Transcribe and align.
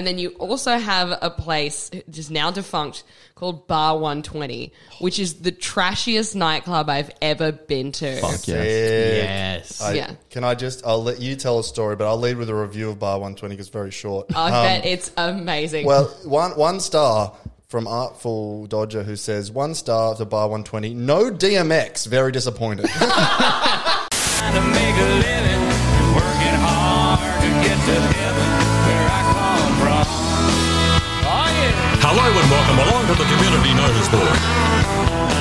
and 0.00 0.06
then 0.06 0.16
you 0.16 0.30
also 0.38 0.78
have 0.78 1.18
a 1.20 1.28
place 1.28 1.90
just 2.08 2.30
now 2.30 2.50
defunct 2.50 3.02
called 3.34 3.66
Bar 3.66 3.98
120, 3.98 4.72
which 5.00 5.18
is 5.18 5.34
the 5.42 5.52
trashiest 5.52 6.34
nightclub 6.34 6.88
I've 6.88 7.10
ever 7.20 7.52
been 7.52 7.92
to. 7.92 8.18
Fuck 8.22 8.48
yes. 8.48 8.48
Yes. 8.48 9.82
I- 9.82 9.92
Yeah. 9.92 10.12
Can 10.30 10.42
I 10.42 10.54
just? 10.54 10.86
I'll 10.86 11.02
let 11.02 11.20
you 11.20 11.36
tell 11.36 11.58
a 11.58 11.62
story, 11.64 11.96
but 11.96 12.06
I'll 12.08 12.16
lead 12.16 12.38
with 12.38 12.48
a 12.48 12.54
review 12.54 12.88
of 12.88 12.98
Bar 12.98 13.18
120 13.18 13.54
because 13.56 13.66
it's 13.66 13.72
very 13.74 13.90
short. 13.90 14.34
I 14.34 14.46
Um, 14.46 14.52
bet 14.64 14.86
it's 14.86 15.12
amazing. 15.18 15.84
Well, 15.84 16.04
one 16.24 16.52
one 16.52 16.80
star 16.80 17.34
from 17.68 17.86
Artful 17.86 18.66
Dodger 18.68 19.02
who 19.02 19.16
says 19.16 19.50
one 19.52 19.74
star 19.74 20.14
to 20.14 20.24
Bar 20.24 20.48
120. 20.48 20.94
No 20.94 21.30
DMX. 21.30 22.06
Very 22.06 22.32
disappointed. 22.32 22.86
Community 34.10 34.34
Notice 34.34 34.86
Board. 34.96 35.40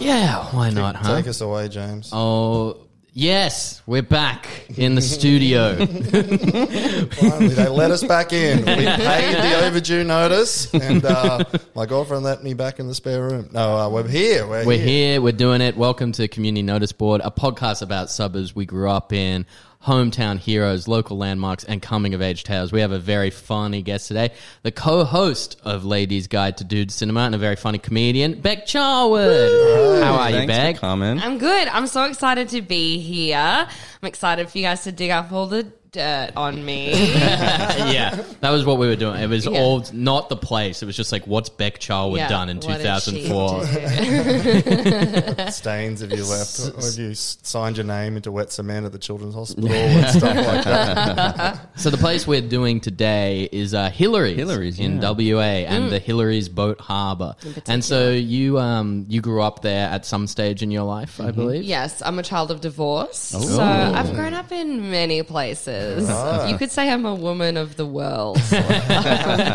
Yeah, 0.00 0.44
why 0.54 0.70
not, 0.70 0.96
huh? 0.96 1.16
Take 1.16 1.28
us 1.28 1.40
away, 1.40 1.68
James. 1.68 2.10
Oh, 2.12 2.86
yes, 3.12 3.82
we're 3.86 4.02
back 4.02 4.48
in 4.76 4.94
the 4.96 5.02
studio. 5.02 5.76
Finally, 5.86 7.48
they 7.54 7.68
let 7.68 7.90
us 7.92 8.02
back 8.02 8.32
in. 8.32 8.58
We 8.58 8.64
paid 8.86 9.34
the 9.36 9.66
overdue 9.66 10.02
notice, 10.02 10.72
and 10.74 11.04
uh, 11.04 11.44
my 11.76 11.86
girlfriend 11.86 12.24
let 12.24 12.42
me 12.42 12.54
back 12.54 12.80
in 12.80 12.88
the 12.88 12.94
spare 12.94 13.22
room. 13.22 13.50
No, 13.52 13.76
uh, 13.76 13.88
we're 13.88 14.08
here. 14.08 14.46
We're, 14.46 14.66
We're 14.66 14.76
here. 14.78 14.86
here, 14.86 15.20
we're 15.20 15.32
doing 15.32 15.60
it. 15.60 15.76
Welcome 15.76 16.10
to 16.12 16.26
Community 16.26 16.62
Notice 16.62 16.92
Board, 16.92 17.20
a 17.22 17.30
podcast 17.30 17.82
about 17.82 18.10
suburbs 18.10 18.56
we 18.56 18.66
grew 18.66 18.90
up 18.90 19.12
in, 19.12 19.46
hometown 19.88 20.38
heroes, 20.38 20.86
local 20.86 21.16
landmarks, 21.16 21.64
and 21.64 21.80
coming 21.80 22.12
of 22.12 22.20
age 22.20 22.44
tales. 22.44 22.72
We 22.72 22.82
have 22.82 22.92
a 22.92 22.98
very 22.98 23.30
funny 23.30 23.80
guest 23.80 24.08
today, 24.08 24.32
the 24.62 24.70
co 24.70 25.02
host 25.04 25.58
of 25.64 25.86
Ladies 25.86 26.26
Guide 26.26 26.58
to 26.58 26.64
Dude 26.64 26.90
Cinema, 26.92 27.20
and 27.20 27.34
a 27.34 27.38
very 27.38 27.56
funny 27.56 27.78
comedian, 27.78 28.40
Beck 28.40 28.66
Charwood. 28.66 30.02
How 30.02 30.14
are 30.16 30.30
you, 30.30 30.46
Beck? 30.46 30.76
for 30.76 30.80
coming. 30.80 31.18
I'm 31.18 31.38
good. 31.38 31.68
I'm 31.68 31.86
so 31.86 32.04
excited 32.04 32.50
to 32.50 32.60
be 32.60 32.98
here. 32.98 33.38
I'm 33.38 34.06
excited 34.06 34.50
for 34.50 34.58
you 34.58 34.64
guys 34.64 34.84
to 34.84 34.92
dig 34.92 35.10
up 35.10 35.32
all 35.32 35.46
the 35.46 35.72
dirt 35.98 36.30
on 36.36 36.64
me. 36.64 36.90
yeah, 37.14 38.22
that 38.40 38.50
was 38.50 38.64
what 38.64 38.78
we 38.78 38.86
were 38.86 38.96
doing. 38.96 39.20
It 39.20 39.28
was 39.28 39.46
Yeah. 39.46 39.58
all 39.58 39.84
not 39.92 40.28
the 40.28 40.36
place. 40.36 40.82
It 40.82 40.86
was 40.86 40.96
just 40.96 41.12
like, 41.12 41.26
what's 41.26 41.48
Beck 41.48 41.78
Charwood 41.80 42.18
Yeah, 42.18 42.28
done 42.28 42.48
in 42.48 42.56
what 42.58 42.78
did 42.80 43.02
she 43.02 43.28
2004? 43.28 45.50
stains 45.50 46.00
have 46.00 46.12
you 46.12 46.24
left, 46.24 46.58
or 46.60 46.88
if 46.88 46.98
you 46.98 47.10
s- 47.10 47.38
signed 47.42 47.76
your 47.76 47.86
name 47.86 48.16
into 48.16 48.30
wet 48.32 48.52
cement 48.52 48.86
at 48.86 48.92
the 48.92 48.98
children's 48.98 49.34
hospital 49.34 49.70
and 49.70 50.18
stuff 50.18 50.36
like 50.36 50.64
that. 50.64 51.68
So 51.78 51.90
the 51.90 51.96
place 51.96 52.26
we're 52.26 52.40
doing 52.40 52.80
today 52.80 53.48
is 53.50 53.72
uh, 53.74 53.90
Hillary's, 53.90 54.36
Hillary's, 54.36 54.78
in 54.80 55.00
yeah. 55.02 55.10
WA 55.10 55.42
and 55.42 55.90
the 55.92 55.98
Hillary's 55.98 56.48
Boat 56.48 56.80
Harbour. 56.80 57.34
And 57.66 57.84
so 57.84 58.10
you 58.10 58.58
um 58.58 59.04
you 59.08 59.20
grew 59.20 59.42
up 59.42 59.62
there 59.62 59.88
at 59.88 60.04
some 60.06 60.26
stage 60.26 60.62
in 60.62 60.70
your 60.70 60.82
life, 60.84 61.20
I 61.20 61.30
believe. 61.30 61.62
Yes, 61.64 62.02
I'm 62.04 62.18
a 62.18 62.22
child 62.22 62.50
of 62.50 62.60
divorce. 62.60 63.32
Oh. 63.34 63.40
So 63.40 63.62
I've 63.62 64.12
grown 64.14 64.34
up 64.34 64.50
in 64.52 64.90
many 64.90 65.22
places. 65.22 65.87
You 66.50 66.56
could 66.58 66.70
say 66.70 66.90
I'm 66.90 67.04
a 67.06 67.14
woman 67.14 67.56
of 67.56 67.76
the 67.76 67.86
world. 67.86 68.38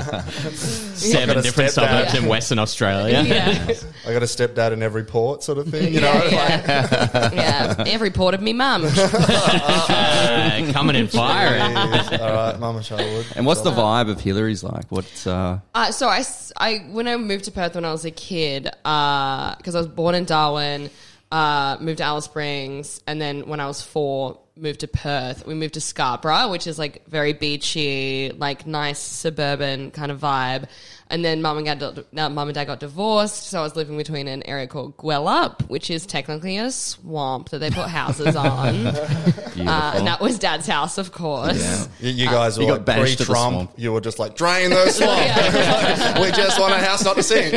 Seven 0.03 1.41
different 1.41 1.71
stepdad. 1.71 1.73
suburbs 1.73 2.13
in 2.15 2.25
Western 2.27 2.59
Australia. 2.59 3.21
yeah. 3.25 3.73
I 4.07 4.13
got 4.13 4.23
a 4.23 4.25
stepdad 4.25 4.71
in 4.71 4.81
every 4.83 5.03
port, 5.03 5.43
sort 5.43 5.57
of 5.57 5.67
thing. 5.67 5.93
You 5.93 6.01
know, 6.01 6.13
yeah, 6.31 6.61
yeah. 6.67 7.29
yeah. 7.77 7.83
Every 7.87 8.11
port 8.11 8.33
of 8.33 8.41
me 8.41 8.53
mum. 8.53 8.85
Uh, 9.93 10.71
coming 10.73 10.95
in 10.95 11.07
firing. 11.07 11.75
all 11.75 12.33
right, 12.33 12.57
Mama 12.59 12.81
Charlotte. 12.83 13.25
And 13.35 13.45
what's 13.45 13.61
the 13.61 13.71
vibe 13.71 14.09
of 14.09 14.19
Hillary's 14.19 14.63
like? 14.63 14.85
What's 14.89 15.27
uh, 15.27 15.59
Uh, 15.73 15.91
so 15.91 16.07
I, 16.07 16.19
s- 16.19 16.51
I- 16.57 16.85
when 16.91 17.07
I 17.07 17.15
moved 17.17 17.45
to 17.45 17.51
Perth 17.51 17.75
when 17.75 17.85
I 17.85 17.91
was 17.91 18.05
a 18.05 18.11
kid, 18.11 18.63
because 18.63 19.75
I 19.75 19.77
was 19.77 19.87
born 19.87 20.15
in 20.15 20.25
Darwin, 20.25 20.89
uh, 21.31 21.77
moved 21.79 21.97
to 21.99 22.03
Alice 22.03 22.25
Springs, 22.25 23.01
and 23.07 23.21
then 23.21 23.47
when 23.47 23.59
I 23.59 23.67
was 23.67 23.81
four, 23.81 24.39
moved 24.55 24.81
to 24.81 24.87
Perth. 24.87 25.45
We 25.47 25.53
moved 25.55 25.73
to 25.73 25.81
Scarborough, 25.81 26.49
which 26.49 26.67
is 26.67 26.77
like 26.77 27.07
very 27.07 27.33
beachy, 27.33 28.31
like 28.37 28.67
nice 28.67 28.99
suburban 28.99 29.89
kind 29.91 30.11
of 30.11 30.19
vibe. 30.19 30.65
And 31.09 31.23
then 31.23 31.41
mum 31.43 31.57
and 31.59 31.65
dad, 31.79 32.05
no, 32.11 32.29
mum 32.29 32.47
and 32.47 32.55
dad 32.55 32.65
got 32.65 32.79
divorced, 32.79 33.43
so 33.47 33.59
I 33.59 33.63
was 33.63 33.75
living 33.75 33.97
between 33.97 34.27
an 34.27 34.41
area 34.47 34.65
called 34.65 34.97
Gwelup, 34.97 35.67
which 35.69 35.91
is 35.91 36.05
technically 36.07 36.57
a 36.57 36.71
swamp 36.71 37.49
that 37.49 37.59
they 37.59 37.69
put 37.69 37.87
houses 37.89 38.35
on. 38.35 38.93
Uh, 39.55 39.93
and 39.95 40.07
that 40.07 40.19
was 40.19 40.39
dad's 40.39 40.65
house, 40.65 40.97
of 40.97 41.11
course. 41.11 41.87
You, 41.99 42.09
you 42.09 42.25
guys 42.25 42.57
were 42.57 42.63
You 42.63 42.69
got 42.69 42.77
like 42.79 42.85
banished 42.85 43.19
to 43.19 43.23
the 43.23 43.25
pre-Trump. 43.27 43.53
swamp. 43.53 43.71
You 43.77 43.93
were 43.93 44.01
just 44.01 44.17
like 44.17 44.35
drain 44.35 44.71
the 44.71 44.89
swamp. 44.89 46.19
we 46.19 46.31
just 46.31 46.59
want 46.59 46.73
a 46.73 46.77
house, 46.79 47.05
not 47.05 47.15
to 47.17 47.23
sink. 47.23 47.53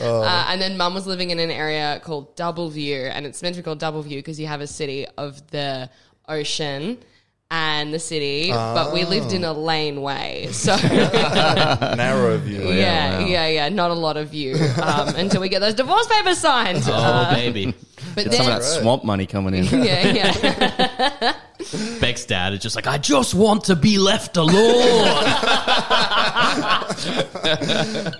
Uh, 0.00 0.46
and 0.48 0.60
then 0.60 0.76
mum 0.76 0.94
was 0.94 1.06
living 1.06 1.30
in 1.30 1.38
an 1.38 1.50
area 1.50 2.00
called 2.04 2.34
Double 2.36 2.70
View, 2.70 2.96
and 3.02 3.26
it's 3.26 3.42
meant 3.42 3.54
to 3.56 3.60
be 3.62 3.64
called 3.64 3.78
Double 3.78 4.02
View 4.02 4.18
because 4.18 4.38
you 4.38 4.46
have 4.46 4.60
a 4.60 4.66
city 4.66 5.06
of 5.16 5.50
the 5.50 5.90
ocean 6.28 6.98
and 7.50 7.94
the 7.94 7.98
city, 7.98 8.50
but 8.50 8.92
we 8.92 9.04
lived 9.06 9.32
in 9.32 9.42
a 9.42 9.52
laneway. 9.54 10.48
So, 10.52 10.76
Narrow 11.96 12.36
view. 12.38 12.70
yeah, 12.72 13.20
wow. 13.20 13.26
yeah, 13.26 13.46
yeah, 13.48 13.68
not 13.70 13.90
a 13.90 13.94
lot 13.94 14.18
of 14.18 14.28
view 14.28 14.54
um, 14.82 15.08
until 15.16 15.40
we 15.40 15.48
get 15.48 15.60
those 15.60 15.74
divorce 15.74 16.06
papers 16.08 16.38
signed. 16.38 16.82
Oh 16.86 16.92
Uh, 16.92 17.34
baby, 17.34 17.74
but 18.14 18.24
Some 18.24 18.32
of 18.32 18.32
then, 18.32 18.46
that 18.46 18.62
swamp 18.62 19.02
money 19.04 19.24
coming 19.26 19.54
in. 19.54 19.64
yeah, 19.82 20.12
yeah. 20.12 21.32
Beck's 22.00 22.24
dad 22.24 22.54
is 22.54 22.60
just 22.60 22.76
like, 22.76 22.86
I 22.86 22.98
just 22.98 23.34
want 23.34 23.64
to 23.64 23.76
be 23.76 23.98
left 23.98 24.36
alone. 24.36 24.52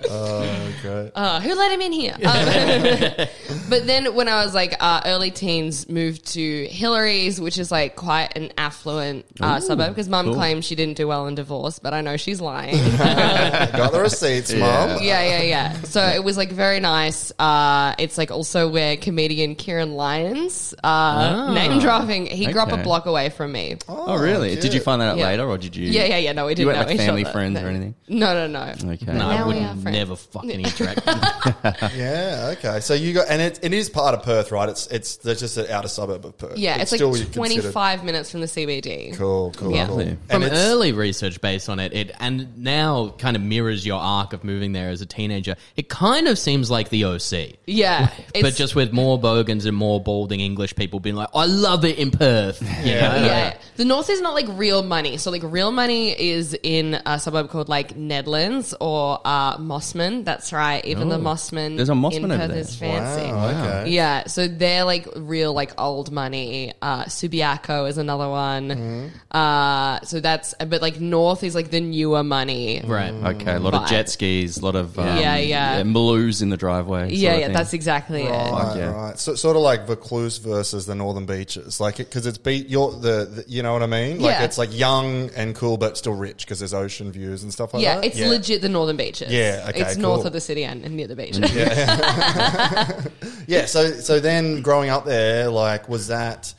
Oh, 0.09 0.73
great. 0.81 1.11
Uh, 1.15 1.39
who 1.41 1.55
let 1.55 1.71
him 1.71 1.81
in 1.81 1.91
here? 1.91 2.13
Um, 2.13 2.21
but 3.69 3.85
then 3.85 4.15
when 4.15 4.27
I 4.27 4.43
was 4.43 4.53
like 4.53 4.75
uh, 4.79 5.01
early 5.05 5.31
teens, 5.31 5.89
moved 5.89 6.25
to 6.33 6.65
Hillary's, 6.67 7.39
which 7.39 7.57
is 7.57 7.71
like 7.71 7.95
quite 7.95 8.37
an 8.37 8.51
affluent 8.57 9.25
uh, 9.39 9.59
suburb 9.59 9.89
because 9.89 10.09
mum 10.09 10.27
cool. 10.27 10.35
claims 10.35 10.65
she 10.65 10.75
didn't 10.75 10.97
do 10.97 11.07
well 11.07 11.27
in 11.27 11.35
divorce, 11.35 11.79
but 11.79 11.93
I 11.93 12.01
know 12.01 12.17
she's 12.17 12.41
lying. 12.41 12.75
Got 12.97 13.91
the 13.91 14.01
receipts, 14.01 14.53
mum. 14.53 14.99
yeah, 15.01 15.23
yeah, 15.23 15.41
yeah. 15.41 15.81
So 15.83 16.05
it 16.05 16.23
was 16.23 16.37
like 16.37 16.51
very 16.51 16.79
nice. 16.79 17.31
Uh, 17.37 17.95
it's 17.99 18.17
like 18.17 18.31
also 18.31 18.69
where 18.69 18.97
comedian 18.97 19.55
Kieran 19.55 19.93
Lyons, 19.93 20.73
uh, 20.83 21.53
name 21.53 21.79
dropping, 21.79 22.27
he 22.27 22.51
grew 22.51 22.61
up 22.61 22.71
a 22.71 22.77
block 22.77 23.05
away 23.05 23.29
from 23.39 23.53
me. 23.53 23.77
Oh, 23.87 24.17
really? 24.19 24.57
Oh, 24.57 24.61
did 24.61 24.73
you 24.73 24.81
find 24.81 25.01
that 25.01 25.07
out 25.11 25.17
Yeah. 25.17 25.27
later, 25.27 25.47
or 25.47 25.57
did 25.57 25.73
you? 25.73 25.87
Yeah, 25.87 26.03
yeah, 26.03 26.17
yeah. 26.17 26.31
No, 26.33 26.45
we 26.47 26.55
didn't 26.55 26.67
weren't 26.67 26.79
know 26.79 26.85
like 26.87 26.95
each 26.95 27.01
family 27.01 27.23
other. 27.23 27.31
friends 27.31 27.55
No. 27.55 27.65
or 27.65 27.69
anything. 27.69 27.95
No, 28.09 28.33
no, 28.33 28.47
no. 28.47 28.91
Okay. 28.93 29.05
no, 29.05 29.11
I 29.29 29.37
Now 29.37 29.47
we 29.47 29.53
are 29.59 29.73
would 29.73 29.81
friends. 29.81 29.97
never 29.97 30.15
fucking 30.17 30.49
interact. 30.65 31.01
Yeah, 31.95 32.53
okay. 32.57 32.79
So 32.81 32.93
you 32.93 33.13
got, 33.13 33.27
and 33.29 33.41
it, 33.41 33.59
it 33.63 33.73
is 33.73 33.89
part 33.89 34.13
of 34.13 34.23
Perth, 34.23 34.51
right? 34.51 34.67
It's 34.67 34.87
it's 34.87 35.17
there's 35.17 35.39
just 35.39 35.57
an 35.57 35.67
outer 35.71 35.87
suburb 35.87 36.25
of 36.25 36.37
Perth. 36.37 36.57
Yeah, 36.57 36.81
it's, 36.81 36.91
still 36.91 37.09
like 37.11 37.31
considered- 37.31 37.71
25 37.71 38.03
minutes 38.03 38.31
from 38.31 38.41
the 38.41 38.47
CBD. 38.47 39.15
Cool, 39.15 39.53
cool, 39.55 39.71
Yeah. 39.73 39.87
cool. 39.87 39.97
Lovely. 39.97 40.17
From 40.29 40.43
it's- 40.43 40.59
early 40.67 40.91
research 40.91 41.39
based 41.41 41.69
on 41.69 41.79
it, 41.79 41.93
it 41.93 42.11
and 42.19 42.57
now 42.57 43.13
kind 43.17 43.35
of 43.35 43.41
mirrors 43.41 43.85
your 43.85 43.99
arc 43.99 44.33
of 44.33 44.43
moving 44.43 44.73
there 44.73 44.89
as 44.89 45.01
a 45.01 45.05
teenager. 45.05 45.55
It 45.77 45.87
kind 45.89 46.27
of 46.27 46.37
seems 46.37 46.69
like 46.69 46.89
the 46.89 47.05
OC. 47.05 47.53
Yeah. 47.65 48.09
but 48.33 48.35
it's- 48.35 48.57
just 48.57 48.75
with 48.75 48.91
more 48.91 49.17
bogans 49.17 49.65
and 49.65 49.75
more 49.77 50.01
balding 50.01 50.39
English 50.41 50.75
people 50.75 50.99
being 50.99 51.15
like, 51.15 51.29
I 51.33 51.45
love 51.45 51.85
it 51.85 51.97
in 51.97 52.11
Perth. 52.11 52.61
You 52.83 52.93
Yeah. 52.93 53.09
know? 53.19 53.25
Yeah, 53.29 53.57
the 53.77 53.85
north 53.85 54.09
is 54.09 54.21
not 54.21 54.33
like 54.33 54.47
real 54.49 54.83
money. 54.83 55.17
So 55.17 55.31
like 55.31 55.43
real 55.43 55.71
money 55.71 56.09
is 56.19 56.57
in 56.63 56.99
a 57.05 57.19
suburb 57.19 57.49
called 57.49 57.69
like 57.69 57.95
Nedlands 57.95 58.73
or 58.79 59.21
uh, 59.25 59.57
Mosman. 59.57 60.25
That's 60.25 60.51
right. 60.53 60.83
Even 60.85 61.09
the 61.09 61.17
Mosman. 61.17 61.75
There's 61.75 61.89
a 61.89 61.93
Mosman 61.93 62.15
in 62.15 62.31
over 62.31 62.37
Perth 62.37 62.49
there. 62.49 62.59
is 62.59 62.75
fancy. 62.75 63.31
Wow, 63.31 63.47
okay. 63.49 63.89
Yeah, 63.91 64.27
so 64.27 64.47
they're 64.47 64.83
like 64.83 65.07
real 65.15 65.53
like 65.53 65.79
old 65.79 66.11
money. 66.11 66.73
Uh, 66.81 67.05
Subiaco 67.05 67.87
is 67.87 67.97
another 67.97 68.29
one. 68.29 68.69
Mm-hmm. 68.69 69.37
Uh, 69.37 70.01
so 70.01 70.19
that's 70.19 70.53
but 70.55 70.81
like 70.81 70.99
north 70.99 71.43
is 71.43 71.55
like 71.55 71.71
the 71.71 71.81
newer 71.81 72.23
money. 72.23 72.81
Right. 72.83 73.13
Okay, 73.13 73.55
a 73.55 73.59
lot 73.59 73.73
of 73.73 73.87
jet 73.87 74.09
skis, 74.09 74.57
a 74.57 74.65
lot 74.65 74.75
of 74.75 74.97
um, 74.97 75.17
Yeah, 75.17 75.37
yeah. 75.37 75.83
blues 75.83 76.41
in 76.41 76.49
the 76.49 76.57
driveway. 76.57 77.11
Yeah, 77.11 77.35
yeah, 77.35 77.45
thing. 77.45 77.53
that's 77.53 77.73
exactly 77.73 78.23
it. 78.23 78.29
Right, 78.29 78.77
yeah. 78.77 78.91
right. 78.91 79.19
So, 79.19 79.35
sort 79.35 79.55
of 79.55 79.61
like 79.61 79.85
Vaucluse 79.87 80.37
versus 80.37 80.85
the 80.85 80.95
Northern 80.95 81.25
Beaches, 81.25 81.79
like 81.79 81.97
because 81.97 82.25
it's 82.25 82.37
beat 82.37 82.67
you're 82.67 82.91
the, 82.91 83.18
the 83.25 83.45
you 83.47 83.63
know 83.63 83.73
what 83.73 83.83
I 83.83 83.87
mean? 83.87 84.19
Like 84.19 84.31
Yeah. 84.31 84.43
it's 84.43 84.57
like 84.57 84.77
young 84.77 85.29
and 85.35 85.55
cool, 85.55 85.77
but 85.77 85.97
still 85.97 86.13
rich 86.13 86.45
because 86.45 86.59
there's 86.59 86.73
ocean 86.73 87.11
views 87.11 87.43
and 87.43 87.51
stuff 87.53 87.73
like 87.73 87.83
that. 87.83 87.89
Yeah, 87.89 87.95
that. 87.95 88.05
it's 88.05 88.19
legit 88.19 88.61
the 88.61 88.69
northern 88.69 88.97
beaches. 88.97 89.31
Yeah, 89.31 89.65
okay, 89.69 89.81
it's 89.81 89.97
north 89.97 90.19
cool. 90.19 90.27
of 90.27 90.33
the 90.33 90.41
city 90.41 90.63
and, 90.63 90.83
and 90.83 90.95
near 90.95 91.07
the 91.07 91.15
beach. 91.15 91.37
Yeah. 93.49 93.65
So, 93.65 93.91
so 93.93 94.19
then 94.19 94.61
growing 94.61 94.89
up 94.89 95.05
there, 95.05 95.49
like, 95.49 95.89
was 95.89 96.07
that? 96.07 96.53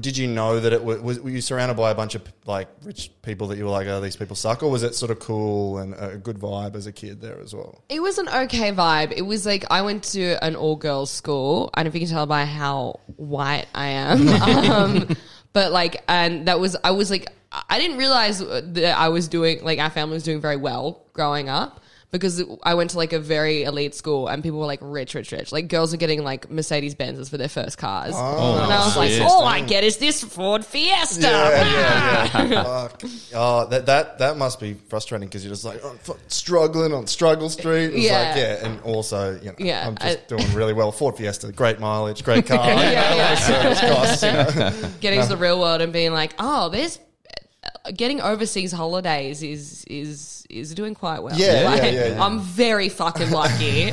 Did 0.00 0.16
you 0.16 0.26
know 0.26 0.58
that 0.58 0.72
it 0.72 0.82
was, 0.82 1.00
was? 1.00 1.20
Were 1.20 1.30
you 1.30 1.40
surrounded 1.40 1.76
by 1.76 1.92
a 1.92 1.94
bunch 1.94 2.16
of 2.16 2.22
like 2.46 2.66
rich 2.82 3.12
people 3.22 3.46
that 3.48 3.58
you 3.58 3.64
were 3.64 3.70
like, 3.70 3.86
oh, 3.86 4.00
these 4.00 4.16
people 4.16 4.34
suck, 4.34 4.64
or 4.64 4.70
was 4.70 4.82
it 4.82 4.96
sort 4.96 5.12
of 5.12 5.20
cool 5.20 5.78
and 5.78 5.94
a 5.94 6.16
good 6.16 6.38
vibe 6.38 6.74
as 6.74 6.88
a 6.88 6.92
kid 6.92 7.20
there 7.20 7.38
as 7.40 7.54
well? 7.54 7.84
It 7.88 8.00
was 8.00 8.18
an 8.18 8.28
okay 8.28 8.72
vibe. 8.72 9.12
It 9.12 9.22
was 9.22 9.46
like 9.46 9.64
I 9.70 9.82
went 9.82 10.02
to 10.04 10.42
an 10.42 10.56
all 10.56 10.74
girls 10.74 11.12
school. 11.12 11.70
I 11.74 11.82
don't 11.82 11.92
know 11.92 11.96
if 11.96 12.00
you 12.00 12.06
can 12.08 12.16
tell 12.16 12.26
by 12.26 12.44
how 12.44 13.00
white 13.16 13.66
I 13.72 13.88
am. 13.88 14.28
um, 14.72 15.16
but 15.54 15.72
like, 15.72 16.02
and 16.08 16.46
that 16.46 16.60
was 16.60 16.76
I 16.84 16.90
was 16.90 17.10
like, 17.10 17.30
I 17.70 17.78
didn't 17.78 17.96
realize 17.96 18.40
that 18.40 18.98
I 18.98 19.08
was 19.08 19.28
doing 19.28 19.64
like 19.64 19.78
our 19.78 19.88
family 19.88 20.14
was 20.14 20.24
doing 20.24 20.40
very 20.40 20.56
well 20.56 21.06
growing 21.14 21.48
up. 21.48 21.80
Because 22.14 22.40
I 22.62 22.74
went 22.74 22.90
to 22.90 22.96
like 22.96 23.12
a 23.12 23.18
very 23.18 23.64
elite 23.64 23.92
school 23.92 24.28
and 24.28 24.40
people 24.40 24.60
were 24.60 24.66
like 24.66 24.78
rich, 24.80 25.14
rich, 25.16 25.32
rich. 25.32 25.50
Like 25.50 25.66
girls 25.66 25.92
are 25.92 25.96
getting 25.96 26.22
like 26.22 26.48
Mercedes 26.48 26.94
Benzes 26.94 27.28
for 27.28 27.38
their 27.38 27.48
first 27.48 27.76
cars. 27.76 28.14
Oh, 28.16 28.62
and 28.62 28.72
I 28.72 28.84
was 28.86 28.96
like, 28.96 29.10
shit. 29.10 29.22
all 29.22 29.44
I 29.44 29.62
get 29.62 29.82
is 29.82 29.96
this 29.96 30.22
Ford 30.22 30.64
Fiesta. 30.64 31.22
Yeah, 31.22 32.30
yeah, 32.30 32.44
yeah. 32.44 32.62
Fuck. 32.88 33.02
Oh, 33.34 33.66
that 33.66 33.86
that 33.86 34.18
that 34.20 34.36
must 34.36 34.60
be 34.60 34.74
frustrating 34.74 35.26
because 35.26 35.44
you're 35.44 35.52
just 35.52 35.64
like 35.64 35.80
oh, 35.82 35.96
fuck, 36.02 36.18
struggling 36.28 36.92
on 36.94 37.08
struggle 37.08 37.50
street. 37.50 37.86
It's 37.86 38.04
Yeah. 38.04 38.28
like, 38.28 38.36
yeah, 38.36 38.64
and 38.64 38.80
also, 38.82 39.34
you 39.40 39.46
know, 39.46 39.54
Yeah, 39.58 39.88
I'm 39.88 39.96
just 39.98 40.18
I- 40.18 40.36
doing 40.36 40.54
really 40.54 40.72
well. 40.72 40.92
Ford 40.92 41.16
Fiesta, 41.16 41.50
great 41.50 41.80
mileage, 41.80 42.22
great 42.22 42.46
car, 42.46 42.64
Yeah, 42.68 43.14
yeah. 43.16 43.92
costs. 43.92 44.22
You 44.22 44.30
know? 44.30 44.90
getting 45.00 45.20
to 45.20 45.26
the 45.26 45.34
um, 45.34 45.40
real 45.40 45.58
world 45.58 45.80
and 45.80 45.92
being 45.92 46.12
like, 46.12 46.32
oh, 46.38 46.68
there's 46.68 47.00
getting 47.96 48.20
overseas 48.20 48.70
holidays 48.72 49.42
is 49.42 49.84
is 49.86 50.33
is 50.54 50.74
doing 50.74 50.94
quite 50.94 51.20
well. 51.22 51.38
Yeah, 51.38 51.62
yeah, 51.62 51.68
Like, 51.68 51.82
yeah, 51.82 52.06
yeah. 52.08 52.24
I'm 52.24 52.40
very 52.40 52.88
fucking 52.88 53.30
lucky. 53.30 53.92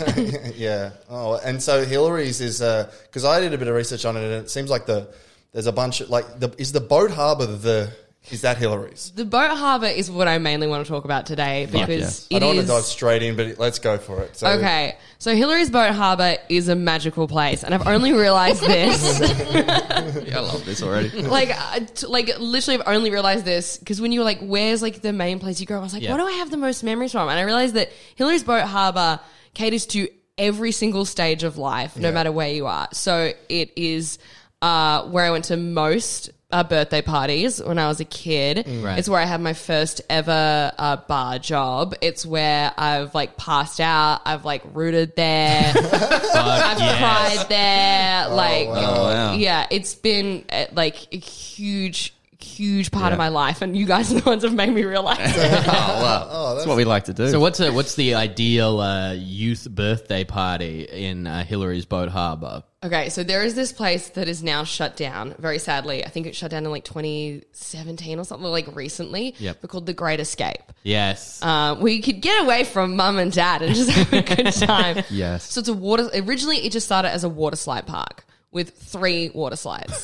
yeah. 0.56 0.92
Oh, 1.10 1.40
and 1.44 1.62
so 1.62 1.86
Hillary's 1.86 2.42
is 2.42 2.62
uh, 2.62 2.92
because 3.04 3.26
I 3.26 3.40
did 3.40 3.54
a 3.54 3.58
bit 3.58 3.68
of 3.68 3.76
research 3.76 4.06
on 4.06 4.18
it, 4.18 4.24
and 4.24 4.34
it 4.34 4.50
seems 4.50 4.70
like 4.70 4.86
the 4.86 5.14
there's 5.52 5.68
a 5.68 5.72
bunch 5.72 6.02
of 6.02 6.10
like 6.10 6.40
the 6.40 6.54
is 6.58 6.72
the 6.72 6.80
boat 6.80 7.12
harbor 7.12 7.46
the 7.46 7.92
is 8.30 8.42
that 8.42 8.58
Hillary's? 8.58 9.12
the 9.16 9.26
boat 9.26 9.50
harbor 9.58 9.88
is 9.88 10.10
what 10.12 10.28
I 10.28 10.38
mainly 10.38 10.68
want 10.68 10.86
to 10.86 10.92
talk 10.92 11.06
about 11.06 11.26
today 11.26 11.66
because 11.66 11.90
yes. 11.90 12.28
I 12.32 12.40
don't 12.40 12.56
want 12.56 12.68
to 12.68 12.74
dive 12.74 12.84
straight 12.84 13.24
in, 13.24 13.36
but 13.36 13.58
let's 13.58 13.80
go 13.80 13.98
for 13.98 14.22
it. 14.22 14.38
So, 14.38 14.48
okay. 14.48 14.96
So 15.18 15.36
Hillary's 15.36 15.70
boat 15.72 15.94
harbor 15.94 16.38
is 16.48 16.68
a 16.68 16.76
magical 16.76 17.28
place, 17.28 17.64
and 17.64 17.74
I've 17.74 17.88
only 17.88 18.14
realized 18.14 18.62
this. 18.62 19.20
Yeah, 20.22 20.38
I 20.38 20.42
love 20.42 20.66
this 20.66 20.82
already. 20.84 21.10
like, 21.22 21.50
uh, 21.50 21.80
t- 21.82 22.08
like 22.08 22.30
literally, 22.40 22.80
I've 22.80 22.88
only 22.96 23.12
realized 23.12 23.44
this 23.46 23.78
because 23.78 24.00
when 24.00 24.12
you 24.12 24.20
were 24.20 24.26
like, 24.26 24.40
"Where's 24.40 24.82
like 24.82 25.02
the 25.02 25.14
main 25.14 25.40
place 25.40 25.60
you 25.60 25.66
go?" 25.66 25.78
I 25.78 25.80
was 25.80 25.94
like, 25.94 26.04
Yeah. 26.04 26.12
"What 26.12 26.18
do 26.18 26.26
I 26.26 26.34
have 26.34 26.52
the 26.52 26.58
most 26.58 26.84
memories 26.84 27.12
from?" 27.12 27.28
And 27.30 27.38
I 27.40 27.42
realized 27.44 27.74
that 27.76 27.92
Hillary's 28.16 28.44
Boat 28.44 28.64
Harbor 28.66 29.20
caters 29.54 29.86
to 29.88 30.08
every 30.38 30.72
single 30.72 31.06
stage 31.06 31.44
of 31.44 31.58
life, 31.58 31.98
no 31.98 32.10
Yeah. 32.10 32.14
matter 32.14 32.32
where 32.32 32.50
you 32.50 32.68
are. 32.68 32.88
So 32.94 33.34
it 33.50 33.72
is 33.76 34.18
uh, 34.62 35.04
where 35.08 35.26
I 35.26 35.32
went 35.32 35.46
to 35.46 35.58
most. 35.58 36.30
Uh, 36.52 36.64
birthday 36.64 37.02
parties 37.02 37.62
when 37.64 37.80
I 37.80 37.88
was 37.88 38.00
a 38.00 38.06
kid. 38.06 38.66
Right. 38.68 39.00
It's 39.00 39.08
where 39.08 39.22
I 39.22 39.26
had 39.26 39.40
my 39.42 39.54
first 39.54 40.02
ever 40.10 40.72
uh, 40.78 40.98
bar 40.98 41.40
job. 41.40 41.96
It's 42.02 42.26
where 42.26 42.74
I've 42.78 43.16
like 43.16 43.38
passed 43.38 43.80
out. 43.80 44.22
I've 44.26 44.44
like 44.46 44.62
rooted 44.74 45.16
there. 45.16 45.74
I've 45.76 46.80
yes. 46.80 47.38
cried 47.38 47.50
there. 47.50 48.36
like, 48.36 48.68
Oh, 48.68 49.04
wow. 49.06 49.34
yeah, 49.34 49.68
it's 49.72 49.96
been 49.96 50.44
uh, 50.52 50.66
like 50.74 51.08
a 51.14 51.18
huge, 51.18 52.14
huge 52.44 52.92
part 52.92 53.14
of 53.14 53.18
my 53.18 53.30
life, 53.30 53.62
and 53.62 53.76
you 53.76 53.86
guys 53.86 54.12
are 54.12 54.20
the 54.20 54.30
ones 54.30 54.44
who 54.44 54.50
have 54.50 54.56
made 54.56 54.74
me 54.74 54.84
realize 54.84 55.18
it. 55.20 55.62
Oh, 55.72 56.04
wow. 56.04 56.54
that's, 56.56 56.68
what 56.68 56.78
we 56.78 56.86
like 56.86 57.06
to 57.06 57.14
do. 57.14 57.30
So 57.30 57.40
what's 57.40 57.60
a, 57.60 57.72
what's 57.72 57.96
the 57.96 58.16
ideal 58.16 58.80
uh, 58.80 59.14
youth 59.14 59.68
birthday 59.70 60.24
party 60.24 60.84
in 60.84 61.28
uh, 61.28 61.44
Hillary's 61.44 61.86
Boat 61.86 62.10
Harbor? 62.10 62.64
okay, 62.84 63.10
so 63.10 63.24
there 63.24 63.44
is 63.44 63.54
this 63.54 63.72
place 63.72 64.10
that 64.10 64.28
is 64.28 64.44
now 64.44 64.64
shut 64.64 64.96
down. 64.96 65.36
Very 65.38 65.60
sadly, 65.60 66.04
I 66.06 66.10
think 66.10 66.26
it 66.26 66.36
shut 66.36 66.52
down 66.52 66.66
in 66.66 66.72
like 66.72 66.84
2017 66.84 68.20
or 68.20 68.24
something, 68.24 68.48
like 68.50 68.76
recently. 68.76 69.36
Yep. 69.38 69.58
But 69.62 69.70
called 69.70 69.86
the 69.86 69.94
Great 69.94 70.20
Escape. 70.20 70.72
Yes. 70.84 71.42
Uh, 71.42 71.76
where 71.76 71.92
you 71.92 72.02
could 72.02 72.22
get 72.22 72.44
away 72.44 72.64
from 72.64 72.96
mum 72.96 73.20
and 73.20 73.32
dad 73.32 73.62
and 73.62 73.76
just 73.76 73.90
have 73.92 74.14
a 74.14 74.22
good 74.36 74.52
time. 74.54 75.04
Yes. 75.10 75.52
So 75.52 75.60
it's 75.60 75.70
a 75.70 75.74
water. 75.74 76.10
Originally, 76.14 76.58
it 76.58 76.72
just 76.72 76.86
started 76.86 77.10
as 77.10 77.24
a 77.24 77.30
water 77.30 77.56
slide 77.56 77.86
park 77.88 78.26
with 78.52 78.72
three 78.72 79.30
water 79.30 79.56
slides. 79.56 80.04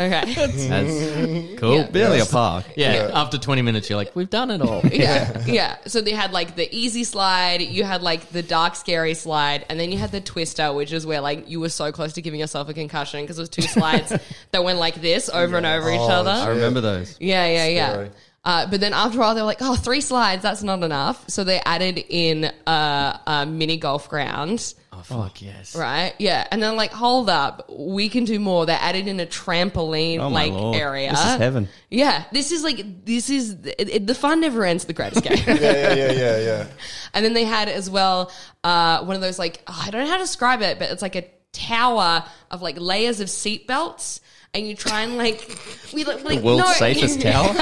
Okay. 0.00 0.34
That's 0.34 1.60
cool. 1.60 1.74
Yeah. 1.76 1.86
Barely 1.90 2.20
a 2.20 2.24
park. 2.24 2.64
Yeah, 2.74 3.10
after 3.12 3.36
20 3.36 3.60
minutes, 3.60 3.90
you're 3.90 3.98
like, 3.98 4.16
we've 4.16 4.30
done 4.30 4.50
it 4.50 4.62
all. 4.62 4.80
yeah, 4.86 5.44
yeah. 5.46 5.76
So 5.86 6.00
they 6.00 6.12
had 6.12 6.32
like 6.32 6.56
the 6.56 6.66
easy 6.74 7.04
slide, 7.04 7.60
you 7.60 7.84
had 7.84 8.02
like 8.02 8.30
the 8.30 8.42
dark, 8.42 8.76
scary 8.76 9.12
slide, 9.12 9.66
and 9.68 9.78
then 9.78 9.92
you 9.92 9.98
had 9.98 10.10
the 10.10 10.22
twister, 10.22 10.72
which 10.72 10.92
is 10.92 11.04
where 11.06 11.20
like 11.20 11.50
you 11.50 11.60
were 11.60 11.68
so 11.68 11.92
close 11.92 12.14
to 12.14 12.22
giving 12.22 12.40
yourself 12.40 12.68
a 12.70 12.74
concussion 12.74 13.22
because 13.22 13.38
it 13.38 13.42
was 13.42 13.48
two 13.50 13.62
slides 13.76 14.12
that 14.52 14.64
went 14.64 14.78
like 14.78 14.94
this 15.02 15.28
over 15.28 15.58
and 15.58 15.66
over 15.66 15.90
each 15.90 16.00
Oh, 16.00 16.08
other. 16.08 16.30
I 16.30 16.48
remember 16.48 16.80
those. 16.80 17.16
Yeah, 17.20 17.46
yeah, 17.46 17.66
yeah. 17.66 17.92
Scary. 17.92 18.10
Uh, 18.42 18.66
but 18.70 18.80
then 18.80 18.94
after 18.94 19.18
a 19.18 19.20
while, 19.20 19.34
they 19.34 19.42
were 19.42 19.46
like, 19.46 19.60
oh, 19.60 19.76
three 19.76 20.00
slides, 20.00 20.42
that's 20.42 20.62
not 20.62 20.82
enough." 20.82 21.28
So 21.28 21.44
they 21.44 21.60
added 21.60 22.02
in 22.08 22.46
uh, 22.66 23.18
a 23.26 23.44
mini 23.44 23.76
golf 23.76 24.08
ground, 24.08 24.72
Oh, 24.92 25.02
fuck 25.02 25.40
yes. 25.40 25.76
right? 25.76 26.14
Yeah, 26.18 26.46
and 26.50 26.60
then 26.62 26.74
like, 26.76 26.90
hold 26.92 27.30
up, 27.30 27.70
we 27.70 28.08
can 28.08 28.24
do 28.24 28.40
more. 28.40 28.66
They 28.66 28.72
added 28.72 29.06
in 29.06 29.20
a 29.20 29.26
trampoline 29.26 30.18
Oh 30.18 30.28
my 30.30 30.46
like 30.46 30.52
lord. 30.52 30.76
area. 30.76 31.10
This 31.10 31.20
is 31.20 31.36
heaven. 31.36 31.68
Yeah, 31.90 32.24
this 32.32 32.50
is 32.50 32.64
like 32.64 33.04
this 33.04 33.30
is 33.30 33.52
it, 33.64 33.88
it- 33.88 34.06
the 34.08 34.14
fun 34.16 34.40
never 34.40 34.64
ends. 34.64 34.84
The 34.86 34.92
greatest 34.92 35.22
game. 35.22 35.38
Yeah, 35.46 35.54
yeah, 35.54 35.94
yeah, 35.94 36.12
yeah, 36.12 36.38
yeah. 36.38 36.66
And 37.14 37.24
then 37.24 37.34
they 37.34 37.44
had 37.44 37.68
as 37.68 37.88
well 37.88 38.32
uh, 38.64 39.04
one 39.04 39.14
of 39.14 39.22
those 39.22 39.38
like 39.38 39.62
oh, 39.68 39.82
I 39.86 39.90
don't 39.90 40.02
know 40.04 40.10
how 40.10 40.16
to 40.16 40.22
describe 40.24 40.60
it, 40.62 40.78
but 40.80 40.90
it's 40.90 41.02
like 41.02 41.14
a 41.16 41.24
tower 41.52 42.24
of 42.50 42.62
like 42.62 42.76
layers 42.80 43.20
of 43.20 43.30
seat 43.30 43.66
belts, 43.66 44.20
and 44.54 44.66
you 44.66 44.74
try 44.74 45.02
and 45.02 45.16
like 45.16 45.48
we 45.92 46.04
like, 46.04 46.24
like 46.24 46.40
World's 46.40 46.64
no, 46.64 46.72
safest 46.72 47.20
tower. 47.22 47.52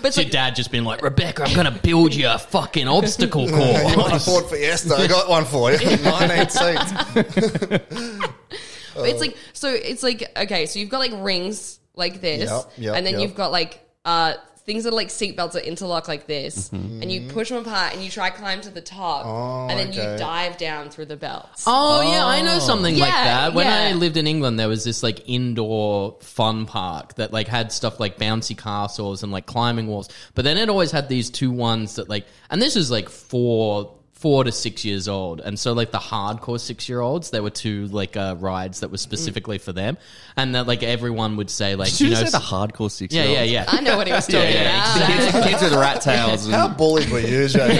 But 0.00 0.06
it's 0.08 0.16
Your 0.16 0.24
like, 0.24 0.32
dad 0.32 0.54
just 0.56 0.70
been 0.70 0.84
like, 0.84 1.02
Rebecca, 1.02 1.42
I'm 1.44 1.54
going 1.54 1.72
to 1.72 1.80
build 1.82 2.14
you 2.14 2.28
a 2.28 2.38
fucking 2.38 2.86
obstacle 2.88 3.46
You 3.46 3.52
want 3.52 4.06
a 4.06 4.10
course. 4.10 4.24
Ford 4.24 4.44
Fiesta? 4.46 4.94
I 4.94 5.06
got 5.08 5.28
one 5.28 5.44
for 5.44 5.72
you. 5.72 5.78
19 5.96 6.48
seats. 6.48 6.92
it's 8.96 9.20
like 9.20 9.36
so 9.52 9.68
it's 9.72 10.02
like 10.02 10.30
okay, 10.36 10.66
so 10.66 10.78
you've 10.78 10.88
got 10.88 10.98
like 10.98 11.12
rings 11.16 11.80
like 11.94 12.20
this, 12.20 12.50
Yep, 12.50 12.72
yep, 12.78 12.96
and 12.96 13.04
then 13.06 13.14
yep. 13.14 13.22
you've 13.22 13.34
got 13.34 13.50
like 13.52 13.80
uh 14.04 14.34
things 14.68 14.84
that 14.84 14.92
are 14.92 14.96
like 14.96 15.08
seatbelts 15.08 15.52
that 15.52 15.66
interlock 15.66 16.06
like 16.08 16.26
this, 16.26 16.68
Mm-hmm. 16.68 17.00
and 17.02 17.10
you 17.10 17.22
push 17.32 17.48
them 17.48 17.58
apart 17.66 17.94
and 17.94 18.02
you 18.04 18.10
try 18.10 18.28
climb 18.28 18.60
to 18.60 18.70
the 18.70 18.82
top, 18.82 19.24
Oh, 19.24 19.66
and 19.68 19.78
then 19.80 19.88
okay. 19.88 20.12
you 20.12 20.18
dive 20.18 20.58
down 20.58 20.90
through 20.90 21.06
the 21.06 21.16
belts. 21.16 21.64
Oh, 21.66 22.02
yeah, 22.02 22.24
I 22.26 22.42
know 22.42 22.58
something 22.58 22.98
like 22.98 23.10
that. 23.10 23.54
When 23.54 23.66
I 23.66 23.92
lived 23.94 24.16
in 24.18 24.26
England, 24.26 24.60
there 24.60 24.68
was 24.68 24.84
this 24.84 25.02
like 25.02 25.26
indoor 25.28 26.16
fun 26.20 26.66
park 26.66 27.14
that 27.14 27.32
like 27.32 27.48
had 27.48 27.72
stuff 27.72 27.98
like 27.98 28.18
bouncy 28.18 28.56
castles 28.56 29.22
and 29.22 29.32
like 29.32 29.46
climbing 29.46 29.86
walls. 29.86 30.10
But 30.34 30.44
then 30.44 30.58
it 30.58 30.68
always 30.68 30.90
had 30.90 31.08
these 31.08 31.30
two 31.30 31.50
ones 31.50 31.96
that 31.96 32.08
like, 32.10 32.26
and 32.50 32.60
this 32.60 32.76
is 32.76 32.90
like 32.90 33.08
four, 33.08 33.94
four 34.18 34.42
to 34.42 34.50
six 34.50 34.84
years 34.84 35.06
old. 35.06 35.40
And 35.40 35.56
so 35.56 35.72
like 35.74 35.92
the 35.92 35.98
hardcore 35.98 36.58
six 36.58 36.88
year 36.88 37.00
olds, 37.00 37.30
there 37.30 37.42
were 37.42 37.50
two 37.50 37.86
like 37.86 38.16
uh, 38.16 38.34
rides 38.38 38.80
that 38.80 38.90
were 38.90 38.98
specifically 38.98 39.58
for 39.58 39.72
them. 39.72 39.96
And 40.36 40.56
that 40.56 40.66
like 40.66 40.82
everyone 40.82 41.36
would 41.36 41.48
say 41.50 41.76
like, 41.76 41.90
Did 41.90 42.00
you 42.00 42.06
you 42.08 42.14
know, 42.14 42.24
say 42.24 42.30
the 42.30 42.38
hardcore 42.44 42.90
six 42.90 43.14
year 43.14 43.24
yeah, 43.24 43.42
yeah, 43.42 43.42
yeah. 43.44 43.64
I 43.68 43.80
know 43.80 43.96
what 43.96 44.08
he 44.08 44.12
was 44.12 44.26
talking 44.28 44.50
Yeah, 44.50 44.98
about. 44.98 45.32
Kids, 45.32 45.46
kids 45.46 45.62
with 45.62 45.72
rat 45.74 46.00
tails. 46.02 46.46
And, 46.46 46.54
How 46.54 46.66
bullied 46.68 47.08
were 47.10 47.20
you, 47.20 47.46
Jamie? 47.46 47.76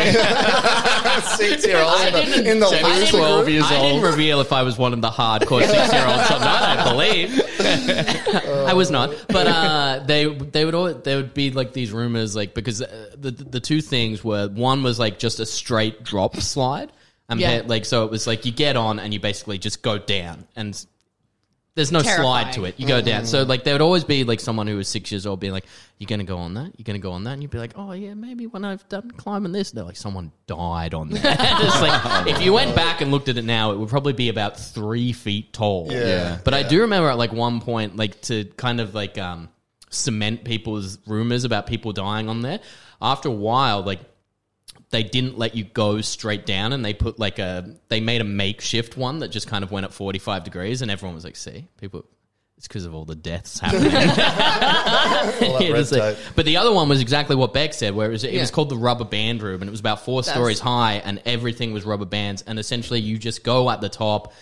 Six 1.36 1.66
year 1.66 1.78
old 1.82 2.00
in 2.06 2.12
the, 2.30 2.50
in 2.52 2.60
the 2.60 2.66
I 2.66 2.70
loser 2.70 2.94
didn't, 2.94 3.10
group? 3.10 3.20
12 3.22 3.48
years 3.48 3.64
I 3.64 3.80
didn't 3.80 4.02
reveal 4.02 4.40
if 4.40 4.52
I 4.52 4.62
was 4.62 4.78
one 4.78 4.92
of 4.92 5.00
the 5.00 5.10
hardcore 5.10 5.60
six 5.66 5.92
year 5.92 6.06
olds 6.06 6.30
or 6.30 6.38
not. 6.38 6.62
I 6.62 6.90
believe 6.92 7.40
I 7.60 8.72
was 8.74 8.90
not, 8.90 9.10
but 9.28 9.46
uh, 9.46 10.02
they 10.06 10.26
they 10.26 10.64
would 10.64 10.74
all 10.74 10.92
there 10.94 11.16
would 11.16 11.34
be 11.34 11.50
like 11.50 11.72
these 11.72 11.92
rumors 11.92 12.34
like 12.36 12.54
because 12.54 12.82
uh, 12.82 13.10
the 13.16 13.30
the 13.30 13.60
two 13.60 13.80
things 13.80 14.22
were 14.24 14.48
one 14.48 14.82
was 14.82 14.98
like 14.98 15.18
just 15.18 15.40
a 15.40 15.46
straight 15.46 16.02
drop 16.02 16.36
slide 16.36 16.92
and 17.28 17.40
Yeah. 17.40 17.62
like 17.66 17.84
so 17.84 18.04
it 18.04 18.10
was 18.10 18.26
like 18.26 18.44
you 18.46 18.52
get 18.52 18.76
on 18.76 18.98
and 18.98 19.12
you 19.12 19.20
basically 19.20 19.58
just 19.58 19.82
go 19.82 19.98
down 19.98 20.46
and. 20.56 20.84
There's 21.78 21.92
no 21.92 22.02
slide 22.02 22.54
to 22.54 22.64
it. 22.64 22.74
You 22.76 22.88
go 22.88 23.00
down. 23.00 23.24
So 23.24 23.44
like 23.44 23.62
there 23.62 23.72
would 23.72 23.80
always 23.80 24.02
be 24.02 24.24
like 24.24 24.40
someone 24.40 24.66
who 24.66 24.76
was 24.76 24.88
six 24.88 25.12
years 25.12 25.26
old 25.26 25.38
being 25.38 25.52
like, 25.52 25.64
"You're 25.98 26.08
gonna 26.08 26.24
go 26.24 26.38
on 26.38 26.54
that. 26.54 26.72
You're 26.76 26.82
gonna 26.84 26.98
go 26.98 27.12
on 27.12 27.22
that." 27.22 27.34
And 27.34 27.42
you'd 27.42 27.52
be 27.52 27.58
like, 27.58 27.74
"Oh 27.76 27.92
yeah, 27.92 28.14
maybe 28.14 28.48
when 28.48 28.64
I've 28.64 28.86
done 28.88 29.12
climbing 29.12 29.52
this." 29.52 29.70
They're 29.70 29.84
like, 29.84 29.96
"Someone 29.96 30.32
died 30.48 30.92
on 30.92 31.10
that." 31.10 31.38
It's 31.68 31.80
like 31.80 32.26
if 32.34 32.42
you 32.42 32.52
went 32.52 32.74
back 32.74 33.00
and 33.00 33.12
looked 33.12 33.28
at 33.28 33.36
it 33.36 33.44
now, 33.44 33.70
it 33.70 33.78
would 33.78 33.88
probably 33.88 34.12
be 34.12 34.28
about 34.28 34.58
three 34.58 35.12
feet 35.12 35.52
tall. 35.52 35.86
Yeah. 35.92 36.06
Yeah. 36.06 36.38
But 36.42 36.54
I 36.54 36.64
do 36.64 36.80
remember 36.80 37.10
at 37.10 37.16
like 37.16 37.32
one 37.32 37.60
point, 37.60 37.94
like 37.94 38.20
to 38.22 38.46
kind 38.56 38.80
of 38.80 38.96
like 38.96 39.16
um, 39.16 39.48
cement 39.90 40.42
people's 40.42 40.98
rumors 41.06 41.44
about 41.44 41.68
people 41.68 41.92
dying 41.92 42.28
on 42.28 42.40
there. 42.42 42.58
After 43.00 43.28
a 43.28 43.32
while, 43.32 43.82
like 43.82 44.00
they 44.90 45.02
didn't 45.02 45.38
let 45.38 45.54
you 45.54 45.64
go 45.64 46.00
straight 46.00 46.46
down, 46.46 46.72
and 46.72 46.84
they 46.84 46.94
put 46.94 47.18
like 47.18 47.38
a 47.38 47.74
they 47.88 48.00
made 48.00 48.20
a 48.20 48.24
makeshift 48.24 48.96
one 48.96 49.18
that 49.20 49.28
just 49.28 49.46
kind 49.46 49.62
of 49.64 49.70
went 49.70 49.84
at 49.84 49.92
forty 49.92 50.18
five 50.18 50.44
degrees, 50.44 50.82
and 50.82 50.90
everyone 50.90 51.14
was 51.14 51.24
like, 51.24 51.36
"See, 51.36 51.66
people." 51.80 52.04
It's 52.56 52.66
because 52.66 52.86
of 52.86 52.92
all 52.92 53.04
the 53.04 53.14
deaths 53.14 53.60
happening. 53.60 53.84
All 53.92 54.00
that 54.00 55.90
Yeah, 55.92 55.98
like- 56.08 56.16
but 56.34 56.44
the 56.44 56.56
other 56.56 56.72
one 56.72 56.88
was 56.88 57.00
exactly 57.00 57.36
what 57.36 57.52
Beck 57.54 57.72
said, 57.72 57.94
where 57.94 58.08
it 58.08 58.10
was, 58.10 58.24
it 58.24 58.36
was 58.36 58.50
called 58.50 58.68
the 58.68 58.76
rubber 58.76 59.04
band 59.04 59.42
room, 59.42 59.62
and 59.62 59.68
it 59.68 59.70
was 59.70 59.78
about 59.78 60.04
four 60.04 60.22
That's- 60.22 60.34
stories 60.36 60.58
high, 60.58 60.94
and 60.94 61.22
everything 61.24 61.72
was 61.72 61.84
rubber 61.84 62.04
bands, 62.04 62.42
and 62.42 62.58
essentially 62.58 63.00
you 63.00 63.16
just 63.16 63.44
go 63.44 63.70
at 63.70 63.80
the 63.80 63.88
top, 63.88 64.32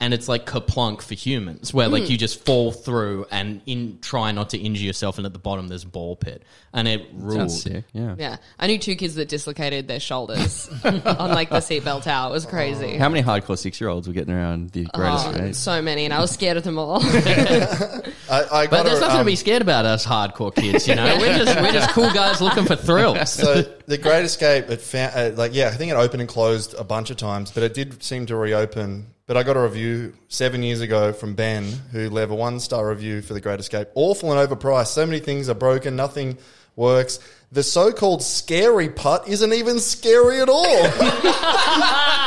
and 0.00 0.12
it's 0.12 0.28
like 0.28 0.44
KerPlunk 0.44 1.00
for 1.02 1.14
humans, 1.14 1.72
where 1.72 1.86
Hmm. 1.86 1.92
like 1.94 2.10
you 2.10 2.18
just 2.18 2.44
fall 2.44 2.72
through 2.72 3.26
and 3.30 3.60
in 3.66 3.98
try 4.02 4.32
not 4.32 4.50
to 4.50 4.58
injure 4.58 4.82
yourself, 4.84 5.16
and 5.18 5.26
at 5.26 5.32
the 5.32 5.38
bottom 5.38 5.68
there's 5.68 5.84
a 5.84 5.88
ball 5.88 6.16
pit, 6.16 6.42
and 6.72 6.86
it 6.88 7.06
Sounds 7.10 7.22
rules. 7.22 7.62
sick. 7.62 7.84
Yeah. 7.92 8.14
Yeah, 8.18 8.36
I 8.58 8.66
knew 8.66 8.78
two 8.78 8.96
kids 8.96 9.14
that 9.14 9.28
dislocated 9.28 9.86
their 9.88 10.00
shoulders 10.00 10.68
on 10.84 11.30
like 11.30 11.48
the 11.50 11.56
seatbelt 11.58 12.02
tower. 12.02 12.30
It 12.30 12.32
was 12.32 12.44
crazy. 12.46 12.96
How 12.96 13.08
many 13.08 13.22
hardcore 13.22 13.56
six 13.56 13.80
year 13.80 13.88
olds 13.88 14.06
were 14.08 14.14
getting 14.14 14.34
around 14.34 14.70
the 14.70 14.84
greatest 14.94 15.26
Oh, 15.26 15.30
escape? 15.30 15.54
so 15.54 15.80
many, 15.80 16.04
and 16.04 16.12
I 16.12 16.20
was 16.20 16.30
scared 16.32 16.56
of 16.56 16.64
them 16.64 16.78
all. 16.78 17.00
I, 17.04 18.02
I 18.30 18.66
But 18.66 18.70
got 18.70 18.84
there's 18.86 19.00
nothing 19.00 19.16
um, 19.18 19.24
to 19.24 19.24
be 19.24 19.36
scared 19.36 19.62
about, 19.62 19.84
us 19.84 20.04
hardcore 20.04 20.54
kids. 20.54 20.88
You 20.88 20.94
know, 20.96 21.16
we're 21.18 21.36
just 21.38 21.60
we're 21.60 21.72
just 21.72 21.90
cool 21.90 22.12
guys 22.12 22.40
looking 22.40 22.64
for 22.64 22.76
thrills. 22.76 23.32
So 23.32 23.62
the 23.86 23.98
Great 23.98 24.24
Escape, 24.24 24.68
it 24.70 24.80
found, 24.80 25.12
uh, 25.14 25.30
like 25.36 25.54
yeah, 25.54 25.68
I 25.68 25.72
think 25.72 25.92
it 25.92 25.94
opened 25.94 26.20
and 26.22 26.28
closed 26.28 26.74
a 26.78 26.84
bunch 26.84 27.10
of 27.10 27.16
times, 27.16 27.50
but 27.50 27.62
it 27.62 27.74
did 27.74 28.02
seem 28.02 28.26
to 28.26 28.36
reopen. 28.36 29.06
But 29.26 29.38
I 29.38 29.42
got 29.42 29.56
a 29.56 29.60
review 29.62 30.12
seven 30.28 30.62
years 30.62 30.82
ago 30.82 31.14
from 31.14 31.34
Ben, 31.34 31.64
who 31.92 32.10
left 32.10 32.30
a 32.30 32.34
one 32.34 32.60
star 32.60 32.86
review 32.90 33.22
for 33.22 33.32
the 33.32 33.40
Great 33.40 33.58
Escape. 33.58 33.88
Awful 33.94 34.30
and 34.38 34.50
overpriced. 34.50 34.88
So 34.88 35.06
many 35.06 35.18
things 35.18 35.48
are 35.48 35.54
broken. 35.54 35.96
Nothing 35.96 36.36
works. 36.76 37.20
The 37.50 37.62
so-called 37.62 38.22
scary 38.22 38.90
putt 38.90 39.26
isn't 39.28 39.52
even 39.52 39.80
scary 39.80 40.40
at 40.40 40.50
all. 40.50 40.64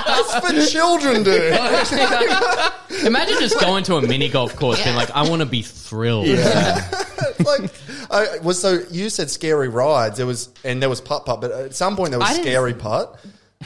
That's 0.07 0.39
for 0.39 0.71
children, 0.71 1.21
dude. 1.21 1.53
Imagine 3.05 3.35
just 3.41 3.59
going 3.59 3.83
to 3.83 3.97
a 3.97 4.01
mini 4.01 4.29
golf 4.29 4.55
course 4.55 4.83
being 4.83 4.95
like, 4.95 5.11
I 5.11 5.29
want 5.29 5.41
to 5.41 5.45
be 5.45 5.61
thrilled. 5.61 6.27
like, 7.45 7.69
I 8.09 8.39
was 8.41 8.59
so 8.59 8.79
you 8.89 9.09
said 9.11 9.29
scary 9.29 9.67
rides. 9.67 10.17
There 10.17 10.25
was 10.25 10.49
and 10.63 10.81
there 10.81 10.89
was 10.89 11.01
putt 11.01 11.25
putt, 11.27 11.41
but 11.41 11.51
at 11.51 11.75
some 11.75 11.95
point 11.95 12.09
there 12.11 12.19
was 12.19 12.29
I 12.29 12.33
didn't- 12.33 12.45
scary 12.45 12.73
putt. 12.73 13.19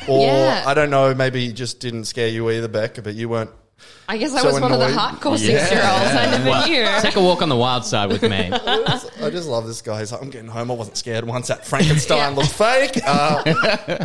Or 0.07 0.25
Yeah. 0.25 0.63
I 0.65 0.73
don't 0.73 0.89
know, 0.89 1.13
maybe 1.13 1.47
it 1.47 1.53
just 1.53 1.79
didn't 1.79 2.05
scare 2.05 2.27
you 2.29 2.49
either, 2.49 2.67
Becca, 2.67 3.01
but 3.01 3.13
you 3.15 3.29
weren't. 3.29 3.49
I 4.07 4.17
guess 4.17 4.33
I 4.33 4.41
So 4.41 4.45
was 4.51 4.59
one 4.61 4.71
of 4.71 4.79
the 4.79 4.85
annoyed. 4.87 4.97
hardcore 4.97 5.37
six 5.37 5.71
year 5.71 5.81
olds. 5.81 6.11
I 6.11 6.25
never 6.37 6.67
knew. 6.67 7.01
Take 7.01 7.15
a 7.15 7.21
walk 7.21 7.41
on 7.41 7.49
the 7.49 7.55
wild 7.55 7.83
side 7.85 8.09
with 8.09 8.21
me. 8.21 8.49
I 8.53 9.29
just 9.31 9.47
love 9.47 9.65
this 9.65 9.81
guy. 9.81 9.99
He's 9.99 10.11
like, 10.11 10.21
I'm 10.21 10.29
getting 10.29 10.49
home. 10.49 10.69
I 10.69 10.73
wasn't 10.75 10.97
scared 10.97 11.25
once. 11.25 11.47
That 11.47 11.65
Frankenstein 11.65 12.17
Yeah. 12.17 12.29
looked 12.29 12.51
fake. 12.51 13.01
Uh, 13.07 13.43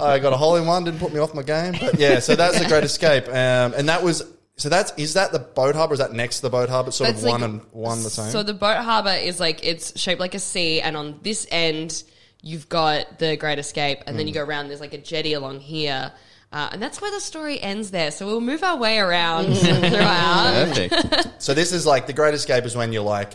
I 0.03 0.19
got 0.19 0.33
a 0.33 0.37
hole 0.37 0.57
in 0.57 0.67
one. 0.67 0.85
Didn't 0.85 1.01
put 1.01 1.13
me 1.13 1.19
off 1.21 1.35
my 1.35 1.43
game. 1.43 1.75
But 1.81 1.99
yeah, 1.99 2.21
so 2.21 2.35
that's 2.37 2.59
the 2.59 2.67
Great 2.67 2.85
Escape, 2.85 3.29
um, 3.29 3.75
and 3.77 3.89
that 3.89 4.03
was. 4.03 4.23
So 4.59 4.71
that's 4.71 4.93
is 4.97 5.13
that 5.15 5.33
the 5.33 5.39
boat 5.41 5.75
harbor? 5.75 5.93
Is 5.93 5.99
that 5.99 6.13
next 6.15 6.37
to 6.37 6.43
the 6.43 6.51
boat 6.51 6.71
harbor? 6.71 6.89
It's 6.89 6.97
sort 6.97 7.09
That's 7.11 7.23
of 7.23 7.29
one 7.29 7.43
and 7.43 7.61
one 7.73 8.03
the 8.03 8.09
same. 8.11 8.31
So 8.31 8.43
the 8.43 8.55
boat 8.55 8.79
harbor 8.79 9.11
is 9.13 9.39
like 9.39 9.63
it's 9.67 9.99
shaped 10.01 10.21
like 10.21 10.35
a 10.35 10.39
C, 10.39 10.81
and 10.81 10.97
on 10.97 11.19
this 11.23 11.47
end 11.51 12.03
you've 12.47 12.69
got 12.69 13.19
the 13.19 13.37
Great 13.37 13.59
Escape, 13.59 13.99
and 14.07 14.15
Mm. 14.15 14.19
then 14.19 14.29
you 14.29 14.35
go 14.35 14.45
around. 14.45 14.69
There's 14.69 14.81
like 14.81 14.95
a 14.95 14.99
jetty 14.99 15.33
along 15.35 15.61
here. 15.61 16.13
Uh, 16.53 16.69
and 16.73 16.81
that's 16.81 17.01
where 17.01 17.11
the 17.11 17.21
story 17.21 17.61
ends 17.61 17.91
there. 17.91 18.11
So 18.13 18.25
we'll 18.27 18.41
move 18.41 18.63
our 18.63 18.77
way 18.77 18.99
around 18.99 19.53
throughout. 19.57 20.69
Perfect. 20.75 21.43
So 21.43 21.55
this 21.55 21.73
is 21.73 21.85
like 21.87 22.07
the 22.07 22.13
Great 22.13 22.35
Escape 22.35 22.65
is 22.65 22.77
when 22.77 22.93
you're 22.93 23.03
like. 23.03 23.33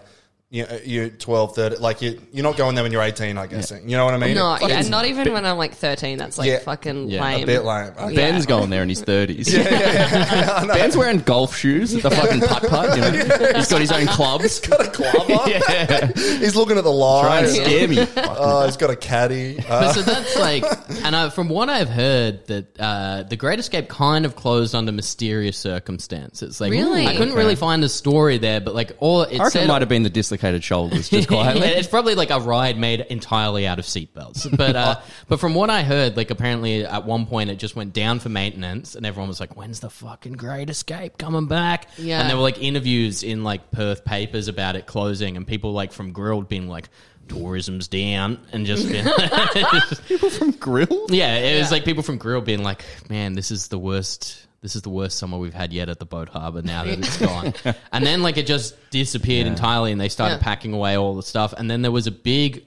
You, 0.54 0.68
you're 0.84 1.08
12, 1.08 1.56
13, 1.56 1.82
like 1.82 2.02
you, 2.02 2.20
you're 2.34 2.44
not 2.44 2.58
going 2.58 2.76
there 2.76 2.84
when 2.84 2.92
you're 2.92 3.02
18, 3.02 3.38
I 3.38 3.48
guess. 3.48 3.72
You 3.72 3.96
know 3.96 4.04
what 4.04 4.14
I 4.14 4.18
mean? 4.18 4.36
No, 4.36 4.56
It- 4.56 4.68
yeah, 4.68 4.82
it's 4.82 4.90
not 4.90 5.06
even 5.06 5.32
when 5.32 5.46
I'm 5.46 5.58
like 5.58 5.76
13. 5.76 6.18
That's 6.18 6.38
like 6.38 6.50
Yeah. 6.50 6.60
fucking 6.60 7.10
Yeah, 7.10 7.22
a 7.22 7.24
lame. 7.24 7.44
a 7.44 7.46
bit 7.46 7.64
lame. 7.64 7.94
Okay. 7.98 8.16
Ben's 8.16 8.46
going 8.46 8.70
there 8.70 8.84
in 8.84 8.90
his 8.90 9.00
thirties. 9.00 9.48
Yeah, 9.54 10.66
Ben's 10.68 10.98
wearing 10.98 11.20
golf 11.20 11.56
shoes, 11.56 11.94
at 11.96 12.04
the 12.04 12.12
fucking 12.12 12.42
putt 12.42 12.64
putt. 12.64 12.96
You 12.98 13.02
know? 13.02 13.12
He's 13.56 13.70
got 13.70 13.80
his 13.80 13.94
own 13.94 14.08
clubs. 14.08 14.60
got 14.60 14.86
a 14.86 14.92
glove 14.92 15.32
on. 15.42 15.50
yeah, 15.50 16.08
He's 16.16 16.56
looking 16.58 16.78
at 16.78 16.84
the 16.84 16.92
try 16.92 17.40
and 17.40 17.48
line. 17.48 17.56
scare 17.56 17.88
me. 17.88 18.06
Oh, 18.18 18.66
he's 18.66 18.76
got 18.76 18.90
a 18.90 18.98
caddy. 18.98 19.58
Uh, 19.60 19.64
But 19.84 19.94
so 19.94 20.02
that's 20.02 20.36
like, 20.38 20.66
and 21.06 21.16
uh, 21.16 21.30
from 21.30 21.48
what 21.48 21.70
I've 21.70 21.88
heard, 21.88 22.46
that 22.48 22.78
uh, 22.78 23.24
the 23.24 23.38
Great 23.38 23.60
Escape 23.60 23.88
kind 23.88 24.26
of 24.26 24.36
closed 24.36 24.76
under 24.76 24.92
mysterious 24.92 25.58
circumstances. 25.58 26.60
Like, 26.60 26.72
Really? 26.72 27.08
I 27.08 27.16
couldn't 27.16 27.36
really 27.36 27.56
find 27.56 27.84
a 27.86 27.90
story 27.90 28.38
there, 28.38 28.60
but 28.60 28.76
like, 28.76 28.92
all 29.00 29.22
it 29.24 29.36
I 29.40 29.44
reckon 29.46 29.52
said 29.52 29.64
it 29.64 29.68
might 29.70 29.82
have 29.82 29.88
been 29.90 30.04
the 30.04 30.10
dislocated 30.42 30.64
shoulders, 30.64 31.10
just 31.12 31.28
quietly. 31.28 31.68
it's 31.68 31.88
probably 31.88 32.16
like 32.16 32.32
a 32.32 32.40
ride 32.40 32.78
made 32.78 33.02
entirely 33.02 33.68
out 33.68 33.80
of 33.80 33.86
seatbelts. 33.86 34.56
But 34.56 34.76
uh, 34.76 35.00
but 35.28 35.40
from 35.40 35.54
what 35.54 35.70
I 35.70 35.84
heard, 35.84 36.18
like 36.18 36.32
apparently 36.32 36.86
at 36.86 37.06
one 37.06 37.26
point 37.26 37.50
it 37.50 37.58
just 37.58 37.76
went 37.76 37.94
down 37.94 38.20
for 38.20 38.30
maintenance, 38.30 38.96
and 38.96 39.06
everyone 39.06 39.28
was 39.28 39.40
like, 39.40 39.56
"When's 39.56 39.80
the 39.80 39.90
fucking 39.90 40.34
Great 40.34 40.70
Escape 40.70 41.18
coming 41.18 41.46
back?" 41.48 41.88
Yeah. 41.98 42.22
And 42.22 42.30
there 42.30 42.36
were 42.38 42.44
like 42.44 42.62
interviews 42.62 43.24
in 43.24 43.44
like 43.44 43.72
Perth 43.72 44.04
papers 44.06 44.48
about 44.48 44.76
it 44.76 44.86
closing, 44.88 45.38
and 45.38 45.46
people 45.46 45.74
like 45.74 45.92
from 45.94 46.12
Grill'd 46.12 46.48
being 46.48 46.68
like. 46.68 46.90
Tourism's 47.28 47.88
down, 47.88 48.40
and 48.52 48.66
just 48.66 48.90
people 50.08 50.30
From 50.32 50.52
grill. 50.52 51.06
yeah, 51.10 51.38
it 51.38 51.60
was 51.60 51.68
Yeah. 51.68 51.72
like 51.72 51.86
people 51.86 52.04
from 52.04 52.18
Grill 52.18 52.42
being 52.42 52.62
like, 52.62 52.84
"Man, 53.10 53.34
this 53.34 53.52
is 53.52 53.70
the 53.70 53.80
worst. 53.80 54.48
This 54.62 54.76
is 54.76 54.84
the 54.84 54.90
worst 54.90 55.18
summer 55.18 55.38
we've 55.40 55.54
had 55.54 55.74
yet 55.74 55.90
at 55.90 55.98
the 56.00 56.06
boat 56.06 56.30
harbor. 56.30 56.62
Now 56.66 56.84
that 56.84 57.00
it's 57.00 57.18
gone." 57.18 57.54
and 57.92 58.06
then 58.06 58.22
like 58.22 58.38
it 58.38 58.46
just 58.46 58.76
disappeared 58.92 59.48
entirely, 59.48 59.92
and 59.92 60.00
they 60.00 60.10
started 60.10 60.36
Yeah. 60.36 60.44
packing 60.44 60.74
away 60.74 60.98
all 60.98 61.16
the 61.16 61.24
stuff. 61.24 61.54
And 61.58 61.70
then 61.70 61.82
there 61.82 61.92
was 61.92 62.08
a 62.08 62.12
big, 62.12 62.66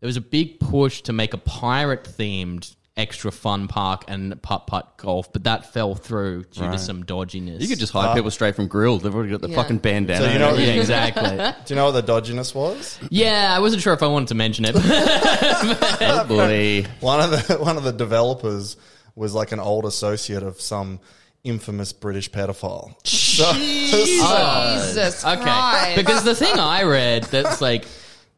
there 0.00 0.06
was 0.06 0.16
a 0.16 0.20
big 0.20 0.60
push 0.60 1.02
to 1.02 1.12
make 1.12 1.34
a 1.34 1.38
pirate 1.38 2.04
themed 2.04 2.74
extra 2.94 3.32
fun 3.32 3.68
park 3.68 4.04
and 4.06 4.40
putt 4.42 4.66
putt 4.66 4.98
golf, 4.98 5.32
but 5.32 5.44
that 5.44 5.72
fell 5.72 5.94
through 5.94 6.44
due 6.44 6.70
to 6.70 6.76
some 6.78 7.02
dodginess. 7.04 7.58
You 7.60 7.66
could 7.66 7.78
just 7.78 7.90
hire 7.92 8.14
people 8.14 8.30
straight 8.30 8.54
from 8.54 8.68
grill. 8.68 8.98
They've 8.98 9.12
already 9.14 9.30
got 9.30 9.40
the 9.40 9.48
Yeah. 9.48 9.56
fucking 9.56 9.78
bandana. 9.78 10.26
So 10.26 10.30
you 10.32 10.38
know- 10.38 10.54
yeah, 10.54 10.74
exactly. 10.74 11.36
Do 11.66 11.72
you 11.74 11.76
know 11.76 11.90
what 11.90 11.92
the 12.06 12.12
dodginess 12.12 12.54
was? 12.54 12.98
yeah, 13.10 13.52
I 13.56 13.60
wasn't 13.60 13.80
sure 13.82 13.94
if 13.94 14.02
I 14.02 14.06
wanted 14.08 14.28
to 14.28 14.34
mention 14.34 14.66
it. 14.66 14.74
oh 14.76 16.24
boy. 16.28 16.84
One 17.00 17.20
of 17.20 17.30
the 17.48 17.56
one 17.58 17.76
of 17.78 17.82
the 17.84 17.92
developers 17.92 18.76
was 19.14 19.34
like 19.34 19.52
an 19.52 19.60
old 19.60 19.86
associate 19.86 20.42
of 20.42 20.60
some 20.60 21.00
infamous 21.44 21.92
British 21.92 22.30
pedophile. 22.30 22.94
So, 23.06 23.52
Jesus 23.54 25.24
uh, 25.24 25.32
Okay, 25.32 25.42
Christ. 25.42 25.96
because 25.96 26.24
the 26.24 26.34
thing 26.34 26.58
I 26.58 26.82
read 26.84 27.24
that's 27.24 27.60
like, 27.60 27.86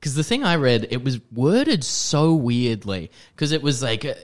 because 0.00 0.14
the 0.14 0.24
thing 0.24 0.44
I 0.44 0.56
read 0.56 0.88
it 0.90 1.02
was 1.02 1.20
worded 1.32 1.84
so 1.84 2.34
weirdly 2.34 3.10
because 3.34 3.52
it 3.52 3.62
was 3.62 3.82
like. 3.82 4.04
Uh, 4.04 4.14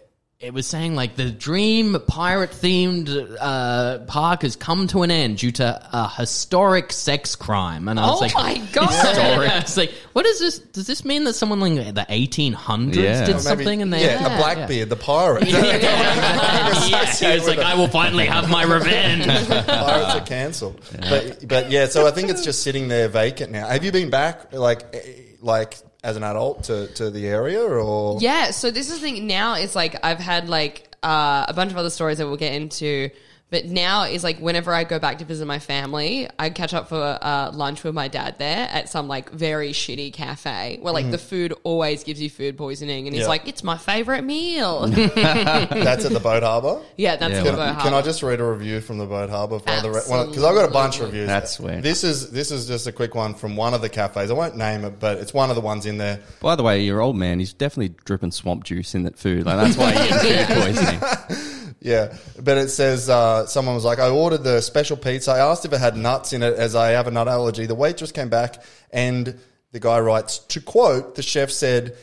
It 0.40 0.54
was 0.54 0.66
saying 0.66 0.94
like 0.94 1.16
the 1.16 1.30
dream 1.30 1.98
pirate 2.06 2.52
themed 2.52 3.36
uh, 3.38 3.98
park 4.06 4.40
has 4.40 4.56
come 4.56 4.86
to 4.86 5.02
an 5.02 5.10
end 5.10 5.36
due 5.36 5.52
to 5.52 5.88
a 5.92 6.08
historic 6.08 6.92
sex 6.94 7.36
crime, 7.36 7.88
and 7.88 8.00
I 8.00 8.06
was 8.06 8.16
oh 8.16 8.24
like, 8.24 8.34
my 8.34 8.66
god. 8.72 8.88
I 8.90 9.60
was 9.60 9.76
like, 9.76 9.90
what 10.14 10.24
is 10.24 10.38
this? 10.38 10.58
Does 10.58 10.86
this 10.86 11.04
mean 11.04 11.24
that 11.24 11.34
someone 11.34 11.60
like 11.60 11.94
the 11.94 12.06
eighteen 12.08 12.54
hundreds 12.54 12.96
Yeah. 12.96 13.26
did 13.26 13.36
Or 13.36 13.40
something 13.40 13.82
and 13.82 13.92
they 13.92 14.00
yeah, 14.02 14.16
the 14.16 14.30
Yeah. 14.30 14.38
Blackbeard, 14.38 14.88
the 14.88 14.96
pirate. 14.96 15.46
yeah, 15.46 15.66
it's 17.36 17.46
like 17.46 17.58
I 17.58 17.74
will 17.74 17.88
finally 17.88 18.24
have 18.24 18.48
my 18.48 18.62
revenge. 18.64 19.26
Pirates 19.66 20.14
are 20.14 20.24
cancelled. 20.24 20.80
But 21.00 21.46
but 21.46 21.70
yeah, 21.70 21.84
so 21.84 22.06
I 22.06 22.12
think 22.12 22.30
it's 22.30 22.42
just 22.42 22.62
sitting 22.62 22.88
there 22.88 23.08
vacant 23.08 23.52
now. 23.52 23.66
Have 23.68 23.84
you 23.84 23.92
been 23.92 24.08
back 24.08 24.54
like 24.54 24.84
eh, 24.94 25.00
like 25.42 25.76
as 26.02 26.16
an 26.16 26.22
adult 26.22 26.64
to, 26.64 26.86
to 26.94 27.10
the 27.10 27.26
area 27.26 27.62
or? 27.62 28.18
Yeah, 28.20 28.50
so 28.50 28.70
this 28.70 28.90
is 28.90 29.00
the 29.00 29.06
thing 29.06 29.26
now 29.26 29.54
it's 29.54 29.74
like 29.74 29.96
I've 30.04 30.18
had 30.18 30.48
like 30.48 30.96
uh, 31.02 31.46
a 31.48 31.54
bunch 31.54 31.70
of 31.72 31.76
other 31.76 31.90
stories 31.90 32.18
that 32.18 32.26
we'll 32.26 32.36
get 32.36 32.54
into, 32.54 33.10
but 33.50 33.66
now 33.66 34.04
is 34.04 34.22
like 34.24 34.38
whenever 34.38 34.72
I 34.72 34.84
go 34.84 34.98
back 34.98 35.18
to 35.18 35.24
visit 35.24 35.46
my 35.46 35.58
family, 35.58 36.28
I 36.38 36.50
catch 36.50 36.72
up 36.74 36.88
for 36.88 37.18
uh, 37.20 37.50
lunch 37.52 37.82
with 37.84 37.94
my 37.94 38.08
dad 38.08 38.36
there 38.38 38.68
at 38.70 38.88
some 38.88 39.08
like 39.08 39.30
very 39.30 39.72
shitty 39.72 40.12
cafe 40.12 40.78
where 40.80 40.92
like 40.92 41.10
the 41.10 41.18
food 41.18 41.52
always 41.64 42.04
gives 42.04 42.20
you 42.20 42.30
food 42.30 42.56
poisoning, 42.56 43.06
and 43.06 43.14
he's 43.14 43.22
Yeah. 43.24 43.28
like, 43.28 43.48
"It's 43.48 43.62
my 43.64 43.76
favorite 43.76 44.22
meal." 44.22 44.86
that's 44.88 46.04
at 46.04 46.12
the 46.12 46.20
boat 46.20 46.42
harbour? 46.42 46.80
yeah, 46.96 47.16
that's 47.16 47.32
Yeah. 47.34 47.42
the 47.42 47.50
Can- 47.50 47.56
boat 47.56 47.78
Can 47.80 47.88
I 47.88 47.90
hard. 47.90 48.04
just 48.04 48.22
read 48.22 48.40
a 48.40 48.44
review 48.44 48.80
from 48.80 48.98
the 48.98 49.06
boat 49.06 49.30
harbour? 49.30 49.58
Because 49.58 50.44
I've 50.44 50.54
got 50.54 50.68
a 50.68 50.72
bunch 50.72 51.00
of 51.00 51.06
reviews. 51.06 51.26
That's 51.26 51.52
sweet. 51.52 51.82
This 51.82 52.04
is 52.04 52.30
this 52.30 52.50
is 52.50 52.66
just 52.66 52.86
a 52.86 52.92
quick 52.92 53.14
one 53.14 53.34
from 53.34 53.56
one 53.56 53.74
of 53.74 53.80
the 53.82 53.88
cafes. 53.88 54.30
I 54.30 54.34
won't 54.34 54.56
name 54.56 54.84
it, 54.84 55.00
but 55.00 55.18
it's 55.18 55.34
one 55.34 55.50
of 55.50 55.56
the 55.56 55.62
ones 55.62 55.86
in 55.86 55.98
there. 55.98 56.20
By 56.40 56.56
the 56.56 56.62
way, 56.62 56.82
your 56.82 57.00
old 57.00 57.16
man, 57.16 57.38
he's 57.40 57.52
definitely 57.52 57.94
dripping 58.04 58.30
swamp 58.30 58.64
juice 58.64 58.94
in 58.94 59.02
that 59.04 59.18
food. 59.18 59.44
Like 59.46 59.56
that's 59.56 59.76
why 59.76 59.92
you're 59.92 60.22
getting 60.22 60.46
food 60.46 60.62
poisoning. 61.28 61.49
Yeah, 61.80 62.14
but 62.38 62.58
it 62.58 62.68
says 62.68 63.08
uh, 63.08 63.46
someone 63.46 63.74
was 63.74 63.84
like, 63.84 63.98
I 63.98 64.10
ordered 64.10 64.44
the 64.44 64.60
special 64.60 64.98
pizza. 64.98 65.32
I 65.32 65.38
asked 65.38 65.64
if 65.64 65.72
it 65.72 65.80
had 65.80 65.96
nuts 65.96 66.34
in 66.34 66.42
it, 66.42 66.54
as 66.54 66.74
I 66.74 66.90
have 66.90 67.06
a 67.06 67.10
nut 67.10 67.26
allergy. 67.26 67.64
The 67.64 67.74
waitress 67.74 68.12
came 68.12 68.28
back, 68.28 68.62
and 68.90 69.38
the 69.72 69.80
guy 69.80 69.98
writes, 70.00 70.38
to 70.38 70.60
quote, 70.60 71.14
the 71.14 71.22
chef 71.22 71.50
said 71.50 71.96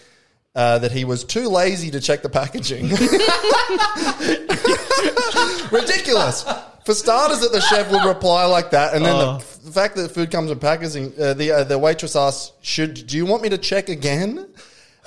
uh, 0.56 0.80
that 0.80 0.92
he 0.92 1.06
was 1.06 1.24
too 1.24 1.48
lazy 1.48 1.92
to 1.92 2.02
check 2.02 2.24
the 2.24 2.30
packaging. 2.30 2.90
Ridiculous. 5.72 6.44
For 6.84 6.96
starters, 6.96 7.42
that 7.42 7.52
the 7.52 7.62
chef 7.62 7.92
would 7.92 8.04
reply 8.04 8.46
like 8.46 8.72
that, 8.72 8.96
and 8.96 9.06
then 9.06 9.16
the, 9.16 9.46
the 9.66 9.72
fact 9.72 9.96
that 9.98 10.04
the 10.04 10.10
food 10.10 10.32
comes 10.32 10.50
in 10.50 10.58
packaging, 10.58 11.14
uh, 11.22 11.34
the 11.34 11.52
uh, 11.52 11.64
the 11.66 11.78
waitress 11.78 12.16
asks, 12.16 12.54
"Should 12.62 13.08
do 13.08 13.18
you 13.18 13.26
want 13.26 13.44
me 13.44 13.50
to 13.50 13.58
check 13.58 13.90
again?" 13.90 14.48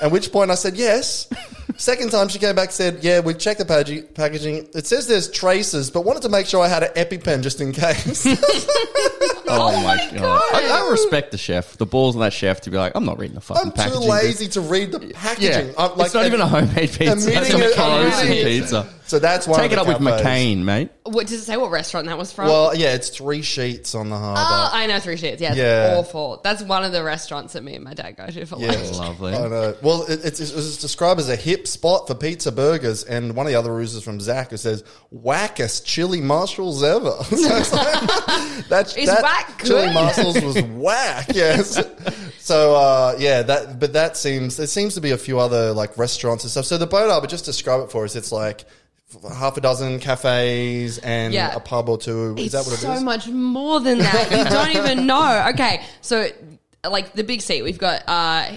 At 0.00 0.12
which 0.12 0.30
point 0.30 0.50
I 0.50 0.54
said 0.54 0.76
yes. 0.76 1.28
Second 1.80 2.10
time 2.10 2.28
she 2.28 2.38
came 2.38 2.54
back 2.54 2.66
and 2.68 2.74
said, 2.74 2.98
"Yeah, 3.02 3.20
we've 3.20 3.38
checked 3.38 3.58
the 3.58 3.64
packaging. 3.64 4.02
Packaging. 4.08 4.68
It 4.74 4.86
says 4.86 5.06
there's 5.06 5.30
traces, 5.30 5.90
but 5.90 6.02
wanted 6.02 6.20
to 6.22 6.28
make 6.28 6.46
sure 6.46 6.62
I 6.62 6.68
had 6.68 6.82
an 6.82 6.90
EpiPen 6.90 7.42
just 7.42 7.60
in 7.62 7.72
case." 7.72 8.26
Oh, 9.52 9.72
oh, 9.74 9.82
my 9.82 9.96
god! 10.16 10.40
I, 10.54 10.68
I 10.86 10.90
respect 10.92 11.32
the 11.32 11.38
chef. 11.38 11.76
The 11.76 11.84
balls 11.84 12.14
on 12.14 12.20
that 12.20 12.32
chef 12.32 12.60
to 12.60 12.70
be 12.70 12.76
like, 12.76 12.92
I'm 12.94 13.04
not 13.04 13.18
reading 13.18 13.34
the 13.34 13.40
fucking 13.40 13.62
I'm 13.64 13.70
too 13.72 13.76
packaging. 13.76 14.08
lazy 14.08 14.46
to 14.48 14.60
read 14.60 14.92
the 14.92 15.00
packaging. 15.00 15.50
Yeah, 15.66 15.72
I'm 15.76 15.96
like, 15.96 16.06
it's 16.06 16.14
not 16.14 16.26
even 16.26 16.40
a 16.40 16.46
homemade 16.46 16.88
pizza. 16.90 17.12
admitting 17.12 17.36
It's 17.36 17.50
some 17.50 17.60
it- 17.62 17.74
frozen 17.74 18.20
admitting 18.30 18.46
it. 18.46 18.60
pizza. 18.60 18.88
So 19.10 19.18
that's 19.18 19.48
one. 19.48 19.58
Take 19.58 19.72
of 19.72 19.72
it 19.72 19.74
the 19.86 19.90
up 19.96 20.00
with 20.00 20.18
cafes. 20.22 20.24
McCain, 20.24 20.58
mate. 20.62 20.90
What 21.02 21.26
does 21.26 21.40
it 21.40 21.44
say? 21.44 21.56
What 21.56 21.72
restaurant 21.72 22.06
that 22.06 22.16
was 22.16 22.32
from? 22.32 22.46
Well, 22.46 22.76
yeah, 22.76 22.94
it's 22.94 23.08
three 23.08 23.42
sheets 23.42 23.96
on 23.96 24.08
the 24.08 24.16
harbour. 24.16 24.40
Oh, 24.40 24.68
I 24.72 24.86
know 24.86 25.00
three 25.00 25.16
sheets. 25.16 25.42
Yeah, 25.42 25.48
it's 25.48 25.58
Yeah. 25.58 25.96
awful. 25.98 26.40
That's 26.44 26.62
one 26.62 26.84
of 26.84 26.92
the 26.92 27.02
restaurants 27.02 27.54
that 27.54 27.64
me 27.64 27.74
and 27.74 27.82
my 27.84 27.94
dad 27.94 28.12
go 28.16 28.28
to 28.28 28.46
for 28.46 28.60
Yeah. 28.60 28.70
lunch. 28.70 28.92
Lovely. 28.92 29.34
I 29.34 29.48
know. 29.48 29.74
Well, 29.82 30.04
it, 30.04 30.24
it's, 30.24 30.38
it 30.38 30.54
was 30.54 30.76
described 30.78 31.18
as 31.18 31.28
a 31.28 31.34
hip 31.34 31.66
spot 31.66 32.06
for 32.06 32.14
pizza 32.14 32.52
burgers, 32.52 33.02
and 33.02 33.34
one 33.34 33.46
of 33.46 33.52
the 33.52 33.58
other 33.58 33.72
reviews 33.74 33.96
is 33.96 34.04
from 34.04 34.20
Zach 34.20 34.50
who 34.50 34.56
says 34.56 34.84
"wackest 35.12 35.84
chili 35.84 36.20
Marshalls 36.20 36.84
ever." 36.84 37.10
so 37.24 37.36
it's 37.36 37.72
like, 37.72 38.66
that's 38.68 38.96
Is 38.96 39.08
that 39.08 39.22
whack 39.24 39.60
chili 39.64 39.86
good? 39.86 39.94
Marshalls 39.94 40.40
was 40.40 40.62
whack. 40.74 41.26
Yes. 41.34 41.82
So 42.38 42.76
uh, 42.76 43.16
yeah, 43.18 43.42
that 43.42 43.80
but 43.80 43.92
that 43.94 44.16
seems 44.16 44.56
there 44.56 44.68
seems 44.68 44.94
to 44.94 45.00
be 45.00 45.10
a 45.10 45.18
few 45.18 45.40
other 45.40 45.72
like 45.72 45.98
restaurants 45.98 46.44
and 46.44 46.50
stuff. 46.52 46.64
So 46.66 46.78
the 46.78 46.86
boat 46.86 47.10
harbor, 47.10 47.26
just 47.26 47.44
describe 47.44 47.82
it 47.82 47.90
for 47.90 48.04
us. 48.04 48.14
It's 48.14 48.30
like 48.30 48.64
half 49.34 49.56
a 49.56 49.60
dozen 49.60 49.98
cafes 49.98 50.98
and 50.98 51.32
Yeah. 51.34 51.54
a 51.54 51.60
pub 51.60 51.88
or 51.88 51.98
two. 51.98 52.34
Is 52.38 52.46
It's 52.46 52.52
that 52.54 52.58
what 52.60 52.68
it 52.68 52.74
is? 52.74 52.80
so 52.80 53.00
much 53.04 53.28
more 53.28 53.80
than 53.80 53.98
that. 53.98 54.30
You 54.30 54.44
don't 54.44 54.76
even 54.86 55.06
know. 55.06 55.46
Okay, 55.54 55.82
so 56.00 56.28
like 56.88 57.12
the 57.14 57.24
big 57.24 57.40
seat, 57.42 57.62
we've 57.62 57.78
got 57.78 58.02
uh, 58.06 58.52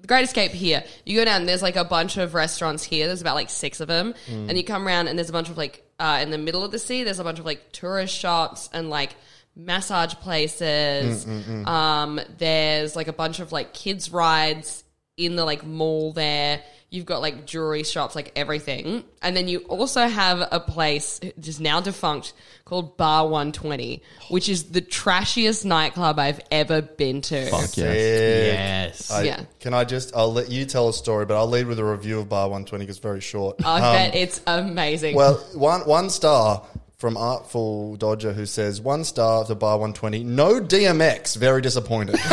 the 0.00 0.06
Great 0.06 0.24
Escape 0.24 0.52
here. 0.52 0.82
You 1.04 1.18
go 1.18 1.24
down, 1.24 1.46
there's 1.46 1.62
like 1.62 1.76
a 1.76 1.84
bunch 1.84 2.16
of 2.16 2.34
restaurants 2.34 2.82
here. 2.84 3.06
There's 3.06 3.20
about 3.20 3.34
like 3.34 3.50
six 3.50 3.80
of 3.80 3.88
them, 3.88 4.14
Mm. 4.30 4.48
and 4.48 4.56
you 4.58 4.64
come 4.64 4.86
around, 4.86 5.08
and 5.08 5.18
there's 5.18 5.30
a 5.30 5.32
bunch 5.32 5.50
of 5.50 5.56
like 5.56 5.84
uh, 6.00 6.18
in 6.22 6.30
the 6.30 6.38
middle 6.38 6.64
of 6.64 6.70
the 6.70 6.78
sea. 6.78 7.04
There's 7.04 7.18
a 7.18 7.24
bunch 7.24 7.38
of 7.38 7.44
like 7.44 7.72
tourist 7.72 8.14
shops 8.14 8.70
and 8.72 8.88
like 8.90 9.14
massage 9.56 10.14
places. 10.14 11.26
Mm, 11.26 11.66
Um, 11.66 12.20
there's 12.38 12.94
like 12.96 13.08
a 13.08 13.12
bunch 13.12 13.40
of 13.40 13.50
like 13.52 13.74
kids 13.74 14.10
rides 14.12 14.84
in 15.16 15.34
the 15.36 15.44
like 15.44 15.66
mall 15.66 16.12
there. 16.12 16.62
You've 16.90 17.04
got 17.04 17.20
like 17.20 17.44
jewelry 17.44 17.82
shops, 17.82 18.14
like 18.14 18.32
everything. 18.34 19.04
And 19.20 19.36
then 19.36 19.46
you 19.46 19.58
also 19.68 20.06
have 20.08 20.48
a 20.50 20.58
place, 20.58 21.20
which 21.22 21.46
is 21.46 21.60
now 21.60 21.80
defunct, 21.82 22.32
called 22.64 22.96
Bar 22.96 23.24
120, 23.28 24.02
which 24.30 24.48
is 24.48 24.64
the 24.70 24.80
trashiest 24.80 25.66
nightclub 25.66 26.18
I've 26.18 26.40
ever 26.50 26.80
been 26.80 27.20
to. 27.22 27.50
Fuck 27.50 27.76
yes. 27.76 27.76
Yes. 27.76 29.10
I- 29.10 29.22
Yeah. 29.24 29.40
Can 29.60 29.74
I 29.74 29.84
just? 29.84 30.16
I'll 30.16 30.32
let 30.32 30.50
you 30.50 30.64
tell 30.64 30.88
a 30.88 30.92
story, 30.94 31.26
but 31.26 31.36
I'll 31.36 31.46
lead 31.46 31.66
with 31.66 31.78
a 31.78 31.84
review 31.84 32.20
of 32.20 32.28
Bar 32.30 32.48
120 32.48 32.84
because 32.84 32.96
it's 32.96 33.02
very 33.02 33.20
short. 33.20 33.56
I 33.66 33.76
Um, 33.76 33.82
bet 33.92 34.14
it's 34.14 34.40
amazing. 34.46 35.14
Well, 35.14 35.34
one 35.52 35.82
one 35.82 36.08
star 36.08 36.62
from 36.96 37.16
Artful 37.18 37.96
Dodger 37.96 38.32
who 38.32 38.46
says 38.46 38.80
one 38.80 39.04
star 39.04 39.44
to 39.44 39.54
Bar 39.54 39.78
120. 39.78 40.24
No 40.24 40.58
DMX. 40.60 41.36
Very 41.36 41.60
disappointed. 41.60 42.16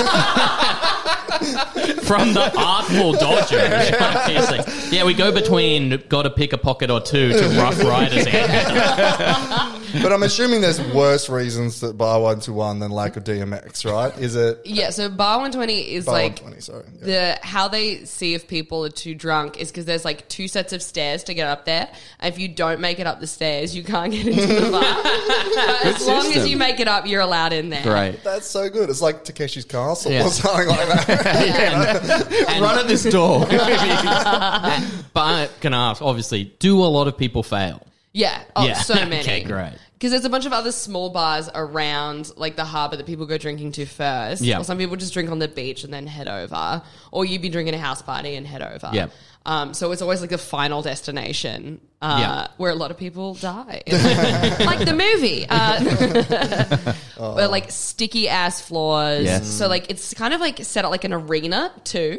From 2.04 2.34
the 2.34 2.52
artful 2.58 3.14
dodger. 3.14 3.58
yeah, 4.92 5.04
we 5.06 5.14
go 5.14 5.32
between 5.32 6.02
got 6.10 6.24
to 6.24 6.30
pick 6.30 6.54
a 6.54 6.58
pocket 6.58 6.90
or 6.90 7.02
two 7.02 7.30
to 7.34 7.48
Rough 7.60 7.82
Riders. 7.84 8.26
and- 8.28 9.72
but 10.02 10.12
I'm 10.14 10.24
assuming 10.24 10.62
there's 10.62 10.82
worse 10.94 11.30
reasons 11.30 11.82
that 11.82 11.98
Bar 11.98 12.20
121 12.22 12.80
than 12.80 12.92
lack 12.92 13.18
of 13.18 13.24
DMX, 13.24 13.90
right? 13.90 14.18
Is 14.20 14.36
it 14.36 14.62
yeah, 14.66 14.90
so 14.90 15.10
Bar 15.10 15.38
120 15.40 15.94
is 15.94 16.06
Bar 16.06 16.14
like 16.14 16.42
120? 16.42 16.62
Sorry. 16.62 16.84
Yeah. 17.02 17.36
the 17.40 17.46
how 17.46 17.68
they 17.68 18.06
see 18.06 18.34
if 18.34 18.48
people 18.48 18.86
are 18.86 18.90
too 18.90 19.16
drunk 19.16 19.58
is 19.60 19.70
because 19.72 19.86
there's 19.86 20.06
like 20.06 20.28
two 20.30 20.48
sets 20.48 20.74
of 20.74 20.82
stairs 20.82 21.24
to 21.26 21.34
get 21.34 21.48
up 21.48 21.66
there. 21.66 21.90
And 22.20 22.34
if 22.34 22.40
you 22.40 22.48
don't 22.48 22.80
make 22.80 23.00
it 23.00 23.08
up 23.08 23.20
the 23.20 23.28
stairs, 23.28 23.76
you 23.76 23.84
can't 23.84 24.12
get 24.12 24.28
into 24.28 24.46
the 24.48 24.72
bar. 24.72 24.82
but 25.04 25.86
as 25.96 26.08
long 26.08 26.18
as 26.20 26.26
system. 26.34 26.48
you 26.48 26.58
make 26.58 26.80
it 26.80 26.88
up, 26.88 27.08
you're 27.08 27.22
allowed 27.22 27.54
in 27.54 27.70
there. 27.70 27.84
Great. 27.84 28.24
That's 28.24 28.48
so 28.48 28.70
good. 28.70 28.90
It's 28.90 29.02
like 29.02 29.24
Takeshi's 29.26 29.66
Castle 29.66 30.12
Yeah. 30.12 30.26
or 30.26 30.30
something 30.30 30.68
like 30.68 30.88
that. 31.08 32.58
Run 32.62 32.80
at 32.80 32.88
this 32.88 33.04
door. 33.04 33.46
but 33.50 35.22
I 35.22 35.50
can 35.62 35.74
I 35.74 35.92
ask, 35.92 36.02
obviously, 36.02 36.46
do 36.60 36.84
a 36.84 36.86
lot 36.86 37.08
of 37.08 37.18
people 37.18 37.44
fail? 37.44 37.86
Yeah. 38.14 38.42
Oh, 38.56 38.66
Yeah. 38.66 38.76
so 38.76 38.94
many. 38.96 39.20
Okay, 39.20 39.44
great. 39.44 39.74
Because 39.96 40.12
there's 40.12 40.26
a 40.26 40.30
bunch 40.30 40.46
of 40.46 40.52
other 40.52 40.72
small 40.74 41.10
bars 41.10 41.50
around, 41.56 42.32
like 42.36 42.58
the 42.58 42.66
harbour, 42.66 42.98
that 42.98 43.06
people 43.06 43.26
go 43.26 43.38
drinking 43.38 43.72
to 43.74 43.86
first. 43.86 44.42
Yeah. 44.42 44.60
Or 44.60 44.64
some 44.66 44.78
people 44.78 44.98
just 44.98 45.14
drink 45.14 45.32
on 45.32 45.40
the 45.40 45.48
beach 45.48 45.84
and 45.86 45.94
then 45.94 46.06
head 46.06 46.28
over. 46.28 46.82
Or 47.12 47.24
you'd 47.24 47.42
be 47.42 47.48
drinking 47.50 47.76
a 47.76 47.80
house 47.80 48.02
party 48.02 48.36
and 48.36 48.46
head 48.46 48.62
over. 48.62 48.90
Yeah. 48.94 49.08
Um, 49.46 49.74
so 49.74 49.92
it's 49.92 50.02
always 50.02 50.22
like 50.22 50.32
the 50.32 50.38
final 50.40 50.82
destination 50.82 51.80
uh, 52.02 52.18
Yeah. 52.20 52.48
where 52.58 52.72
a 52.72 52.76
lot 52.76 52.92
of 52.92 52.98
people 52.98 53.36
die. 53.36 53.84
like 53.88 54.80
the 54.84 54.94
movie. 54.94 55.46
Uh, 55.48 56.94
where 57.36 57.48
like 57.48 57.72
sticky 57.72 58.28
ass 58.28 58.60
floors. 58.62 59.24
Yes. 59.24 59.48
So 59.48 59.68
like 59.68 59.90
it's 59.90 60.14
kind 60.14 60.34
of 60.34 60.42
like 60.42 60.60
set 60.64 60.84
up 60.84 60.92
like 60.92 61.04
an 61.04 61.14
arena 61.14 61.72
too. 61.84 62.18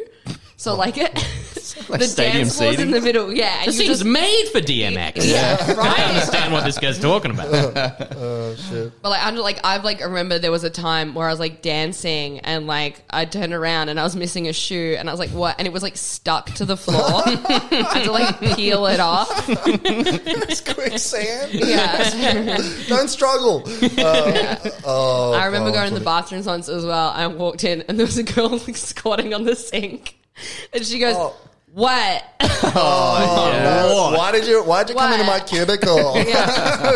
So 0.57 0.75
like 0.75 0.97
it, 0.97 1.13
Like 1.89 1.99
the 2.01 2.07
stadium 2.07 2.43
dance 2.43 2.57
floor's 2.57 2.79
in 2.79 2.91
the 2.91 2.99
middle. 3.01 3.31
Yeah. 3.33 3.59
And 3.59 3.67
This 3.67 3.75
you 3.79 3.85
seems 3.85 3.99
just 3.99 4.05
made 4.09 4.47
for 4.51 4.59
DMX. 4.59 5.13
Yeah, 5.27 5.57
I 5.59 5.73
right. 5.73 5.99
understand 6.09 6.51
what 6.53 6.65
this 6.65 6.77
guy's 6.77 6.99
talking 6.99 7.31
about. 7.31 7.47
But 9.01 9.09
like, 9.09 9.23
I'm 9.23 9.35
like, 9.35 9.59
I've 9.63 9.83
like 9.83 10.01
remember 10.01 10.39
there 10.39 10.51
was 10.51 10.63
a 10.63 10.69
time 10.69 11.13
where 11.13 11.27
I 11.27 11.31
was 11.31 11.39
like 11.39 11.61
dancing 11.61 12.39
and 12.39 12.67
like 12.67 13.01
I 13.09 13.25
turned 13.25 13.53
around 13.53 13.89
and 13.89 13.99
I 13.99 14.03
was 14.03 14.15
missing 14.15 14.47
a 14.47 14.53
shoe 14.53 14.95
and 14.97 15.09
I 15.09 15.13
was 15.13 15.19
like, 15.19 15.29
what? 15.29 15.55
And 15.57 15.67
it 15.67 15.73
was 15.73 15.83
like 15.83 15.95
stuck 15.95 16.47
to 16.55 16.65
the 16.65 16.75
floor. 16.75 17.21
I 17.25 17.91
had 17.93 18.03
to 18.05 18.11
like 18.11 18.39
peel 18.55 18.87
it 18.87 18.99
off. 18.99 19.29
it's 19.47 20.61
quicksand. 20.61 21.53
Yeah. 21.53 22.57
Don't 22.87 23.09
struggle. 23.09 23.63
Uh, 23.97 24.55
oh, 24.85 25.33
I 25.33 25.45
remember 25.45 25.71
Bar 25.71 25.79
going 25.85 25.93
to 25.93 25.99
the 25.99 26.03
120. 26.03 26.05
bathrooms 26.05 26.45
once 26.47 26.69
as 26.69 26.85
well. 26.85 27.09
I 27.09 27.27
walked 27.27 27.63
in 27.63 27.83
and 27.83 27.97
there 27.99 28.05
was 28.05 28.17
a 28.17 28.23
girl 28.23 28.49
like 28.49 28.77
squatting 28.77 29.33
on 29.33 29.43
the 29.43 29.55
sink, 29.55 30.17
and 30.73 30.85
she 30.85 30.99
goes, 30.99 31.15
Oh. 31.17 31.35
"What?" 31.73 32.23
Oh, 32.63 34.11
no. 34.11 34.17
Why 34.17 34.31
did 34.31 34.45
you? 34.47 34.63
Why 34.63 34.83
did 34.83 34.93
you 34.93 34.99
come 34.99 35.13
into 35.13 35.25
my 35.25 35.39
cubicle? 35.39 36.13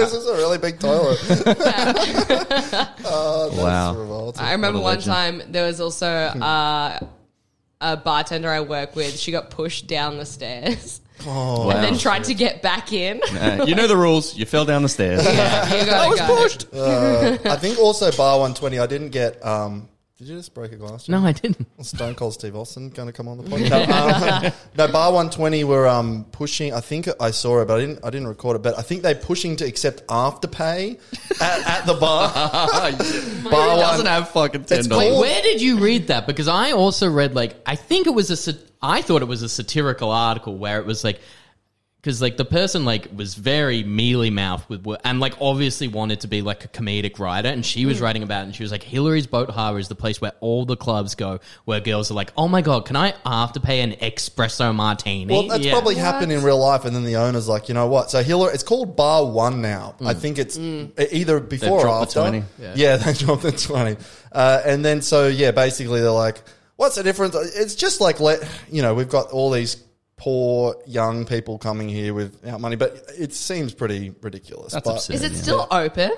This 0.02 0.14
is 0.14 0.26
a 0.28 0.34
really 0.34 0.58
big 0.58 0.80
toilet. 0.80 1.20
oh, 3.06 3.50
that's 3.50 3.62
Wow. 3.62 3.96
revolting. 3.96 4.42
I 4.44 4.52
remember 4.54 4.80
one 4.80 5.00
time 5.02 5.42
there 5.50 5.66
was 5.66 5.80
also 5.82 6.08
uh, 6.08 7.00
a 7.80 7.98
bartender 7.98 8.50
I 8.50 8.62
work 8.62 8.96
with. 8.96 9.18
She 9.18 9.32
got 9.32 9.50
pushed 9.52 9.88
down 9.88 10.18
the 10.18 10.26
stairs 10.26 11.02
Oh, 11.26 11.70
and 11.70 11.84
then 11.84 11.98
tried 12.00 12.24
to 12.26 12.34
get 12.34 12.62
back 12.64 12.92
in. 12.94 13.22
Uh, 13.24 13.66
you 13.68 13.76
know 13.76 13.88
the 13.88 13.98
rules. 13.98 14.36
You 14.36 14.46
fell 14.46 14.66
down 14.66 14.82
the 14.82 14.90
stairs. 14.90 15.24
Yeah, 15.24 15.80
you 15.80 15.86
gotta 15.86 16.68
go. 16.72 16.80
Uh, 16.80 17.38
I 17.46 17.56
think 17.58 17.78
also 17.78 18.12
bar 18.12 18.40
120. 18.40 18.80
I 18.80 18.88
didn't 18.88 19.10
get. 19.10 19.44
Um, 19.46 19.88
did 20.22 20.30
you 20.30 20.38
just 20.38 20.54
break 20.54 20.72
a 20.72 20.76
glass? 20.76 21.06
Jim? 21.08 21.20
No, 21.20 21.28
I 21.28 21.32
didn't. 21.32 21.66
Stone 21.84 22.14
Cold 22.14 22.36
Steve 22.36 22.56
Austin 22.56 22.90
going 22.92 23.08
to 23.08 23.12
come 23.12 23.28
on 23.28 23.40
the 23.40 23.44
podcast. 23.50 23.88
no, 24.44 24.48
um, 24.48 24.54
no, 24.78 24.88
Bar 24.92 25.12
120 25.14 25.64
were 25.64 25.88
um, 25.88 26.26
pushing. 26.32 26.72
I 26.76 26.80
think 26.80 27.10
I 27.20 27.32
saw 27.32 27.60
it, 27.62 27.68
but 27.68 27.78
I 27.78 27.80
didn't. 27.80 28.06
I 28.06 28.12
didn't 28.12 28.28
record 28.28 28.56
it. 28.58 28.62
But 28.62 28.78
I 28.78 28.84
think 28.84 29.02
they're 29.02 29.16
pushing 29.16 29.56
to 29.56 29.66
accept 29.66 30.06
afterpay 30.08 31.00
at, 31.42 31.68
at 31.68 31.86
the 31.88 31.96
bar. 31.96 32.32
bar 33.50 33.76
doesn't 33.78 33.98
one. 33.98 34.06
have 34.06 34.30
fucking 34.30 34.66
ten 34.66 34.80
It's 34.80 34.88
dollars. 34.88 35.08
called- 35.10 35.22
Where 35.22 35.42
did 35.42 35.60
you 35.60 35.80
read 35.80 36.08
that? 36.08 36.28
Because 36.28 36.48
I 36.48 36.72
also 36.74 37.10
read 37.10 37.34
like 37.34 37.56
I 37.66 37.76
think 37.76 38.06
it 38.06 38.12
was 38.14 38.30
a 38.30 38.38
sat- 38.38 38.60
I 38.82 39.02
thought 39.02 39.22
it 39.24 39.28
was 39.28 39.42
a 39.42 39.50
satirical 39.50 40.12
article 40.12 40.56
where 40.56 40.80
it 40.80 40.86
was 40.86 41.04
like 41.04 41.20
because 42.02 42.22
like 42.22 42.36
the 42.38 42.46
person 42.46 42.84
like 42.84 43.08
was 43.16 43.36
very 43.36 43.84
mealy 43.84 44.32
mouthed 44.32 44.68
with 44.70 44.84
wo- 44.84 44.98
and 45.04 45.20
like 45.20 45.36
obviously 45.40 45.88
wanted 45.88 46.22
to 46.22 46.28
be 46.28 46.42
like 46.42 46.66
a 46.66 46.68
comedic 46.68 47.20
writer 47.20 47.50
and 47.50 47.66
she 47.66 47.86
was 47.86 48.00
hmm. 48.00 48.06
writing 48.06 48.24
about 48.24 48.42
it 48.42 48.46
and 48.46 48.56
she 48.56 48.64
was 48.64 48.72
like 48.72 48.84
Hillary's 48.84 49.28
Boat 49.28 49.50
Harbor 49.52 49.78
is 49.78 49.88
the 49.88 49.96
place 49.96 50.20
where 50.20 50.34
all 50.40 50.66
the 50.66 50.76
clubs 50.76 51.14
go 51.16 51.40
where 51.66 51.80
girls 51.80 52.10
are 52.10 52.16
like 52.16 52.34
oh 52.36 52.48
my 52.48 52.62
god 52.62 52.86
can 52.86 52.96
I 52.96 53.12
afterpay 53.26 53.84
an 53.84 53.92
espresso 53.94 54.74
martini 54.74 55.32
Well, 55.32 55.48
that's 55.48 55.64
Yeah. 55.64 55.72
probably 55.72 55.96
happened 55.96 56.32
in 56.32 56.44
real 56.44 56.60
life, 56.60 56.86
and 56.86 56.96
then 56.96 57.04
the 57.04 57.18
owner's 57.18 57.48
like, 57.48 57.68
you 57.68 57.74
know 57.74 57.88
what? 57.88 58.10
So 58.10 58.24
Hillary, 58.24 58.54
it's 58.54 58.64
called 58.64 58.96
Bar 58.96 59.26
One 59.26 59.62
now. 59.62 59.96
Hmm. 60.00 60.08
I 60.08 60.14
think 60.14 60.38
it's 60.38 60.58
hmm. 60.58 60.86
e- 61.00 61.08
either 61.12 61.40
before 61.40 61.80
or 61.80 61.82
dropped 61.82 62.14
the 62.14 62.22
after. 62.22 62.42
20. 62.42 62.76
Yeah. 62.76 62.98
they 62.98 63.14
dropped 63.14 63.44
the 63.44 63.52
twenty, 63.52 63.98
uh, 64.32 64.62
and 64.66 64.84
then 64.84 65.02
so 65.02 65.28
yeah, 65.28 65.52
basically 65.52 66.02
they're 66.02 66.12
like, 66.12 66.42
what's 66.76 66.96
the 66.96 67.04
difference? 67.04 67.36
It's 67.36 67.76
just 67.76 68.02
like 68.02 68.20
let 68.20 68.48
you 68.72 68.82
know 68.82 68.94
we've 68.94 69.10
got 69.10 69.32
all 69.32 69.52
these 69.52 69.78
poor 70.22 70.76
young 70.86 71.26
people 71.26 71.58
coming 71.58 71.90
here 71.90 72.14
without 72.14 72.62
money, 72.62 72.76
but 72.76 73.06
it 73.18 73.34
seems 73.34 73.74
pretty 73.74 74.14
ridiculous. 74.22 74.72
That's 74.72 74.86
but, 74.86 74.94
absurd. 74.98 75.16
Is 75.16 75.24
it 75.24 75.36
still 75.36 75.68
open? 75.72 76.12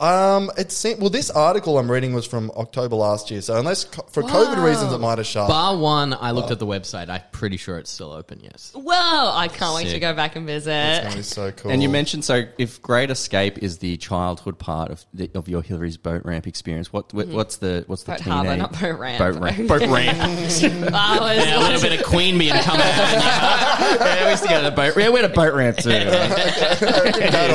Um, 0.00 0.52
it 0.56 0.70
seemed, 0.70 1.00
well, 1.00 1.10
this 1.10 1.28
article 1.28 1.76
I'm 1.76 1.90
reading 1.90 2.14
was 2.14 2.24
from 2.24 2.52
October 2.56 2.94
last 2.94 3.32
year, 3.32 3.40
so 3.40 3.56
unless 3.56 3.82
co- 3.82 4.02
for 4.04 4.22
COVID 4.22 4.62
reasons 4.64 4.92
it 4.92 4.98
might 4.98 5.18
have 5.18 5.26
shut. 5.26 5.48
Bar 5.48 5.76
one 5.76 6.14
I 6.14 6.30
looked 6.30 6.52
at 6.52 6.60
the 6.60 6.66
website 6.66 7.08
I'm 7.08 7.20
pretty 7.32 7.56
sure 7.56 7.78
it's 7.78 7.90
still 7.90 8.12
open 8.12 8.38
yes 8.40 8.70
Well, 8.76 9.32
I 9.36 9.48
can't 9.48 9.74
wait 9.74 9.84
to 9.86 9.90
Sick. 9.90 10.00
go 10.00 10.14
back 10.14 10.36
and 10.36 10.46
visit. 10.46 10.70
It's 10.72 11.02
gonna 11.04 11.16
be 11.16 11.22
so 11.22 11.50
cool. 11.50 11.72
And 11.72 11.82
you 11.82 11.88
mentioned 11.88 12.24
so 12.24 12.44
if 12.58 12.80
Great 12.80 13.10
Escape 13.10 13.58
is 13.58 13.78
the 13.78 13.96
childhood 13.96 14.56
part 14.60 14.92
of 14.92 15.04
the, 15.12 15.32
of 15.34 15.48
your 15.48 15.62
Hillary's 15.62 15.96
boat 15.96 16.22
ramp 16.24 16.46
experience, 16.46 16.92
what, 16.92 17.12
what 17.12 17.26
what's 17.26 17.56
the 17.56 17.82
what's 17.88 18.04
the 18.04 18.12
Boat 18.12 18.18
teenage 18.20 18.32
harbour, 18.34 18.56
not 18.56 18.80
boat 18.80 18.98
ramp. 19.00 19.18
boat 19.18 19.34
ramp 19.42 19.56
boat 19.68 19.80
ramp? 19.82 20.18
I 20.22 20.36
was 20.38 20.64
yeah, 20.64 21.58
a 21.58 21.60
little 21.60 21.80
bit 21.80 21.98
of 21.98 22.06
Queen 22.06 22.38
being 22.38 22.54
coming 22.54 22.86
yeah, 22.86 24.24
we 24.26 24.30
used 24.30 24.44
to 24.44 24.48
go 24.48 24.58
to 24.62 24.70
the 24.70 24.76
boat. 24.76 24.96
Yeah, 24.96 25.10
we 25.10 25.20
had 25.20 25.28
a 25.28 25.34
boat 25.34 25.54
ramp 25.54 25.78
too. 25.78 25.90
Yeah, 25.90 26.74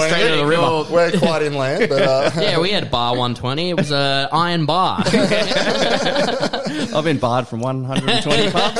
straight 0.08 0.30
to 0.30 0.36
the 0.36 0.46
river. 0.46 0.84
We're 0.92 1.18
quite 1.18 1.44
inland, 1.44 1.88
but 1.88 2.02
uh, 2.02 2.32
yeah 2.40 2.60
we 2.60 2.72
had 2.72 2.90
bar 2.92 3.12
120 3.12 3.70
it 3.70 3.78
was 3.78 3.92
a 3.92 4.30
iron 4.32 4.66
bar 4.66 5.02
I've 6.96 7.04
been 7.04 7.18
barred 7.20 7.48
from 7.48 7.60
120 7.62 8.52
pubs. 8.52 8.76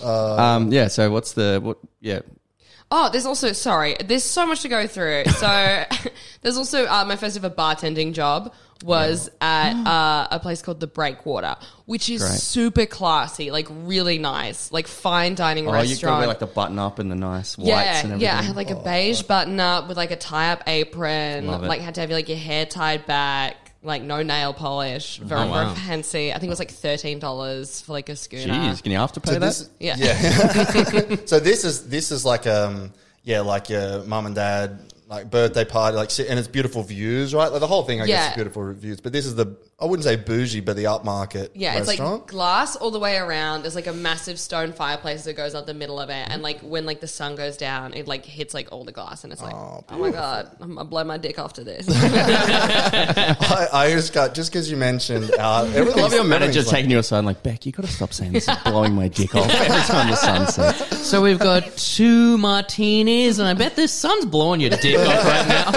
mate. 0.00 0.02
um, 0.04 0.72
yeah. 0.72 0.88
So 0.88 1.10
what's 1.10 1.32
the 1.32 1.60
what? 1.62 1.78
Yeah. 2.00 2.20
Oh, 2.90 3.10
there's 3.10 3.26
also 3.26 3.52
sorry. 3.52 3.96
There's 4.02 4.24
so 4.24 4.46
much 4.46 4.62
to 4.62 4.68
go 4.68 4.86
through. 4.86 5.24
So 5.38 5.84
there's 6.42 6.56
also 6.56 6.86
uh, 6.86 7.04
my 7.04 7.16
first 7.16 7.36
ever 7.36 7.50
bartending 7.50 8.12
job 8.12 8.52
was 8.84 9.30
at 9.40 9.74
uh, 9.86 10.28
a 10.30 10.40
place 10.40 10.62
called 10.62 10.80
the 10.80 10.86
Breakwater, 10.86 11.56
which 11.86 12.08
is 12.08 12.22
Great. 12.22 12.32
super 12.32 12.86
classy, 12.86 13.50
like 13.50 13.66
really 13.70 14.18
nice, 14.18 14.72
like 14.72 14.86
fine 14.86 15.34
dining 15.34 15.66
restaurant. 15.66 15.86
Oh, 15.86 15.90
you've 15.90 16.00
got 16.00 16.06
to 16.06 16.06
restaurant. 16.06 16.18
wear 16.20 16.28
like 16.28 16.38
the 16.38 16.46
button 16.46 16.78
up 16.78 16.98
and 16.98 17.10
the 17.10 17.14
nice 17.14 17.56
whites 17.58 17.68
yeah, 17.68 17.96
and 17.98 18.06
everything. 18.06 18.20
yeah. 18.20 18.38
I 18.38 18.42
had 18.42 18.56
like 18.56 18.70
a 18.70 18.76
beige 18.76 19.22
button 19.22 19.60
up 19.60 19.86
with 19.88 19.96
like 19.96 20.10
a 20.10 20.16
tie 20.16 20.50
up 20.52 20.64
apron. 20.66 21.46
Love 21.46 21.64
it. 21.64 21.68
Like 21.68 21.80
had 21.82 21.94
to 21.96 22.00
have 22.00 22.10
like 22.10 22.28
your 22.28 22.38
hair 22.38 22.66
tied 22.66 23.06
back. 23.06 23.67
Like 23.82 24.02
no 24.02 24.22
nail 24.24 24.52
polish, 24.52 25.18
very 25.18 25.42
Oh, 25.42 25.50
wow. 25.50 25.64
very 25.66 25.76
fancy. 25.86 26.30
I 26.32 26.34
think 26.38 26.48
it 26.48 26.50
was 26.50 26.58
like 26.58 26.72
thirteen 26.72 27.20
dollars 27.20 27.80
for 27.80 27.92
like 27.92 28.08
a 28.08 28.16
schooner. 28.16 28.52
Jeez, 28.52 28.82
can 28.82 28.90
you 28.90 28.98
after 28.98 29.20
pay 29.20 29.34
So 29.34 29.38
that? 29.38 29.46
this, 29.46 29.70
Yeah. 29.78 29.94
yeah. 29.98 31.16
so 31.26 31.38
this 31.38 31.64
is 31.64 31.88
this 31.88 32.10
is 32.10 32.24
like 32.24 32.46
um 32.48 32.92
yeah 33.22 33.40
like 33.40 33.68
your 33.68 34.02
mum 34.04 34.26
and 34.26 34.34
dad 34.34 34.80
like 35.08 35.30
birthday 35.30 35.64
party 35.64 35.96
like 35.96 36.10
sit- 36.10 36.28
and 36.28 36.38
it's 36.40 36.48
beautiful 36.48 36.82
views 36.82 37.32
right 37.34 37.52
like 37.52 37.60
the 37.60 37.66
whole 37.68 37.84
thing 37.84 38.00
I 38.00 38.06
guess 38.06 38.10
Yeah. 38.18 38.28
is 38.30 38.34
beautiful 38.34 38.72
views 38.74 39.00
but 39.00 39.12
this 39.12 39.24
is 39.26 39.36
the 39.36 39.56
I 39.80 39.84
wouldn't 39.84 40.02
say 40.02 40.16
bougie 40.16 40.60
but 40.60 40.74
the 40.74 40.84
upmarket 40.84 41.50
Yeah, 41.54 41.78
it's 41.78 41.86
like 41.86 42.26
glass 42.26 42.74
all 42.74 42.90
the 42.90 42.98
way 42.98 43.16
around. 43.16 43.62
There's 43.62 43.76
like 43.76 43.86
a 43.86 43.92
massive 43.92 44.40
stone 44.40 44.72
fireplace 44.72 45.22
that 45.22 45.34
goes 45.34 45.54
out 45.54 45.66
the 45.66 45.74
middle 45.74 46.00
of 46.00 46.10
it, 46.10 46.26
and 46.28 46.42
like 46.42 46.60
when 46.62 46.84
like 46.84 47.00
the 47.00 47.06
sun 47.06 47.36
goes 47.36 47.56
down, 47.56 47.94
it 47.94 48.08
like 48.08 48.24
hits 48.24 48.54
like 48.54 48.72
all 48.72 48.82
the 48.82 48.90
glass, 48.90 49.22
and 49.22 49.32
it's 49.32 49.40
like, 49.40 49.54
oh, 49.54 49.84
my 49.90 50.10
god, 50.10 50.50
I'm 50.60 50.74
gonna 50.74 50.84
blow 50.84 51.04
my 51.04 51.16
dick 51.16 51.38
after 51.38 51.62
this. 51.62 51.86
I, 51.90 53.68
I 53.72 53.90
just 53.92 54.12
got 54.12 54.34
just 54.34 54.50
because 54.50 54.68
you 54.68 54.76
mentioned 54.76 55.30
uh, 55.38 55.70
I 55.72 55.80
love 55.80 56.12
your 56.12 56.24
manager 56.24 56.64
taking 56.64 56.90
you 56.90 56.98
aside 56.98 57.18
and 57.18 57.26
like, 57.28 57.44
Beck, 57.44 57.64
you 57.64 57.70
got 57.70 57.86
to 57.86 57.92
stop 57.92 58.12
saying 58.12 58.32
this 58.32 58.48
is 58.48 58.56
blowing 58.64 58.94
my 58.94 59.06
dick 59.06 59.32
off 59.36 59.48
every 59.48 59.82
time 59.82 60.10
the 60.10 60.16
sun 60.16 60.48
sets. 60.48 61.06
So 61.06 61.22
we've 61.22 61.38
got 61.38 61.76
two 61.76 62.36
martinis, 62.38 63.38
and 63.38 63.46
I 63.46 63.54
bet 63.54 63.76
this 63.76 63.92
sun's 63.92 64.24
blowing 64.24 64.60
your 64.60 64.70
dick 64.70 64.98
off 64.98 65.24
right 65.24 65.46
now. 65.46 65.70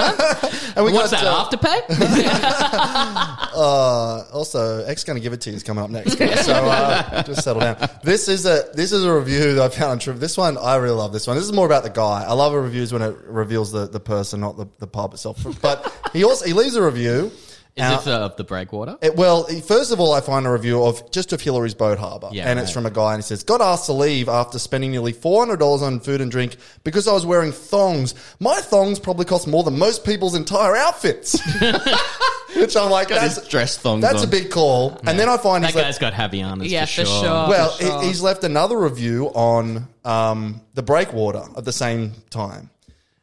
and 0.75 0.85
we 0.85 0.91
What's 0.91 1.11
got, 1.11 1.51
that, 1.51 1.59
uh, 1.61 1.91
afterpay? 1.91 3.47
Uh, 3.91 4.23
also, 4.31 4.83
X 4.85 5.03
gonna 5.03 5.19
give 5.19 5.33
it 5.33 5.41
to 5.41 5.49
you 5.49 5.55
is 5.57 5.63
coming 5.63 5.83
up 5.83 5.89
next. 5.89 6.15
guys. 6.15 6.45
So 6.45 6.53
uh, 6.53 7.23
just 7.31 7.43
settle 7.43 7.61
down. 7.61 7.75
This 8.03 8.29
is 8.29 8.45
a 8.45 8.69
this 8.73 8.91
is 8.91 9.03
a 9.03 9.13
review 9.13 9.55
that 9.55 9.63
I 9.63 9.69
found 9.69 9.91
on 9.91 9.99
True. 9.99 10.13
This 10.13 10.37
one 10.37 10.57
I 10.57 10.77
really 10.77 10.95
love. 10.95 11.11
This 11.11 11.27
one. 11.27 11.35
This 11.35 11.45
is 11.45 11.51
more 11.51 11.65
about 11.65 11.83
the 11.83 11.89
guy. 11.89 12.23
I 12.23 12.33
love 12.33 12.53
reviews 12.53 12.93
when 12.93 13.01
it 13.01 13.15
reveals 13.25 13.71
the, 13.71 13.87
the 13.87 13.99
person, 13.99 14.39
not 14.39 14.55
the, 14.55 14.67
the 14.79 14.87
pub 14.87 15.13
itself. 15.13 15.45
But 15.61 15.93
he 16.13 16.23
also 16.23 16.45
he 16.45 16.53
leaves 16.53 16.75
a 16.75 16.83
review. 16.83 17.31
Is 17.77 17.83
Uh, 17.83 17.97
this 17.97 18.07
uh, 18.07 18.11
of 18.25 18.35
the 18.35 18.43
breakwater? 18.43 18.97
it- 19.01 19.15
well, 19.15 19.43
first 19.45 19.91
of 19.91 19.99
all, 20.01 20.11
I 20.13 20.19
find 20.19 20.45
a 20.45 20.51
review 20.51 20.83
of 20.83 21.09
just 21.11 21.31
of 21.31 21.39
Hillary's 21.39 21.73
Boat 21.73 21.97
Harbour, 21.99 22.27
Yeah, 22.33 22.49
and 22.49 22.59
it's 22.59 22.69
from 22.71 22.85
a 22.85 22.91
guy, 22.91 23.13
and 23.13 23.23
he 23.23 23.25
says, 23.27 23.43
"Got 23.43 23.61
asked 23.61 23.85
to 23.85 23.93
leave 23.93 24.27
after 24.27 24.59
spending 24.59 24.91
nearly 24.91 25.13
four 25.13 25.39
hundred 25.41 25.59
dollars 25.59 25.81
on 25.81 26.01
food 26.01 26.19
and 26.19 26.29
drink 26.29 26.57
because 26.83 27.07
I 27.07 27.13
was 27.13 27.25
wearing 27.25 27.53
thongs. 27.53 28.13
My 28.39 28.59
thongs 28.59 28.99
probably 28.99 29.23
cost 29.25 29.47
more 29.47 29.63
than 29.63 29.77
most 29.79 30.03
people's 30.03 30.35
entire 30.35 30.75
outfits." 30.75 31.39
Which 32.55 32.75
I'm 32.75 32.91
like, 32.91 33.07
that's 33.07 33.47
dress 33.47 33.77
thongs 33.77 34.01
that's 34.01 34.21
on. 34.21 34.27
a 34.27 34.29
big 34.29 34.51
call. 34.51 34.99
And 35.07 35.17
then 35.17 35.29
I 35.29 35.37
find 35.37 35.63
That 35.63 35.67
he's 35.69 35.75
like, 35.75 35.85
guy's 35.85 35.97
got 35.97 36.13
Havaianas 36.13 36.67
Yeah, 36.69 36.81
for 36.85 37.01
for 37.01 37.05
sure. 37.05 37.23
sure. 37.23 37.47
well, 37.49 37.69
for 37.71 37.83
sure. 37.83 38.01
he, 38.01 38.07
he's 38.09 38.21
left 38.21 38.43
another 38.43 38.77
review 38.77 39.27
on 39.27 39.87
um, 40.03 40.61
the 40.73 40.83
breakwater 40.83 41.43
at 41.55 41.63
the 41.63 41.71
same 41.71 42.11
time. 42.29 42.69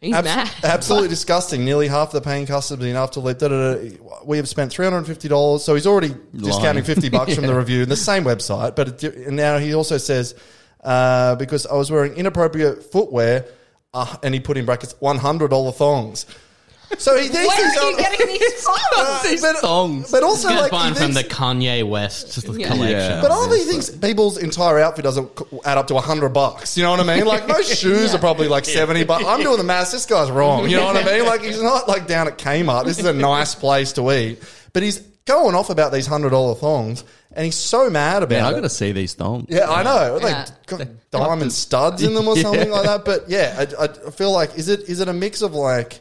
He's 0.00 0.14
Abs- 0.14 0.24
mad. 0.24 0.50
Absolutely 0.62 1.08
disgusting. 1.08 1.64
Nearly 1.64 1.88
half 1.88 2.12
the 2.12 2.20
paying 2.20 2.46
customers 2.46 2.86
enough 2.86 3.12
to 3.12 3.20
leave. 3.20 3.38
Da, 3.38 3.48
da, 3.48 3.74
da. 3.74 3.98
We 4.24 4.36
have 4.36 4.48
spent 4.48 4.70
three 4.70 4.84
hundred 4.84 4.98
and 4.98 5.06
fifty 5.06 5.28
dollars, 5.28 5.64
so 5.64 5.74
he's 5.74 5.86
already 5.86 6.14
discounting 6.36 6.84
fifty 6.84 7.08
bucks 7.08 7.34
from 7.34 7.46
the 7.46 7.54
review 7.58 7.82
in 7.82 7.88
the 7.88 7.96
same 7.96 8.22
website. 8.24 8.76
But 8.76 9.02
it, 9.02 9.16
and 9.16 9.36
now 9.36 9.58
he 9.58 9.74
also 9.74 9.98
says 9.98 10.36
uh, 10.84 11.34
because 11.34 11.66
I 11.66 11.74
was 11.74 11.90
wearing 11.90 12.14
inappropriate 12.14 12.92
footwear, 12.92 13.46
uh, 13.92 14.16
and 14.22 14.32
he 14.34 14.40
put 14.40 14.56
in 14.56 14.66
brackets 14.66 14.94
one 15.00 15.16
hundred 15.18 15.48
dollar 15.48 15.72
thongs. 15.72 16.26
So 16.96 17.16
he 17.18 17.28
thinks 17.28 17.46
Where 17.48 17.68
he's 17.68 17.76
are 17.78 17.82
you 17.90 17.96
on- 17.96 18.00
getting 18.00 18.26
these 18.28 18.66
Uh, 18.68 19.18
from? 19.22 19.40
but, 19.42 19.56
thongs. 19.58 20.10
but 20.10 20.22
also 20.22 20.48
guy's 20.48 20.60
like 20.62 20.70
buying 20.70 20.94
he 20.94 21.00
from 21.00 21.12
the 21.12 21.20
thinks- 21.22 21.34
Kanye 21.36 21.86
West 21.88 22.42
collection. 22.44 22.88
Yeah. 22.88 23.20
but 23.20 23.30
all 23.30 23.46
these 23.48 23.66
things, 23.66 23.90
people's 23.90 24.38
entire 24.38 24.78
outfit 24.80 25.04
doesn't 25.04 25.38
c- 25.38 25.44
add 25.64 25.76
up 25.78 25.86
to 25.88 25.98
hundred 25.98 26.30
bucks. 26.30 26.76
You 26.78 26.84
know 26.84 26.90
what 26.92 27.00
I 27.00 27.16
mean? 27.16 27.26
Like 27.26 27.46
most 27.46 27.76
shoes 27.78 28.14
are 28.14 28.18
probably 28.18 28.48
like 28.48 28.64
seventy 28.64 29.04
bucks. 29.04 29.24
I'm 29.26 29.42
doing 29.42 29.58
the 29.58 29.64
maths. 29.64 29.92
This 29.92 30.06
guy's 30.06 30.30
wrong. 30.30 30.68
You 30.68 30.78
know 30.78 30.86
what 30.86 30.96
I 30.96 31.04
mean? 31.04 31.26
Like 31.26 31.42
he's 31.42 31.62
not 31.62 31.88
like 31.88 32.06
down 32.06 32.26
at 32.26 32.38
Kmart. 32.38 32.84
This 32.86 32.98
is 32.98 33.04
a 33.04 33.12
nice 33.12 33.54
place 33.54 33.92
to 33.92 34.10
eat, 34.10 34.42
but 34.72 34.82
he's 34.82 34.98
going 35.26 35.54
off 35.54 35.68
about 35.70 35.92
these 35.92 36.06
hundred 36.06 36.30
dollar 36.30 36.54
thongs, 36.54 37.04
and 37.32 37.44
he's 37.44 37.54
so 37.56 37.90
mad 37.90 38.22
about 38.22 38.34
Man, 38.34 38.44
I 38.44 38.50
it. 38.50 38.54
got 38.54 38.60
to 38.62 38.70
see 38.70 38.92
these 38.92 39.12
thongs. 39.12 39.46
yeah, 39.50 39.70
I 39.70 39.82
know. 39.82 40.16
Like 40.22 40.32
Yeah. 40.32 40.46
got 40.78 40.86
diamond 41.10 41.52
studs 41.52 42.02
in 42.02 42.14
them 42.14 42.26
or 42.28 42.36
something 42.40 42.70
like 42.70 42.84
that. 42.84 43.04
But 43.04 43.28
yeah, 43.28 43.66
I, 43.78 43.84
I 43.84 44.10
feel 44.10 44.32
like 44.32 44.56
is 44.56 44.68
it 44.68 44.88
is 44.88 45.00
it 45.00 45.08
a 45.08 45.12
mix 45.12 45.42
of 45.42 45.54
like. 45.54 46.00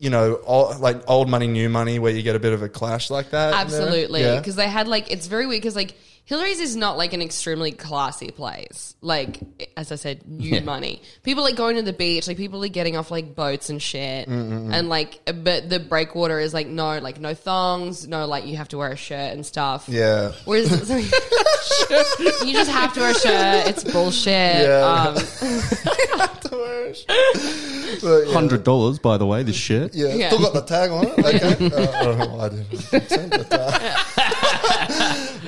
You 0.00 0.08
know, 0.08 0.40
old, 0.44 0.80
like 0.80 1.02
old 1.08 1.28
money, 1.28 1.46
new 1.46 1.68
money, 1.68 1.98
where 1.98 2.10
you 2.10 2.22
get 2.22 2.34
a 2.34 2.38
bit 2.40 2.54
of 2.54 2.62
a 2.62 2.68
clash 2.70 3.10
like 3.10 3.30
that. 3.30 3.52
Absolutely, 3.52 4.22
Yeah. 4.22 4.38
because 4.38 4.56
they 4.56 4.66
had 4.66 4.88
like 4.88 5.10
it's 5.10 5.26
very 5.26 5.46
weird 5.46 5.60
because 5.60 5.76
like 5.76 5.94
Hillary's 6.26 6.60
is 6.60 6.76
not 6.76 6.96
like 6.96 7.12
an 7.12 7.20
extremely 7.22 7.72
classy 7.72 8.30
place. 8.30 8.94
Like 9.00 9.40
as 9.76 9.90
I 9.90 9.96
said, 9.96 10.28
new 10.28 10.48
Yeah. 10.50 10.60
money. 10.60 11.02
People 11.24 11.42
like 11.42 11.56
going 11.56 11.74
to 11.76 11.82
the 11.82 11.92
beach, 11.92 12.28
like 12.28 12.36
people 12.36 12.64
are 12.64 12.68
getting 12.68 12.96
off 12.96 13.10
like 13.10 13.34
boats 13.34 13.68
and 13.68 13.82
shit, 13.82 14.28
and 14.28 14.88
like 14.88 15.18
but 15.42 15.68
the 15.68 15.80
breakwater 15.80 16.38
is 16.38 16.54
like 16.54 16.68
no, 16.68 16.98
like 16.98 17.18
no 17.20 17.34
thongs, 17.34 18.06
no 18.06 18.26
like 18.26 18.46
you 18.46 18.56
have 18.58 18.68
to 18.68 18.78
wear 18.78 18.92
a 18.92 18.96
shirt 18.96 19.32
and 19.32 19.44
stuff. 19.44 19.86
Yeah. 19.88 20.30
Whereas 20.44 20.70
you 20.90 21.10
just 22.52 22.70
have 22.70 22.92
to 22.94 23.00
wear 23.00 23.10
a 23.10 23.14
shirt. 23.14 23.66
It's 23.66 23.82
bullshit. 23.84 24.68
Yeah. 24.68 25.08
Um, 25.08 25.16
Hundred 28.32 28.64
dollars, 28.64 28.98
by 28.98 29.16
the 29.18 29.26
way. 29.26 29.42
This 29.42 29.56
shirt. 29.56 29.94
Yeah, 29.94 30.14
Yeah. 30.14 30.28
still 30.30 30.40
got 30.42 30.54
the 30.54 30.62
tag 30.62 30.90
on 30.90 31.06
it. 31.06 31.18
Okay, 31.18 31.66
uh, 31.66 31.90
I 31.98 32.04
don't 32.04 32.18
know 32.18 32.28
why 32.28 32.46
I 32.46 32.48
didn't. 32.48 32.70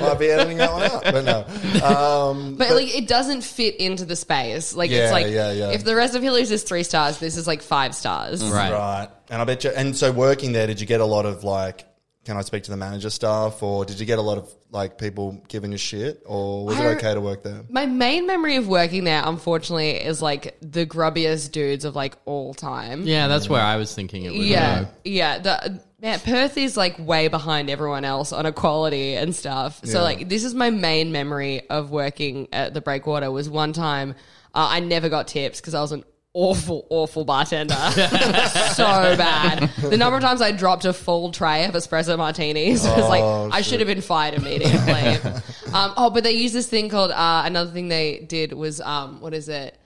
But, 0.02 0.08
might 0.08 0.18
be 0.18 0.30
editing 0.30 0.58
that 0.58 0.72
one 0.72 0.82
out, 0.82 1.02
but 1.04 1.24
no. 1.24 1.86
Um, 1.86 2.56
But, 2.56 2.70
like 2.72 2.94
it 2.94 3.08
doesn't 3.08 3.42
fit 3.42 3.76
into 3.76 4.04
the 4.04 4.16
space. 4.16 4.74
Like 4.74 4.90
Yeah, 4.90 5.04
it's 5.04 5.12
like 5.12 5.26
yeah, 5.26 5.52
yeah. 5.52 5.70
if 5.70 5.84
the 5.84 5.96
rest 5.96 6.14
of 6.14 6.22
Hillary's 6.22 6.50
is 6.50 6.62
three 6.62 6.82
stars, 6.82 7.18
this 7.18 7.36
is 7.36 7.46
like 7.46 7.62
five 7.62 7.94
stars. 7.94 8.42
Right. 8.42 8.72
right, 8.72 9.08
and 9.30 9.40
I 9.40 9.44
bet 9.44 9.64
you. 9.64 9.70
And 9.70 9.96
so, 9.96 10.12
working 10.12 10.52
there, 10.52 10.66
did 10.66 10.80
you 10.80 10.86
get 10.86 11.00
a 11.00 11.06
lot 11.06 11.26
of 11.26 11.44
like? 11.44 11.86
Can 12.24 12.36
I 12.36 12.42
speak 12.42 12.62
to 12.64 12.70
the 12.70 12.76
manager 12.76 13.10
staff? 13.10 13.62
or 13.62 13.84
did 13.84 13.98
you 13.98 14.06
get 14.06 14.18
a 14.18 14.22
lot 14.22 14.38
of 14.38 14.48
like 14.70 14.96
people 14.96 15.42
giving 15.48 15.72
you 15.72 15.78
shit, 15.78 16.22
or 16.24 16.64
was 16.66 16.78
it 16.78 16.84
okay 16.98 17.14
to 17.14 17.20
work 17.20 17.42
there? 17.42 17.62
My 17.68 17.84
main 17.86 18.26
memory 18.26 18.56
of 18.56 18.68
working 18.68 19.04
there, 19.04 19.22
unfortunately, 19.24 19.90
is 19.90 20.22
like 20.22 20.56
the 20.62 20.86
grubbiest 20.86 21.50
dudes 21.52 21.84
of 21.84 21.94
like 21.96 22.16
all 22.24 22.54
time. 22.54 23.02
Yeah, 23.06 23.26
that's 23.28 23.48
where 23.48 23.60
I 23.60 23.76
was 23.76 23.94
thinking 23.94 24.24
it 24.24 24.32
would 24.32 24.46
yeah, 24.46 24.84
go. 24.84 24.88
yeah. 25.04 25.38
The 25.38 25.80
man, 26.00 26.20
Perth 26.20 26.56
is 26.56 26.76
like 26.76 26.96
way 26.98 27.28
behind 27.28 27.68
everyone 27.70 28.04
else 28.04 28.32
on 28.32 28.46
equality 28.46 29.14
and 29.14 29.34
stuff. 29.34 29.80
So 29.84 29.98
Yeah. 29.98 30.04
like, 30.04 30.28
this 30.28 30.44
is 30.44 30.54
my 30.54 30.70
main 30.70 31.12
memory 31.12 31.68
of 31.70 31.90
working 31.90 32.48
at 32.52 32.72
the 32.72 32.80
Breakwater. 32.80 33.30
Was 33.30 33.48
one 33.50 33.72
time 33.72 34.14
uh, 34.54 34.68
I 34.70 34.80
never 34.80 35.08
got 35.08 35.28
tips 35.28 35.60
because 35.60 35.74
I 35.74 35.80
was 35.80 35.92
an 35.92 36.04
awful, 36.34 36.86
awful 36.90 37.24
bartender. 37.24 37.74
so 37.94 39.16
bad. 39.16 39.70
The 39.78 39.96
number 39.96 40.16
of 40.16 40.22
times 40.22 40.40
I 40.40 40.52
dropped 40.52 40.84
a 40.84 40.92
full 40.92 41.30
tray 41.32 41.64
of 41.64 41.74
espresso 41.74 42.16
martinis 42.16 42.84
was 42.84 43.08
like 43.08 43.22
I 43.52 43.60
should 43.62 43.80
have 43.80 43.86
been 43.86 44.00
fired 44.00 44.34
immediately. 44.34 45.32
um, 45.72 45.92
oh, 45.96 46.10
but 46.10 46.24
they 46.24 46.32
use 46.32 46.52
this 46.52 46.68
thing 46.68 46.88
called 46.88 47.10
uh, 47.10 47.42
another 47.44 47.70
thing 47.70 47.88
they 47.88 48.20
did 48.20 48.52
was 48.52 48.80
um, 48.80 49.20
what 49.20 49.34
is 49.34 49.48
it? 49.48 49.78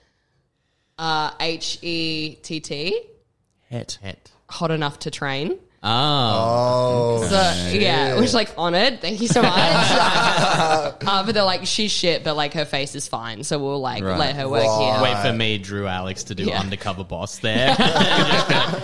Uh, 0.97 1.31
H 1.39 1.79
E 1.81 2.35
T 2.41 2.59
T, 2.59 2.99
Het. 3.69 3.99
Het. 4.01 4.31
hot 4.49 4.71
enough 4.71 4.99
to 4.99 5.11
train. 5.11 5.59
Oh. 5.83 7.19
Oh, 7.21 7.27
So 7.29 7.77
yeah, 7.77 8.19
which 8.19 8.33
like 8.33 8.51
honored. 8.57 8.99
Thank 8.99 9.21
you 9.21 9.27
so 9.27 9.41
much. 9.43 9.51
uh, 9.53 10.91
but 11.23 11.31
they're 11.33 11.43
like 11.43 11.65
she's 11.67 11.91
shit, 11.91 12.23
but 12.23 12.35
like 12.35 12.53
her 12.53 12.65
face 12.65 12.95
is 12.95 13.07
fine, 13.07 13.43
so 13.43 13.59
we'll 13.59 13.79
like 13.79 14.03
Right. 14.03 14.17
let 14.17 14.35
her 14.35 14.49
work 14.49 14.63
Right. 14.63 14.93
here. 14.93 15.01
Wait 15.03 15.21
for 15.21 15.31
me, 15.37 15.57
Drew 15.59 15.85
Alex, 15.87 16.23
to 16.25 16.35
do 16.35 16.45
Yeah. 16.45 16.59
undercover 16.59 17.03
boss 17.03 17.37
there. 17.39 17.75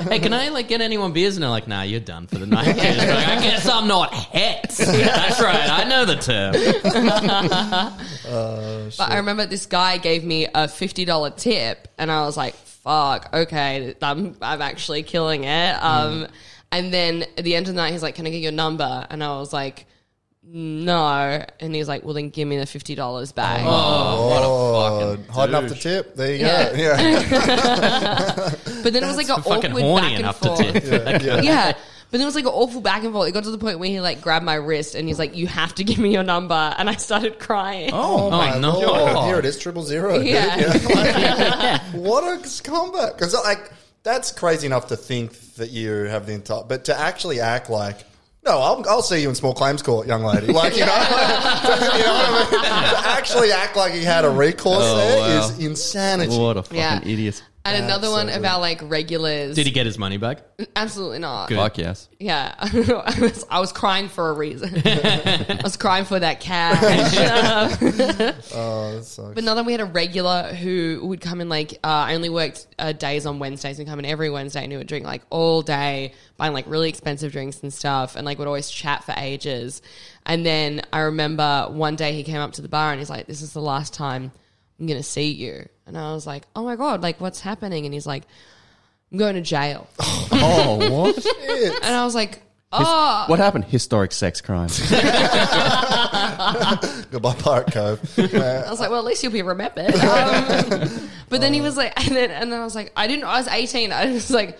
Hey, 0.03 0.19
can 0.19 0.33
I 0.33 0.49
like 0.49 0.67
get 0.67 0.81
anyone 0.81 1.13
beers? 1.13 1.35
And 1.35 1.43
they're 1.43 1.49
like, 1.49 1.67
Nah, 1.67 1.81
you're 1.81 1.99
done 1.99 2.27
for 2.27 2.37
the 2.37 2.45
night. 2.45 2.67
You're 2.75 2.75
like, 3.15 3.27
I 3.27 3.41
guess 3.41 3.67
I'm 3.67 3.87
not 3.87 4.13
het. 4.13 4.69
That's 4.77 5.41
right. 5.41 5.69
I 5.69 5.83
know 5.85 6.05
the 6.05 6.15
term. 6.15 6.53
But 8.97 9.09
I 9.09 9.17
remember 9.17 9.45
this 9.45 9.65
guy 9.65 9.97
gave 9.97 10.23
me 10.23 10.47
a 10.53 10.67
fifty 10.67 11.05
dollar 11.05 11.31
tip, 11.31 11.87
and 11.97 12.11
I 12.11 12.21
was 12.25 12.37
like, 12.37 12.55
"Fuck, 12.55 13.29
okay, 13.33 13.95
I'm 14.01 14.35
I'm 14.41 14.61
actually 14.61 15.03
killing 15.03 15.43
it." 15.45 15.71
Um, 15.83 16.27
and 16.73 16.93
then 16.93 17.23
at 17.37 17.43
the 17.43 17.55
end 17.55 17.67
of 17.67 17.73
the 17.75 17.81
night, 17.81 17.91
he's 17.93 18.03
like, 18.03 18.15
"Can 18.15 18.25
I 18.27 18.29
get 18.29 18.41
your 18.41 18.51
number?" 18.51 19.05
And 19.09 19.23
I 19.23 19.37
was 19.37 19.53
like, 19.53 19.85
"No," 20.43 21.45
and 21.59 21.75
he's 21.75 21.87
like, 21.87 22.03
"Well, 22.03 22.13
then 22.13 22.29
give 22.29 22.47
me 22.47 22.57
the 22.57 22.65
fifty 22.65 22.95
dollars 22.95 23.31
back." 23.31 23.61
oh, 23.63 24.27
what 24.29 24.41
a 24.41 24.45
oh, 24.45 25.17
fuck. 25.17 25.29
hot 25.29 25.49
enough 25.49 25.67
to 25.69 25.75
tip. 25.75 26.15
There 26.15 26.33
you 26.33 26.39
go. 26.39 26.45
Yeah, 26.75 28.49
But 28.83 28.93
then 28.93 29.03
it 29.03 29.07
was 29.07 29.17
like 29.17 29.29
an 29.29 29.41
Fucking 29.43 29.71
awkward 29.71 29.83
horny 29.83 30.01
back 30.01 30.11
and 30.11 30.19
enough 30.19 30.39
to 30.41 30.47
forth. 30.47 30.59
tip. 30.73 31.43
yeah. 31.43 31.77
But 32.11 32.19
there 32.19 32.27
was 32.27 32.35
like 32.35 32.45
an 32.45 32.51
awful 32.51 32.79
back 32.79 33.03
and 33.03 33.11
forth. 33.11 33.27
It 33.27 33.31
got 33.31 33.43
to 33.45 33.49
the 33.49 33.57
point 33.57 33.79
where 33.79 33.89
he 33.89 33.99
like 33.99 34.21
grabbed 34.21 34.45
my 34.45 34.53
wrist 34.53 34.93
and 34.93 35.07
he's 35.07 35.17
like, 35.17 35.35
"You 35.35 35.47
have 35.47 35.73
to 35.75 35.83
give 35.83 35.97
me 35.97 36.13
your 36.13 36.21
number," 36.21 36.53
and 36.77 36.87
I 36.87 36.95
started 36.97 37.39
crying. 37.39 37.89
Oh, 37.91 38.25
oh 38.25 38.29
my 38.29 38.59
no. 38.59 38.77
lord! 38.79 39.25
Here 39.25 39.39
it 39.39 39.45
is, 39.45 39.57
triple 39.57 39.81
zero. 39.81 40.19
dude. 40.19 40.27
Yeah. 40.27 40.57
Yeah. 40.57 41.79
what 41.93 42.23
a 42.23 42.61
comeback! 42.63 43.13
Because 43.17 43.33
like 43.33 43.71
that's 44.03 44.31
crazy 44.31 44.67
enough 44.67 44.87
to 44.87 44.95
think 44.97 45.39
that 45.55 45.69
you 45.71 45.91
have 45.91 46.25
the 46.25 46.33
entire, 46.33 46.63
but 46.67 46.85
to 46.85 46.97
actually 46.99 47.39
act 47.39 47.69
like. 47.69 48.05
No, 48.45 48.59
I'll, 48.59 48.83
I'll 48.89 49.01
see 49.01 49.21
you 49.21 49.29
in 49.29 49.35
small 49.35 49.53
claims 49.53 49.81
court, 49.81 50.05
young 50.05 50.21
lady. 50.23 50.47
Like, 50.53 50.73
you 50.75 50.81
know, 50.85 50.87
you 50.91 50.91
know 50.91 52.13
what 52.13 52.47
I 52.49 52.49
mean? 52.51 52.59
To 52.91 53.07
actually 53.07 53.51
act 53.53 53.77
like 53.77 53.93
he 53.93 54.03
had 54.03 54.25
a 54.25 54.29
recourse 54.29 54.79
Oh, 54.81 54.97
there 54.97 55.19
wow. 55.19 55.47
is 55.47 55.59
insanity. 55.59 56.37
What 56.37 56.57
a 56.57 56.63
fucking 56.63 56.77
Yeah. 56.77 56.99
idiot. 57.05 57.41
And 57.65 57.85
another 57.85 58.07
so 58.07 58.11
one 58.11 58.27
good. 58.27 58.37
of 58.37 58.45
our 58.45 58.59
like 58.59 58.81
regulars. 58.83 59.55
Did 59.55 59.65
he 59.65 59.71
get 59.71 59.85
his 59.85 59.97
money 59.97 60.17
back? 60.17 60.39
Absolutely 60.75 61.19
not. 61.19 61.47
Good. 61.47 61.55
Fuck 61.55 61.77
yes. 61.77 62.09
Yeah, 62.19 62.53
I 62.59 63.17
was, 63.21 63.45
I 63.49 63.59
was 63.61 63.71
crying 63.71 64.09
for 64.09 64.29
a 64.29 64.33
reason. 64.33 64.81
I 64.85 65.61
was 65.63 65.77
crying 65.77 66.03
for 66.03 66.19
that 66.19 66.41
cash. 66.41 66.81
Oh, 68.55 68.93
that 68.95 69.05
sucks. 69.05 69.33
But 69.33 69.39
another, 69.39 69.63
we 69.63 69.71
had 69.71 69.81
a 69.81 69.85
regular 69.85 70.53
who 70.53 70.99
would 71.03 71.21
come 71.21 71.39
in 71.41 71.49
like 71.49 71.73
uh, 71.83 71.87
I 71.87 72.15
only 72.15 72.29
worked 72.29 72.67
uh, 72.77 72.91
days 72.91 73.25
on 73.25 73.39
Wednesdays 73.39 73.79
and 73.79 73.87
come 73.87 73.99
in 73.99 74.05
every 74.05 74.29
Wednesday 74.29 74.63
and 74.63 74.71
he 74.71 74.77
would 74.77 74.87
drink 74.87 75.05
like 75.05 75.21
all 75.29 75.61
day, 75.61 76.13
buying 76.37 76.53
like 76.53 76.65
really 76.67 76.89
expensive 76.89 77.31
drinks 77.31 77.61
and 77.63 77.73
stuff, 77.73 78.15
and 78.15 78.25
like 78.25 78.39
would 78.39 78.47
always 78.47 78.69
chat 78.69 79.03
for 79.03 79.13
ages. 79.17 79.81
And 80.25 80.45
then 80.45 80.81
I 80.91 81.01
remember 81.01 81.67
one 81.69 81.95
day 81.95 82.13
he 82.13 82.23
came 82.23 82.37
up 82.37 82.53
to 82.53 82.61
the 82.61 82.69
bar 82.69 82.91
and 82.91 82.99
he's 82.99 83.09
like, 83.09 83.25
"This 83.25 83.41
is 83.41 83.53
the 83.53 83.61
last 83.61 83.93
time 83.93 84.31
I'm 84.83 84.87
gonna 84.87 85.01
see 85.01 85.31
you." 85.31 85.69
And 85.87 85.97
I 85.97 86.13
was 86.13 86.27
like, 86.27 86.43
"Oh 86.57 86.63
my 86.65 86.75
god, 86.75 87.01
like 87.01 87.21
what's 87.21 87.39
happening?" 87.39 87.85
And 87.85 87.93
he's 87.93 88.05
like, 88.05 88.23
"I'm 89.11 89.17
going 89.17 89.35
to 89.35 89.41
jail." 89.41 89.87
Oh, 90.45 90.75
what? 90.77 91.25
And 91.83 91.95
I 91.95 92.03
was 92.03 92.13
like, 92.13 92.41
"Oh." 92.73 93.23
what 93.27 93.39
happened? 93.39 93.63
Historic 93.63 94.11
sex 94.11 94.41
crime. 94.41 94.67
Goodbye, 97.11 97.35
Pirate 97.35 97.71
Cove. 97.71 98.19
I 98.19 98.69
was 98.69 98.81
like, 98.81 98.89
well, 98.89 98.99
at 98.99 99.05
least 99.05 99.23
you'll 99.23 99.31
be 99.31 99.41
remembered. 99.41 99.95
Um, 99.95 100.89
but 101.29 101.39
then 101.39 101.53
he 101.53 101.61
was 101.61 101.77
like, 101.77 101.97
and 102.05 102.13
then 102.13 102.29
and 102.29 102.51
then 102.51 102.59
I 102.59 102.63
was 102.65 102.75
like, 102.75 102.91
I 102.97 103.07
didn't. 103.07 103.23
I 103.23 103.37
was 103.37 103.47
eighteen. 103.47 103.93
I 103.93 104.11
was 104.11 104.29
like, 104.31 104.59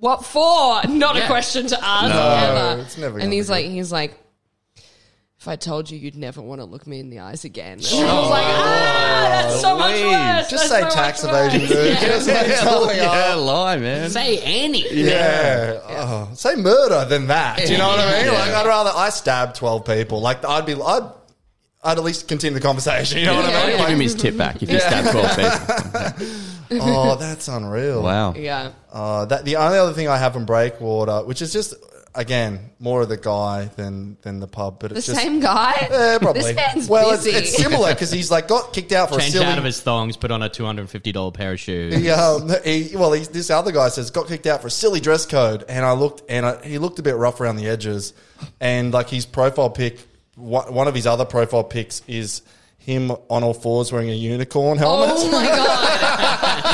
what 0.00 0.24
for? 0.24 0.82
Not 0.88 1.18
a 1.18 1.26
question 1.26 1.66
to 1.66 1.78
ask 1.82 2.14
ever. 2.14 2.80
it's 2.82 2.96
never 2.96 3.12
gonna 3.14 3.24
and 3.24 3.32
he's 3.32 3.48
be 3.48 3.52
like, 3.52 3.66
he's 3.66 3.92
like. 3.92 4.18
If 5.42 5.48
I 5.48 5.56
told 5.56 5.90
you, 5.90 5.98
you'd 5.98 6.14
never 6.14 6.40
want 6.40 6.60
to 6.60 6.64
look 6.64 6.86
me 6.86 7.00
in 7.00 7.10
the 7.10 7.18
eyes 7.18 7.44
again. 7.44 7.72
And 7.72 8.08
I 8.08 8.20
was 8.20 8.30
like, 8.30 8.44
ah, 8.46 9.28
that's 9.42 9.60
so 9.60 9.76
much 9.76 10.00
worse. 10.00 10.48
Just 10.48 10.68
That's 10.70 10.84
say 10.84 10.88
so 10.88 10.94
tax 10.94 11.24
much 11.24 11.32
worse. 11.32 11.54
evasion, 11.54 11.76
dude. 11.76 11.98
Just 11.98 12.26
say 12.26 12.54
something 12.54 12.96
yeah, 12.96 13.10
up. 13.10 13.40
lie, 13.40 13.76
man. 13.76 14.08
Say 14.10 14.38
any. 14.38 14.88
Yeah. 14.94 15.80
Oh, 15.84 16.30
say 16.34 16.54
murder 16.54 17.04
than 17.08 17.26
that. 17.26 17.56
Do 17.66 17.72
you 17.72 17.76
know 17.76 17.88
what 17.88 17.98
I 17.98 18.22
mean? 18.22 18.32
Like, 18.32 18.52
I'd 18.52 18.66
rather 18.68 18.92
I 18.94 19.10
stabbed 19.10 19.56
twelve 19.56 19.84
people. 19.84 20.20
Like, 20.20 20.44
I'd 20.44 20.64
be, 20.64 20.74
I'd, 20.74 21.10
I'd 21.82 21.98
at 21.98 22.04
least 22.04 22.28
continue 22.28 22.54
the 22.56 22.64
conversation. 22.64 23.18
You 23.18 23.26
know 23.26 23.34
what 23.34 23.46
I 23.46 23.50
Yeah, 23.50 23.66
mean? 23.66 23.78
Give 23.78 23.88
him 23.88 24.00
his 24.00 24.14
tip 24.14 24.36
back 24.36 24.62
if 24.62 24.70
you 24.70 24.78
stab 24.78 25.10
12 25.10 26.16
people. 26.16 26.26
Oh, 26.80 27.16
that's 27.16 27.48
unreal. 27.48 28.02
Wow. 28.02 28.32
Yeah. 28.34 28.70
Uh, 28.90 29.26
that 29.26 29.44
the 29.44 29.56
only 29.56 29.76
other 29.78 29.92
thing 29.92 30.08
I 30.08 30.16
have 30.16 30.32
from 30.32 30.46
Breakwater, 30.46 31.22
which 31.26 31.42
is 31.42 31.52
just 31.52 31.74
again 32.14 32.70
more 32.78 33.02
of 33.02 33.08
the 33.08 33.16
guy 33.16 33.66
than 33.76 34.16
than 34.22 34.40
the 34.40 34.46
pub, 34.46 34.78
but 34.78 34.90
The 34.90 34.96
it's 34.96 35.06
just 35.06 35.20
same 35.20 35.40
guy? 35.40 35.88
Yeah, 35.90 36.18
probably. 36.20 36.42
This 36.42 36.56
man's 36.56 36.88
well, 36.88 37.10
busy. 37.12 37.30
It's, 37.30 37.52
it's 37.52 37.62
similar 37.62 37.92
because 37.92 38.10
he's 38.10 38.30
like 38.30 38.48
got 38.48 38.72
kicked 38.72 38.92
out 38.92 39.08
for 39.08 39.16
a 39.16 39.18
Changed 39.18 39.34
silly. 39.34 39.46
out 39.46 39.58
of 39.58 39.64
his 39.64 39.80
thongs, 39.80 40.16
put 40.16 40.30
on 40.30 40.42
a 40.42 40.48
two 40.48 40.64
hundred 40.64 40.82
and 40.82 40.90
fifty 40.90 41.12
dollar 41.12 41.30
pair 41.32 41.52
of 41.52 41.60
shoes. 41.60 41.94
He, 41.94 42.10
um, 42.10 42.50
he, 42.64 42.96
well, 42.96 43.12
he, 43.12 43.24
this 43.24 43.50
other 43.50 43.72
guy 43.72 43.88
says 43.88 44.10
got 44.10 44.28
kicked 44.28 44.46
out 44.46 44.60
for 44.60 44.68
a 44.68 44.70
silly 44.70 45.00
dress 45.00 45.26
code, 45.26 45.64
and 45.68 45.84
I 45.84 45.92
looked, 45.92 46.22
and 46.28 46.44
I, 46.46 46.64
he 46.64 46.78
looked 46.78 46.98
a 46.98 47.02
bit 47.02 47.16
rough 47.16 47.40
around 47.40 47.56
the 47.56 47.68
edges, 47.68 48.12
and 48.60 48.92
like 48.92 49.08
his 49.08 49.26
profile 49.26 49.70
pic, 49.70 49.98
one 50.36 50.72
one 50.72 50.88
of 50.88 50.94
his 50.94 51.06
other 51.06 51.24
profile 51.24 51.64
pics 51.64 52.02
is 52.06 52.42
him 52.78 53.12
on 53.30 53.44
all 53.44 53.54
fours 53.54 53.92
wearing 53.92 54.10
a 54.10 54.14
unicorn 54.14 54.76
helmet, 54.76 55.10
Oh 55.12 55.30
my 55.30 55.46
god! 55.46 55.78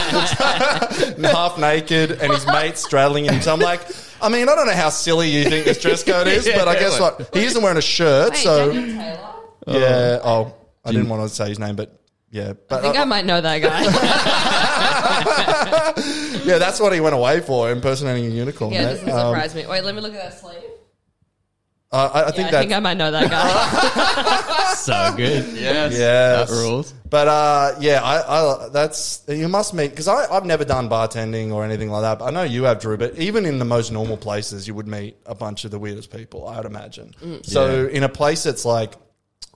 and 1.18 1.26
half 1.36 1.58
naked, 1.58 2.12
and 2.12 2.32
his 2.32 2.46
mate 2.46 2.78
straddling 2.78 3.24
him. 3.26 3.40
So 3.42 3.52
I'm 3.52 3.60
like, 3.60 3.82
I 4.22 4.28
mean, 4.28 4.48
I 4.48 4.54
don't 4.54 4.66
know 4.66 4.72
how 4.74 4.90
silly 4.90 5.28
you 5.30 5.44
think 5.44 5.64
this 5.64 5.80
dress 5.80 6.02
code 6.02 6.26
is, 6.26 6.46
but 6.48 6.68
I 6.68 6.74
guess 6.74 6.98
what 6.98 7.30
he 7.34 7.44
isn't 7.44 7.62
wearing 7.62 7.78
a 7.78 7.82
shirt, 7.82 8.30
Wait, 8.30 8.38
so 8.38 8.72
Daniel 8.72 8.98
Taylor? 8.98 9.80
yeah. 9.80 10.18
Oh, 10.24 10.54
I 10.84 10.92
didn't 10.92 11.08
want 11.08 11.28
to 11.28 11.34
say 11.34 11.48
his 11.48 11.58
name, 11.58 11.76
but 11.76 11.94
yeah, 12.30 12.52
but 12.68 12.80
I 12.80 12.82
think 12.82 12.98
I 12.98 13.04
might 13.04 13.24
know 13.24 13.40
that 13.40 13.58
guy. 13.58 13.82
yeah, 16.44 16.58
that's 16.58 16.80
what 16.80 16.92
he 16.92 17.00
went 17.00 17.14
away 17.14 17.40
for, 17.40 17.70
impersonating 17.70 18.26
a 18.26 18.34
unicorn. 18.34 18.72
yeah, 18.72 18.84
mate. 18.84 18.90
doesn't 18.90 19.10
Um, 19.10 19.34
surprise 19.34 19.54
me. 19.54 19.66
Wait, 19.66 19.84
let 19.84 19.94
me 19.94 20.00
look 20.00 20.14
at 20.14 20.30
that 20.30 20.38
sleeve. 20.38 20.56
Uh, 21.90 22.10
I, 22.12 22.20
I 22.20 22.24
Yeah, 22.26 22.30
think 22.32 22.52
I 22.52 22.60
think 22.60 22.72
I 22.72 22.80
might 22.80 22.96
know 22.96 23.10
that 23.10 23.30
guy. 23.30 24.72
so 24.74 25.14
good. 25.16 25.46
Yes. 25.56 25.96
Yes. 25.96 26.50
That 26.50 26.54
rules. 26.54 26.92
But 27.08 27.28
uh, 27.28 27.76
yeah, 27.80 28.02
I, 28.02 28.66
I 28.66 28.68
that's 28.68 29.24
you 29.28 29.48
must 29.48 29.72
meet 29.72 29.90
because 29.90 30.08
I've 30.08 30.44
never 30.44 30.64
done 30.64 30.88
bartending 30.90 31.52
or 31.52 31.64
anything 31.64 31.90
like 31.90 32.02
that. 32.02 32.18
But 32.18 32.26
I 32.26 32.30
know 32.30 32.42
you 32.42 32.64
have, 32.64 32.80
Drew. 32.80 32.98
But 32.98 33.16
even 33.16 33.46
in 33.46 33.58
the 33.58 33.64
most 33.64 33.90
normal 33.90 34.18
places, 34.18 34.68
you 34.68 34.74
would 34.74 34.86
meet 34.86 35.16
a 35.24 35.34
bunch 35.34 35.64
of 35.64 35.70
the 35.70 35.78
weirdest 35.78 36.10
people. 36.14 36.46
I 36.46 36.58
would 36.58 36.66
imagine. 36.66 37.14
So 37.42 37.86
in 37.86 38.02
a 38.02 38.08
place 38.08 38.42
that's 38.42 38.64
like 38.66 38.94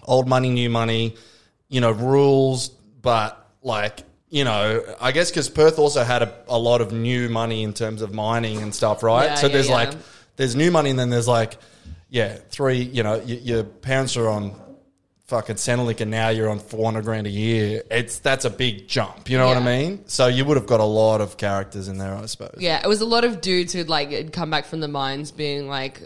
old 0.05 0.27
money, 0.29 0.51
new 0.51 0.71
money, 0.71 1.17
you 1.69 1.81
know, 1.81 1.93
rules, 1.93 2.69
but 2.71 3.47
like 3.63 4.05
you 4.31 4.45
know, 4.45 4.83
I 4.99 5.13
guess 5.13 5.31
because 5.31 5.51
Perth 5.51 5.79
also 5.79 6.03
had 6.05 6.23
a, 6.23 6.35
a 6.49 6.59
lot 6.59 6.81
of 6.81 6.91
new 6.91 7.29
money 7.29 7.63
in 7.63 7.75
terms 7.75 8.01
of 8.01 8.15
mining 8.15 8.63
and 8.63 8.75
stuff, 8.75 9.03
right? 9.03 9.27
Yeah, 9.27 9.35
so 9.35 9.47
yeah, 9.49 9.53
there's 9.53 9.69
yeah. 9.69 9.75
like 9.75 9.91
there's 10.37 10.57
new 10.57 10.71
money, 10.71 10.89
and 10.89 10.99
then 10.99 11.11
there's 11.11 11.29
like 11.29 11.59
yeah, 12.13 12.37
three. 12.51 12.83
You 12.83 13.03
know, 13.03 13.17
y- 13.19 13.41
your 13.43 13.65
parents 13.65 14.17
are 14.17 14.29
on 14.29 14.55
fucking 15.27 15.57
Centrelink 15.57 16.01
and 16.03 16.11
now 16.11 16.29
you're 16.29 16.51
on 16.51 16.59
400 16.59 17.05
grand 17.05 17.27
a 17.27 17.31
year. 17.31 17.83
It's 17.91 18.19
that's 18.19 18.45
a 18.45 18.51
big 18.51 18.87
jump. 18.87 19.31
You 19.31 19.39
know 19.39 19.47
what 19.49 19.57
I 19.57 19.61
Yeah. 19.61 19.79
mean? 19.89 20.05
So 20.07 20.27
you 20.27 20.45
would 20.45 20.59
have 20.59 20.67
got 20.67 20.81
a 20.81 20.85
lot 20.85 21.23
of 21.23 21.39
characters 21.39 21.89
in 21.89 21.97
there, 21.97 22.15
I 22.15 22.27
suppose. 22.27 22.57
Yeah, 22.59 22.81
it 22.85 22.87
was 22.87 23.01
a 23.01 23.07
lot 23.07 23.25
of 23.25 23.41
dudes 23.41 23.73
who'd 23.73 23.89
like 23.89 24.11
had 24.13 24.33
come 24.33 24.51
back 24.51 24.67
from 24.67 24.81
the 24.81 24.89
mines 24.89 25.31
being 25.33 25.69
like, 25.69 26.03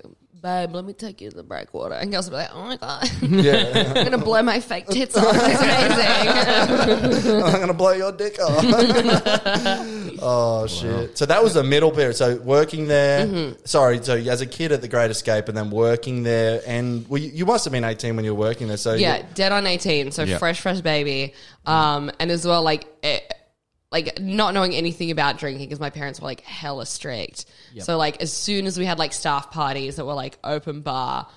babe, 0.47 0.73
let 0.75 0.85
me 0.85 0.93
take 0.93 1.21
you 1.21 1.29
to 1.31 1.37
the 1.37 1.43
breakwater. 1.43 1.95
And 1.97 2.13
girls 2.13 2.31
would 2.31 2.37
be 2.37 2.43
like, 2.43 2.51
oh 2.55 2.63
my 2.63 2.77
God, 2.77 3.11
Yeah. 3.23 3.83
I'm 3.89 3.95
going 3.95 4.13
to 4.13 4.19
blow 4.19 4.41
my 4.43 4.61
fake 4.61 4.87
tits 4.87 5.17
off. 5.17 5.35
It's 5.35 5.61
amazing. 7.25 7.43
I'm 7.43 7.61
gonna 7.61 7.75
blow 7.75 7.91
your 7.93 8.13
dick 8.13 8.39
off. 8.41 8.65
oh 10.23 10.67
shit! 10.69 11.19
So 11.19 11.27
that 11.27 11.43
was 11.43 11.55
the 11.55 11.65
middle 11.65 11.91
period. 11.91 12.15
So 12.17 12.37
working 12.37 12.87
there. 12.87 13.27
Mm-hmm. 13.27 13.61
Sorry. 13.65 14.03
So 14.03 14.15
as 14.15 14.41
a 14.41 14.47
kid 14.47 14.73
at 14.73 14.81
the 14.83 14.89
Great 14.89 15.11
Escape, 15.11 15.49
and 15.49 15.57
then 15.57 15.71
working 15.71 16.23
there, 16.23 16.63
and 16.67 17.09
well, 17.09 17.21
you, 17.21 17.31
you 17.31 17.47
must 17.47 17.65
have 17.65 17.73
been 17.73 17.85
18 17.85 18.15
when 18.17 18.25
you 18.25 18.35
were 18.35 18.41
working 18.41 18.69
there. 18.69 18.77
So 18.77 18.95
yeah, 18.95 19.23
dead 19.35 19.53
on 19.53 19.67
18. 19.67 20.13
So 20.13 20.23
Yeah. 20.23 20.39
fresh, 20.39 20.61
fresh 20.61 20.81
baby. 20.81 21.35
Um, 21.67 22.13
and 22.21 22.31
as 22.31 22.47
well, 22.47 22.63
like, 22.63 22.87
it, 23.03 23.33
like 23.93 24.21
not 24.21 24.53
knowing 24.53 24.75
anything 24.75 25.11
about 25.11 25.39
drinking 25.39 25.67
because 25.67 25.81
my 25.81 25.91
parents 25.91 26.21
were 26.21 26.27
like 26.27 26.41
hella 26.41 26.87
strict. 26.87 27.47
So 27.85 27.97
like 27.97 28.21
as 28.21 28.33
soon 28.33 28.67
as 28.67 28.79
we 28.79 28.85
had 28.85 28.99
like 28.99 29.13
staff 29.13 29.51
parties 29.51 29.97
that 29.97 30.05
were 30.05 30.15
like 30.15 30.39
open 30.43 30.81
bar, 30.81 31.29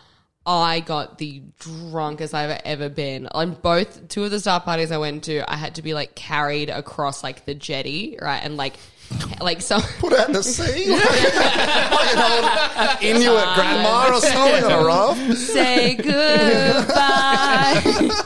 I 0.45 0.79
got 0.79 1.19
the 1.19 1.43
drunkest 1.59 2.33
I've 2.33 2.59
ever 2.65 2.89
been. 2.89 3.27
On 3.27 3.53
both 3.53 4.07
two 4.07 4.23
of 4.23 4.31
the 4.31 4.39
staff 4.39 4.65
parties 4.65 4.91
I 4.91 4.97
went 4.97 5.25
to, 5.25 5.43
I 5.51 5.57
had 5.57 5.75
to 5.75 5.83
be 5.83 5.93
like 5.93 6.15
carried 6.15 6.69
across 6.71 7.23
like 7.23 7.45
the 7.45 7.53
jetty, 7.53 8.17
right? 8.19 8.39
And 8.43 8.57
like 8.57 8.77
like 9.41 9.61
so 9.61 9.79
put 9.99 10.13
out 10.13 10.27
in 10.27 10.33
the 10.33 10.43
sea, 10.43 10.89
like, 10.91 11.03
like 11.03 12.15
an 12.15 12.21
old 12.31 13.03
Inuit 13.03 13.43
grandma 13.55 14.09
or 14.13 14.21
something 14.21 14.63
on 14.65 14.71
a 14.71 14.85
raft. 14.85 15.37
say 15.37 15.95
goodbye. 15.95 17.81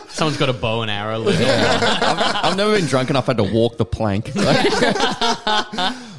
Someone's 0.10 0.38
got 0.38 0.50
a 0.50 0.54
bow 0.54 0.82
and 0.82 0.91
arrow. 0.91 1.19
Like, 1.19 1.39
I've 1.39 2.58
never 2.58 2.76
been 2.76 2.86
drunk 2.88 3.10
enough. 3.10 3.28
I 3.30 3.32
had 3.34 3.38
to 3.38 3.43
walk 3.54 3.78
the 3.78 3.86
plank. 3.86 4.32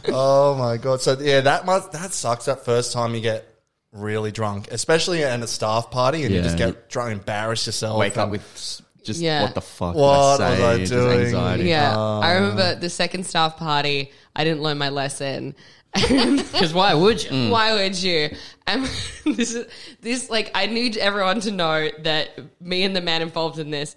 Oh 0.07 0.55
my 0.59 0.77
god! 0.77 1.00
So 1.00 1.16
yeah, 1.20 1.40
that 1.42 1.64
must 1.66 1.92
that 1.92 2.12
sucks. 2.12 2.44
That 2.44 2.64
first 2.64 2.92
time 2.92 3.14
you 3.14 3.20
get 3.20 3.46
really 3.92 4.31
drunk, 4.33 4.68
especially 4.70 5.24
at 5.24 5.40
a 5.40 5.46
staff 5.46 5.90
party, 5.90 6.22
and 6.24 6.31
you 6.31 6.38
Yeah. 6.38 6.42
just 6.44 6.59
get 6.59 6.88
drunk, 6.90 7.12
embarrass 7.12 7.66
yourself. 7.66 7.98
Wake 7.98 8.16
up 8.18 8.24
and- 8.24 8.33
with 8.33 8.42
s- 8.55 8.83
just 9.04 9.20
Yeah. 9.20 9.42
what 9.42 9.54
the 9.54 9.60
fuck? 9.60 9.94
What 9.94 10.38
did 10.38 10.44
I 10.44 10.50
was 10.50 10.58
say? 10.58 10.64
I 10.66 10.78
Just 10.78 10.92
doing? 10.92 11.20
Anxiety. 11.20 11.64
Yeah, 11.64 11.96
uh. 11.96 12.18
I 12.20 12.32
remember 12.34 12.74
the 12.74 12.90
second 12.90 13.24
staff 13.26 13.56
party. 13.56 14.10
I 14.34 14.44
didn't 14.44 14.62
learn 14.62 14.78
my 14.78 14.88
lesson. 14.88 15.54
Because 15.94 16.74
why 16.74 16.92
would 16.94 17.22
you? 17.22 17.30
Mm. 17.30 17.50
Why 17.50 17.72
would 17.74 17.94
you? 18.02 18.30
And 18.66 18.84
this 19.24 19.54
is 19.54 19.66
this 20.00 20.28
like 20.28 20.50
I 20.54 20.66
need 20.66 20.96
everyone 20.96 21.38
to 21.42 21.52
know 21.52 21.88
that 22.02 22.30
me 22.60 22.82
and 22.82 22.96
the 22.96 23.00
man 23.00 23.22
involved 23.22 23.60
in 23.60 23.70
this 23.70 23.94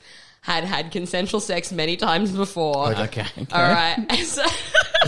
had 0.48 0.64
had 0.64 0.92
consensual 0.94 1.42
sex 1.42 1.74
many 1.74 1.98
times 1.98 2.32
before. 2.32 2.96
Okay. 2.96 3.26
All 3.52 3.62
right. 3.62 3.98
So 4.24 4.44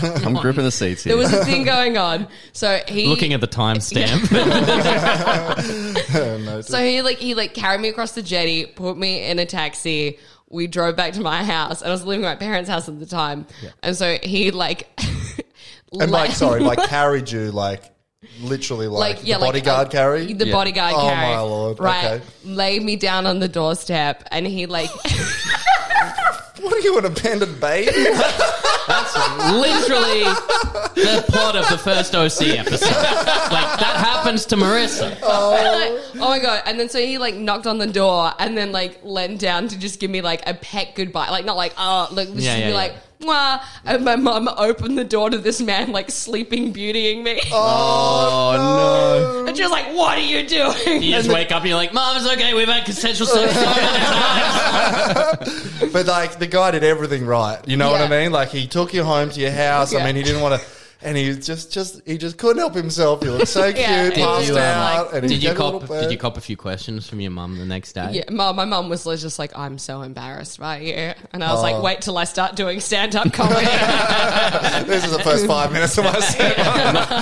I'm 0.24 0.34
gripping 0.34 0.62
the 0.64 0.70
seats 0.70 1.02
here. 1.02 1.14
there 1.14 1.18
was 1.22 1.32
a 1.32 1.44
thing 1.44 1.64
going 1.64 1.96
on. 1.98 2.28
So 2.52 2.78
he 2.86 3.08
Looking 3.08 3.32
at 3.32 3.40
the 3.40 3.48
timestamp. 3.48 4.30
No, 6.44 6.60
So 6.60 6.78
he 6.78 7.02
like 7.02 7.18
he 7.18 7.34
like 7.34 7.54
carried 7.54 7.80
me 7.80 7.88
across 7.88 8.12
the 8.12 8.22
jetty, 8.22 8.66
put 8.66 8.96
me 8.96 9.28
in 9.28 9.38
a 9.38 9.46
taxi. 9.46 10.18
We 10.48 10.66
drove 10.66 10.96
back 10.96 11.14
to 11.14 11.20
my 11.20 11.42
house, 11.44 11.80
and 11.80 11.88
I 11.88 11.92
was 11.92 12.04
living 12.04 12.24
at 12.24 12.38
my 12.38 12.46
parents' 12.46 12.68
house 12.68 12.88
at 12.88 12.98
the 13.00 13.06
time. 13.06 13.46
And 13.82 13.96
so 13.96 14.16
he 14.22 14.50
like, 14.50 14.88
and 14.98 15.42
let- 15.92 16.10
like, 16.10 16.30
sorry, 16.32 16.60
like 16.60 16.78
carried 16.88 17.30
you 17.30 17.50
like 17.50 17.84
Literally, 18.42 18.86
like, 18.86 19.16
like 19.16 19.26
yeah, 19.26 19.38
the 19.38 19.46
bodyguard 19.46 19.78
like, 19.78 19.86
uh, 19.88 19.90
carry. 19.98 20.32
the 20.34 20.46
Yeah. 20.46 20.52
bodyguard 20.52 20.92
Oh, 20.94 21.08
carry. 21.08 21.16
my 21.34 21.40
lord. 21.40 21.80
Right, 21.80 22.04
Okay. 22.04 22.24
laid 22.44 22.82
me 22.82 22.96
down 22.96 23.26
on 23.26 23.38
the 23.38 23.48
doorstep, 23.48 24.24
and 24.30 24.46
he 24.46 24.66
like 24.66 24.90
what 26.60 26.74
are 26.74 26.80
you, 26.80 26.98
an 26.98 27.06
abandoned 27.06 27.58
baby? 27.60 27.90
That's 28.86 29.16
literally 29.54 30.24
the 30.96 31.24
plot 31.28 31.56
of 31.56 31.66
the 31.70 31.78
first 31.78 32.14
OC 32.14 32.58
episode. 32.58 32.90
Like 32.90 33.78
that 33.80 33.96
happens 34.04 34.44
to 34.46 34.56
Marissa. 34.56 35.16
oh 35.22 36.12
my 36.16 36.38
god! 36.40 36.62
And 36.66 36.78
then 36.78 36.90
so 36.90 36.98
he 36.98 37.16
like 37.16 37.36
knocked 37.36 37.66
on 37.66 37.78
the 37.78 37.86
door, 37.86 38.32
and 38.38 38.54
then 38.54 38.70
like 38.70 39.00
leaned 39.02 39.38
down 39.40 39.68
to 39.68 39.78
just 39.78 39.98
give 39.98 40.10
me 40.10 40.20
like 40.20 40.42
a 40.46 40.52
pet 40.52 40.94
goodbye, 40.94 41.30
like 41.30 41.46
not 41.46 41.56
like 41.56 41.72
oh, 41.78 42.08
like 42.12 42.28
just 42.28 42.40
Yeah, 42.40 42.56
be 42.56 42.60
yeah, 42.60 42.68
yeah. 42.68 42.74
like. 42.74 42.94
Mwah. 43.20 43.60
And 43.84 44.04
my 44.04 44.16
mum 44.16 44.48
opened 44.56 44.96
the 44.98 45.04
door 45.04 45.30
to 45.30 45.38
this 45.38 45.60
man 45.60 45.92
like 45.92 46.10
sleeping 46.10 46.72
beautying 46.72 47.22
me. 47.22 47.40
Oh, 47.52 48.54
oh 48.54 48.56
no. 48.56 49.46
And 49.46 49.56
she 49.56 49.62
was 49.62 49.70
like, 49.72 49.86
What 49.94 50.18
are 50.18 50.22
you 50.22 50.46
doing? 50.46 51.02
You 51.02 51.12
just 51.12 51.28
wake 51.28 51.52
up 51.52 51.60
and 51.60 51.68
you're 51.68 51.76
like, 51.76 51.92
Mom, 51.92 52.16
it's 52.16 52.26
okay. 52.32 52.54
We've 52.54 52.66
had 52.68 52.84
consensual 52.84 53.26
sex 53.26 53.52
so 53.54 53.60
many 53.60 53.72
times. 54.04 55.92
but 55.92 56.06
like 56.06 56.38
the 56.38 56.46
guy 56.46 56.70
did 56.70 56.84
everything 56.84 57.26
right. 57.26 57.58
You 57.68 57.76
know 57.76 57.90
what 57.90 58.00
I 58.00 58.04
Yeah. 58.04 58.22
mean? 58.22 58.32
Like 58.32 58.48
he 58.50 58.66
took 58.66 58.94
you 58.94 59.04
home 59.04 59.30
to 59.30 59.40
your 59.40 59.50
house. 59.52 59.92
I 59.94 59.98
Yeah. 59.98 60.04
mean, 60.06 60.16
he 60.16 60.22
didn't 60.22 60.40
want 60.42 60.60
to. 60.60 60.66
And 61.02 61.16
he 61.16 61.32
just, 61.34 61.72
just, 61.72 62.02
he 62.06 62.18
just 62.18 62.36
couldn't 62.36 62.58
help 62.58 62.74
himself. 62.74 63.22
He 63.22 63.30
looked 63.30 63.48
so 63.48 63.62
cute, 63.72 63.76
Did 63.86 64.14
passed 64.16 64.48
you, 64.48 64.54
um, 64.54 64.60
out. 64.60 65.14
and 65.14 65.22
he 65.24 65.28
Did 65.30 65.42
you 65.42 65.48
gave 65.48 65.56
a 65.56 65.58
cop? 65.58 65.72
little 65.80 66.00
Did 66.02 66.12
you 66.12 66.18
cop 66.18 66.36
a 66.36 66.42
few 66.42 66.58
questions 66.58 67.08
from 67.08 67.20
your 67.20 67.30
mum 67.30 67.56
the 67.56 67.64
next 67.64 67.94
day? 67.94 68.10
Yeah, 68.12 68.30
my, 68.30 68.52
my 68.52 68.66
mum 68.66 68.90
was 68.90 69.04
just 69.04 69.38
like, 69.38 69.56
I'm 69.56 69.78
so 69.78 70.02
embarrassed 70.02 70.60
by 70.60 70.80
you. 70.80 71.12
And 71.32 71.42
I 71.42 71.50
was 71.52 71.60
Oh. 71.60 71.62
like, 71.62 71.82
wait 71.82 72.02
till 72.02 72.18
I 72.18 72.24
start 72.24 72.54
doing 72.54 72.80
stand 72.80 73.16
up 73.16 73.32
comedy. 73.32 73.64
this 74.86 75.04
is 75.06 75.12
the 75.16 75.22
first 75.22 75.46
five 75.46 75.72
minutes 75.72 75.96
of 75.96 76.04
my 76.04 76.18
set. 76.20 76.58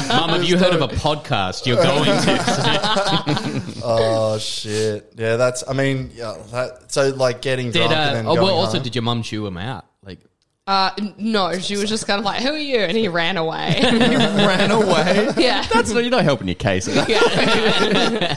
Mum, 0.08 0.30
have 0.30 0.42
you 0.44 0.58
heard 0.58 0.74
of 0.74 0.82
a 0.82 0.88
podcast? 0.88 1.64
You're 1.64 1.76
going 1.76 2.04
to. 2.04 3.62
Oh 3.84 4.38
shit! 4.38 5.12
Yeah, 5.16 5.36
that's. 5.36 5.62
I 5.68 5.72
mean, 5.72 6.10
yeah. 6.14 6.36
That, 6.50 6.90
so 6.92 7.10
like 7.10 7.42
getting 7.42 7.66
Did 7.70 7.74
drunk 7.88 7.92
uh, 7.92 7.94
and 7.94 8.16
then 8.16 8.26
oh 8.26 8.34
going 8.34 8.46
well? 8.46 8.54
Also, 8.56 8.72
home. 8.78 8.82
did 8.82 8.94
your 8.94 9.02
mum 9.02 9.22
chew 9.22 9.46
him 9.46 9.56
out? 9.56 9.86
Like, 10.02 10.20
uh, 10.68 10.90
no, 11.16 11.58
she 11.58 11.78
was 11.78 11.88
just 11.88 12.06
kind 12.06 12.18
of 12.18 12.26
like, 12.26 12.42
Who 12.42 12.50
are 12.50 12.58
you? 12.58 12.76
And 12.76 12.94
he 12.94 13.08
ran 13.08 13.38
away. 13.38 13.76
He 13.88 13.96
ran 13.96 14.70
away. 14.70 15.30
yeah. 15.38 15.66
That's 15.72 15.90
not, 15.90 16.00
you're 16.00 16.10
not 16.10 16.24
helping 16.24 16.46
your 16.46 16.56
case. 16.56 16.86
Yeah. 17.08 18.36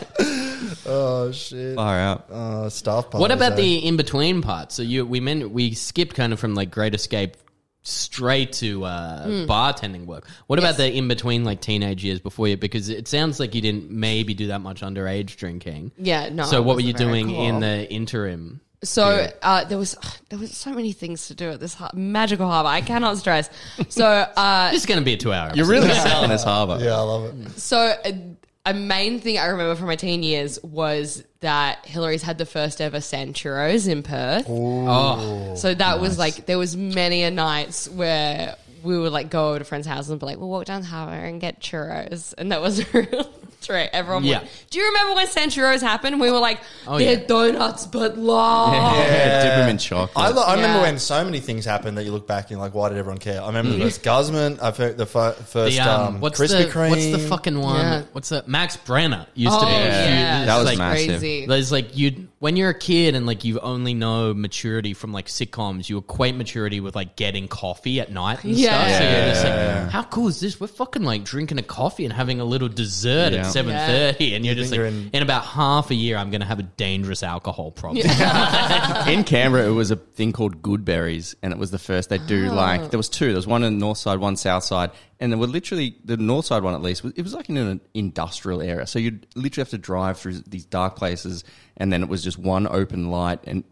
oh 0.85 1.31
shit! 1.33 1.75
Far 1.75 1.99
out. 1.99 2.29
Uh, 2.31 2.69
staff. 2.69 3.13
what 3.13 3.31
about 3.31 3.53
eh? 3.53 3.55
the 3.55 3.87
in 3.87 3.97
between 3.97 4.41
part? 4.41 4.71
So 4.71 4.81
you 4.81 5.05
we 5.05 5.19
meant 5.19 5.51
we 5.51 5.73
skipped 5.73 6.15
kind 6.15 6.31
of 6.31 6.39
from 6.39 6.55
like 6.55 6.71
Great 6.71 6.95
Escape 6.95 7.35
straight 7.81 8.53
to 8.53 8.85
uh, 8.85 9.27
bartending 9.45 10.05
work. 10.05 10.27
What 10.47 10.57
about 10.59 10.77
the 10.77 10.89
in 10.89 11.09
between 11.09 11.43
like 11.43 11.59
teenage 11.59 12.03
years 12.03 12.21
before 12.21 12.47
you? 12.47 12.55
Because 12.55 12.87
it 12.87 13.09
sounds 13.09 13.39
like 13.41 13.55
you 13.55 13.61
didn't 13.61 13.91
maybe 13.91 14.33
do 14.33 14.47
that 14.47 14.61
much 14.61 14.81
underage 14.81 15.35
drinking. 15.35 15.91
Yeah, 15.97 16.29
no. 16.29 16.43
So 16.43 16.61
what 16.61 16.75
were 16.75 16.81
you 16.81 16.93
doing 16.93 17.27
cool. 17.27 17.43
in 17.43 17.59
the 17.59 17.91
interim? 17.91 18.61
So 18.83 19.27
uh, 19.43 19.63
there 19.65 19.77
was 19.77 19.95
there 20.29 20.39
was 20.39 20.57
so 20.57 20.71
many 20.73 20.91
things 20.91 21.27
to 21.27 21.35
do 21.35 21.51
at 21.51 21.59
this 21.59 21.75
har- 21.75 21.91
magical 21.93 22.47
harbor. 22.47 22.69
I 22.69 22.81
cannot 22.81 23.17
stress. 23.17 23.49
So 23.89 24.05
uh, 24.05 24.69
This 24.71 24.81
is 24.81 24.85
going 24.87 24.99
to 24.99 25.05
be 25.05 25.13
a 25.13 25.17
two-hour. 25.17 25.51
You're 25.53 25.67
really 25.67 25.89
selling 25.93 26.29
this 26.31 26.43
harbour. 26.43 26.79
Yeah, 26.83 26.95
I 26.95 27.01
love 27.01 27.25
it. 27.25 27.59
so 27.59 27.77
a, 28.03 28.35
a 28.65 28.73
main 28.73 29.19
thing 29.19 29.37
I 29.37 29.47
remember 29.47 29.75
from 29.75 29.85
my 29.87 29.95
teen 29.95 30.23
years 30.23 30.57
was 30.63 31.23
that 31.41 31.85
Hillary's 31.85 32.21
had 32.23 32.37
the 32.39 32.45
first 32.45 32.81
ever 32.81 33.01
San 33.01 33.33
Churros 33.33 33.87
in 33.87 34.01
Perth. 34.03 34.45
Oh, 34.47 35.53
So 35.55 35.73
that 35.75 35.99
was 35.99 36.17
like 36.17 36.45
there 36.47 36.57
was 36.57 36.75
many 36.75 37.23
a 37.23 37.29
nights 37.31 37.87
where 37.89 38.55
we 38.83 38.97
would 38.97 39.11
like 39.11 39.29
go 39.29 39.49
over 39.49 39.59
to 39.59 39.65
friends' 39.65 39.87
houses 39.87 40.11
and 40.11 40.19
be 40.19 40.25
like, 40.25 40.37
we'll 40.37 40.49
walk 40.49 40.65
down 40.65 40.81
the 40.81 40.87
harbour 40.87 41.13
and 41.13 41.39
get 41.41 41.59
churros, 41.59 42.33
and 42.37 42.51
that 42.51 42.61
was 42.61 42.79
a 42.79 42.85
real 42.93 43.29
treat. 43.61 43.89
Everyone, 43.93 44.23
Yeah. 44.23 44.39
would, 44.39 44.49
do 44.71 44.79
you 44.79 44.87
remember 44.87 45.15
when 45.15 45.27
San 45.27 45.49
Churros 45.49 45.81
happened? 45.81 46.19
We 46.19 46.31
were 46.31 46.39
like, 46.39 46.59
Oh, 46.87 46.97
they're 46.97 47.19
yeah. 47.19 47.25
donuts 47.27 47.85
but 47.85 48.17
long. 48.17 48.73
Yeah, 48.73 49.43
dip 49.43 49.63
him 49.63 49.69
in 49.69 49.77
chocolate. 49.77 50.11
I, 50.15 50.29
lo- 50.29 50.43
I 50.43 50.55
remember 50.55 50.81
when 50.81 50.97
so 50.99 51.23
many 51.23 51.39
things 51.39 51.63
happened 51.65 51.97
that 51.97 52.03
you 52.03 52.11
look 52.11 52.25
back 52.27 52.45
and 52.45 52.51
you're 52.51 52.59
like, 52.59 52.73
why 52.73 52.89
did 52.89 52.97
everyone 52.97 53.19
care? 53.19 53.41
I 53.41 53.47
remember 53.47 53.71
the 53.73 53.79
first 53.81 54.01
Guzman. 54.03 54.59
I've 54.61 54.77
heard 54.77 54.97
the 54.97 55.05
fir- 55.05 55.33
first 55.33 55.75
the, 55.77 55.81
um, 55.83 56.15
um, 56.15 56.21
what's 56.21 56.39
Krispy 56.39 56.65
the 56.65 56.71
Kreme. 56.71 56.89
what's 56.89 57.11
the 57.11 57.19
fucking 57.19 57.59
one? 57.59 57.79
Yeah. 57.79 58.01
What's 58.13 58.29
that? 58.29 58.47
Max 58.47 58.77
Brenner 58.77 59.27
used 59.35 59.53
Oh, 59.55 59.59
to 59.59 59.65
be? 59.67 59.71
a 59.71 59.77
yeah. 59.79 60.45
That 60.45 60.57
was 60.57 60.65
like, 60.65 60.77
massive. 60.79 61.07
crazy. 61.19 61.45
There's 61.45 61.71
like 61.71 61.95
you 61.95 62.27
when 62.41 62.55
you're 62.55 62.71
a 62.71 62.73
kid 62.77 63.13
and 63.13 63.27
like 63.27 63.43
you 63.45 63.59
only 63.59 63.93
know 63.93 64.33
maturity 64.33 64.95
from 64.95 65.13
like 65.13 65.27
sitcoms, 65.27 65.87
you 65.89 65.99
equate 65.99 66.33
maturity 66.33 66.79
with 66.79 66.95
like 66.95 67.15
getting 67.15 67.47
coffee 67.47 67.99
at 67.99 68.11
night 68.11 68.43
and 68.43 68.55
Yeah. 68.55 68.87
stuff. 68.87 68.97
So 68.97 69.03
you're 69.03 69.27
just 69.27 69.45
like, 69.83 69.91
how 69.91 70.03
cool 70.09 70.27
is 70.27 70.39
this? 70.39 70.59
We're 70.59 70.65
fucking 70.65 71.03
like 71.03 71.23
drinking 71.23 71.59
a 71.59 71.61
coffee 71.61 72.03
and 72.03 72.11
having 72.11 72.39
a 72.39 72.43
little 72.43 72.67
dessert 72.67 73.33
Yeah. 73.33 73.41
at 73.41 73.51
seven 73.51 73.75
thirty, 73.75 74.33
and 74.33 74.43
you're 74.43 74.55
just 74.55 74.71
like, 74.71 74.79
you're 74.79 74.87
in, 74.87 75.11
in- 75.13 75.21
about 75.21 75.45
half 75.45 75.91
a 75.91 75.93
year, 75.93 76.17
I'm 76.17 76.31
going 76.31 76.41
to 76.41 76.47
have 76.47 76.57
a 76.57 76.63
dangerous 76.63 77.21
alcohol 77.21 77.69
problem. 77.69 78.07
in 79.07 79.23
Canberra, 79.23 79.67
it 79.67 79.75
was 79.75 79.91
a 79.91 79.95
thing 79.95 80.31
called 80.33 80.63
Goodberries, 80.63 81.35
and 81.43 81.53
it 81.53 81.59
was 81.59 81.69
the 81.69 81.77
first 81.77 82.09
they 82.09 82.17
do 82.17 82.49
like 82.49 82.81
oh. 82.81 82.87
there 82.87 82.97
was 82.97 83.07
two. 83.07 83.27
There 83.27 83.35
was 83.35 83.45
one 83.45 83.63
on 83.63 83.73
the 83.73 83.79
north 83.79 83.99
side, 83.99 84.17
one 84.17 84.35
south 84.35 84.63
side, 84.63 84.89
and 85.21 85.31
there 85.31 85.39
were 85.39 85.47
literally 85.47 85.95
the 86.03 86.17
north 86.17 86.45
side 86.47 86.63
one 86.63 86.73
at 86.73 86.81
least. 86.81 87.05
It 87.15 87.21
was 87.21 87.33
like 87.33 87.47
in 87.47 87.55
an 87.55 87.79
industrial 87.93 88.61
area, 88.61 88.85
so 88.85 88.99
you'd 88.99 89.25
literally 89.35 89.61
have 89.63 89.69
to 89.69 89.77
drive 89.77 90.19
through 90.19 90.39
these 90.47 90.65
dark 90.65 90.97
places, 90.97 91.45
and 91.77 91.93
then 91.93 92.03
it 92.03 92.09
was 92.09 92.21
just 92.23 92.37
one 92.37 92.67
open 92.67 93.09
light 93.09 93.39
and. 93.45 93.63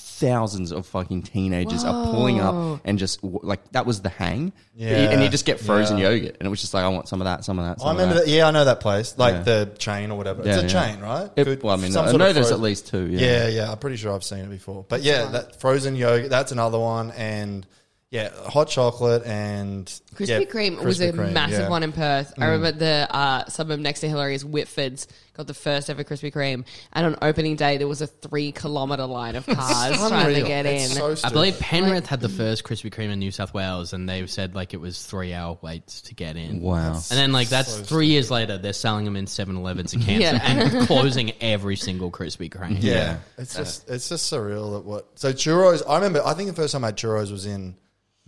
Thousands 0.00 0.72
of 0.72 0.84
fucking 0.86 1.22
teenagers 1.22 1.84
are 1.84 2.06
pulling 2.06 2.40
up 2.40 2.80
and 2.84 2.98
just 2.98 3.22
like 3.22 3.70
that 3.72 3.86
was 3.86 4.00
the 4.02 4.08
hang, 4.08 4.52
Yeah. 4.74 5.10
and 5.10 5.22
you 5.22 5.28
just 5.28 5.44
get 5.44 5.60
frozen 5.60 5.96
Yeah. 5.98 6.10
yogurt, 6.10 6.36
and 6.38 6.46
it 6.46 6.50
was 6.50 6.60
just 6.60 6.74
like 6.74 6.84
I 6.84 6.88
want 6.88 7.08
some 7.08 7.20
of 7.20 7.24
that, 7.26 7.44
some 7.44 7.58
of 7.60 7.64
that. 7.66 7.78
Some 7.80 7.88
I 7.88 7.92
remember 7.92 8.14
of 8.20 8.26
that. 8.26 8.28
Yeah, 8.30 8.46
I 8.48 8.50
know 8.50 8.64
that 8.64 8.80
place. 8.80 9.14
Like 9.16 9.34
Yeah. 9.34 9.42
the 9.42 9.70
chain 9.78 10.10
or 10.10 10.18
whatever. 10.18 10.42
Yeah, 10.44 10.54
it's 10.60 10.72
a 10.72 10.76
yeah. 10.76 10.86
chain, 10.92 11.00
right? 11.00 11.30
It- 11.36 11.44
Good- 11.44 11.62
well, 11.62 11.74
I 11.74 11.76
mean, 11.76 11.92
some 11.92 12.04
I 12.06 12.08
sort 12.10 12.18
know 12.20 12.28
of 12.28 12.34
there's 12.34 12.48
fro- 12.48 12.56
at 12.56 12.62
least 12.62 12.88
two. 12.88 13.06
Yeah, 13.08 13.20
Yeah, 13.20 13.48
yeah. 13.48 13.70
I'm 13.72 13.78
pretty 13.78 13.96
sure 13.96 14.12
I've 14.12 14.24
seen 14.24 14.40
it 14.40 14.50
before. 14.50 14.84
But 14.88 15.02
yeah, 15.02 15.26
that 15.26 15.60
frozen 15.60 15.94
yogurt. 15.94 16.30
That's 16.30 16.50
another 16.52 16.78
one. 16.80 17.12
And 17.12 17.64
yeah, 18.10 18.30
hot 18.46 18.68
chocolate 18.68 19.22
and 19.26 19.84
Krispy 20.14 20.28
yeah, 20.28 20.40
Kreme 20.44 20.82
was 20.82 20.98
Krispy 20.98 21.10
a 21.10 21.12
Kreme, 21.12 21.32
massive 21.34 21.60
yeah. 21.60 21.66
Mm. 21.66 21.70
one 21.70 21.82
in 21.82 21.92
Perth. 21.92 22.32
I 22.38 22.46
remember 22.46 22.72
the 22.72 23.06
uh, 23.10 23.44
suburb 23.48 23.80
next 23.80 24.00
to 24.00 24.08
Hillary's, 24.08 24.46
Whitford's, 24.46 25.06
got 25.34 25.46
the 25.46 25.52
first 25.52 25.90
ever 25.90 26.04
Krispy 26.04 26.32
Kreme. 26.32 26.64
And 26.94 27.04
on 27.06 27.16
opening 27.20 27.56
day, 27.56 27.76
there 27.76 27.86
was 27.86 28.00
a 28.00 28.06
three 28.06 28.50
kilometre 28.52 29.04
line 29.04 29.36
of 29.36 29.44
cars 29.46 29.96
trying 29.98 30.10
to 30.10 30.28
Unreal. 30.30 30.46
get 30.46 30.64
in. 30.64 30.74
It's 30.76 30.96
so 30.96 31.10
I 31.10 31.14
stupid. 31.16 31.34
believe 31.34 31.58
Penrith 31.60 32.06
had 32.06 32.20
the 32.22 32.30
first 32.30 32.64
Krispy 32.64 32.90
Kreme 32.90 33.10
in 33.10 33.18
New 33.18 33.30
South 33.30 33.52
Wales, 33.52 33.92
and 33.92 34.08
they 34.08 34.26
said 34.26 34.54
like 34.54 34.72
it 34.72 34.78
was 34.80 35.04
three 35.04 35.34
hour 35.34 35.58
waits 35.60 36.00
to 36.02 36.14
get 36.14 36.36
in. 36.36 36.62
Wow. 36.62 36.94
And 36.94 37.02
then 37.18 37.32
like 37.32 37.50
that's 37.50 37.78
three 37.80 38.06
years 38.06 38.30
later, 38.30 38.56
they're 38.56 38.72
selling 38.72 39.04
them 39.04 39.16
in 39.16 39.26
7-Elevens 39.26 39.92
in 39.92 40.00
Cairns 40.00 40.22
Yeah. 40.22 40.40
and 40.42 40.86
closing 40.86 41.32
every 41.42 41.76
single 41.76 42.10
Krispy 42.10 42.48
Kreme. 42.48 42.78
Yeah, 42.82 42.92
Yeah. 42.94 43.16
it's 43.36 43.54
just 43.54 43.86
it's 43.90 44.08
just 44.08 44.32
surreal 44.32 44.72
that 44.72 44.86
what. 44.86 45.08
So 45.16 45.30
churros. 45.34 45.82
I 45.86 45.96
remember. 45.96 46.22
I 46.24 46.32
think 46.32 46.48
the 46.48 46.56
first 46.56 46.72
time 46.72 46.84
I 46.84 46.88
had 46.88 46.96
churros 46.96 47.30
was 47.30 47.44
in 47.44 47.76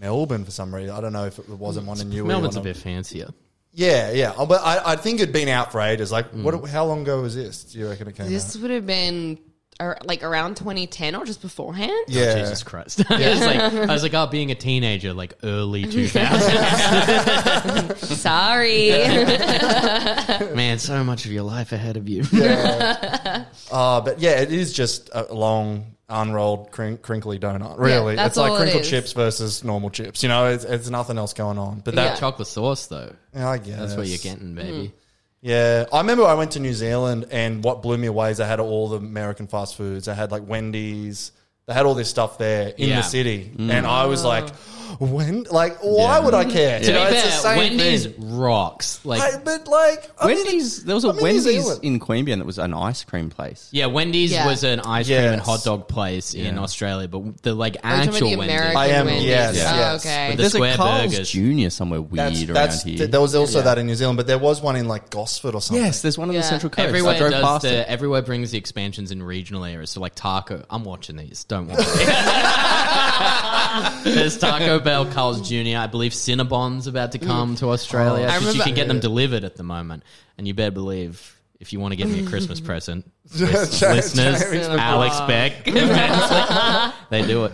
Melbourne 0.00 0.44
for 0.44 0.50
some 0.50 0.74
reason. 0.74 0.94
I 0.96 1.00
don't 1.00 1.12
know 1.12 1.26
if 1.26 1.38
it 1.38 1.48
wasn't 1.48 1.86
one 1.86 2.00
in 2.00 2.10
Newey. 2.10 2.26
Melbourne's 2.26 2.56
a 2.56 2.60
bit 2.60 2.76
fancier. 2.76 3.28
Yeah, 3.72 4.10
yeah. 4.10 4.32
Oh, 4.36 4.46
But 4.46 4.62
I, 4.64 4.92
I 4.92 4.96
think 4.96 5.20
it'd 5.20 5.32
been 5.32 5.48
out 5.48 5.70
for 5.70 5.80
ages. 5.80 6.10
Like, 6.10 6.32
Mm. 6.32 6.42
what? 6.42 6.68
How 6.70 6.86
long 6.86 7.02
ago 7.02 7.20
was 7.22 7.34
this? 7.36 7.64
Do 7.64 7.78
you 7.78 7.88
reckon 7.88 8.08
it 8.08 8.16
came 8.16 8.28
This 8.28 8.56
out? 8.56 8.62
would 8.62 8.70
have 8.72 8.84
been 8.86 9.38
ar- 9.78 9.98
like 10.04 10.22
around 10.24 10.56
2010 10.56 11.14
or 11.14 11.24
just 11.24 11.40
beforehand. 11.40 11.92
Yeah, 12.08 12.34
Jesus 12.40 12.62
Christ. 12.64 13.04
I, 13.10 13.30
was 13.30 13.40
like, 13.40 13.60
I 13.60 13.92
was 13.92 14.02
like, 14.02 14.14
oh, 14.14 14.26
being 14.26 14.50
a 14.50 14.54
teenager, 14.56 15.12
like 15.12 15.34
early 15.44 15.84
2000s. 16.74 17.96
Sorry. 18.16 18.90
Man, 20.56 20.78
so 20.78 21.04
much 21.04 21.24
of 21.26 21.32
your 21.32 21.44
life 21.44 21.70
ahead 21.72 21.96
of 21.96 22.08
you. 22.08 22.24
Uh, 22.32 24.00
but 24.00 24.18
yeah, 24.20 24.40
it 24.40 24.50
is 24.52 24.72
just 24.72 25.10
a 25.12 25.32
long, 25.32 25.94
unrolled, 26.10 26.70
crink- 26.72 27.02
crinkly 27.02 27.38
donut. 27.38 27.78
Really, 27.78 28.16
that's 28.16 28.28
it's 28.30 28.36
like 28.36 28.50
all 28.50 28.56
it 28.56 28.60
crinkle 28.60 28.80
is. 28.80 28.90
chips 28.90 29.12
versus 29.12 29.64
normal 29.64 29.90
chips. 29.90 30.22
You 30.22 30.28
know, 30.28 30.46
it's, 30.46 30.64
it's 30.64 30.90
nothing 30.90 31.16
else 31.18 31.32
going 31.32 31.58
on. 31.58 31.80
But 31.80 31.94
that, 31.94 32.04
Yeah. 32.04 32.14
Chocolate 32.16 32.48
sauce, 32.48 32.86
though. 32.86 33.14
yeah, 33.34 33.48
I 33.48 33.58
guess 33.58 33.78
That's 33.78 33.96
what 33.96 34.06
you're 34.06 34.18
getting, 34.18 34.54
baby. 34.54 34.88
Mm. 34.88 34.92
Yeah, 35.42 35.86
I 35.92 35.98
remember 36.00 36.24
I 36.24 36.34
went 36.34 36.50
to 36.52 36.60
New 36.60 36.74
Zealand, 36.74 37.26
and 37.30 37.64
what 37.64 37.80
blew 37.82 37.96
me 37.96 38.08
away 38.08 38.30
is 38.30 38.36
they 38.36 38.46
had 38.46 38.60
all 38.60 38.88
the 38.88 38.96
American 38.98 39.46
fast 39.46 39.74
foods. 39.76 40.04
They 40.06 40.14
had 40.14 40.30
like 40.30 40.46
Wendy's. 40.46 41.32
They 41.66 41.72
had 41.74 41.86
all 41.86 41.94
this 41.94 42.10
stuff 42.10 42.36
there 42.36 42.68
in 42.76 42.88
Yeah. 42.90 42.96
the 42.96 43.02
city, 43.02 43.50
mm. 43.56 43.70
and 43.70 43.86
I 43.86 44.06
was 44.06 44.24
like, 44.24 44.44
oh. 44.48 44.56
"When? 44.98 45.44
Like, 45.50 45.78
why 45.82 46.20
would 46.20 46.34
I 46.34 46.44
care?" 46.44 46.80
To 46.80 46.86
You 46.86 46.92
know, 46.92 47.10
be 47.10 47.16
it's 47.16 47.24
the 47.24 47.30
fair, 47.30 47.40
same 47.40 47.58
Wendy's 47.58 48.06
thing. 48.06 48.38
rocks. 48.38 49.00
Like, 49.04 49.22
Hey, 49.22 49.38
but 49.44 49.66
like, 49.68 50.10
I 50.18 50.26
mean, 50.28 50.36
Wendy's. 50.36 50.84
There 50.84 50.94
was 50.94 51.04
a 51.04 51.08
I'm 51.08 51.12
in 51.12 51.16
New 51.18 51.22
Wendy's 51.24 51.42
Zealand. 51.44 51.80
in 51.82 52.00
Queanbeyan 52.00 52.38
that 52.38 52.46
was 52.46 52.58
an 52.58 52.74
ice 52.74 53.04
cream 53.04 53.30
place. 53.30 53.68
yeah, 53.72 53.86
Wendy's 53.86 54.32
Yeah. 54.32 54.46
was 54.46 54.64
an 54.64 54.80
ice 54.80 55.06
cream 55.06 55.18
and 55.18 55.36
Yes. 55.36 55.46
hot 55.46 55.64
dog 55.64 55.88
place 55.88 56.34
in 56.34 56.58
Australia, 56.58 57.08
but 57.08 57.42
the 57.42 57.54
like 57.54 57.76
Are 57.82 58.04
you 58.04 58.06
talking 58.06 58.08
about 58.08 58.14
actual 58.14 58.30
the 58.30 58.36
Wendy's. 58.36 58.56
American 58.56 58.76
I 58.76 58.86
am, 58.88 59.06
Wendy's? 59.06 59.24
yes, 59.24 59.50
Oh, 59.50 59.54
yes. 59.60 60.06
okay. 60.06 60.28
With 60.28 60.36
the 60.36 60.42
There's 60.42 60.52
square 60.54 60.74
a 60.74 60.76
Carl's 60.76 61.12
burgers. 61.12 61.30
Jr. 61.30 61.68
somewhere 61.70 62.00
weird 62.00 62.34
that's, 62.34 62.42
around 62.42 62.54
that's 62.54 62.82
here. 62.82 63.06
there 63.06 63.20
was 63.20 63.34
also 63.34 63.58
Yeah. 63.58 63.64
that 63.64 63.78
in 63.78 63.86
New 63.86 63.94
Zealand, 63.96 64.16
but 64.16 64.26
there 64.26 64.38
was 64.38 64.60
one 64.60 64.76
in 64.76 64.88
like 64.88 65.10
Gosford 65.10 65.54
or 65.54 65.60
something. 65.60 65.84
yes, 65.84 66.02
there's 66.02 66.18
one 66.18 66.28
on 66.28 66.34
Yeah. 66.34 66.40
the 66.42 66.46
Central 66.48 66.70
Coast. 66.70 66.86
Everywhere 66.88 67.18
drove 67.18 67.30
does 67.32 67.42
past 67.44 67.62
the 67.62 67.78
it. 67.80 67.86
everywhere 67.88 68.22
brings 68.22 68.50
the 68.50 68.58
expansions 68.58 69.10
in 69.10 69.22
regional 69.22 69.64
areas. 69.64 69.90
So 69.90 70.00
like 70.00 70.14
taco, 70.14 70.64
I'm 70.70 70.84
watching 70.84 71.16
these. 71.16 71.44
Don't 71.44 71.68
worry. 71.68 71.76
There's 74.04 74.38
Taco 74.38 74.79
Bell, 74.80 75.06
Carl's 75.06 75.48
Jr. 75.48 75.76
I 75.78 75.86
believe 75.86 76.12
Cinnabon's 76.12 76.86
about 76.86 77.12
to 77.12 77.18
come 77.18 77.54
to 77.56 77.70
Australia. 77.70 78.26
I 78.26 78.34
you 78.34 78.40
remember- 78.40 78.64
can 78.64 78.74
get 78.74 78.88
them 78.88 79.00
delivered 79.00 79.44
at 79.44 79.56
the 79.56 79.62
moment, 79.62 80.02
and 80.38 80.46
you 80.48 80.54
better 80.54 80.70
believe. 80.72 81.36
If 81.60 81.74
you 81.74 81.78
want 81.80 81.92
to 81.92 81.96
get 81.96 82.08
me 82.08 82.24
a 82.24 82.26
Christmas 82.26 82.58
present, 82.70 83.04
lis- 83.38 83.82
listeners, 83.82 84.42
Alex 84.68 85.20
Beck, 85.28 85.62
they 87.10 87.26
do 87.26 87.44
it. 87.44 87.52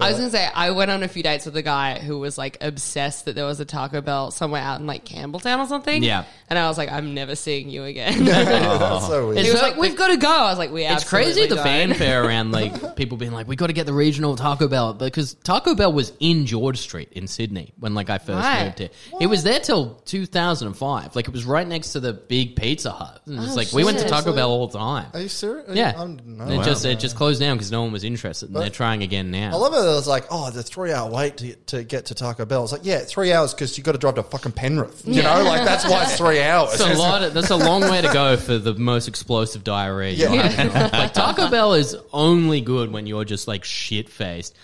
I 0.00 0.08
was 0.10 0.18
gonna 0.18 0.30
say 0.30 0.48
I 0.54 0.70
went 0.70 0.90
on 0.90 1.02
a 1.02 1.08
few 1.08 1.22
dates 1.22 1.46
with 1.46 1.56
a 1.56 1.62
guy 1.62 1.98
who 1.98 2.18
was 2.18 2.36
like 2.38 2.58
obsessed 2.60 3.24
that 3.26 3.34
there 3.34 3.44
was 3.44 3.60
a 3.60 3.64
Taco 3.64 4.00
Bell 4.00 4.30
somewhere 4.30 4.62
out 4.62 4.80
in 4.80 4.86
like 4.86 5.04
Campbelltown 5.04 5.58
or 5.60 5.66
something. 5.66 6.02
Yeah. 6.02 6.24
and 6.48 6.58
I 6.58 6.68
was 6.68 6.78
like, 6.78 6.90
I'm 6.90 7.14
never 7.14 7.34
seeing 7.36 7.68
you 7.70 7.84
again. 7.84 8.24
That's 8.24 9.06
so 9.08 9.24
oh. 9.24 9.28
weird. 9.28 9.44
he 9.44 9.50
was 9.50 9.60
so- 9.60 9.66
like, 9.66 9.76
We've 9.76 9.96
got 9.96 10.08
to 10.08 10.16
go. 10.16 10.28
I 10.28 10.50
was 10.50 10.58
like, 10.58 10.70
We 10.72 10.84
It's 10.84 11.08
crazy 11.08 11.46
the 11.46 11.56
don't. 11.56 11.64
fanfare 11.64 12.24
around 12.26 12.52
like 12.52 12.96
people 12.96 13.16
being 13.18 13.32
like, 13.32 13.46
"We 13.48 13.56
got 13.56 13.68
to 13.68 13.72
get 13.72 13.86
the 13.86 13.92
regional 13.92 14.36
Taco 14.36 14.68
Bell," 14.68 14.94
because 14.94 15.34
Taco 15.34 15.74
Bell 15.74 15.92
was 15.92 16.12
in 16.20 16.46
George 16.46 16.78
Street 16.78 17.08
in 17.12 17.26
Sydney 17.28 17.72
when 17.78 17.94
like 17.94 18.10
I 18.10 18.18
first 18.18 18.30
Right. 18.44 18.64
moved 18.64 18.78
here. 18.78 18.90
It 19.20 19.26
was 19.26 19.42
there 19.44 19.60
till 19.60 19.96
2005. 20.06 21.16
Like 21.16 21.26
it 21.28 21.32
was 21.32 21.44
right 21.44 21.66
next 21.66 21.92
to 21.92 22.00
the 22.00 22.12
big 22.12 22.56
Pizza 22.56 22.90
Hut. 22.90 23.20
And 23.26 23.38
it's 23.40 23.52
Oh, 23.52 23.54
like 23.56 23.72
we 23.72 23.84
went 23.84 23.98
to 23.98 24.04
shit. 24.04 24.10
Taco 24.12 24.32
Bell 24.34 24.50
all 24.50 24.66
the 24.68 24.78
time. 24.78 25.06
Are 25.14 25.20
you 25.20 25.28
serious? 25.28 25.74
Yeah, 25.74 25.92
I 25.96 26.06
didn't 26.06 26.26
know. 26.38 26.48
it 26.60 26.64
just 26.64 26.84
it 26.84 26.98
just 26.98 27.16
closed 27.16 27.40
down 27.40 27.56
because 27.56 27.70
no 27.70 27.82
one 27.82 27.92
was 27.92 28.04
interested, 28.04 28.48
and 28.50 28.56
they're 28.58 28.70
trying 28.70 29.02
again 29.02 29.30
now. 29.30 29.50
I 29.52 29.56
love 29.56 29.72
it. 29.74 29.89
It 29.92 29.96
was 29.96 30.06
like, 30.06 30.26
oh, 30.30 30.50
the 30.50 30.62
three 30.62 30.92
hour 30.92 31.10
wait 31.10 31.36
to, 31.38 31.54
to 31.66 31.84
get 31.84 32.06
to 32.06 32.14
Taco 32.14 32.44
Bell. 32.44 32.62
It's 32.62 32.72
like, 32.72 32.84
yeah, 32.84 33.00
three 33.00 33.32
hours 33.32 33.54
because 33.54 33.76
you 33.76 33.84
got 33.84 33.92
to 33.92 33.98
drive 33.98 34.16
to 34.16 34.22
fucking 34.22 34.52
Penrith. 34.52 35.02
You 35.06 35.22
know, 35.22 35.42
like 35.42 35.64
that's 35.64 35.84
why 35.84 36.04
it's 36.04 36.16
three 36.16 36.40
hours. 36.40 36.70
That's 36.78 36.96
a 36.96 36.98
lot. 36.98 37.22
Of, 37.22 37.34
that's 37.34 37.50
a 37.50 37.56
long 37.56 37.82
way 37.82 38.00
to 38.00 38.12
go 38.12 38.36
for 38.36 38.58
the 38.58 38.74
most 38.74 39.08
explosive 39.08 39.64
diarrhea. 39.64 40.12
Yeah. 40.12 40.48
have. 40.48 40.92
like 40.92 41.12
Taco 41.12 41.50
Bell 41.50 41.74
is 41.74 41.96
only 42.12 42.60
good 42.60 42.92
when 42.92 43.06
you're 43.06 43.24
just 43.24 43.48
like 43.48 43.64
shit 43.64 44.08
faced, 44.08 44.56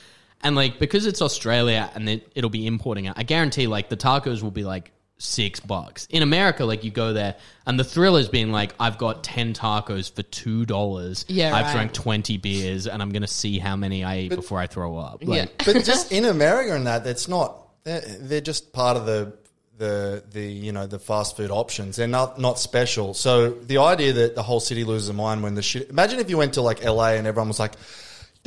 and 0.43 0.57
like 0.57 0.79
because 0.79 1.07
it's 1.07 1.21
Australia 1.21 1.91
and 1.95 2.09
it, 2.09 2.31
it'll 2.35 2.51
be 2.51 2.67
importing 2.67 3.07
it. 3.07 3.15
I 3.17 3.23
guarantee 3.23 3.67
like 3.67 3.89
the 3.89 3.97
tacos 3.97 4.43
will 4.43 4.51
be 4.51 4.65
like 4.65 4.93
six 5.19 5.61
bucks 5.61 6.07
in 6.11 6.23
America. 6.23 6.65
Like 6.65 6.85
you 6.85 6.91
go 6.91 7.13
there 7.13 7.37
and 7.67 7.79
the 7.79 7.85
thrill 7.85 8.17
is 8.17 8.29
being 8.29 8.53
like 8.53 8.75
I've 8.79 8.99
got 8.99 9.25
ten 9.25 9.55
tacos 9.55 10.13
for 10.15 10.23
two 10.23 10.67
dollars. 10.67 11.25
Yeah, 11.29 11.55
I've 11.55 11.67
right. 11.67 11.73
drank 11.73 11.93
twenty 11.93 12.37
beers 12.37 12.87
and 12.87 13.01
I'm 13.03 13.11
gonna 13.11 13.27
see 13.27 13.59
how 13.59 13.77
many 13.77 14.05
I 14.05 14.19
eat 14.19 14.35
before 14.35 14.59
I 14.59 14.67
throw 14.67 14.97
up. 14.99 15.23
Like, 15.25 15.49
Yeah. 15.59 15.65
but 15.73 15.85
just 15.85 16.13
in 16.13 16.25
America 16.25 16.75
and 16.75 16.87
that, 16.87 17.05
that's 17.05 17.29
not. 17.29 17.63
They're, 17.85 18.01
they're 18.01 18.41
just 18.41 18.73
part 18.73 18.97
of 18.97 19.07
the 19.07 19.33
the 19.79 20.25
the 20.31 20.43
you 20.43 20.73
know 20.73 20.87
the 20.87 20.99
fast 20.99 21.37
food 21.37 21.51
options. 21.51 21.97
They're 21.97 22.09
not 22.09 22.39
not 22.41 22.59
special. 22.59 23.15
So 23.15 23.51
the 23.51 23.79
idea 23.79 24.13
that 24.15 24.35
the 24.35 24.43
whole 24.43 24.61
city 24.61 24.85
loses 24.85 25.09
their 25.09 25.17
mind 25.17 25.43
when 25.43 25.55
the 25.55 25.63
shit. 25.63 25.91
Imagine 25.91 26.19
if 26.19 26.29
you 26.31 26.37
went 26.37 26.55
to 26.55 26.63
like 26.63 26.83
LA 26.85 27.11
and 27.13 27.27
everyone 27.27 27.49
was 27.49 27.59
like. 27.61 27.73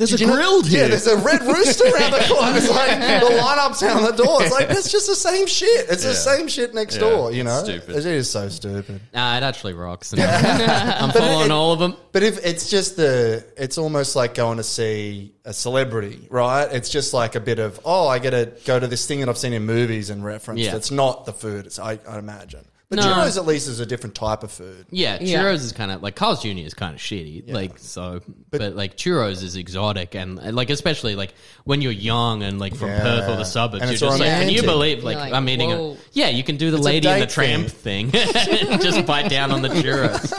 There's 0.00 0.12
"Did 0.12 0.20
a 0.20 0.24
you 0.24 0.30
know- 0.30 0.36
grilled 0.36 0.66
Yeah, 0.68 0.88
there's 0.88 1.06
a 1.06 1.18
red 1.18 1.42
rooster 1.42 1.84
around 1.84 2.12
the 2.12 2.24
corner. 2.26 2.56
It's 2.56 2.70
like 2.70 2.98
the 3.20 3.36
lineups 3.36 3.80
down 3.80 4.02
the 4.02 4.12
door. 4.12 4.42
It's 4.42 4.50
like 4.50 4.70
it's 4.70 4.90
just 4.90 5.06
the 5.06 5.14
same 5.14 5.46
shit. 5.46 5.90
It's 5.90 6.04
the 6.04 6.14
same 6.14 6.48
shit 6.48 6.72
next 6.74 6.94
Yeah, 6.94 7.00
door. 7.02 7.32
You 7.32 7.44
know, 7.44 7.62
stupid. 7.62 7.96
it 7.96 8.06
is 8.06 8.30
so 8.30 8.48
stupid. 8.48 8.98
Nah, 9.12 9.36
it 9.36 9.42
actually 9.42 9.74
rocks. 9.74 10.14
I'm 10.18 11.10
following 11.10 11.46
it- 11.46 11.50
all 11.52 11.74
of 11.74 11.80
them. 11.80 11.96
But 12.12 12.22
if 12.22 12.42
it's 12.46 12.70
just 12.70 12.96
the, 12.96 13.44
it's 13.58 13.76
almost 13.76 14.16
like 14.16 14.32
going 14.34 14.56
to 14.56 14.62
see 14.64 15.34
a 15.44 15.52
celebrity, 15.52 16.26
right? 16.30 16.64
It's 16.72 16.88
just 16.88 17.12
like 17.12 17.34
a 17.34 17.40
bit 17.40 17.58
of, 17.58 17.78
oh, 17.84 18.08
I 18.08 18.20
get 18.20 18.30
to 18.30 18.52
go 18.64 18.80
to 18.80 18.86
this 18.86 19.06
thing 19.06 19.20
that 19.20 19.28
I've 19.28 19.36
seen 19.38 19.52
in 19.52 19.66
movies 19.66 20.08
and 20.08 20.24
reference. 20.24 20.60
Yeah. 20.60 20.72
That's 20.72 20.90
not 20.90 21.26
the 21.26 21.34
food. 21.34 21.66
It's 21.66 21.78
I, 21.78 21.98
I 22.08 22.18
imagine. 22.18 22.64
But 22.90 22.96
No. 22.98 23.04
churros 23.04 23.36
at 23.36 23.46
least 23.46 23.68
is 23.68 23.78
a 23.78 23.86
different 23.86 24.16
type 24.16 24.42
of 24.42 24.50
food. 24.50 24.84
Yeah, 24.90 25.18
churros 25.18 25.26
Yeah. 25.28 25.52
is 25.52 25.72
kind 25.72 25.92
of 25.92 26.02
like 26.02 26.16
Carl's 26.16 26.42
Jr. 26.42 26.48
is 26.48 26.74
kind 26.74 26.92
of 26.92 27.00
shitty. 27.00 27.52
Like 27.52 27.78
so, 27.78 28.20
but, 28.50 28.74
like 28.74 28.96
churros 28.96 29.44
is 29.44 29.54
exotic 29.54 30.16
and 30.16 30.36
like 30.56 30.70
especially 30.70 31.14
like 31.14 31.32
when 31.62 31.82
you're 31.82 31.92
young 31.92 32.42
and 32.42 32.58
like 32.58 32.74
from 32.74 32.88
Yeah. 32.88 33.00
Perth 33.02 33.28
or 33.28 33.36
the 33.36 33.44
suburbs, 33.44 33.82
And 33.82 33.90
you're 33.90 33.92
it's 33.92 34.00
just 34.00 34.18
like, 34.18 34.28
can 34.28 34.48
you 34.48 34.62
romantic. 34.62 34.66
believe 34.66 35.04
like, 35.04 35.14
You're 35.14 35.24
like, 35.26 35.32
I'm 35.34 35.48
eating 35.48 35.70
whoa. 35.70 35.92
a 35.92 35.96
yeah, 36.14 36.28
you 36.30 36.42
can 36.42 36.56
do 36.56 36.72
the 36.72 36.78
a 36.78 36.80
lady 36.80 37.06
and 37.06 37.22
the 37.22 37.26
date 37.26 37.32
tramp 37.32 37.68
thing, 37.68 38.10
just 38.12 39.06
bite 39.06 39.30
down 39.30 39.52
on 39.52 39.62
the 39.62 39.68
churros. 39.82 40.32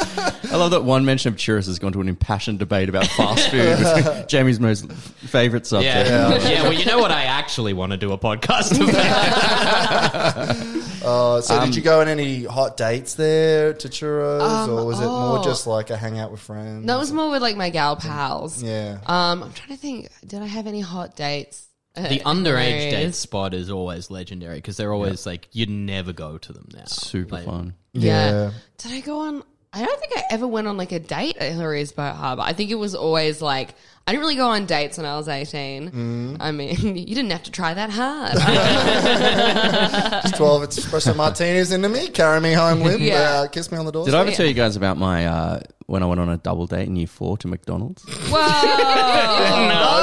I 0.52 0.58
love 0.58 0.72
that 0.72 0.84
one 0.84 1.06
mention 1.06 1.32
of 1.32 1.40
churros 1.40 1.68
has 1.68 1.80
gone 1.80 1.94
to 1.94 2.02
an 2.02 2.10
impassioned 2.10 2.60
debate 2.60 2.90
about 2.90 3.08
fast 3.08 3.50
food. 3.50 4.26
Jamie's 4.28 4.60
most 4.60 4.92
favourite 4.92 5.66
subject. 5.66 6.10
Yeah. 6.10 6.38
yeah, 6.50 6.64
Well, 6.64 6.74
you 6.74 6.84
know 6.86 7.00
what? 7.00 7.10
I 7.12 7.24
actually 7.24 7.72
want 7.74 7.94
to 7.94 7.98
do 7.98 8.12
a 8.12 8.18
podcast 8.18 8.76
about. 8.82 10.58
Uh, 11.02 11.42
so 11.42 11.56
Um, 11.56 11.66
did 11.66 11.76
you 11.76 11.82
go 11.82 12.02
on 12.02 12.08
any 12.08 12.44
hot 12.44 12.78
dates 12.78 13.16
there 13.16 13.74
to 13.74 13.90
churros, 13.90 14.42
Um, 14.42 14.70
or 14.70 14.86
was 14.86 15.00
it 15.00 15.06
more 15.08 15.40
oh. 15.40 15.44
just 15.44 15.66
like 15.66 15.90
a 15.90 15.98
hangout 15.98 16.30
with 16.32 16.42
friends? 16.42 16.86
That 16.86 17.00
was 17.00 17.12
more 17.12 17.32
with 17.32 17.42
like 17.42 17.58
my 17.58 17.72
gal 17.72 17.96
pals. 17.96 18.62
Yeah. 18.62 19.00
Um, 19.08 19.42
I'm 19.42 19.52
trying 19.54 19.70
to 19.70 19.78
think. 19.78 20.10
Did 20.28 20.44
I 20.44 20.46
have 20.46 20.68
any 20.68 20.82
hot 20.82 21.16
dates? 21.16 21.68
the 21.96 22.20
underage 22.20 22.92
date 22.92 23.16
spot 23.16 23.54
is 23.54 23.70
always 23.72 24.10
legendary 24.12 24.56
because 24.58 24.78
they're 24.78 24.94
always 24.94 25.26
like 25.26 25.48
you'd 25.52 25.70
never 25.70 26.14
go 26.14 26.38
to 26.38 26.54
them 26.54 26.68
now. 26.74 26.86
Super 26.86 27.36
Like, 27.36 27.46
fun. 27.46 27.74
Yeah. 27.94 28.32
Yeah. 28.32 28.52
Did 28.78 28.92
I 28.94 29.00
go 29.02 29.20
on? 29.22 29.44
I 29.74 29.86
don't 29.86 30.00
think 30.02 30.12
I 30.18 30.24
ever 30.32 30.46
went 30.46 30.68
on 30.68 30.76
like 30.76 30.92
a 30.92 31.00
date 31.00 31.38
at 31.38 31.54
Hillary's 31.54 31.94
Boat 31.94 32.14
Harbour. 32.16 32.42
I 32.42 32.52
think 32.52 32.72
it 32.72 32.76
was 32.76 32.94
always 32.94 33.42
like 33.42 33.74
I 34.06 34.12
didn't 34.12 34.22
really 34.22 34.36
go 34.36 34.50
on 34.50 34.66
dates 34.66 34.98
when 34.98 35.06
I 35.06 35.16
was 35.16 35.30
eighteen. 35.30 35.92
Mm. 35.92 36.38
I 36.42 36.52
mean, 36.52 36.76
you 36.98 37.16
didn't 37.16 37.30
have 37.32 37.44
to 37.44 37.52
try 37.52 37.74
that 37.74 37.90
hard. 37.90 38.34
Just 40.24 40.36
Twelve 40.36 40.64
espresso 40.64 41.16
martinis 41.16 41.72
into 41.72 41.88
me, 41.88 42.10
carry 42.10 42.42
me 42.42 42.52
home 42.52 42.82
with, 42.82 43.00
Yeah. 43.00 43.44
uh, 43.44 43.48
kiss 43.48 43.72
me 43.72 43.78
on 43.78 43.86
the 43.86 43.92
door. 43.94 44.04
Did 44.06 44.14
I 44.14 44.20
ever 44.22 44.32
tell 44.32 44.46
you 44.46 44.54
guys 44.54 44.76
about 44.76 44.98
my 44.98 45.26
uh, 45.28 45.60
when 45.86 46.04
I 46.04 46.06
went 46.06 46.20
on 46.20 46.28
a 46.28 46.36
double 46.38 46.68
date 46.68 46.88
in 46.90 46.98
year 46.98 47.08
four 47.08 47.38
to 47.38 47.48
McDonald's? 47.48 48.04
Whoa! 48.04 48.38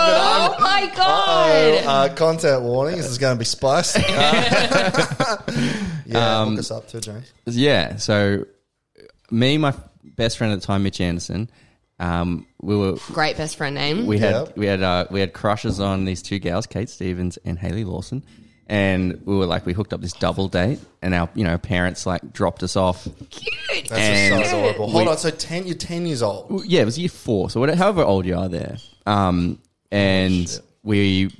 Oh 0.51 0.57
my 0.61 0.91
god! 0.97 1.85
Uh, 1.85 2.15
content 2.15 2.63
warning. 2.63 2.97
This 2.97 3.07
is 3.07 3.19
going 3.19 3.35
to 3.35 3.39
be 3.39 3.45
spicy. 3.45 4.03
Uh, 4.07 5.37
yeah, 6.07 6.41
Um, 6.41 6.51
hook 6.51 6.59
us 6.61 6.71
up 6.71 6.89
too, 6.89 7.01
James. 7.01 7.31
Yeah. 7.47 7.97
So 7.97 8.45
me, 9.31 9.55
and 9.55 9.63
my 9.63 9.75
best 10.05 10.39
friend 10.39 10.53
at 10.53 10.61
the 10.61 10.67
time, 10.67 10.83
Mitch 10.83 11.01
Anderson, 11.01 11.51
um, 12.01 12.47
we 12.61 12.77
were 12.77 12.95
Great 13.09 13.37
best 13.37 13.57
friend 13.57 13.75
name. 13.75 14.07
we 14.07 14.19
had 14.19 14.31
Yeah. 14.33 14.45
we 14.57 14.67
had 14.67 14.83
uh, 14.83 15.07
we 15.11 15.21
had 15.21 15.33
crushes 15.33 15.81
on 15.81 16.05
these 16.05 16.23
two 16.23 16.39
gals, 16.39 16.67
Kate 16.67 16.89
Stevens 16.89 17.39
and 17.45 17.59
Haley 17.59 17.85
Lawson, 17.85 18.25
and 18.69 19.21
we 19.25 19.37
were 19.37 19.47
like 19.47 19.67
we 19.67 19.73
hooked 19.73 19.93
up 19.93 20.01
this 20.01 20.13
double 20.13 20.49
date, 20.49 20.79
and 21.03 21.15
our 21.15 21.29
you 21.35 21.45
know 21.45 21.59
parents 21.59 22.07
like 22.07 22.33
dropped 22.33 22.63
us 22.63 22.77
off. 22.77 23.05
That's 23.05 23.89
just 23.89 24.51
so 24.51 24.59
adorable. 24.61 24.91
Hold 24.91 25.05
we- 25.07 25.11
on, 25.11 25.19
so 25.19 25.31
ten, 25.31 25.67
you're 25.67 25.75
ten 25.77 26.07
years 26.07 26.23
old. 26.23 26.65
Yeah, 26.67 26.83
it 26.83 26.85
was 26.85 26.99
year 26.99 27.09
four, 27.09 27.51
so 27.51 27.59
whatever, 27.61 27.79
however 27.79 28.03
old 28.03 28.27
you 28.27 28.37
are 28.37 28.49
there. 28.49 28.77
Um, 29.07 29.59
and 29.91 30.49
shit. 30.49 30.61
we 30.83 31.31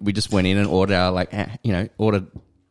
we 0.00 0.12
just 0.12 0.32
went 0.32 0.46
in 0.46 0.56
and 0.56 0.66
ordered 0.66 0.94
our 0.94 1.12
like 1.12 1.32
ha- 1.32 1.56
you 1.62 1.72
know 1.72 1.88
ordered 1.98 2.26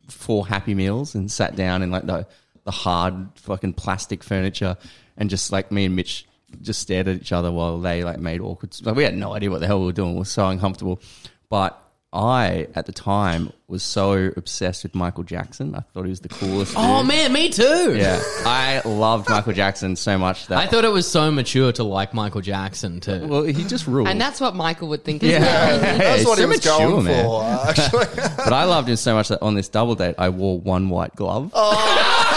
four 0.09 0.45
happy 0.47 0.73
meals 0.73 1.15
and 1.15 1.30
sat 1.32 1.55
down 1.55 1.82
in 1.82 1.91
like 1.91 2.05
the 2.05 2.28
the 2.68 2.72
hard 2.72 3.15
fucking 3.36 3.74
plastic 3.74 4.24
furniture 4.24 4.76
and 5.18 5.30
just 5.30 5.51
like 5.51 5.72
me 5.72 5.86
and 5.86 5.95
Mitch 5.95 6.28
just 6.61 6.80
stared 6.82 7.07
at 7.07 7.15
each 7.15 7.32
other 7.32 7.51
while 7.51 7.80
they 7.80 8.03
like 8.03 8.20
made 8.20 8.41
awkward. 8.41 8.76
Like 8.84 8.95
we 8.95 9.03
had 9.03 9.15
no 9.18 9.34
idea 9.34 9.49
what 9.49 9.61
the 9.61 9.68
hell 9.68 9.80
we 9.80 9.86
were 9.88 9.91
doing. 9.93 10.13
We 10.13 10.20
were 10.20 10.26
so 10.26 10.47
uncomfortable, 10.47 11.01
but. 11.49 11.82
I 12.13 12.68
at 12.74 12.86
the 12.86 12.93
time 12.93 13.51
was 13.68 13.84
so 13.84 14.32
obsessed 14.38 14.84
with 14.84 14.95
Michael 14.95 15.24
Jackson. 15.26 15.76
I 15.76 15.82
thought 15.93 16.03
he 16.03 16.09
was 16.09 16.22
the 16.22 16.30
coolest. 16.30 16.74
Oh 16.78 16.99
dude. 16.99 17.09
man, 17.09 17.34
me 17.34 17.49
too. 17.49 17.95
Yeah, 17.97 18.22
I 18.45 18.82
loved 18.86 19.30
Michael 19.30 19.51
Jackson 19.51 19.97
so 19.97 20.18
much 20.18 20.47
that 20.47 20.57
I 20.57 20.68
thought 20.68 20.86
it 20.86 20.91
was 20.91 21.05
so 21.05 21.30
mature 21.32 21.74
to 21.74 21.84
like 21.84 22.13
Michael 22.13 22.39
Jackson 22.39 23.01
too. 23.01 23.28
well, 23.28 23.43
he 23.43 23.65
just 23.65 23.88
ruled. 23.88 24.07
and 24.07 24.22
that's 24.22 24.39
what 24.39 24.55
Michael 24.55 24.88
would 24.88 25.03
think 25.03 25.22
as 25.22 25.32
Yeah. 25.32 25.39
well. 25.41 25.80
That's 25.97 26.20
he's 26.20 26.26
what 26.28 26.39
he 26.39 26.45
was 26.45 26.57
mature, 26.65 26.78
going 26.80 27.03
man. 27.03 27.26
for, 27.26 27.43
actually. 27.43 28.05
But 28.38 28.53
I 28.53 28.63
loved 28.63 28.88
him 28.88 28.95
so 28.95 29.13
much 29.13 29.28
that 29.28 29.41
on 29.41 29.55
this 29.55 29.68
double 29.68 29.95
date, 29.95 30.15
I 30.18 30.30
wore 30.30 30.57
one 30.61 30.88
white 30.89 31.13
glove. 31.13 31.53
Okay, 31.53 32.37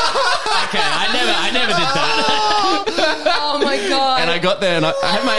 got 4.41 4.61
there 4.61 4.77
and 4.77 4.87
I, 4.87 4.93
I 5.03 5.07
had 5.13 5.25
my. 5.25 5.37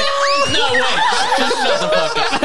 No, 0.53 0.63
wait, 0.73 0.99
just 1.37 1.57
shut 1.57 1.79
the 1.81 1.87
fuck 1.89 2.17
up. 2.17 2.41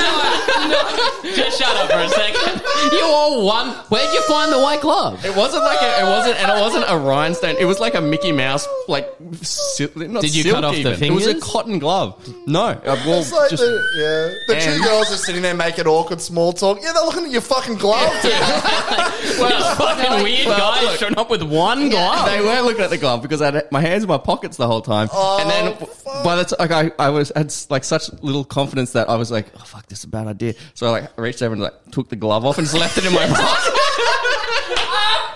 Just 1.37 1.59
shut 1.59 1.77
up 1.77 1.91
for 1.91 1.99
a 1.99 2.09
second. 2.09 2.63
You 2.93 3.03
all 3.05 3.45
won. 3.45 3.71
Where'd 3.89 4.13
you 4.13 4.23
find 4.23 4.53
the 4.53 4.59
white 4.59 4.81
glove? 4.81 5.25
It 5.25 5.35
wasn't 5.37 5.65
like 5.65 5.81
a, 5.83 6.01
it 6.01 6.05
wasn't, 6.05 6.37
and 6.41 6.51
it 6.51 6.61
wasn't 6.61 6.85
a 6.89 6.97
rhinestone. 6.99 7.57
It 7.59 7.65
was 7.65 7.81
like 7.81 7.95
a 7.95 8.01
Mickey 8.01 8.33
Mouse, 8.33 8.67
like. 8.89 9.09
Sil- 9.43 9.91
not 9.97 10.23
Did 10.23 10.35
you 10.35 10.43
silk 10.45 10.55
cut 10.57 10.65
off 10.65 10.75
the 10.75 10.81
even. 10.81 11.03
It 11.05 11.11
was 11.13 11.25
a 11.27 11.31
fingers? 11.31 11.45
cotton 11.45 11.79
glove. 11.79 12.29
No, 12.47 12.61
uh, 12.67 12.81
I 12.85 13.07
wore 13.07 13.19
It's 13.19 13.33
like 13.33 13.51
just. 13.51 13.63
the, 13.63 13.83
yeah, 13.97 14.55
the 14.55 14.61
two 14.61 14.71
And- 14.73 14.83
girls 14.85 15.13
are 15.13 15.17
sitting 15.17 15.43
there 15.43 15.55
making 15.55 15.87
awkward 15.87 16.21
small 16.21 16.53
talk. 16.53 16.79
Yeah, 16.83 16.93
they're 16.93 17.05
looking 17.05 17.25
at 17.25 17.31
your 17.31 17.41
fucking 17.41 17.77
glove. 17.77 18.13
dude. 18.23 18.33
Well, 19.37 19.75
fucking 19.77 20.23
weird 20.23 20.47
well, 20.47 20.59
guys 20.59 20.85
look. 20.85 20.99
showing 20.99 21.19
up 21.19 21.29
with 21.29 21.43
one 21.43 21.91
glove. 21.91 22.27
They 22.31 22.41
were 22.41 22.61
looking 22.63 22.83
at 22.85 22.89
the 22.91 22.97
glove 22.97 23.21
because 23.21 23.43
I 23.43 23.51
had 23.51 23.71
my 23.71 23.83
hands 23.83 24.03
in 24.05 24.09
my 24.09 24.17
pockets 24.17 24.57
the 24.57 24.67
whole 24.67 24.81
time, 24.81 25.09
oh, 25.13 25.39
and 25.41 25.51
then 25.51 25.77
fuck. 25.87 26.25
by 26.25 26.37
the 26.37 26.45
time 26.45 26.57
like, 26.59 26.95
I, 26.99 27.05
I 27.07 27.11
was 27.11 27.33
had 27.37 27.53
like 27.69 27.85
such 27.85 28.11
little 28.23 28.45
confidence 28.45 28.93
that 28.93 29.11
I 29.11 29.17
was 29.17 29.31
like, 29.31 29.49
"Oh 29.57 29.65
fuck, 29.65 29.87
this 29.89 29.99
is 29.99 30.05
a 30.05 30.09
bad 30.09 30.27
idea." 30.27 30.55
So 30.73 30.87
I 30.87 30.91
like 31.01 31.19
reached 31.19 31.43
over 31.43 31.53
and 31.53 31.63
like 31.63 31.75
took 31.91 32.09
the 32.09 32.17
glove 32.17 32.47
off 32.47 32.57
and 32.57 32.67
just 32.67 32.76
left 32.79 32.99
it 32.99 33.07
in 33.07 33.13
my 33.13 33.27
pocket. 33.33 33.73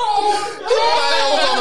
Oh, 0.02 1.06
A 1.06 1.09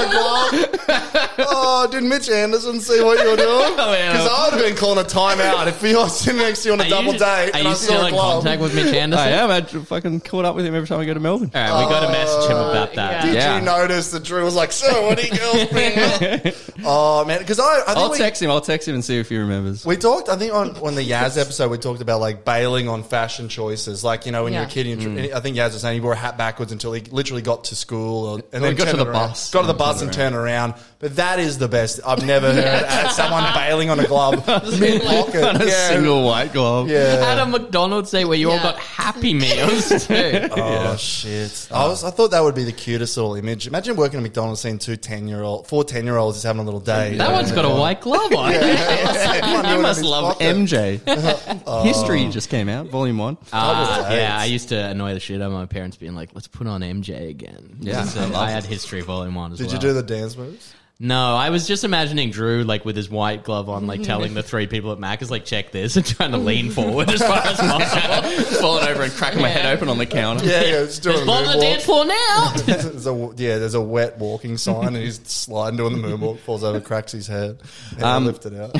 glove. 0.09 1.35
Oh, 1.51 1.87
did 1.89 2.03
Mitch 2.03 2.29
Anderson 2.29 2.79
see 2.79 3.01
what 3.03 3.19
you 3.23 3.29
were 3.31 3.37
doing? 3.37 3.47
yeah. 3.77 4.11
Because 4.11 4.27
I 4.27 4.45
would 4.45 4.53
have 4.59 4.63
been 4.69 4.75
calling 4.77 4.99
a 5.03 5.07
timeout 5.07 5.67
if 5.67 5.81
we 5.81 5.95
were 5.95 6.07
sitting 6.09 6.39
next 6.41 6.63
to 6.63 6.69
you 6.69 6.73
on 6.73 6.81
a 6.81 6.83
Are 6.85 6.89
double 6.89 7.13
you, 7.13 7.19
date 7.19 7.25
Are 7.25 7.55
and 7.55 7.63
you 7.63 7.69
I 7.69 7.73
still 7.73 7.97
saw 7.97 8.03
a 8.03 8.07
in 8.07 8.13
glove. 8.13 8.33
contact 8.43 8.61
with 8.61 8.75
Mitch 8.75 8.93
Anderson? 8.93 9.27
I 9.27 9.29
am. 9.31 9.49
I 9.51 9.61
fucking 9.61 10.21
caught 10.21 10.45
up 10.45 10.55
with 10.55 10.65
him 10.65 10.75
every 10.75 10.87
time 10.87 10.99
I 10.99 11.05
go 11.05 11.13
to 11.13 11.19
Melbourne. 11.19 11.51
All 11.53 11.61
right, 11.61 11.83
we 11.85 11.89
got 11.91 12.05
to 12.05 12.11
message 12.11 12.49
him 12.51 12.57
about 12.57 12.93
that. 12.95 13.25
Did 13.25 13.35
Yeah. 13.35 13.59
you 13.59 13.65
notice 13.65 14.11
that 14.11 14.23
Drew 14.23 14.43
was 14.43 14.55
like, 14.55 14.71
"So, 14.71 15.07
what 15.07 15.17
do 15.19 15.25
you 15.27 15.37
girls 15.37 15.65
bring 15.65 15.97
up?" 15.97 16.53
Oh 16.85 17.25
man, 17.25 17.39
because 17.39 17.59
I, 17.59 17.81
I 17.81 17.85
think 17.87 17.97
I'll 17.97 18.11
we, 18.11 18.17
text 18.17 18.41
him. 18.41 18.49
I'll 18.49 18.61
text 18.61 18.87
him 18.87 18.95
and 18.95 19.03
see 19.03 19.17
if 19.19 19.27
he 19.29 19.37
remembers. 19.37 19.85
we 19.85 19.97
talked. 19.97 20.29
I 20.29 20.37
think 20.37 20.53
on, 20.53 20.77
on 20.77 20.95
the 20.95 21.01
Yaz 21.07 21.37
episode, 21.39 21.69
we 21.71 21.77
talked 21.77 22.01
about 22.01 22.21
like 22.21 22.45
bailing 22.45 22.87
on 22.87 23.03
fashion 23.03 23.49
choices. 23.49 24.01
Like 24.03 24.25
you 24.25 24.31
know, 24.31 24.45
when 24.45 24.53
you're 24.53 24.61
a 24.63 24.65
Yeah. 24.65 24.69
kid, 24.71 24.87
you, 24.87 24.97
Mm. 24.99 25.33
I 25.33 25.39
think 25.41 25.55
Yaz 25.57 25.73
was 25.73 25.81
saying 25.81 25.95
he 25.95 26.01
wore 26.01 26.13
a 26.13 26.17
hat 26.17 26.37
backwards 26.37 26.71
until 26.71 26.91
he 26.93 27.01
literally 27.01 27.41
got 27.41 27.65
to 27.65 27.75
school, 27.75 28.25
or, 28.27 28.35
and 28.53 28.63
he 28.63 28.69
then 28.69 28.75
got 28.75 28.85
to 28.85 28.91
turned 28.91 28.99
the 28.99 29.05
it 29.05 29.07
around. 29.09 29.29
bus 29.29 29.51
got 29.51 29.61
to 29.61 29.67
the 29.67 29.73
and 29.89 29.97
bus 29.97 29.99
turned 29.99 30.09
and 30.09 30.13
turned 30.13 30.35
around. 30.35 30.73
But 30.99 31.15
that 31.15 31.39
is 31.39 31.57
the 31.57 31.67
best. 31.69 32.01
I've 32.05 32.25
never 32.25 32.53
heard 32.53 32.83
uh, 32.83 33.07
someone 33.09 33.43
bailing 33.53 33.89
on 33.89 33.99
a 34.01 34.05
glove 34.07 34.45
mid 34.79 35.01
pocket. 35.01 35.61
A 35.61 35.65
Yeah, 35.65 35.87
single 35.89 36.25
white 36.25 36.51
glove. 36.51 36.89
yeah. 36.89 37.23
At 37.25 37.39
a 37.39 37.45
McDonald's 37.45 38.11
day 38.11 38.25
where 38.25 38.37
you 38.37 38.49
all 38.49 38.57
Yeah. 38.57 38.63
got 38.63 38.79
Happy 38.79 39.33
Meals 39.33 39.87
too. 40.07 40.49
Oh 40.51 40.97
shit! 40.97 41.69
I 41.71 41.87
was 41.87 42.03
I 42.03 42.11
thought 42.11 42.31
that 42.31 42.41
would 42.43 42.55
be 42.55 42.65
the 42.65 42.73
cutest 42.73 43.15
little 43.15 43.35
image. 43.35 43.65
Imagine 43.67 43.95
working 43.95 44.19
at 44.19 44.23
McDonald's, 44.23 44.59
seeing 44.59 44.77
two 44.77 44.97
10 44.97 45.27
year 45.29 45.41
old, 45.41 45.67
four 45.67 45.85
10 45.85 46.03
year 46.05 46.17
olds 46.17 46.35
just 46.37 46.45
having 46.45 46.61
a 46.61 46.65
little 46.65 46.79
day. 46.81 47.15
That 47.15 47.31
one's 47.31 47.51
got 47.53 47.63
a 47.65 47.69
white 47.69 48.01
glove 48.01 48.33
on. 48.33 48.51
You 49.69 49.79
must 49.81 50.03
love 50.03 50.37
MJ. 50.39 50.99
MJ. 50.99 51.83
History 51.85 52.27
just 52.29 52.49
came 52.49 52.67
out, 52.69 52.87
volume 52.87 53.17
one. 53.17 53.37
Uh, 53.53 54.01
Double 54.03 54.15
yeah, 54.15 54.29
dates. 54.31 54.41
I 54.41 54.45
used 54.45 54.69
to 54.69 54.75
annoy 54.89 55.13
the 55.13 55.19
shit 55.19 55.41
out 55.41 55.47
of 55.47 55.53
my 55.53 55.65
parents, 55.65 55.97
being 55.97 56.15
like, 56.15 56.31
"Let's 56.33 56.47
put 56.47 56.67
on 56.67 56.81
MJ 56.81 57.29
again." 57.29 57.77
Yeah, 57.79 58.03
so 58.03 58.21
I 58.33 58.49
I 58.49 58.51
had 58.51 58.63
history 58.65 59.01
volume 59.01 59.35
one 59.35 59.51
as 59.51 59.59
Did 59.59 59.67
well. 59.67 59.75
you 59.75 59.78
do 59.79 59.93
the 59.93 60.03
dance 60.03 60.35
moves? 60.37 60.73
No, 61.01 61.33
I 61.33 61.49
was 61.49 61.65
just 61.65 61.85
imagining 61.85 62.29
Drew 62.29 62.65
like 62.65 62.83
with 62.83 62.97
his 62.97 63.09
white 63.09 63.45
glove 63.45 63.69
on, 63.69 63.87
like 63.87 64.03
telling 64.03 64.33
the 64.33 64.43
three 64.43 64.67
people 64.67 64.91
at 64.91 64.99
Mac 64.99 65.21
is 65.21 65.31
like, 65.31 65.45
"Check 65.45 65.71
this," 65.71 65.95
and 65.95 66.05
trying 66.05 66.31
to 66.31 66.37
lean 66.37 66.71
forward 66.71 67.09
as 67.09 67.21
far 67.21 67.37
as 67.37 67.57
possible. 67.57 68.29
Falling 68.59 68.85
over 68.85 69.03
and 69.03 69.13
cracking 69.13 69.41
my 69.41 69.47
head 69.47 69.65
open 69.73 69.87
on 69.87 69.97
the 69.97 70.05
counter. 70.05 70.43
Yeah, 70.45 70.61
yeah, 70.61 70.69
just 70.83 71.01
doing 71.03 71.15
There's 71.15 71.21
a 71.21 71.25
blood 71.25 71.45
on 71.47 71.55
the 71.55 71.61
dance 71.61 71.83
moonwalk. 71.83 71.85
floor 71.85 72.05
now. 72.05 72.53
there's 72.81 73.07
a, 73.07 73.33
yeah, 73.37 73.57
there's 73.59 73.75
a 73.75 73.81
wet 73.81 74.17
walking 74.17 74.57
sign, 74.57 74.87
and 74.87 74.97
he's 74.97 75.21
sliding 75.25 75.77
doing 75.77 76.01
the 76.01 76.05
moonwalk, 76.05 76.39
falls 76.39 76.65
over, 76.65 76.81
cracks 76.81 77.13
his 77.13 77.27
head, 77.27 77.61
and 77.93 78.03
Um, 78.03 78.25
lift 78.25 78.45
it 78.45 78.53
out. 78.55 78.75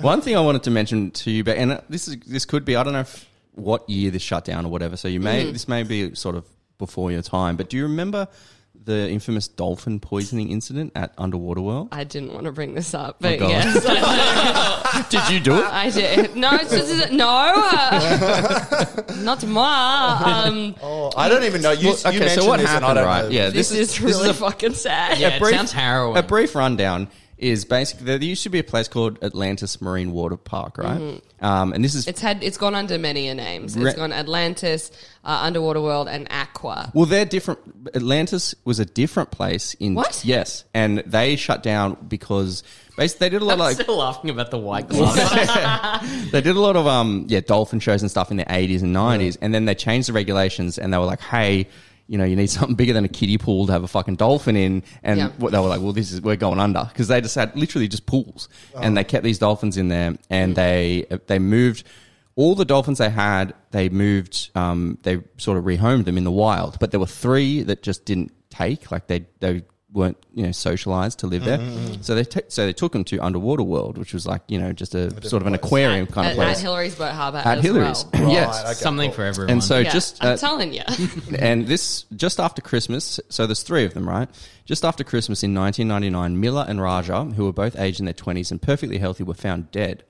One 0.00 0.20
thing 0.20 0.36
I 0.36 0.40
wanted 0.40 0.62
to 0.62 0.70
mention 0.70 1.10
to 1.10 1.30
you, 1.32 1.42
but 1.42 1.56
and 1.56 1.72
uh, 1.72 1.80
this 1.88 2.06
is 2.06 2.18
this 2.24 2.44
could 2.44 2.64
be 2.64 2.76
I 2.76 2.84
don't 2.84 2.92
know 2.92 3.00
if, 3.00 3.28
what 3.56 3.90
year 3.90 4.12
this 4.12 4.22
shut 4.22 4.44
down 4.44 4.64
or 4.64 4.68
whatever. 4.68 4.96
So 4.96 5.08
you 5.08 5.18
may 5.18 5.50
this 5.50 5.66
may 5.66 5.82
be 5.82 6.14
sort 6.14 6.36
of 6.36 6.44
before 6.78 7.10
your 7.10 7.22
time, 7.22 7.56
but 7.56 7.68
do 7.68 7.76
you 7.76 7.82
remember 7.82 8.28
the 8.84 9.08
infamous 9.10 9.48
dolphin 9.48 9.98
poisoning 10.00 10.50
incident 10.50 10.92
at 10.94 11.14
Underwater 11.18 11.60
World? 11.60 11.88
I 11.92 12.04
didn't 12.04 12.32
want 12.32 12.44
to 12.44 12.52
bring 12.52 12.74
this 12.74 12.94
up, 12.94 13.16
but 13.20 13.38
God. 13.38 13.50
yes, 13.50 13.84
I, 13.88 15.06
Did 15.10 15.28
you 15.30 15.40
do 15.40 15.54
it? 15.56 15.64
I 15.64 15.90
did. 15.90 16.36
No, 16.36 16.50
it's 16.52 16.70
just, 16.70 17.12
no, 17.12 17.28
uh, 17.28 18.94
not 19.22 19.46
ma. 19.46 20.44
Um, 20.46 20.74
Oh, 20.82 21.10
I 21.16 21.28
don't 21.28 21.44
even 21.44 21.62
know. 21.62 21.72
You, 21.72 21.88
Well, 21.88 21.98
okay, 22.06 22.18
mentioned 22.18 22.42
so 22.42 22.48
what 22.48 22.60
this, 22.60 22.68
and 22.70 22.84
I 22.84 22.88
happened, 22.88 22.96
don't 22.98 23.06
right? 23.06 23.22
know. 23.24 23.30
Yeah, 23.30 23.50
this, 23.50 23.70
this, 23.70 23.72
is, 23.72 23.90
is 23.90 24.00
really 24.00 24.12
this 24.12 24.22
is 24.22 24.28
a, 24.30 24.34
fucking 24.34 24.74
sad. 24.74 25.18
Yeah, 25.18 25.36
it 25.36 25.44
sounds 25.44 25.72
harrowing. 25.72 26.16
A 26.16 26.22
brief 26.22 26.54
rundown 26.54 27.08
is 27.38 27.64
basically 27.64 28.06
there 28.06 28.22
used 28.22 28.42
to 28.44 28.48
be 28.48 28.58
a 28.58 28.64
place 28.64 28.88
called 28.88 29.22
Atlantis 29.22 29.80
Marine 29.80 30.12
Water 30.12 30.36
Park, 30.36 30.78
right? 30.78 31.20
Um, 31.40 31.72
and 31.72 31.84
this 31.84 31.94
is 31.94 32.06
It's 32.06 32.20
had 32.20 32.42
it's 32.42 32.56
gone 32.56 32.74
under 32.74 32.98
many 32.98 33.28
a 33.28 33.34
names. 33.34 33.76
It's 33.76 33.84
Re- 33.84 33.92
gone 33.92 34.12
Atlantis, 34.12 34.90
uh, 35.24 35.40
Underwater 35.42 35.80
World, 35.80 36.08
and 36.08 36.26
Aqua. 36.30 36.90
Well, 36.94 37.06
they're 37.06 37.24
different. 37.24 37.60
Atlantis 37.94 38.54
was 38.64 38.78
a 38.78 38.84
different 38.84 39.30
place 39.30 39.74
in 39.74 39.94
What? 39.94 40.22
Yes, 40.24 40.64
and 40.72 40.98
they 41.00 41.36
shut 41.36 41.62
down 41.62 41.96
because 42.08 42.62
basically 42.96 43.26
they 43.26 43.30
did 43.30 43.42
a 43.42 43.44
lot 43.44 43.54
I'm 43.54 43.60
of 43.60 43.66
like 43.66 43.76
still 43.76 43.98
laughing 43.98 44.30
about 44.30 44.50
the 44.50 44.58
white 44.58 44.88
glove. 44.90 45.14
they 46.32 46.40
did 46.40 46.56
a 46.56 46.60
lot 46.60 46.76
of 46.76 46.86
um 46.86 47.26
yeah 47.28 47.40
dolphin 47.40 47.80
shows 47.80 48.00
and 48.00 48.10
stuff 48.10 48.30
in 48.30 48.36
the 48.36 48.46
eighties 48.54 48.82
and 48.82 48.92
nineties, 48.92 49.36
and 49.36 49.52
then 49.52 49.64
they 49.64 49.74
changed 49.74 50.08
the 50.08 50.12
regulations 50.12 50.78
and 50.78 50.92
they 50.92 50.98
were 50.98 51.04
like, 51.04 51.20
hey. 51.20 51.66
You 52.06 52.18
know, 52.18 52.24
you 52.24 52.36
need 52.36 52.50
something 52.50 52.74
bigger 52.74 52.92
than 52.92 53.04
a 53.04 53.08
kiddie 53.08 53.38
pool 53.38 53.66
to 53.66 53.72
have 53.72 53.82
a 53.82 53.88
fucking 53.88 54.16
dolphin 54.16 54.56
in, 54.56 54.82
and 55.02 55.18
Yeah. 55.18 55.28
what 55.38 55.52
they 55.52 55.58
were 55.58 55.68
like, 55.68 55.80
"Well, 55.80 55.92
this 55.92 56.12
is 56.12 56.20
we're 56.20 56.36
going 56.36 56.60
under," 56.60 56.84
because 56.88 57.08
they 57.08 57.20
just 57.20 57.34
had 57.34 57.56
literally 57.56 57.88
just 57.88 58.04
pools, 58.06 58.48
and 58.80 58.96
they 58.96 59.04
kept 59.04 59.24
these 59.24 59.38
dolphins 59.38 59.76
in 59.76 59.88
there, 59.88 60.14
and 60.30 60.54
they 60.54 61.06
they 61.26 61.38
moved 61.38 61.84
all 62.36 62.54
the 62.54 62.64
dolphins 62.64 62.98
they 62.98 63.10
had. 63.10 63.54
They 63.70 63.88
moved, 63.88 64.50
um, 64.54 64.98
they 65.02 65.20
sort 65.38 65.56
of 65.56 65.64
rehomed 65.64 66.04
them 66.04 66.18
in 66.18 66.24
the 66.24 66.30
wild, 66.32 66.76
but 66.80 66.90
there 66.90 67.00
were 67.00 67.06
three 67.06 67.62
that 67.62 67.82
just 67.82 68.04
didn't 68.04 68.32
take, 68.50 68.90
like 68.90 69.06
they 69.06 69.24
they 69.40 69.62
weren't 69.94 70.16
you 70.34 70.44
know 70.44 70.52
socialized 70.52 71.20
to 71.20 71.26
live 71.26 71.44
there, 71.44 71.58
so 72.02 72.14
they 72.14 72.24
t- 72.24 72.42
so 72.48 72.66
they 72.66 72.72
took 72.72 72.92
them 72.92 73.04
to 73.04 73.18
Underwater 73.20 73.62
World, 73.62 73.96
which 73.96 74.12
was 74.12 74.26
like 74.26 74.42
you 74.48 74.58
know 74.58 74.72
just 74.72 74.94
a 74.94 75.10
sort 75.26 75.40
of 75.40 75.46
an 75.46 75.54
aquarium 75.54 76.06
kind 76.06 76.28
of 76.28 76.34
place 76.34 76.58
at 76.58 76.62
Hillary's 76.62 76.96
Boat 76.96 77.12
Harbour. 77.12 77.38
at 77.38 77.58
as 77.58 77.64
Hillary's. 77.64 78.04
Well. 78.12 78.28
yes. 78.30 78.62
Okay, 78.64 78.72
Something 78.74 79.10
cool. 79.10 79.16
for 79.16 79.24
everyone. 79.24 79.50
And 79.50 79.64
so 79.64 79.78
Yeah, 79.78 79.92
just 79.92 80.22
I'm 80.22 80.32
uh, 80.32 80.36
telling 80.36 80.74
you. 80.74 80.82
and 81.38 81.66
this 81.66 82.02
just 82.16 82.40
after 82.40 82.60
Christmas. 82.60 83.20
So 83.30 83.46
there's 83.46 83.62
three 83.62 83.84
of 83.84 83.94
them, 83.94 84.06
right? 84.08 84.28
Just 84.64 84.84
after 84.84 85.04
Christmas 85.04 85.42
in 85.42 85.54
1999, 85.54 86.40
Miller 86.40 86.64
and 86.68 86.82
Raja, 86.82 87.24
who 87.24 87.44
were 87.44 87.52
both 87.52 87.78
aged 87.78 88.00
in 88.00 88.06
their 88.06 88.14
20s 88.14 88.50
and 88.50 88.60
perfectly 88.60 88.98
healthy, 88.98 89.22
were 89.22 89.34
found 89.34 89.70
dead. 89.70 90.02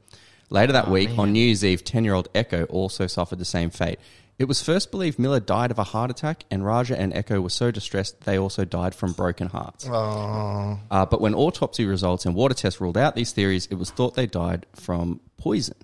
Later 0.50 0.72
that 0.72 0.88
week, 0.88 1.10
on 1.18 1.32
New 1.32 1.44
Year's 1.44 1.64
Eve, 1.64 1.82
10-year-old 1.82 2.28
Echo 2.34 2.64
also 2.64 3.06
suffered 3.06 3.38
the 3.38 3.44
same 3.44 3.70
fate. 3.70 3.98
It 4.38 4.46
was 4.46 4.62
first 4.62 4.90
believed 4.90 5.18
Miller 5.18 5.38
died 5.38 5.70
of 5.70 5.78
a 5.78 5.84
heart 5.84 6.10
attack, 6.10 6.44
and 6.50 6.64
Raja 6.66 6.98
and 6.98 7.14
Echo 7.14 7.40
were 7.40 7.50
so 7.50 7.70
distressed 7.70 8.22
they 8.22 8.36
also 8.36 8.64
died 8.64 8.94
from 8.94 9.12
broken 9.12 9.46
hearts. 9.48 9.88
Oh, 9.88 10.78
Uh, 10.90 11.06
but 11.06 11.20
when 11.20 11.34
autopsy 11.34 11.84
results 11.86 12.26
and 12.26 12.34
water 12.34 12.54
tests 12.54 12.80
ruled 12.80 12.98
out 12.98 13.14
these 13.14 13.30
theories, 13.32 13.66
it 13.70 13.76
was 13.76 13.90
thought 13.90 14.14
they 14.14 14.26
died 14.26 14.66
from 14.74 15.20
poison. 15.36 15.76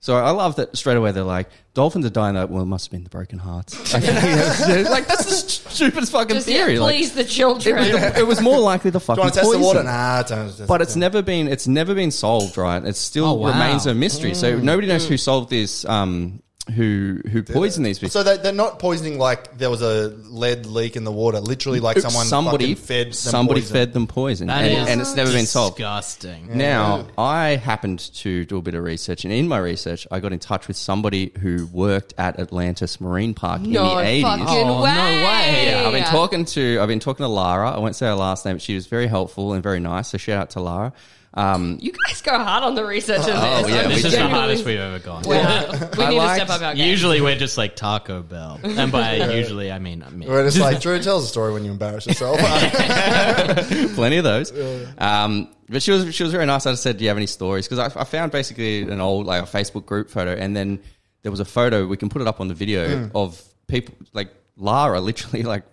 So 0.00 0.14
I 0.16 0.30
love 0.30 0.54
that 0.56 0.76
straight 0.78 0.96
away 0.96 1.10
they're 1.10 1.24
like, 1.24 1.50
dolphins 1.74 2.06
are 2.06 2.10
dying. 2.10 2.36
Like, 2.36 2.48
well, 2.50 2.62
it 2.62 2.66
must 2.66 2.86
have 2.86 2.92
been 2.92 3.02
the 3.02 3.10
broken 3.10 3.38
hearts. 3.40 3.74
like, 3.94 5.08
that's 5.08 5.24
the 5.24 5.70
stupidest 5.70 6.12
fucking 6.12 6.36
Just 6.36 6.46
yeah, 6.48 6.64
theory. 6.66 6.78
Like, 6.78 6.94
please 6.94 7.14
the 7.14 7.24
children. 7.24 7.76
it 8.16 8.24
was 8.26 8.40
more 8.40 8.60
likely 8.60 8.92
the 8.92 8.98
do 9.00 9.04
fucking 9.04 9.20
you 9.20 9.24
want 9.24 9.34
to 9.34 9.40
test 9.40 9.50
the 9.50 9.56
poison. 9.58 9.76
water? 9.76 9.82
Nah, 9.82 10.22
don't. 10.22 10.66
But 10.68 10.82
it's 10.82 10.94
never 10.94 11.20
been 11.20 11.48
it's 11.48 11.66
never 11.66 11.94
been 11.96 12.12
solved, 12.12 12.56
right? 12.56 12.82
It 12.84 12.94
still 12.96 13.24
Oh, 13.26 13.34
wow. 13.34 13.48
remains 13.48 13.86
a 13.86 13.94
mystery. 13.94 14.34
So 14.34 14.56
nobody 14.58 14.86
knows 14.86 15.06
who 15.08 15.16
solved 15.16 15.50
this. 15.50 15.84
Um, 15.84 16.42
who 16.74 17.20
who 17.30 17.42
poisoned 17.42 17.84
these 17.86 17.98
people? 17.98 18.10
So 18.10 18.22
they, 18.22 18.36
they're 18.36 18.52
not 18.52 18.78
poisoning 18.78 19.18
like 19.18 19.56
there 19.58 19.70
was 19.70 19.82
a 19.82 20.08
lead 20.08 20.66
leak 20.66 20.96
in 20.96 21.04
the 21.04 21.12
water. 21.12 21.40
Literally, 21.40 21.80
like 21.80 21.98
someone 21.98 22.26
somebody 22.26 22.74
fed 22.74 23.06
them 23.08 23.12
somebody 23.14 23.60
poison. 23.60 23.72
fed 23.74 23.92
them 23.92 24.06
poison, 24.06 24.46
That 24.48 24.64
and, 24.64 24.72
is 24.82 24.88
and 24.88 25.00
it's 25.00 25.14
never 25.14 25.32
been 25.32 25.46
solved. 25.46 25.76
Disgusting. 25.78 26.56
Now, 26.56 27.06
I 27.16 27.56
happened 27.56 28.00
to 28.16 28.44
do 28.44 28.58
a 28.58 28.62
bit 28.62 28.74
of 28.74 28.84
research, 28.84 29.24
and 29.24 29.32
in 29.32 29.48
my 29.48 29.58
research, 29.58 30.06
I 30.10 30.20
got 30.20 30.32
in 30.32 30.38
touch 30.38 30.68
with 30.68 30.76
somebody 30.76 31.32
who 31.40 31.66
worked 31.72 32.14
at 32.18 32.38
Atlantis 32.38 33.00
Marine 33.00 33.34
Park 33.34 33.62
no 33.62 33.90
in 33.92 33.96
the 33.98 34.02
eighties. 34.04 34.22
fucking 34.24 34.46
Oh, 34.48 34.64
no 34.76 34.82
way. 34.82 34.92
way. 35.24 35.66
Yeah, 35.70 35.84
I've 35.86 35.92
been 35.92 36.04
talking 36.04 36.44
to 36.46 36.78
I've 36.80 36.88
been 36.88 37.00
talking 37.00 37.24
to 37.24 37.28
Lara. 37.28 37.70
I 37.70 37.78
won't 37.78 37.96
say 37.96 38.06
her 38.06 38.14
last 38.14 38.44
name, 38.44 38.56
but 38.56 38.62
she 38.62 38.74
was 38.74 38.86
very 38.86 39.06
helpful 39.06 39.52
and 39.52 39.62
very 39.62 39.80
nice. 39.80 40.08
So 40.08 40.18
shout 40.18 40.40
out 40.40 40.50
to 40.50 40.60
Lara. 40.60 40.92
Um, 41.34 41.78
You 41.80 41.92
guys 41.92 42.22
go 42.22 42.36
hard 42.38 42.64
on 42.64 42.74
the 42.74 42.84
research 42.84 43.18
of 43.20 43.26
this. 43.26 43.34
Oh, 43.36 43.66
yeah, 43.68 43.80
I'm 43.82 43.88
we 43.88 43.94
This 43.94 43.96
is 43.98 44.02
the 44.04 44.10
genuinely- 44.10 44.38
hardest 44.38 44.64
we've 44.64 44.78
ever 44.80 44.98
gone. 44.98 45.22
Wow. 45.26 45.88
We 45.96 46.04
I 46.04 46.08
need 46.10 46.16
liked- 46.16 46.40
to 46.40 46.46
step 46.46 46.56
up 46.56 46.62
our 46.66 46.74
game. 46.74 46.88
Usually 46.88 47.20
we're 47.20 47.36
just 47.36 47.58
like 47.58 47.76
Taco 47.76 48.22
Bell, 48.22 48.58
and 48.62 48.90
by 48.90 49.16
usually 49.36 49.70
I 49.70 49.78
mean 49.78 50.02
me. 50.12 50.26
We're 50.26 50.44
just 50.44 50.58
like 50.58 50.80
Drew 50.82 50.98
tells 51.00 51.24
a 51.24 51.28
story 51.28 51.52
when 51.52 51.64
you 51.64 51.70
embarrass 51.70 52.06
yourself. 52.06 52.38
plenty 53.94 54.16
of 54.18 54.24
those. 54.24 54.52
Um, 54.98 55.48
but 55.68 55.82
she 55.82 55.90
was 55.90 56.14
she 56.14 56.22
was 56.22 56.32
very 56.32 56.46
nice. 56.46 56.66
I 56.66 56.72
just 56.72 56.82
said, 56.82 56.96
"Do 56.96 57.04
you 57.04 57.08
have 57.10 57.16
any 57.18 57.26
stories?" 57.26 57.68
Because 57.68 57.94
I, 57.94 58.00
I 58.00 58.04
found 58.04 58.32
basically 58.32 58.82
an 58.82 59.00
old 59.00 59.26
like 59.26 59.42
a 59.42 59.46
Facebook 59.46 59.84
group 59.86 60.10
photo, 60.10 60.32
and 60.32 60.56
then 60.56 60.80
there 61.22 61.30
was 61.30 61.40
a 61.40 61.44
photo. 61.44 61.86
We 61.86 61.96
can 61.96 62.08
put 62.08 62.22
it 62.22 62.28
up 62.28 62.40
on 62.40 62.48
the 62.48 62.54
video 62.54 63.10
of 63.14 63.42
people 63.66 63.94
like 64.12 64.32
Lara 64.56 65.00
literally 65.00 65.42
like 65.42 65.64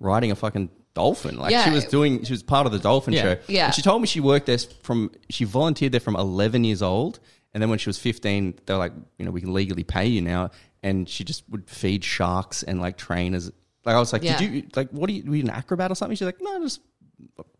riding 0.00 0.30
a 0.30 0.34
fucking 0.34 0.70
dolphin. 0.94 1.36
Like 1.36 1.54
she 1.64 1.70
was 1.70 1.84
doing. 1.84 2.24
She 2.24 2.32
was 2.32 2.42
part 2.42 2.66
of 2.66 2.72
the 2.72 2.78
dolphin 2.78 3.14
Yeah. 3.14 3.22
show. 3.22 3.36
Yeah. 3.48 3.64
And 3.66 3.74
she 3.74 3.82
told 3.82 4.00
me 4.02 4.06
she 4.06 4.20
worked 4.20 4.46
there 4.46 4.58
from. 4.82 5.10
She 5.30 5.44
volunteered 5.44 5.92
there 5.92 6.00
from 6.00 6.16
11 6.16 6.64
years 6.64 6.82
old, 6.82 7.18
and 7.54 7.62
then 7.62 7.70
when 7.70 7.78
she 7.78 7.88
was 7.88 7.98
15, 7.98 8.58
they 8.66 8.72
were 8.74 8.78
like, 8.78 8.92
you 9.18 9.24
know, 9.24 9.30
we 9.30 9.40
can 9.40 9.52
legally 9.52 9.84
pay 9.84 10.06
you 10.06 10.20
now, 10.20 10.50
and 10.82 11.08
she 11.08 11.24
just 11.24 11.44
would 11.48 11.68
feed 11.68 12.04
sharks 12.04 12.62
and 12.62 12.80
like 12.80 12.96
train 12.96 13.34
as. 13.34 13.50
Like 13.84 13.96
I 13.96 13.98
was 13.98 14.12
like, 14.12 14.22
Yeah. 14.22 14.38
did 14.38 14.52
you 14.52 14.62
like 14.76 14.90
what 14.90 15.10
are 15.10 15.12
you? 15.12 15.24
Were 15.28 15.36
you 15.36 15.42
an 15.42 15.50
acrobat 15.50 15.90
or 15.90 15.94
something? 15.96 16.14
She's 16.16 16.24
like, 16.26 16.40
no, 16.40 16.60
just 16.62 16.80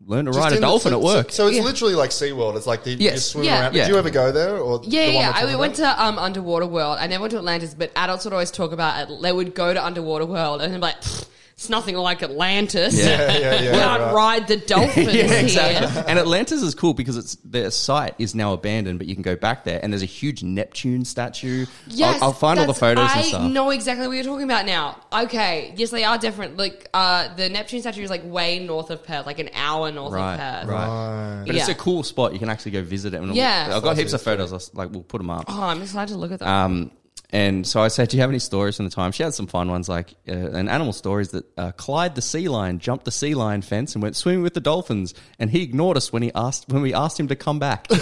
learn 0.05 0.25
to 0.25 0.31
Just 0.31 0.39
ride 0.39 0.51
a 0.51 0.55
in 0.55 0.61
the- 0.61 0.67
dolphin 0.67 0.91
so, 0.91 0.97
at 0.97 1.03
work. 1.03 1.31
So, 1.31 1.35
so 1.43 1.47
it's 1.47 1.57
Yeah. 1.57 1.63
literally 1.63 1.95
like 1.95 2.09
SeaWorld. 2.11 2.55
It's 2.57 2.67
like 2.67 2.83
the, 2.83 2.91
you 2.91 3.17
swim 3.17 3.45
Yeah. 3.45 3.61
around. 3.63 3.75
Yeah. 3.75 3.83
Did 3.85 3.91
you 3.93 3.97
ever 3.97 4.09
go 4.09 4.31
there? 4.31 4.57
Or 4.57 4.81
Yeah, 4.83 5.05
the 5.05 5.11
yeah. 5.13 5.29
we're 5.29 5.33
I 5.35 5.41
talking 5.41 5.57
went 5.59 5.75
to 5.75 6.03
um, 6.03 6.19
Underwater 6.19 6.65
World. 6.65 6.97
I 6.99 7.07
never 7.07 7.21
went 7.21 7.31
to 7.31 7.37
Atlantis, 7.37 7.73
but 7.73 7.91
adults 7.95 8.25
would 8.25 8.33
always 8.33 8.51
talk 8.51 8.71
about 8.73 9.09
it. 9.09 9.21
They 9.21 9.31
would 9.31 9.53
go 9.55 9.73
to 9.73 9.83
Underwater 9.83 10.25
World 10.25 10.61
and 10.61 10.71
they're 10.73 10.79
like, 10.79 11.01
"Pfft, 11.01 11.27
it's 11.63 11.69
nothing 11.69 11.95
like 11.95 12.21
Atlantis. 12.21 12.97
Yeah. 12.97 13.31
Yeah, 13.31 13.37
yeah, 13.39 13.61
yeah. 13.61 13.71
Can't 13.71 14.01
right. 14.01 14.13
ride 14.13 14.47
the 14.49 14.57
dolphins 14.57 15.07
yeah, 15.13 15.23
here. 15.27 15.43
exactly. 15.43 16.03
And 16.07 16.19
Atlantis 16.19 16.61
is 16.61 16.75
cool 16.75 16.93
because 16.93 17.15
it's 17.15 17.35
their 17.45 17.71
site 17.71 18.15
is 18.19 18.35
now 18.35 18.51
abandoned, 18.51 18.99
but 18.99 19.07
you 19.07 19.15
can 19.15 19.21
go 19.21 19.35
back 19.37 19.63
there, 19.63 19.79
and 19.81 19.93
there's 19.93 20.01
a 20.03 20.05
huge 20.05 20.43
Neptune 20.43 21.05
statue. 21.05 21.65
Yes, 21.87 22.17
I'll, 22.21 22.25
I'll 22.29 22.33
find 22.33 22.59
all 22.59 22.65
the 22.67 22.73
photos 22.73 23.09
I 23.09 23.17
and 23.19 23.25
stuff. 23.27 23.51
know 23.51 23.69
exactly 23.69 24.07
what 24.07 24.13
you're 24.15 24.25
talking 24.25 24.43
about 24.43 24.65
now. 24.65 24.97
Okay, 25.13 25.73
yes, 25.77 25.89
they 25.91 26.03
are 26.03 26.17
different. 26.17 26.57
Like 26.57 26.89
uh, 26.93 27.33
the 27.35 27.47
Neptune 27.47 27.79
statue 27.79 28.03
is 28.03 28.09
like 28.09 28.23
way 28.25 28.59
north 28.59 28.89
of 28.89 29.03
Perth, 29.05 29.25
like 29.25 29.39
an 29.39 29.49
hour 29.53 29.89
north 29.91 30.11
Right, 30.13 30.33
of 30.33 30.39
Perth. 30.39 30.69
right. 30.69 31.43
But 31.47 31.55
it's 31.55 31.69
a 31.69 31.75
cool 31.75 32.03
spot. 32.03 32.33
You 32.33 32.39
can 32.39 32.49
actually 32.49 32.71
go 32.71 32.81
visit 32.83 33.13
it. 33.13 33.21
And 33.21 33.33
Yeah. 33.33 33.71
I've 33.73 33.83
got 33.83 33.97
heaps 33.97 34.11
of 34.13 34.21
photos. 34.21 34.51
I'll, 34.51 34.61
like 34.73 34.91
we'll 34.91 35.03
put 35.03 35.19
them 35.19 35.29
up. 35.29 35.45
Oh, 35.47 35.63
I'm 35.63 35.81
excited 35.81 36.11
to 36.13 36.19
look 36.19 36.31
at 36.33 36.39
them. 36.39 36.47
Um, 36.49 36.91
and 37.33 37.65
so 37.65 37.81
I 37.81 37.87
said, 37.87 38.09
"Do 38.09 38.15
you 38.17 38.21
have 38.21 38.29
any 38.29 38.37
stories 38.39 38.77
from 38.77 38.85
the 38.85 38.91
time?" 38.91 39.11
She 39.11 39.23
had 39.23 39.33
some 39.33 39.47
fun 39.47 39.69
ones, 39.69 39.89
like 39.89 40.13
uh, 40.29 40.33
an 40.33 40.69
animal 40.69 40.93
stories 40.93 41.31
that 41.31 41.45
uh, 41.57 41.71
Clyde 41.71 42.13
the 42.13 42.21
sea 42.21 42.47
lion 42.47 42.77
jumped 42.77 43.05
the 43.05 43.11
sea 43.11 43.33
lion 43.33 43.63
fence 43.63 43.95
and 43.95 44.03
went 44.03 44.15
swimming 44.15 44.43
with 44.43 44.53
the 44.53 44.59
dolphins, 44.61 45.15
and 45.39 45.49
he 45.49 45.63
ignored 45.63 45.97
us 45.97 46.13
when 46.13 46.21
he 46.21 46.31
asked 46.35 46.69
when 46.69 46.83
we 46.83 46.93
asked 46.93 47.19
him 47.19 47.27
to 47.29 47.35
come 47.35 47.57
back. 47.57 47.87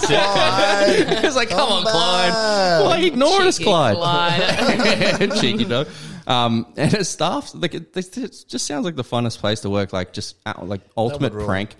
Clyde, 0.00 1.08
He 1.20 1.26
was 1.26 1.36
like, 1.36 1.48
"Come 1.50 1.68
on, 1.72 1.84
back." 1.84 1.92
Clyde! 1.92 2.84
Why 2.84 2.98
ignoring 2.98 3.48
us, 3.48 3.58
Cheeky 3.58 3.68
Clyde?" 3.70 3.96
Clyde. 3.96 5.32
Cheeky 5.40 5.64
dog. 5.64 5.88
Um, 6.26 6.72
and 6.76 6.92
his 6.92 7.08
staff, 7.08 7.50
like, 7.54 7.74
it, 7.74 7.96
it 7.96 8.44
just 8.46 8.66
sounds 8.66 8.84
like 8.84 8.94
the 8.94 9.02
funnest 9.02 9.38
place 9.38 9.60
to 9.60 9.70
work. 9.70 9.92
Like, 9.92 10.12
just 10.12 10.36
uh, 10.46 10.54
like 10.62 10.82
ultimate 10.96 11.32
rule. 11.32 11.46
prank. 11.46 11.74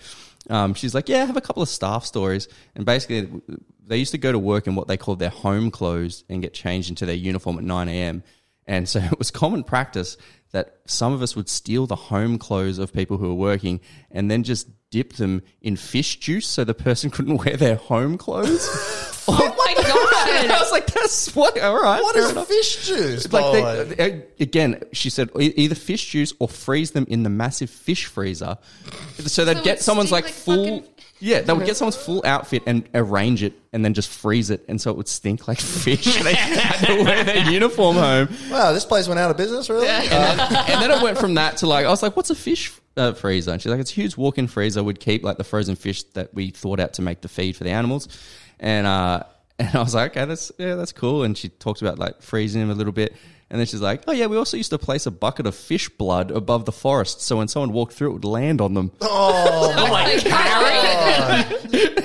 Um, 0.49 0.75
she's 0.75 0.95
like, 0.95 1.09
yeah, 1.09 1.23
I 1.23 1.27
have 1.27 1.37
a 1.37 1.41
couple 1.41 1.63
of 1.63 1.69
staff 1.69 2.05
stories, 2.05 2.49
and 2.75 2.85
basically, 2.85 3.29
they 3.91 3.99
used 3.99 4.13
to 4.13 4.19
go 4.19 4.31
to 4.31 4.39
work 4.39 4.67
in 4.69 4.77
what 4.77 4.87
they 4.87 4.97
called 4.97 5.19
their 5.19 5.31
home 5.31 5.71
clothes 5.71 6.25
and 6.29 6.41
get 6.41 6.55
changed 6.55 6.89
into 6.91 7.05
their 7.05 7.15
uniform 7.17 7.59
at 7.59 7.65
nine 7.65 7.89
a.m. 7.89 8.23
And 8.67 8.89
so 8.89 9.01
it 9.13 9.19
was 9.19 9.31
common 9.31 9.65
practice 9.65 10.17
that 10.53 10.77
some 10.87 11.13
of 11.13 11.23
us 11.23 11.37
would 11.37 11.49
steal 11.49 11.87
the 11.87 11.97
home 11.97 12.39
clothes 12.39 12.79
of 12.79 12.93
people 12.93 13.19
who 13.19 13.29
were 13.29 13.35
working 13.35 13.81
and 14.11 14.31
then 14.31 14.43
just 14.43 14.69
dip 14.91 15.15
them 15.15 15.43
in 15.61 15.77
fish 15.77 16.19
juice 16.19 16.47
so 16.47 16.65
the 16.65 16.75
person 16.75 17.11
couldn't 17.17 17.45
wear 17.45 17.57
their 17.57 17.77
home 17.77 18.17
clothes. 18.17 18.69
oh 19.29 19.55
my 19.59 20.41
And 20.43 20.53
I 20.53 20.59
was 20.61 20.73
like, 20.73 20.87
that's 20.87 21.35
what, 21.35 21.59
All 21.61 21.81
right, 21.81 22.03
what 22.03 22.17
is 22.17 22.31
enough. 22.31 22.49
fish 22.49 22.87
juice? 22.87 23.25
It's 23.25 23.33
like 23.33 23.53
the 23.89 23.95
they, 23.95 24.13
uh, 24.13 24.21
again, 24.41 24.83
she 24.93 25.11
said 25.11 25.31
either 25.39 25.75
fish 25.75 26.07
juice 26.11 26.33
or 26.39 26.49
freeze 26.49 26.93
them 26.93 27.07
in 27.09 27.23
the 27.23 27.31
massive 27.31 27.71
fish 27.71 28.07
freezer. 28.07 28.57
So 29.21 29.45
they'd 29.45 29.59
So 29.59 29.63
get 29.65 29.81
someone's 29.81 30.11
like, 30.11 30.25
like 30.25 30.33
full. 30.33 30.83
Fucking- 31.21 31.29
Yeah, 31.29 31.41
they 31.43 31.53
would 31.53 31.67
get 31.67 31.77
someone's 31.77 31.97
full 31.97 32.23
outfit 32.25 32.63
and 32.67 32.89
arrange 32.95 33.43
it, 33.43 33.53
and 33.73 33.85
then 33.85 33.95
just 33.95 34.09
freeze 34.09 34.51
it, 34.51 34.65
and 34.69 34.81
so 34.81 34.91
it 34.91 34.97
would 34.97 35.09
stink 35.09 35.47
like 35.47 35.61
fish. 35.61 36.05
they 36.23 36.35
had 36.35 36.87
to 36.87 37.05
wear 37.05 37.25
their 37.25 37.51
uniform 37.51 37.97
home, 37.97 38.29
wow, 38.51 38.73
this 38.73 38.85
place 38.85 39.07
went 39.09 39.21
out 39.21 39.31
of 39.31 39.37
business, 39.37 39.71
really? 39.71 39.87
and 39.89 40.11
then, 40.11 40.41
and 40.41 40.83
then 40.83 40.91
it 40.91 41.03
went 41.03 41.19
from 41.19 41.35
that 41.35 41.59
to 41.59 41.67
like 41.67 41.87
I 41.87 41.89
was 41.91 42.03
like, 42.03 42.17
"What's 42.17 42.31
a 42.31 42.35
fish 42.35 42.73
uh, 42.97 43.13
freezer?" 43.13 43.53
And 43.53 43.61
she's 43.63 43.71
like, 43.71 43.81
"It's 43.81 43.93
a 43.93 43.95
huge 43.95 44.17
walk-in 44.17 44.47
freezer. 44.49 44.83
We'd 44.83 45.01
keep 45.01 45.23
like 45.23 45.37
the 45.37 45.45
frozen 45.45 45.77
fish 45.77 46.03
that 46.15 46.35
we 46.35 46.51
thought 46.51 46.81
out 46.81 46.95
to 46.95 47.03
make 47.03 47.21
the 47.21 47.29
feed 47.29 47.57
for 47.57 47.65
the 47.65 47.71
animals." 47.71 48.09
And 48.59 48.87
uh, 48.87 49.23
and 49.59 49.69
I 49.75 49.81
was 49.81 49.95
like, 49.95 50.13
"Okay, 50.17 50.25
that's 50.27 50.51
yeah, 50.59 50.75
that's 50.75 50.93
cool." 50.93 51.23
And 51.23 51.37
she 51.37 51.49
talked 51.49 51.83
about 51.83 51.99
like 51.99 52.23
freezing 52.23 52.61
them 52.61 52.71
a 52.71 52.75
little 52.75 52.93
bit. 52.93 53.15
And 53.51 53.59
then 53.59 53.67
she's 53.67 53.81
like, 53.81 54.03
"Oh 54.07 54.13
yeah, 54.13 54.27
we 54.27 54.37
also 54.37 54.57
used 54.57 54.71
to 54.71 54.79
place 54.79 55.07
a 55.07 55.11
bucket 55.11 55.45
of 55.47 55.57
fish 55.57 55.89
blood 55.89 56.31
above 56.31 56.67
the 56.67 56.73
forest, 56.73 57.21
so 57.21 57.39
when 57.39 57.49
someone 57.49 57.73
walked 57.73 57.95
through, 57.95 58.11
it 58.11 58.13
would 58.13 58.25
land 58.25 58.61
on 58.61 58.75
them." 58.75 58.93
Oh, 59.01 59.75
Like, 59.91 60.25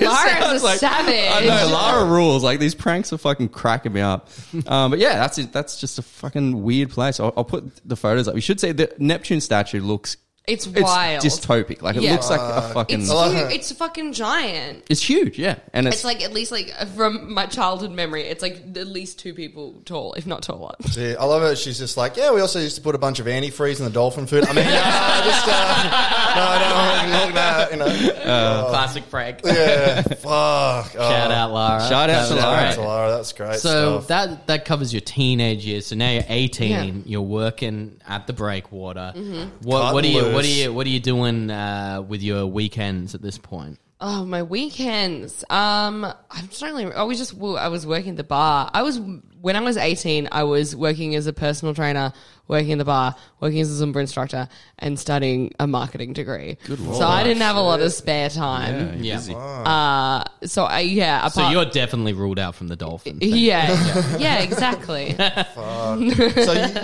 Sounds 0.00 0.62
a 0.62 0.64
like- 0.64 0.78
savage. 0.78 1.14
I 1.32 1.40
know 1.46 1.72
Lara 1.72 2.04
rules. 2.04 2.42
Like 2.42 2.58
these 2.60 2.74
pranks 2.74 3.12
are 3.12 3.18
fucking 3.18 3.50
cracking 3.50 3.92
me 3.92 4.00
up. 4.00 4.28
Um, 4.66 4.90
but 4.90 4.98
yeah, 4.98 5.14
that's 5.16 5.38
it. 5.38 5.52
That's 5.52 5.80
just 5.80 5.98
a 5.98 6.02
fucking 6.02 6.62
weird 6.62 6.90
place. 6.90 7.20
I'll, 7.20 7.32
I'll 7.36 7.44
put 7.44 7.70
the 7.88 7.96
photos 7.96 8.28
up. 8.28 8.34
You 8.34 8.40
should 8.40 8.60
say 8.60 8.72
the 8.72 8.92
Neptune 8.98 9.40
statue 9.40 9.80
looks. 9.80 10.16
It's 10.46 10.64
It's 10.66 10.80
wild. 10.80 11.24
dystopic. 11.24 11.82
Like 11.82 11.96
it 11.96 12.02
Yeah. 12.02 12.12
looks 12.12 12.30
like 12.30 12.40
a 12.40 12.70
fucking. 12.72 13.00
it's 13.00 13.10
It's, 13.10 13.32
huge. 13.32 13.52
It's 13.52 13.72
fucking 13.72 14.12
giant. 14.12 14.84
It's 14.88 15.02
huge. 15.02 15.38
Yeah, 15.38 15.56
and 15.72 15.88
it's, 15.88 15.96
It's 15.96 16.04
like 16.04 16.22
at 16.22 16.32
least 16.32 16.52
like 16.52 16.72
from 16.94 17.34
my 17.34 17.46
childhood 17.46 17.90
memory, 17.90 18.22
it's 18.22 18.42
like 18.42 18.62
at 18.76 18.86
least 18.86 19.18
two 19.18 19.34
people 19.34 19.82
tall, 19.84 20.12
if 20.14 20.24
not 20.26 20.42
taller. 20.42 20.74
Yeah, 20.92 21.14
I 21.18 21.24
love 21.24 21.42
it. 21.42 21.58
She's 21.58 21.78
just 21.78 21.96
like, 21.96 22.16
yeah, 22.16 22.32
we 22.32 22.40
also 22.40 22.60
used 22.60 22.76
to 22.76 22.82
put 22.82 22.94
a 22.94 22.98
bunch 22.98 23.18
of 23.18 23.26
antifreeze 23.26 23.78
in 23.80 23.84
the 23.86 23.90
dolphin 23.90 24.26
food. 24.28 24.44
I 24.46 24.52
mean, 24.52 24.64
yeah, 24.68 25.24
just, 25.24 25.48
uh, 25.48 26.36
no, 26.36 27.18
no, 27.18 27.24
look 27.24 27.34
that, 27.34 27.70
you 27.72 27.76
know. 27.78 28.66
Classic 28.70 29.10
prank. 29.10 29.40
Yeah, 29.44 30.02
fuck. 30.02 30.92
Shout 30.92 31.30
out, 31.32 31.52
Lara. 31.52 31.80
Shout 31.88 32.08
out 32.10 32.28
to 32.28 32.34
That 32.34 32.36
was 32.36 32.44
Lara. 32.44 32.60
great. 32.62 32.74
to 32.74 32.80
Lara. 32.82 33.10
That's 33.10 33.32
great 33.32 33.58
So 33.60 34.00
stuff. 34.02 34.08
that 34.08 34.46
that 34.46 34.64
covers 34.64 34.92
your 34.92 35.00
teenage 35.00 35.64
years. 35.66 35.86
So 35.86 35.96
now 35.96 36.10
you're 36.10 36.22
18. 36.28 36.70
Yeah. 36.70 36.92
You're 37.04 37.20
working 37.22 38.00
at 38.06 38.26
the 38.26 38.32
breakwater. 38.32 39.12
Mm-hmm. 39.16 39.66
What, 39.66 39.80
Cut 39.82 39.94
what 39.94 40.04
are 40.04 40.08
you 40.08 40.35
what 40.36 40.44
are 40.44 40.48
you 40.48 40.72
what 40.72 40.86
are 40.86 40.90
you 40.90 41.00
doing 41.00 41.50
uh, 41.50 42.02
with 42.06 42.22
your 42.22 42.46
weekends 42.46 43.14
at 43.14 43.22
this 43.22 43.38
point? 43.38 43.78
Oh, 43.98 44.26
my 44.26 44.42
weekends. 44.42 45.42
Um, 45.48 46.04
I'm 46.30 46.50
struggling. 46.50 46.92
I 46.92 47.04
was 47.04 47.16
just 47.16 47.34
I 47.40 47.68
was 47.68 47.86
working 47.86 48.10
at 48.10 48.16
the 48.18 48.24
bar. 48.24 48.70
I 48.74 48.82
was 48.82 49.00
when 49.40 49.56
I 49.56 49.60
was 49.60 49.78
18. 49.78 50.28
I 50.30 50.42
was 50.42 50.76
working 50.76 51.14
as 51.14 51.26
a 51.26 51.32
personal 51.32 51.74
trainer, 51.74 52.12
working 52.46 52.70
in 52.72 52.78
the 52.78 52.84
bar, 52.84 53.14
working 53.40 53.58
as 53.60 53.80
a 53.80 53.86
Zumba 53.86 53.96
instructor, 54.00 54.48
and 54.78 54.98
studying 54.98 55.54
a 55.58 55.66
marketing 55.66 56.12
degree. 56.12 56.58
Good 56.66 56.78
so 56.78 57.06
I 57.06 57.24
didn't 57.24 57.40
have 57.40 57.56
a 57.56 57.60
lot 57.62 57.80
of 57.80 57.90
spare 57.90 58.28
time. 58.28 59.02
Yeah. 59.02 59.16
busy. 59.16 59.34
Uh, 59.34 60.24
so 60.44 60.64
I 60.64 60.80
yeah. 60.80 61.20
Apart, 61.20 61.32
So 61.32 61.48
you're 61.48 61.64
definitely 61.64 62.12
ruled 62.12 62.38
out 62.38 62.54
from 62.54 62.68
the 62.68 62.76
dolphin. 62.76 63.18
thing. 63.18 63.30
yeah, 63.34 64.18
yeah, 64.18 64.38
exactly. 64.42 65.16
so 65.54 65.96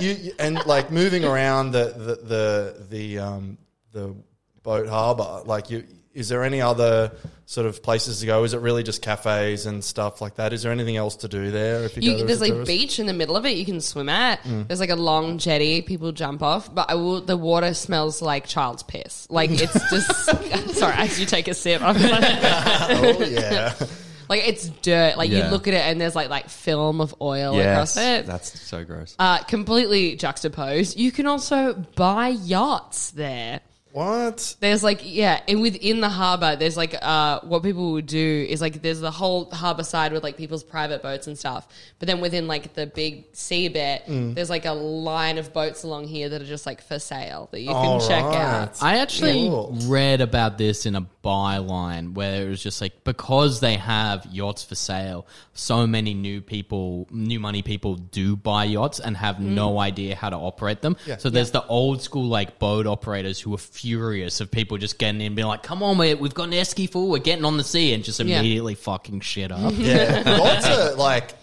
you, 0.01 0.09
you, 0.09 0.15
you 0.15 0.33
and 0.39 0.65
like 0.65 0.91
moving 0.91 1.27
around 1.27 1.73
the 1.73 1.93
the 1.95 2.15
the 2.27 2.87
the, 2.89 3.19
um, 3.19 3.59
the 3.93 4.15
boat 4.63 4.89
harbor, 4.89 5.43
like 5.45 5.69
you. 5.69 5.85
Is 6.15 6.29
there 6.29 6.45
any 6.45 6.61
other 6.61 7.13
sort 7.47 7.67
of 7.67 7.83
places 7.83 8.21
to 8.21 8.27
go? 8.27 8.45
Is 8.45 8.53
it 8.53 8.61
really 8.61 8.83
just 8.83 9.01
cafes 9.01 9.65
and 9.67 9.83
stuff 9.83 10.21
like 10.21 10.35
that? 10.37 10.53
Is 10.53 10.63
there 10.63 10.71
anything 10.71 10.97
else 10.97 11.17
to 11.17 11.29
do 11.29 11.51
there? 11.51 11.85
If 11.85 11.97
you, 11.97 12.03
go 12.03 12.09
You, 12.09 12.17
there 12.19 12.27
there's 12.27 12.39
a 12.39 12.43
like 12.43 12.53
tourist? 12.53 12.69
beach 12.69 12.99
in 12.99 13.07
the 13.07 13.13
middle 13.15 13.35
of 13.37 13.47
it 13.47 13.57
you 13.57 13.65
can 13.65 13.81
swim 13.81 14.09
at. 14.11 14.43
Mm. 14.43 14.69
There's 14.69 14.81
like 14.81 14.91
a 14.91 14.97
long 14.97 15.39
jetty 15.39 15.81
people 15.81 16.13
jump 16.13 16.43
off, 16.43 16.75
but 16.75 16.91
I 16.91 16.97
will. 16.97 17.23
The 17.23 17.37
water 17.37 17.73
smells 17.73 18.21
like 18.21 18.47
child's 18.47 18.83
piss. 18.83 19.27
Like 19.31 19.51
it's 19.53 19.73
just. 19.91 20.75
sorry, 20.79 20.95
as 20.97 21.19
you 21.19 21.25
take 21.27 21.49
a 21.49 21.55
sip, 21.55 21.81
I'm 21.83 21.95
like, 22.01 22.25
Oh 22.25 23.25
yeah, 23.25 23.75
like 24.29 24.47
it's 24.47 24.69
dirt. 24.69 25.17
Like 25.17 25.31
Yeah. 25.31 25.47
you 25.47 25.51
look 25.51 25.67
at 25.67 25.73
it 25.75 25.81
and 25.81 25.99
there's 26.01 26.15
like 26.15 26.29
like 26.29 26.51
film 26.51 27.01
of 27.01 27.15
oil 27.23 27.57
Yes, 27.57 27.73
across 27.73 27.97
it. 27.97 28.27
that's 28.27 28.61
so 28.61 28.85
gross. 28.85 29.17
Uh, 29.19 29.39
completely 29.45 30.17
juxtaposed. 30.17 30.99
You 30.99 31.11
can 31.11 31.27
also 31.27 31.73
buy 31.97 32.29
yachts 32.29 33.13
there. 33.13 33.61
What? 33.93 34.57
There's 34.61 34.83
like 34.83 35.01
yeah, 35.05 35.41
and 35.47 35.61
within 35.61 36.01
the 36.01 36.09
harbor, 36.09 36.57
there's 36.57 36.77
like 36.77 36.95
uh, 37.01 37.41
what 37.43 37.63
people 37.63 37.93
would 37.93 38.07
do 38.07 38.47
is 38.49 38.61
like 38.61 38.83
there's 38.83 39.01
the 39.01 39.11
whole 39.11 39.51
harbor 39.51 39.85
side 39.85 40.13
with 40.13 40.23
like 40.23 40.37
people's 40.37 40.65
private 40.65 41.03
boats 41.03 41.27
and 41.27 41.39
stuff. 41.39 41.69
But 41.99 42.09
then 42.09 42.21
within 42.21 42.47
like 42.49 42.75
the 42.75 42.87
big 42.87 43.27
sea 43.33 43.69
bit, 43.69 44.03
Mm. 44.07 44.35
there's 44.35 44.51
like 44.51 44.65
a 44.65 44.73
line 44.73 45.39
of 45.39 45.53
boats 45.53 45.83
along 45.85 46.09
here 46.09 46.29
that 46.29 46.41
are 46.43 46.47
just 46.47 46.67
like 46.67 46.83
for 46.83 46.99
sale 46.99 47.49
that 47.53 47.61
you 47.61 47.69
can 47.69 47.77
All 47.77 48.01
check 48.09 48.25
right. 48.25 48.35
out. 48.37 48.83
I 48.83 48.99
actually 48.99 49.49
Cool. 49.49 49.77
read 49.85 50.21
about 50.21 50.59
this 50.59 50.87
in 50.87 50.97
a 50.97 51.07
byline 51.25 52.15
where 52.15 52.47
it 52.47 52.49
was 52.49 52.63
just 52.63 52.81
like 52.81 53.05
because 53.05 53.61
they 53.61 53.75
have 53.77 54.27
yachts 54.31 54.63
for 54.65 54.75
sale, 54.75 55.27
so 55.55 55.87
many 55.87 56.15
new 56.15 56.41
people, 56.41 57.07
new 57.11 57.39
money 57.39 57.63
people 57.63 57.95
do 57.97 58.35
buy 58.37 58.65
yachts 58.65 58.99
and 59.01 59.17
have 59.17 59.41
no 59.41 59.79
idea 59.79 60.15
how 60.17 60.31
to 60.31 60.37
operate 60.37 60.83
them. 60.83 60.97
Yeah. 61.07 61.19
So 61.19 61.31
there's 61.31 61.51
the 61.53 61.65
old 61.67 62.03
school 62.03 62.25
like 62.27 62.59
boat 62.59 62.87
operators 62.87 63.41
who 63.41 63.55
are 63.55 63.59
furious 63.83 64.41
of 64.41 64.51
people 64.51 64.79
just 64.79 64.97
getting 64.99 65.21
in 65.21 65.29
and 65.29 65.37
being 65.37 65.49
like, 65.49 65.63
"Come 65.63 65.83
on, 65.83 65.99
we 65.99 66.15
we've 66.15 66.33
got 66.35 66.45
an 66.45 66.53
esky 66.53 66.89
full, 66.89 67.09
we're 67.11 67.19
getting 67.19 67.45
on 67.45 67.57
the 67.57 67.65
sea," 67.65 67.93
and 67.93 68.05
just 68.05 68.21
Yeah. 68.21 68.39
immediately 68.39 68.75
fucking 68.77 69.21
shit 69.21 69.51
up. 69.53 69.73
Yeah, 69.77 70.23
lots 70.39 70.67
of 70.69 70.99
like, 70.99 71.35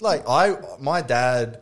like 0.00 0.28
I, 0.28 0.56
my 0.78 1.00
dad, 1.00 1.60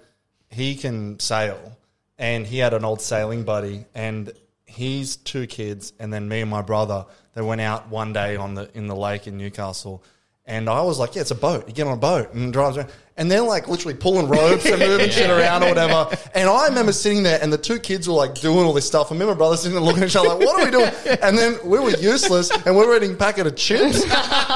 he 0.50 0.74
can 0.74 1.18
sail, 1.20 1.76
and 2.18 2.46
he 2.46 2.58
had 2.58 2.74
an 2.74 2.84
old 2.84 3.00
sailing 3.00 3.44
buddy, 3.44 3.84
and 3.94 4.32
he's 4.66 5.16
two 5.16 5.46
kids, 5.46 5.92
and 6.00 6.12
then 6.12 6.28
me 6.28 6.40
and 6.40 6.50
my 6.50 6.62
brother, 6.62 7.06
they 7.34 7.42
went 7.42 7.60
out 7.60 7.88
one 7.88 8.12
day 8.12 8.36
on 8.36 8.54
the 8.54 8.68
in 8.76 8.88
the 8.88 8.96
lake 8.96 9.26
in 9.28 9.38
Newcastle, 9.38 10.02
and 10.46 10.68
I 10.68 10.82
was 10.82 10.98
like, 10.98 11.14
yeah, 11.14 11.20
it's 11.22 11.30
a 11.30 11.36
boat. 11.36 11.68
You 11.68 11.74
get 11.74 11.86
on 11.86 11.92
a 11.94 11.96
boat 11.96 12.34
and 12.34 12.52
drives 12.52 12.76
around. 12.76 12.90
And 13.16 13.30
they're 13.30 13.42
like 13.42 13.68
literally 13.68 13.94
pulling 13.94 14.28
ropes 14.28 14.66
and 14.66 14.80
moving 14.80 15.08
shit 15.08 15.30
around 15.38 15.62
or 15.62 15.68
whatever. 15.68 16.16
And 16.34 16.48
I 16.48 16.66
remember 16.66 16.92
sitting 16.92 17.22
there 17.22 17.38
and 17.40 17.52
the 17.52 17.58
two 17.58 17.78
kids 17.78 18.08
were 18.08 18.14
like 18.14 18.34
doing 18.34 18.64
all 18.66 18.72
this 18.72 18.88
stuff. 18.88 19.10
And 19.10 19.20
me 19.20 19.24
and 19.24 19.32
my 19.32 19.38
brother 19.38 19.56
sitting 19.56 19.74
there 19.74 19.84
looking 19.84 20.02
at 20.02 20.08
each 20.08 20.16
other 20.16 20.30
like, 20.30 20.40
what 20.40 20.60
are 20.60 20.64
we 20.64 20.70
doing? 20.72 20.90
And 21.22 21.38
then 21.38 21.56
we 21.64 21.78
were 21.78 21.90
useless 21.90 22.50
and 22.66 22.76
we 22.76 22.84
were 22.84 22.96
eating 22.96 23.12
a 23.12 23.16
packet 23.16 23.46
of 23.46 23.54
chips. 23.56 24.04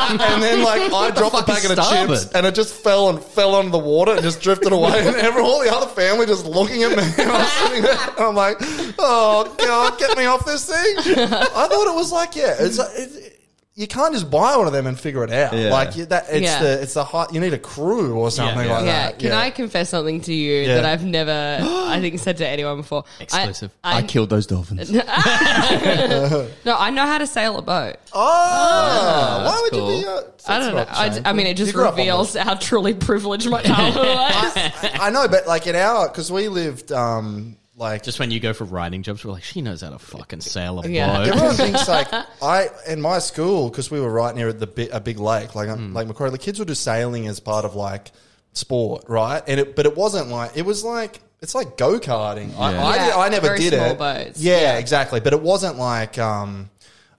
And 0.09 0.43
then 0.43 0.63
like 0.63 0.93
I 0.93 1.11
dropped 1.11 1.37
a 1.37 1.45
packet 1.45 1.79
of 1.79 1.89
chips 1.89 2.33
and 2.33 2.47
it 2.47 2.55
just 2.55 2.75
fell 2.75 3.11
and 3.11 3.23
fell 3.23 3.55
onto 3.55 3.71
the 3.71 3.79
water 3.79 4.13
and 4.13 4.23
just 4.23 4.41
drifted 4.41 4.73
away. 4.73 5.07
And 5.07 5.15
every, 5.17 5.43
all 5.43 5.63
the 5.63 5.73
other 5.73 5.87
family 5.87 6.27
just 6.27 6.45
looking 6.45 6.83
at 6.83 6.97
me. 6.97 7.05
And 7.19 7.31
I'm 7.31 7.47
sitting 7.47 7.83
there 7.83 7.97
and 7.97 8.19
I'm 8.19 8.35
like, 8.35 8.57
oh 8.99 9.55
God, 9.59 9.99
get 9.99 10.17
me 10.17 10.25
off 10.25 10.45
this 10.45 10.67
thing. 10.67 10.95
I 10.99 11.69
thought 11.69 11.87
it 11.87 11.95
was 11.95 12.11
like, 12.11 12.35
yeah, 12.35 12.57
it's, 12.59 12.79
it, 12.79 13.38
you 13.79 13.87
can't 13.87 14.13
just 14.13 14.29
buy 14.29 14.57
one 14.57 14.67
of 14.67 14.73
them 14.73 14.89
and 14.89 14.99
figure 14.99 15.23
it 15.23 15.31
out. 15.31 15.53
Yeah. 15.53 15.71
Like 15.71 15.95
you, 15.97 16.05
that, 16.07 16.27
it's 16.31 16.43
Yeah. 16.43 16.61
the 16.65 16.83
it's 16.83 16.95
the 16.95 17.05
high, 17.05 17.29
you 17.31 17.39
need 17.39 17.53
a 17.53 17.59
crew 17.61 18.19
or 18.19 18.29
something 18.29 18.67
yeah. 18.67 18.75
like 18.77 18.85
Yeah, 18.85 19.07
that. 19.11 19.19
can 19.21 19.31
I 19.31 19.51
confess 19.51 19.91
something 19.91 20.21
to 20.23 20.35
you 20.35 20.63
Yeah. 20.63 20.75
that 20.75 20.85
I've 20.85 21.05
never, 21.05 21.31
I 21.63 22.01
think, 22.01 22.19
said 22.19 22.39
to 22.39 22.47
anyone 22.49 22.79
before? 22.79 23.05
I- 23.21 23.23
Exclusive. 23.23 23.71
I, 23.85 23.99
I, 23.99 24.03
killed 24.03 24.31
those 24.31 24.49
dolphins. 24.49 24.91
no, 24.93 25.07
I 26.67 26.91
know 26.91 27.07
how 27.07 27.19
to 27.19 27.27
sail 27.29 27.57
a 27.57 27.63
boat. 27.63 27.99
Oh, 28.13 29.43
why 29.47 29.61
would 29.63 29.71
cool. 29.71 29.95
you 29.97 30.03
be? 30.03 30.09
Uh, 30.09 30.23
I 30.49 30.59
don't 30.59 30.75
know. 30.75 30.85
that's 30.85 31.17
not 31.19 31.27
I, 31.29 31.33
mean, 31.33 31.47
it 31.47 31.57
just 31.57 31.73
grew 31.73 31.85
up 31.85 31.93
on 31.93 31.99
reveals 31.99 32.35
how 32.35 32.55
truly 32.55 32.95
privileged 32.95 33.49
my 33.49 33.63
childhood 33.71 34.07
was. 34.09 34.57
I 35.01 35.11
know, 35.11 35.29
but 35.29 35.47
like 35.47 35.69
in 35.69 35.77
our 35.77 36.09
because 36.09 36.33
we 36.33 36.49
lived 36.49 36.91
um 36.91 37.57
like 37.79 38.03
Just 38.03 38.19
when 38.19 38.31
you 38.31 38.41
go 38.41 38.53
for 38.53 38.65
writing 38.65 39.03
jobs, 39.03 39.25
we're 39.25 39.33
like, 39.33 39.43
she 39.45 39.61
knows 39.63 39.81
how 39.83 39.91
to 39.91 39.99
fucking 39.99 40.41
sail 40.41 40.81
a 40.81 40.89
Yeah. 40.89 41.17
boat. 41.19 41.29
Everyone 41.29 41.55
thinks 41.55 41.89
like 41.89 42.09
I 42.43 42.69
in 42.87 43.01
my 43.01 43.19
school 43.21 43.71
because 43.71 43.91
we 43.91 44.01
were 44.01 44.11
right 44.11 44.35
near 44.35 44.53
the 44.53 44.67
bi- 44.67 44.89
a 44.93 45.01
big 45.01 45.19
lake, 45.19 45.55
like 45.55 45.69
um, 45.69 45.95
like 45.95 46.07
Macquarie. 46.07 46.31
The 46.31 46.39
kids 46.39 46.59
were 46.59 46.65
do 46.65 46.75
sailing 46.75 47.27
as 47.29 47.41
part 47.41 47.65
of 47.65 47.75
like 47.75 48.11
sport, 48.53 49.05
right? 49.09 49.43
And 49.47 49.61
it, 49.61 49.77
but 49.77 49.87
it 49.87 49.97
wasn't 49.97 50.29
like 50.29 50.57
it 50.57 50.63
was 50.67 50.83
like 50.85 51.21
it's 51.41 51.55
like 51.55 51.77
go 51.77 51.99
karting. 52.01 52.57
I, 52.59 52.73
Yeah. 52.73 52.85
I, 52.85 52.97
Yeah, 52.97 53.05
did- 53.07 53.15
I 53.15 53.29
never 53.29 53.47
very 53.49 53.59
did 53.61 53.73
small 53.75 53.91
it. 53.93 53.99
boats. 53.99 54.41
Yeah, 54.41 54.61
Yeah. 54.61 54.79
exactly. 54.79 55.21
But 55.21 55.33
it 55.33 55.41
wasn't 55.41 55.79
like 55.79 56.19
um, 56.19 56.71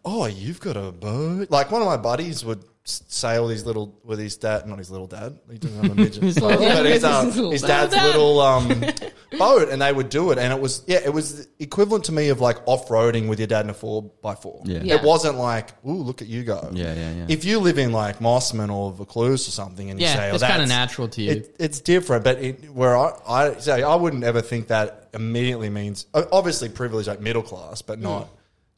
oh, 0.03 0.25
you've 0.25 0.59
got 0.59 0.75
a 0.77 0.91
boat. 0.91 1.49
Like 1.49 1.71
one 1.71 1.81
of 1.81 1.87
my 1.87 1.97
buddies 1.97 2.43
would 2.43 2.63
s- 2.89 3.03
sail 3.07 3.47
his 3.47 3.65
little 3.65 3.95
with 4.03 4.19
his 4.19 4.35
dad, 4.37 4.67
not 4.67 4.77
his 4.79 4.89
little 4.89 5.07
dad. 5.07 5.37
He 5.51 5.57
doesn't 5.59 5.81
have 5.81 5.91
a 5.91 5.95
midget, 6.01 6.21
but 6.39 6.85
his, 6.85 7.03
um, 7.03 7.25
His 7.27 7.35
little 7.35 7.51
his 7.51 7.61
dad. 7.61 7.91
dad's 7.91 8.03
little 8.03 8.39
um, 8.41 8.67
boat, 9.37 9.69
and 9.69 9.81
they 9.81 9.93
would 9.93 10.09
do 10.09 10.31
it, 10.31 10.37
and 10.37 10.51
it 10.51 10.59
was 10.59 10.83
yeah, 10.87 10.99
it 11.05 11.13
was 11.13 11.47
equivalent 11.59 12.05
to 12.05 12.11
me 12.11 12.29
of 12.29 12.41
like 12.41 12.57
off 12.65 12.87
roading 12.89 13.29
with 13.29 13.39
your 13.39 13.47
dad 13.47 13.63
in 13.65 13.69
a 13.69 13.73
four 13.73 14.03
by 14.21 14.35
four. 14.35 14.61
Yeah. 14.65 14.81
Yeah. 14.83 14.95
It 14.95 15.03
wasn't 15.03 15.37
like, 15.37 15.69
ooh, 15.85 15.93
look 15.93 16.21
at 16.21 16.27
you 16.27 16.43
go. 16.43 16.69
Yeah, 16.73 16.93
yeah, 16.93 17.13
yeah. 17.13 17.25
If 17.29 17.45
you 17.45 17.59
live 17.59 17.77
in 17.77 17.91
like 17.91 18.19
Mosman 18.19 18.71
or 18.73 18.91
Vaucluse 18.91 19.47
or 19.47 19.51
something, 19.51 19.89
and 19.89 19.99
you 19.99 20.05
Yeah, 20.07 20.15
say, 20.15 20.31
oh, 20.31 20.35
it's 20.35 20.43
kinda 20.43 20.65
natural 20.65 21.07
to 21.09 21.21
you. 21.21 21.31
It, 21.31 21.55
it's 21.59 21.79
different, 21.79 22.23
but 22.23 22.39
it, 22.39 22.69
where 22.73 22.97
I, 22.97 23.13
I 23.27 23.53
say 23.59 23.83
I 23.83 23.95
wouldn't 23.95 24.23
ever 24.23 24.41
think 24.41 24.67
that 24.67 25.09
immediately 25.13 25.69
means 25.69 26.05
obviously 26.13 26.69
privilege 26.69 27.07
like 27.07 27.19
middle 27.21 27.43
class, 27.43 27.81
but 27.81 27.99
not. 27.99 28.29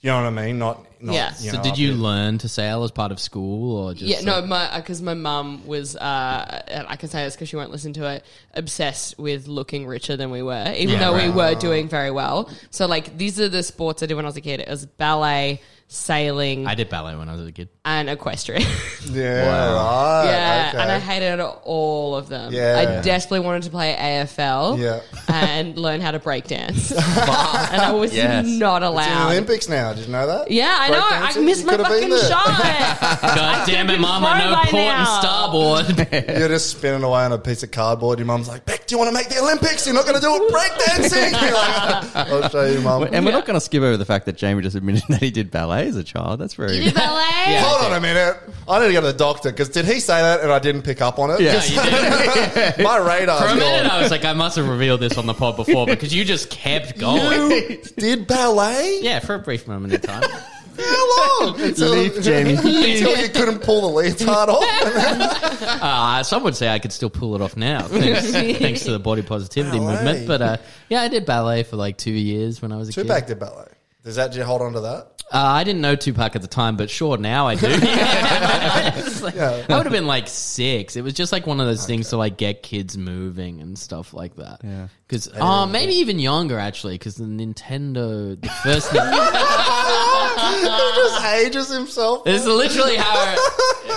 You 0.01 0.09
know 0.09 0.23
what 0.23 0.27
I 0.39 0.45
mean? 0.47 0.57
Not. 0.57 0.83
not 0.99 1.13
Yeah. 1.13 1.29
You 1.39 1.51
so 1.51 1.57
know, 1.57 1.63
did 1.63 1.73
up 1.73 1.77
you 1.77 1.89
here. 1.89 1.95
learn 1.97 2.39
to 2.39 2.49
sail 2.49 2.83
as 2.83 2.89
part 2.89 3.11
of 3.11 3.19
school 3.19 3.75
or 3.77 3.93
just 3.93 4.05
Yeah, 4.05 4.21
no, 4.21 4.41
my 4.45 4.75
because 4.77 4.99
my 4.99 5.13
mum 5.13 5.65
was, 5.67 5.95
uh, 5.95 6.61
and 6.67 6.87
I 6.89 6.95
can 6.95 7.07
say 7.09 7.23
this 7.23 7.35
because 7.35 7.49
she 7.49 7.55
won't 7.55 7.69
listen 7.69 7.93
to 7.93 8.09
it, 8.09 8.25
obsessed 8.55 9.19
with 9.19 9.47
looking 9.47 9.85
richer 9.85 10.17
than 10.17 10.31
we 10.31 10.41
were, 10.41 10.73
even 10.75 10.95
Yeah, 10.95 10.99
though 11.01 11.13
we 11.13 11.27
right. 11.27 11.35
were 11.35 11.53
doing 11.59 11.87
very 11.87 12.09
well. 12.09 12.49
So 12.71 12.87
like 12.87 13.15
these 13.15 13.39
are 13.39 13.47
the 13.49 13.61
sports 13.61 14.01
I 14.01 14.07
did 14.07 14.15
when 14.15 14.25
I 14.25 14.27
was 14.29 14.37
a 14.37 14.41
kid. 14.41 14.59
It 14.59 14.67
was 14.67 14.87
ballet, 14.87 15.61
sailing, 15.87 16.65
I 16.65 16.73
did 16.73 16.89
ballet 16.89 17.15
when 17.15 17.29
I 17.29 17.33
was 17.33 17.45
a 17.47 17.51
kid. 17.51 17.69
And 17.85 18.09
equestrian. 18.09 18.63
Yeah. 19.11 19.39
Right. 19.39 20.25
yeah, 20.29 20.69
okay. 20.69 20.83
and 20.83 20.91
I 20.91 20.99
hated 20.99 21.41
all 21.41 22.15
of 22.15 22.29
them. 22.29 22.53
Yeah. 22.53 22.77
I 22.99 23.01
desperately 23.01 23.39
wanted 23.45 23.63
to 23.63 23.71
play 23.71 23.93
AFL. 23.99 24.77
Yeah. 24.79 25.01
and 25.27 25.75
learn 25.77 25.99
how 25.99 26.11
to 26.11 26.19
break 26.19 26.47
dance, 26.47 26.91
and 26.91 27.01
I 27.81 27.91
was 27.91 28.13
Yes. 28.15 28.45
not 28.47 28.83
It's 28.83 28.85
the 28.85 28.89
allowed. 28.89 29.31
Olympics 29.31 29.67
now. 29.67 29.93
Did 29.93 30.05
you 30.05 30.11
know 30.13 30.27
that? 30.27 30.51
Yeah, 30.51 30.73
I 30.79 30.89
know. 30.91 30.99
I 31.01 31.39
missed 31.43 31.61
You 31.61 31.65
my 31.67 31.75
could 31.77 31.85
have 31.85 31.99
been 31.99 32.09
fucking 32.11 32.29
shot. 32.29 33.35
God 33.35 33.67
damn 33.67 33.89
it, 33.89 33.93
been 33.93 34.01
Mama, 34.01 34.27
pro 34.27 34.37
no 34.49 34.53
by 34.55 34.65
port 34.65 34.83
and 34.83 35.07
starboard. 36.15 36.37
You're 36.39 36.47
just 36.47 36.69
spinning 36.69 37.03
away 37.03 37.23
on 37.25 37.31
a 37.33 37.37
piece 37.39 37.63
of 37.63 37.71
cardboard. 37.71 38.19
Your 38.19 38.27
mum's 38.27 38.47
like, 38.47 38.63
Beck, 38.65 38.85
do 38.87 38.93
you 38.95 38.99
want 38.99 39.09
to 39.09 39.13
make 39.13 39.27
the 39.29 39.39
Olympics? 39.41 39.85
You're 39.87 39.95
not 39.95 40.05
going 40.05 40.15
to 40.15 40.21
do 40.21 40.33
it 40.33 40.53
breakdancing. 40.53 41.41
You're 41.41 41.53
like, 41.53 42.15
I'll 42.15 42.49
show 42.49 42.65
you, 42.65 42.79
mum. 42.81 43.09
And 43.11 43.25
we're 43.25 43.31
not 43.33 43.45
going 43.45 43.55
to 43.55 43.61
skip 43.61 43.81
over 43.81 43.97
the 43.97 44.05
fact 44.05 44.27
that 44.27 44.37
Jamie 44.37 44.61
just 44.61 44.75
admitted 44.77 45.03
that 45.09 45.21
he 45.21 45.31
did 45.31 45.51
ballet 45.51 45.87
as 45.87 45.95
a 45.97 46.03
child. 46.03 46.39
That's 46.39 46.53
very. 46.53 46.75
You 46.77 46.83
did 46.85 46.93
ballet. 46.93 47.55
Hold 47.71 47.91
on 47.91 47.97
a 47.97 48.01
minute. 48.01 48.37
I 48.67 48.79
need 48.79 48.87
to 48.87 48.93
go 48.93 49.01
to 49.01 49.07
the 49.07 49.13
doctor 49.13 49.51
because 49.51 49.69
did 49.69 49.85
he 49.85 49.99
say 49.99 50.21
that 50.21 50.41
and 50.41 50.51
I 50.51 50.59
didn't 50.59 50.83
pick 50.83 51.01
up 51.01 51.19
on 51.19 51.31
it? 51.31 51.41
Yeah. 51.41 51.63
you 51.63 51.81
did. 51.81 52.77
My 52.83 52.97
radar. 52.97 53.39
For 53.41 53.47
a 53.47 53.55
minute, 53.55 53.91
I 53.91 54.01
was 54.01 54.11
like, 54.11 54.25
I 54.25 54.33
must 54.33 54.55
have 54.57 54.67
revealed 54.67 54.99
this 54.99 55.17
on 55.17 55.25
the 55.25 55.33
pod 55.33 55.55
before 55.55 55.85
because 55.85 56.13
you 56.13 56.23
just 56.25 56.49
kept 56.49 56.97
going. 56.99 57.51
You 57.51 57.81
did 57.97 58.27
ballet? 58.27 58.99
Yeah, 59.01 59.19
for 59.19 59.35
a 59.35 59.39
brief 59.39 59.67
moment 59.67 59.93
in 59.93 60.01
time. 60.01 60.23
How 60.79 61.45
long? 61.45 61.61
Until, 61.61 61.89
Leave 61.91 62.21
Jamie. 62.21 62.53
until 62.53 63.17
you 63.17 63.29
couldn't 63.29 63.59
pull 63.59 63.81
the 63.81 64.01
leotard 64.01 64.47
off. 64.49 65.47
Uh, 65.83 66.23
some 66.23 66.43
would 66.43 66.55
say 66.55 66.69
I 66.69 66.79
could 66.79 66.91
still 66.91 67.09
pull 67.09 67.35
it 67.35 67.41
off 67.41 67.55
now, 67.55 67.81
thanks, 67.81 68.31
thanks 68.59 68.81
to 68.85 68.91
the 68.91 68.99
body 68.99 69.21
positivity 69.21 69.77
Ballet. 69.79 69.93
movement. 69.95 70.27
But 70.27 70.41
uh, 70.41 70.57
yeah, 70.89 71.01
I 71.01 71.07
did 71.07 71.25
ballet 71.25 71.63
for 71.63 71.75
like 71.75 71.97
two 71.97 72.11
years 72.11 72.61
when 72.61 72.71
I 72.71 72.77
was 72.77 72.89
a 72.89 72.93
kid. 72.93 73.03
Tupac 73.03 73.27
did 73.27 73.39
ballet. 73.39 73.67
Does 74.03 74.15
that? 74.15 74.31
Did 74.31 74.39
you 74.39 74.43
hold 74.43 74.61
on 74.61 74.73
to 74.73 74.79
that? 74.81 75.10
Uh, 75.33 75.37
I 75.41 75.63
didn't 75.63 75.79
know 75.81 75.95
Tupac 75.95 76.35
at 76.35 76.41
the 76.41 76.47
time, 76.49 76.75
but 76.75 76.89
sure, 76.89 77.15
now 77.17 77.47
I 77.47 77.55
do. 77.55 77.67
It's 77.69 79.21
like- 79.21 79.37
I 79.37 79.77
would 79.77 79.85
have 79.85 79.91
been 79.93 80.05
like 80.07 80.27
six. 80.27 80.97
It 80.97 81.03
was 81.03 81.13
just 81.13 81.31
like 81.31 81.47
one 81.47 81.61
of 81.61 81.67
those 81.67 81.85
things 81.85 82.09
to 82.09 82.17
like 82.17 82.37
get 82.37 82.63
kids 82.63 82.97
moving 82.97 83.61
and 83.61 83.77
stuff 83.79 84.13
like 84.13 84.35
that. 84.35 84.59
Yeah. 84.63 84.87
Because, 85.07 85.29
oh, 85.39 85.65
maybe 85.65 85.93
even 85.95 86.19
younger 86.19 86.59
actually, 86.59 86.95
because 86.95 87.15
the 87.15 87.23
Nintendo, 87.25 88.39
the 88.41 88.49
first. 88.63 88.91
he 88.91 88.97
just 90.95 91.25
ages 91.25 91.69
himself. 91.69 92.23
It's 92.25 92.45
literally 92.45 92.95
how. 92.97 93.35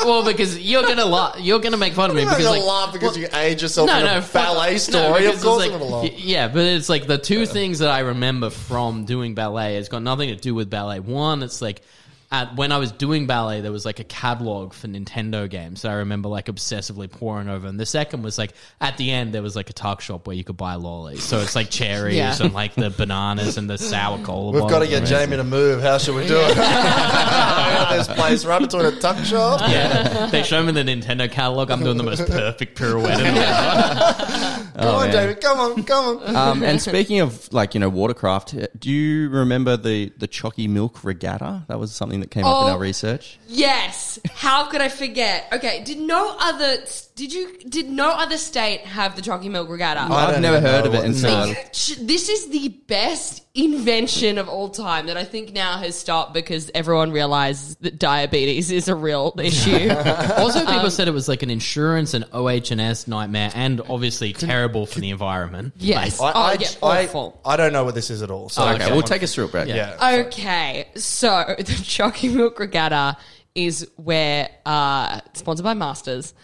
Well, 0.05 0.25
because 0.25 0.59
you're 0.59 0.83
gonna 0.83 1.05
laugh, 1.05 1.37
you're 1.41 1.61
gonna 1.61 1.77
make 1.77 1.95
fun 1.95 2.11
of 2.11 2.17
me 2.17 2.23
You're 2.23 2.31
because 2.33 2.45
gonna 2.45 2.59
like 2.61 2.67
laugh 2.69 2.93
because 2.93 3.17
you 3.17 3.27
age 3.33 3.63
yourself 3.63 3.89
in 3.91 4.05
a 4.05 4.21
fuck- 4.23 4.45
ballet 4.45 4.79
story. 4.79 5.23
because 5.23 5.37
of 5.39 5.43
course, 5.45 5.65
it's 5.65 5.73
I'm 5.75 5.81
gonna 5.81 5.91
laugh. 5.91 6.03
y- 6.05 6.15
yeah, 6.17 6.49
but 6.49 6.63
it's 6.65 6.89
like 6.89 7.07
the 7.07 7.19
two 7.19 7.47
things 7.47 7.79
that 7.79 7.89
I 7.91 8.01
remember 8.01 8.51
from 8.51 9.05
doing 9.07 9.35
ballet. 9.35 9.77
It's 9.77 9.89
got 9.89 10.03
nothing 10.03 10.29
to 10.29 10.37
do 10.37 10.55
with 10.55 10.69
ballet. 10.69 11.01
One, 11.01 11.43
it's 11.43 11.63
like 11.63 11.83
at, 12.31 12.57
when 12.57 12.73
I 12.73 12.79
was 12.79 12.93
doing 12.93 13.27
ballet, 13.27 13.61
there 13.61 13.73
was 13.73 13.85
like 13.85 14.01
a 14.01 14.05
catalog 14.05 14.73
for 14.73 14.89
Nintendo 14.89 15.49
games 15.49 15.83
that 15.83 15.91
I 15.91 15.95
remember 15.97 16.29
like 16.29 16.47
obsessively 16.47 17.11
poring 17.11 17.49
over. 17.49 17.67
And 17.67 17.79
the 17.79 17.87
second 17.87 18.23
was 18.23 18.39
like 18.39 18.53
at 18.81 18.97
the 18.97 19.11
end 19.11 19.33
there 19.35 19.43
was 19.43 19.57
like 19.57 19.71
a 19.71 19.73
tuck 19.73 20.01
shop 20.01 20.27
where 20.27 20.37
you 20.37 20.45
could 20.45 20.57
buy 20.57 20.75
lollies. 20.75 21.23
So 21.23 21.41
it's 21.41 21.55
like 21.55 21.71
cherries 21.71 22.17
Yeah. 22.17 22.37
and 22.41 22.53
like 22.53 22.75
the 22.75 22.91
bananas 22.91 23.57
and 23.59 23.69
the 23.69 23.79
sour 23.79 24.19
cola. 24.25 24.53
We've 24.53 24.61
got 24.63 24.69
to 24.69 24.73
bottles 24.87 24.89
get 24.91 24.99
and 24.99 25.07
Jamie 25.07 25.37
to 25.37 25.45
move. 25.45 25.83
How 25.83 25.99
should 25.99 26.15
we 26.15 26.27
do 26.27 26.37
it? 26.37 26.55
this 27.91 28.09
place 28.09 28.45
right 28.45 28.61
between 28.61 28.87
a 28.87 28.93
tuck 29.01 29.25
shop. 29.25 29.61
Yeah, 29.69 30.27
they 30.27 30.43
show 30.43 30.63
me 30.63 30.73
the 30.73 30.83
Nintendo 30.83 31.31
catalog. 31.31 31.71
I'm 31.71 31.83
doing 31.83 31.97
the 31.97 32.03
most 32.05 32.27
perfect 32.29 32.77
pirouette 32.79 33.19
in 33.21 33.35
the 33.35 33.41
world. 33.41 34.71
Come 34.75 34.95
on, 34.97 35.03
man. 35.05 35.13
Jamie. 35.13 35.35
Come 35.37 35.61
on, 35.61 35.85
come 35.85 36.19
on. 36.19 36.37
Um, 36.37 36.63
and 36.65 36.83
speaking 36.83 37.21
of 37.21 37.53
like 37.53 37.75
you 37.75 37.81
know 37.81 37.89
watercraft, 37.89 38.57
do 38.79 38.91
you 38.91 39.29
remember 39.31 39.77
the 39.77 40.13
the 40.17 40.27
Chalky 40.27 40.67
Milk 40.67 41.05
Regatta? 41.05 41.65
That 41.69 41.79
was 41.79 41.93
something 41.93 42.14
that 42.21 42.31
came 42.31 42.45
up 42.45 42.63
in 42.65 42.69
Oh. 42.69 42.73
our 42.73 42.79
research. 42.79 43.39
Yes. 43.49 44.19
How 44.35 44.67
could 44.67 44.81
I 44.81 44.89
forget? 44.89 45.47
Okay. 45.53 45.83
Did 45.85 45.99
no 46.01 46.37
other 46.39 46.79
did 47.17 47.33
you 47.33 47.57
did 47.69 47.89
no 47.89 48.11
other 48.11 48.37
state 48.37 48.81
have 48.81 49.15
the 49.15 49.23
Chalky 49.23 49.49
Milk 49.49 49.69
Regatta? 49.69 50.01
I 50.01 50.07
I've 50.27 50.33
don't 50.33 50.43
never 50.43 50.57
even 50.57 50.69
heard 50.69 50.85
know 50.85 50.89
of 50.91 50.95
it 50.95 50.99
what 50.99 51.07
this 51.07 51.23
until. 51.23 51.43
is. 51.45 51.57
Sh- 51.73 51.97
This 52.01 52.29
is 52.29 52.49
the 52.49 52.69
best 52.69 53.43
invention 53.55 54.37
of 54.37 54.49
all 54.49 54.69
time 54.69 55.07
that 55.07 55.17
I 55.17 55.23
think 55.23 55.53
now 55.53 55.79
has 55.79 55.97
stopped 55.97 56.35
because 56.35 56.73
everyone 56.75 57.13
realizes 57.13 57.77
that 57.83 58.01
diabetes 58.01 58.73
is 58.73 58.89
a 58.89 58.97
real 58.97 59.33
issue. 59.39 59.91
Also, 60.35 60.67
people 60.67 60.91
said 60.91 61.07
it 61.07 61.13
was 61.13 61.29
like 61.29 61.43
an 61.45 61.51
insurance 61.51 62.15
and 62.15 62.25
OH&S 62.33 63.07
nightmare, 63.07 63.53
and 63.55 63.81
obviously 63.89 64.33
terrible 64.33 64.85
for 64.85 64.99
the 65.01 65.11
environment. 65.11 65.73
yes. 65.77 66.21
I, 66.21 66.25
oh, 66.25 66.33
I, 66.35 66.53
yeah, 66.59 66.69
I, 66.83 67.05
awful. 67.05 67.41
I 67.45 67.57
don't 67.57 67.73
know 67.73 67.85
what 67.85 67.95
this 67.95 68.11
is 68.11 68.23
at 68.23 68.31
all. 68.33 68.49
So 68.49 68.65
Oh, 68.65 68.75
okay, 68.75 68.91
we'll 68.91 69.03
take 69.03 69.23
us 69.23 69.33
through 69.35 69.45
it, 69.47 69.53
Brad. 69.53 69.69
Yeah. 69.69 70.21
Okay, 70.27 70.89
so 70.97 71.55
the 71.59 71.65
Chalky 71.85 72.29
Milk 72.29 72.59
Regatta 72.59 73.17
is 73.55 73.89
where, 73.97 74.49
uh, 74.67 75.21
sponsored 75.35 75.63
by 75.65 75.75
Masters, 75.75 76.35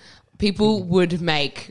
people 0.40 0.82
would 0.84 1.20
make, 1.20 1.70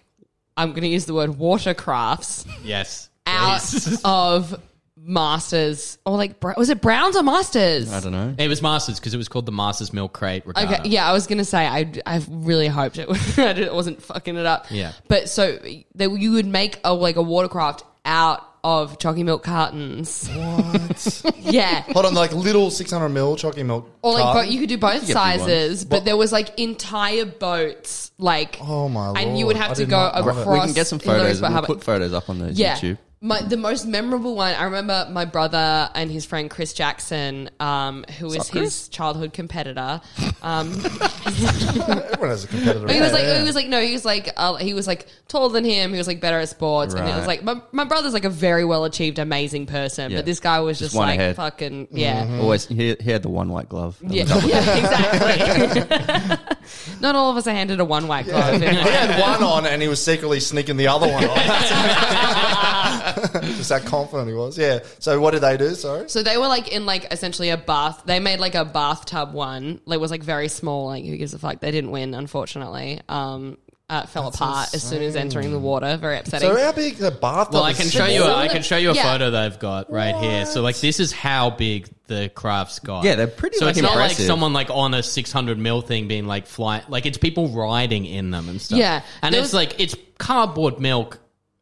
I'm 0.56 0.70
going 0.70 0.84
to 0.84 0.88
use 0.88 1.06
the 1.06 1.14
word 1.14 1.32
watercrafts 1.32 2.46
Yes. 2.64 3.10
out 3.28 3.60
Please. 3.60 4.00
of 4.06 4.62
Masters, 5.02 5.98
or 6.06 6.18
like, 6.18 6.40
Bra- 6.40 6.54
was 6.58 6.70
it 6.70 6.82
Browns 6.82 7.16
or 7.18 7.24
Masters? 7.24 7.92
I 7.92 8.00
don't 8.00 8.12
know. 8.12 8.36
It 8.38 8.48
was 8.48 8.62
Masters 8.62 9.00
because 9.00 9.14
it 9.14 9.18
was 9.18 9.28
called 9.28 9.46
the 9.46 9.52
Masters 9.52 9.92
Milk 9.92 10.14
Crate 10.14 10.46
Regatta. 10.46 10.82
Okay, 10.82 10.90
yeah, 10.90 11.10
I 11.10 11.14
was 11.14 11.26
gonna 11.26 11.46
say 11.46 11.66
I, 11.66 11.92
I 12.06 12.22
really 12.30 12.68
hoped 12.68 12.98
it, 13.00 13.08
it 13.38 13.74
wasn't 13.74 14.02
fucking 14.04 14.36
it 14.36 14.46
up. 14.46 14.68
Yeah. 14.70 14.92
but 15.08 15.28
so 15.30 15.58
they, 15.58 15.86
you 16.08 16.34
would 16.34 16.46
make 16.46 16.80
a 16.84 16.94
like 16.94 17.16
a 17.16 17.22
watercraft 17.24 17.84
out 18.06 18.44
of 18.64 18.98
chalky 19.00 19.24
milk 19.24 19.44
cartons. 19.44 20.28
What? 20.30 21.24
Yeah, 21.50 21.82
Hold 21.94 22.06
on, 22.06 22.14
like 22.14 22.32
little 22.34 22.70
600 22.70 23.10
mil 23.10 23.36
chalky 23.36 23.64
milk. 23.64 23.90
or 24.04 24.14
like 24.14 24.34
but 24.34 24.52
you 24.52 24.60
could 24.60 24.70
do 24.70 24.78
both 24.78 24.94
get 25.02 25.08
big 25.08 25.14
sizes, 25.14 25.80
ones. 25.80 25.86
but 25.86 26.06
there 26.06 26.16
was 26.16 26.32
like 26.32 26.60
entire 26.60 27.26
boats, 27.26 28.12
like 28.20 28.58
Oh, 28.62 28.88
my 28.88 29.20
and 29.20 29.38
you 29.40 29.46
would 29.48 29.56
lord. 29.56 29.64
have 29.64 29.72
I 29.72 29.74
to 29.76 29.82
did 29.82 29.90
go 29.90 29.98
not 29.98 30.16
know 30.16 30.22
that. 30.26 30.42
across. 30.42 30.54
We 30.54 30.60
can 30.66 30.74
get 30.74 30.88
some 30.88 31.00
Hillary's 31.00 31.22
photos. 31.40 31.42
We'll 31.42 31.50
Bahama- 31.50 31.68
put 31.68 31.84
photos 31.84 32.14
up 32.14 32.30
on 32.30 32.40
the 32.40 32.52
yeah. 32.54 32.76
YouTube. 32.76 32.98
My, 33.22 33.42
the 33.42 33.58
most 33.58 33.86
memorable 33.86 34.34
one, 34.34 34.54
I 34.56 34.64
remember 34.64 35.06
my 35.12 35.26
brother 35.26 35.90
and 35.94 36.10
his 36.10 36.26
friend 36.26 36.50
Chris 36.50 36.72
Jackson, 36.72 37.50
um, 37.60 38.06
who 38.18 38.28
is 38.28 38.36
Sup, 38.46 38.52
Chris? 38.52 38.64
his 38.64 38.88
childhood 38.88 39.34
competitor. 39.34 40.00
Um, 40.42 40.70
Everyone 40.86 42.30
has 42.30 42.46
a 42.46 42.48
competitor. 42.48 42.86
But 42.86 42.96
he 42.96 43.02
was 43.02 43.12
like, 43.12 43.24
yeah. 43.24 43.40
he 43.40 43.44
was 43.44 43.56
like, 43.56 43.68
no, 43.68 43.82
he 43.82 43.92
was 43.92 44.06
like, 44.06 44.30
uh, 44.38 44.56
he 44.56 44.74
was 44.74 44.88
like 44.88 45.08
taller 45.28 45.52
than 45.52 45.66
him. 45.66 45.92
He 45.92 45.98
was 45.98 46.08
like 46.08 46.22
better 46.22 46.40
at 46.40 46.48
sports, 46.48 46.94
and 46.94 47.10
it 47.10 47.14
was 47.14 47.28
like 47.28 47.44
my, 47.44 47.62
my 47.74 47.84
brother's 47.84 48.14
like 48.14 48.24
a 48.24 48.30
very 48.30 48.64
well 48.64 48.86
achieved, 48.86 49.20
amazing 49.20 49.66
person, 49.66 50.12
Yeah. 50.12 50.20
but 50.20 50.26
this 50.26 50.40
guy 50.40 50.62
was 50.62 50.80
Just 50.80 50.92
just, 50.92 50.96
one 50.98 51.10
like 51.10 51.20
ahead. 51.20 51.36
fucking 51.36 51.90
yeah, 51.92 52.24
Mm-hmm. 52.26 52.40
Always, 52.40 52.68
he, 52.68 52.96
he 53.02 53.12
had 53.12 53.22
the 53.22 53.30
one 53.30 53.50
white 53.50 53.68
glove. 53.68 53.98
yeah, 54.02 54.24
yeah, 54.46 54.78
exactly. 54.78 56.56
Not 57.02 57.16
all 57.16 57.32
of 57.32 57.38
us 57.38 57.48
are 57.48 57.52
handed 57.52 57.82
a 57.82 57.86
one 57.86 58.08
white 58.08 58.28
glove. 58.28 58.62
he 58.62 58.66
had 58.68 59.20
one 59.20 59.44
on 59.44 59.66
and 59.66 59.82
he 59.82 59.90
was 59.90 60.02
secretly 60.04 60.40
sneaking 60.40 60.78
the 60.78 60.88
other 60.88 61.08
one 61.12 61.26
on. 61.26 61.30
Just 63.58 63.72
how 63.72 63.80
confident 63.80 64.28
he 64.30 64.34
was. 64.34 64.58
Yeah. 64.58 64.80
So 65.00 65.20
what 65.20 65.32
did 65.32 65.42
they 65.42 65.58
do? 65.58 65.76
Sorry. 65.76 66.10
So 66.10 66.24
they 66.24 66.38
were 66.38 66.48
like 66.48 66.70
in 66.70 66.86
like 66.86 67.12
essentially 67.12 67.50
a 67.50 67.58
bath. 67.58 68.04
They 68.06 68.20
made 68.20 68.40
like 68.40 68.56
a 68.56 68.66
bathtub 68.66 69.34
one. 69.34 69.82
Like 69.86 70.00
was 70.00 70.12
like 70.12 70.24
very 70.24 70.48
small. 70.48 70.88
Like 70.88 71.06
who 71.06 71.18
gives 71.18 71.34
a 71.34 71.40
fuck? 71.40 71.60
They 71.60 71.72
didn't 71.72 71.92
win, 71.92 72.14
unfortunately. 72.14 73.02
Um, 73.10 73.58
uh, 73.92 74.06
fell 74.06 74.28
apart 74.28 74.72
as 74.76 74.84
soon 74.84 75.02
as 75.02 75.16
entering 75.16 75.52
the 75.52 75.58
water. 75.58 75.98
Very 75.98 76.20
upsetting. 76.20 76.48
So 76.48 76.56
how 76.64 76.72
big 76.74 76.98
the 76.98 77.10
bathtub? 77.10 77.56
Well, 77.56 77.64
I 77.64 77.72
is 77.72 77.78
can 77.78 77.88
show 77.90 78.06
you. 78.06 78.22
A, 78.22 78.26
Some 78.26 78.36
I 78.40 78.48
can 78.48 78.62
show 78.62 78.78
you 78.78 78.92
a 78.92 78.94
yeah. 78.94 79.12
photo 79.12 79.32
that 79.32 79.44
I've 79.44 79.58
got 79.58 79.92
right 79.92 80.14
here. 80.16 80.46
So, 80.46 80.62
like, 80.62 80.78
this 80.80 81.00
is 81.00 81.12
how 81.12 81.50
big 81.50 81.90
the 82.06 82.30
crafts 82.36 82.78
got. 82.78 83.04
Yeah, 83.04 83.16
they're 83.16 83.26
pretty, 83.26 83.58
So 83.58 83.66
like, 83.66 83.72
it's 83.72 83.82
not 83.82 83.96
like 83.96 84.12
impressive. 84.12 84.28
someone 84.28 84.54
like 84.54 84.70
on 84.70 84.94
a 84.94 85.02
600 85.02 85.58
mil 85.58 85.82
thing 85.82 86.08
being 86.08 86.28
like 86.28 86.46
flying. 86.46 86.84
Like 86.88 87.08
it's 87.08 87.18
people 87.18 87.48
riding 87.50 88.06
in 88.06 88.30
them 88.30 88.48
and 88.48 88.62
stuff. 88.62 88.78
Yeah. 88.78 89.02
and 89.24 89.34
There 89.34 89.42
it's 89.42 89.48
was- 89.50 89.54
like 89.56 89.80
it's 89.80 89.96
cardboard 90.20 90.80
milk, 90.80 91.18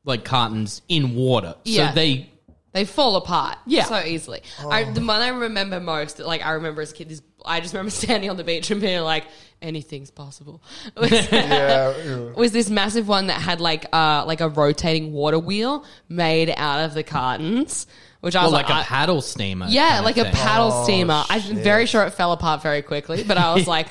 like 0.08 0.24
cartons 0.26 0.82
in 0.90 1.14
water. 1.16 1.56
Yeah. 1.64 1.90
So 1.90 1.96
they. 1.96 2.32
They 2.74 2.86
fall 2.86 3.16
apart 3.16 3.58
Yeah. 3.66 3.86
so 3.86 4.00
easily. 4.04 4.42
I, 4.64 4.84
the 4.84 5.00
one 5.00 5.22
I 5.22 5.30
remember 5.30 5.80
most, 5.80 6.20
like 6.20 6.46
I 6.46 6.52
remember 6.52 6.84
as 6.84 6.92
a 6.92 6.94
kid, 6.94 7.12
is 7.12 7.24
I 7.44 7.60
just 7.60 7.74
remember 7.74 7.90
standing 8.06 8.30
on 8.30 8.38
the 8.38 8.44
beach 8.44 8.70
and 8.70 8.80
being 8.80 9.02
like, 9.02 9.24
anything's 9.64 10.12
possible. 10.12 10.62
Was, 10.96 11.10
Yeah, 11.32 11.98
yeah. 11.98 12.18
was 12.34 12.52
this 12.52 12.70
massive 12.70 13.08
one 13.08 13.28
that 13.28 13.42
had 13.42 13.62
like 13.62 13.86
uh 13.92 14.26
like 14.28 14.42
a 14.42 14.50
rotating 14.50 15.12
water 15.12 15.40
wheel 15.40 15.86
made 16.08 16.54
out 16.56 16.82
of 16.86 16.94
the 16.94 17.02
cartons, 17.04 17.88
which 18.20 18.36
I 18.36 18.42
Well, 18.42 18.52
was 18.52 18.54
like 18.54 18.70
like, 18.70 18.76
a 18.78 18.80
I- 18.82 18.84
paddle 18.84 19.22
steamer. 19.22 19.66
yeah, 19.70 19.88
kind 19.88 20.00
of 20.00 20.06
like 20.06 20.18
a 20.18 20.24
thing. 20.26 20.34
paddle 20.34 20.70
Oh, 20.72 20.84
steamer. 20.84 21.24
I'm 21.30 21.56
very 21.56 21.88
sure 21.88 22.04
it 22.04 22.12
fell 22.12 22.32
apart 22.32 22.62
very 22.62 22.84
quickly, 22.84 23.24
but 23.24 23.38
I 23.40 23.56
was 23.56 23.66
like, 23.76 23.88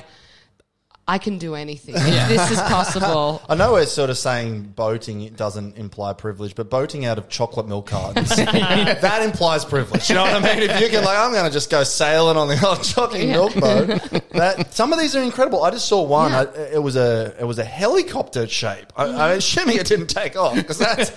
I 1.09 1.19
can 1.19 1.37
do 1.37 1.55
anything. 1.55 1.93
This 1.95 2.51
is 2.51 2.59
possible. 2.59 3.41
I 3.49 3.55
know 3.55 3.71
we're 3.73 3.85
sort 3.85 4.09
of 4.09 4.17
saying 4.17 4.63
boating 4.75 5.29
doesn't 5.35 5.77
imply 5.77 6.11
privilege, 6.11 6.53
but 6.53 6.69
boating 6.69 7.05
out 7.05 7.17
of 7.17 7.29
chocolate 7.29 7.65
milk 7.67 7.87
cartons 7.87 8.29
that 8.35 9.21
implies 9.23 9.63
privilege. 9.63 10.09
You 10.09 10.15
know 10.15 10.23
what 10.23 10.33
I 10.33 10.39
mean? 10.59 10.69
If 10.69 10.81
you 10.81 10.89
can, 10.89 11.05
like, 11.05 11.17
I'm 11.17 11.31
going 11.31 11.45
to 11.45 11.51
just 11.51 11.69
go 11.69 11.83
sailing 11.85 12.35
on 12.35 12.49
the 12.49 12.67
old 12.67 12.83
chocolate 12.83 13.21
Yeah. 13.23 13.31
milk 13.33 13.55
boat. 13.55 14.23
That 14.37 14.71
some 14.75 14.93
of 14.93 14.99
these 14.99 15.15
are 15.15 15.23
incredible. 15.23 15.63
I 15.63 15.71
just 15.71 15.87
saw 15.87 16.03
one. 16.03 16.29
Yeah. 16.31 16.41
I, 16.41 16.59
it 16.73 16.83
was 16.83 16.95
a 16.95 17.35
it 17.39 17.43
was 17.45 17.57
a 17.57 17.63
helicopter 17.63 18.47
shape. 18.47 18.85
I, 18.95 19.05
I'm 19.05 19.37
assuming 19.39 19.77
it 19.77 19.87
didn't 19.87 20.07
take 20.07 20.35
off 20.35 20.53
because 20.55 20.77
that's 20.77 21.11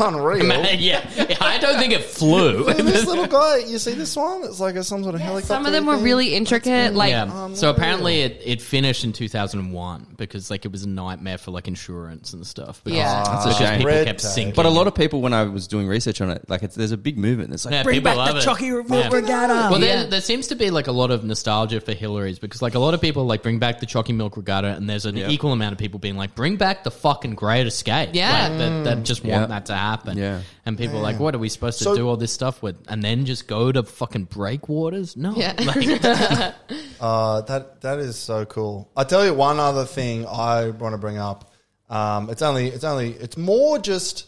unreal. 0.00 0.46
Man, 0.46 0.78
yeah, 0.78 1.04
I 1.38 1.58
don't 1.58 1.78
think 1.78 1.92
it 1.92 2.02
flew. 2.02 2.64
This 2.72 3.04
little 3.04 3.26
guy, 3.26 3.58
you 3.58 3.78
see 3.78 3.92
this 3.92 4.16
one? 4.16 4.44
It's 4.44 4.58
like 4.58 4.76
a, 4.76 4.84
some 4.84 5.02
sort 5.02 5.14
of 5.16 5.20
helicopter. 5.20 5.48
Some 5.48 5.66
of 5.66 5.72
them 5.72 5.84
were 5.84 5.98
really 5.98 6.34
intricate. 6.34 6.94
Like, 6.94 7.10
yeah. 7.10 7.52
So 7.52 7.68
apparently 7.68 8.22
it, 8.22 8.40
it 8.42 8.62
finished 8.62 9.04
in 9.04 9.12
2001 9.32 10.14
because 10.16 10.50
like 10.50 10.64
it 10.64 10.72
was 10.72 10.82
a 10.84 10.88
nightmare 10.88 11.38
for 11.38 11.50
like 11.50 11.66
insurance 11.68 12.32
and 12.32 12.46
stuff. 12.46 12.82
Because, 12.84 12.98
Yeah. 12.98 13.22
That's 13.24 13.44
a 13.44 13.48
because 13.48 13.58
shame. 13.58 13.78
people 13.78 13.86
Red 13.92 14.06
kept 14.06 14.20
tape. 14.20 14.30
sinking. 14.30 14.54
But 14.54 14.66
a 14.66 14.70
lot 14.70 14.86
of 14.86 14.94
people, 14.94 15.20
when 15.22 15.32
I 15.32 15.44
was 15.44 15.66
doing 15.66 15.88
research 15.88 16.20
on 16.20 16.30
it, 16.30 16.48
like 16.48 16.62
it's, 16.62 16.74
there's 16.74 16.92
a 16.92 16.96
big 16.96 17.16
movement. 17.18 17.52
It's 17.52 17.64
like 17.64 17.72
Yeah, 17.72 17.82
bring 17.82 17.96
people 17.96 18.10
back 18.10 18.16
love 18.18 18.34
the 18.34 18.40
it. 18.40 18.44
Chucky 18.44 18.66
Yeah. 18.66 18.82
Milk 18.86 19.12
Regatta. 19.12 19.68
Well, 19.70 19.80
Yeah. 19.80 19.96
there, 20.02 20.06
there 20.10 20.20
seems 20.20 20.48
to 20.48 20.54
be 20.54 20.70
like 20.70 20.86
a 20.86 20.92
lot 20.92 21.10
of 21.10 21.24
nostalgia 21.24 21.80
for 21.80 21.92
Hillary's 21.92 22.38
because 22.38 22.60
like 22.62 22.74
a 22.74 22.78
lot 22.78 22.94
of 22.94 23.00
people 23.00 23.24
like 23.24 23.42
bring 23.42 23.58
back 23.58 23.80
the 23.80 23.86
Chalky 23.86 24.12
Milk 24.12 24.36
Regatta, 24.36 24.68
and 24.68 24.88
there's 24.88 25.06
an 25.06 25.16
Yeah. 25.16 25.30
equal 25.30 25.52
amount 25.52 25.72
of 25.72 25.78
people 25.78 25.98
being 25.98 26.16
like, 26.16 26.34
bring 26.34 26.56
back 26.56 26.84
the 26.84 26.90
fucking 26.90 27.34
Great 27.34 27.66
Escape. 27.66 28.10
Yeah. 28.12 28.48
like, 28.48 28.58
that, 28.58 28.84
that 28.84 29.02
just 29.04 29.22
want 29.24 29.42
Yeah. 29.42 29.46
that 29.46 29.66
to 29.66 29.74
happen. 29.74 30.18
Yeah. 30.18 30.40
and 30.64 30.78
people 30.78 30.98
are 30.98 31.02
like, 31.02 31.18
what 31.18 31.34
are 31.34 31.38
we 31.38 31.48
supposed 31.48 31.78
to 31.78 31.84
So- 31.84 31.96
do 31.96 32.08
all 32.08 32.16
this 32.16 32.32
stuff 32.32 32.62
with, 32.62 32.76
and 32.86 33.02
then 33.02 33.24
just 33.24 33.48
go 33.48 33.72
to 33.72 33.82
fucking 33.82 34.24
breakwaters? 34.26 35.16
No, 35.16 35.34
Yeah. 35.34 35.54
Like, 35.62 36.54
Uh, 37.00 37.40
that 37.42 37.80
that 37.80 37.98
is 37.98 38.16
so 38.16 38.44
cool. 38.44 38.88
I 38.96 39.02
tell 39.04 39.21
you 39.24 39.34
one 39.34 39.58
other 39.58 39.84
thing 39.84 40.26
I 40.26 40.70
want 40.70 40.94
to 40.94 40.98
bring 40.98 41.18
up. 41.18 41.52
Um, 41.88 42.30
it's 42.30 42.42
only 42.42 42.68
it's 42.68 42.84
only 42.84 43.12
it's 43.12 43.36
more 43.36 43.78
just 43.78 44.26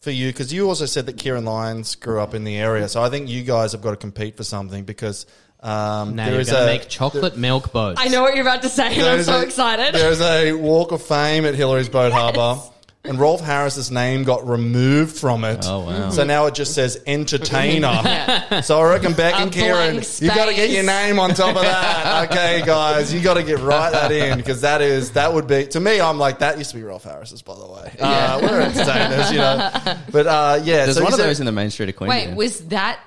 for 0.00 0.10
you 0.10 0.28
because 0.28 0.52
you 0.52 0.68
also 0.68 0.86
said 0.86 1.06
that 1.06 1.18
Kieran 1.18 1.44
Lyons 1.44 1.94
grew 1.94 2.20
up 2.20 2.34
in 2.34 2.44
the 2.44 2.56
area, 2.56 2.88
so 2.88 3.02
I 3.02 3.08
think 3.10 3.28
you 3.28 3.42
guys 3.42 3.72
have 3.72 3.82
got 3.82 3.90
to 3.90 3.96
compete 3.96 4.36
for 4.36 4.44
something 4.44 4.84
because 4.84 5.26
um, 5.60 6.16
now 6.16 6.24
there 6.24 6.32
you're 6.34 6.40
is 6.40 6.50
gonna 6.50 6.64
a 6.64 6.66
make 6.66 6.88
chocolate 6.88 7.36
milk 7.36 7.72
boats. 7.72 8.00
I 8.00 8.08
know 8.08 8.22
what 8.22 8.34
you're 8.34 8.46
about 8.46 8.62
to 8.62 8.68
say, 8.68 8.94
and 8.98 9.06
I'm 9.06 9.22
so 9.22 9.38
a- 9.40 9.42
excited. 9.42 9.94
There's 9.94 10.20
a 10.20 10.52
Walk 10.52 10.92
of 10.92 11.02
Fame 11.02 11.44
at 11.44 11.54
Hillary's 11.54 11.88
Boat 11.88 12.12
Harbour. 12.12 12.60
And 13.04 13.18
Rolf 13.18 13.40
Harris's 13.40 13.90
name 13.90 14.22
got 14.22 14.46
removed 14.46 15.16
from 15.16 15.42
it. 15.42 15.64
Oh, 15.68 15.80
wow. 15.86 16.10
So 16.10 16.22
now 16.22 16.46
it 16.46 16.54
just 16.54 16.72
says 16.74 17.02
entertainer. 17.06 17.90
So 18.62 18.78
I 18.80 18.90
reckon 18.90 19.12
Beck 19.14 19.34
A 19.34 19.38
and 19.38 19.50
Kieran, 19.52 19.94
blank 19.96 20.20
you 20.20 20.28
got 20.28 20.46
to 20.46 20.54
get 20.54 20.70
your 20.70 20.84
name 20.84 21.18
on 21.18 21.30
top 21.34 21.56
of 21.56 21.62
that. 21.62 22.28
Okay, 22.30 22.62
guys, 22.64 23.12
you 23.12 23.20
got 23.20 23.34
to 23.34 23.42
get 23.42 23.58
right 23.58 23.90
that 23.90 24.12
in 24.12 24.36
because 24.38 24.60
that 24.60 24.82
is 24.82 25.12
that 25.12 25.32
would 25.32 25.46
be 25.48 25.66
to 25.68 25.80
me. 25.80 26.00
I'm 26.00 26.18
like 26.18 26.38
that 26.40 26.58
used 26.58 26.70
to 26.70 26.76
be 26.76 26.82
Rolf 26.84 27.02
Harris's, 27.04 27.42
by 27.42 27.54
the 27.56 27.66
way. 27.66 27.96
Uh, 27.98 28.38
we're 28.42 28.60
entertainers, 28.60 29.32
you 29.32 29.38
know. 29.38 29.70
But 30.12 30.26
uh, 30.26 30.60
yeah, 30.62 30.84
There's 30.84 30.96
so 30.96 31.02
one 31.02 31.12
of 31.12 31.18
said- 31.18 31.26
those 31.28 31.40
in 31.40 31.46
the 31.46 31.52
main 31.52 31.70
street 31.70 31.88
of 31.88 31.96
Queanbeyan. 31.96 32.08
Wait, 32.08 32.34
was 32.36 32.60
that 32.68 33.00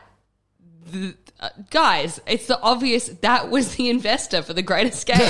the, 0.91 1.15
uh, 1.39 1.49
guys? 1.69 2.19
It's 2.27 2.47
the 2.47 2.59
obvious 2.61 3.07
that 3.21 3.49
was 3.51 3.75
the 3.75 3.89
investor 3.89 4.41
for 4.41 4.53
the 4.53 4.61
Great 4.61 4.88
Escape. 4.88 5.17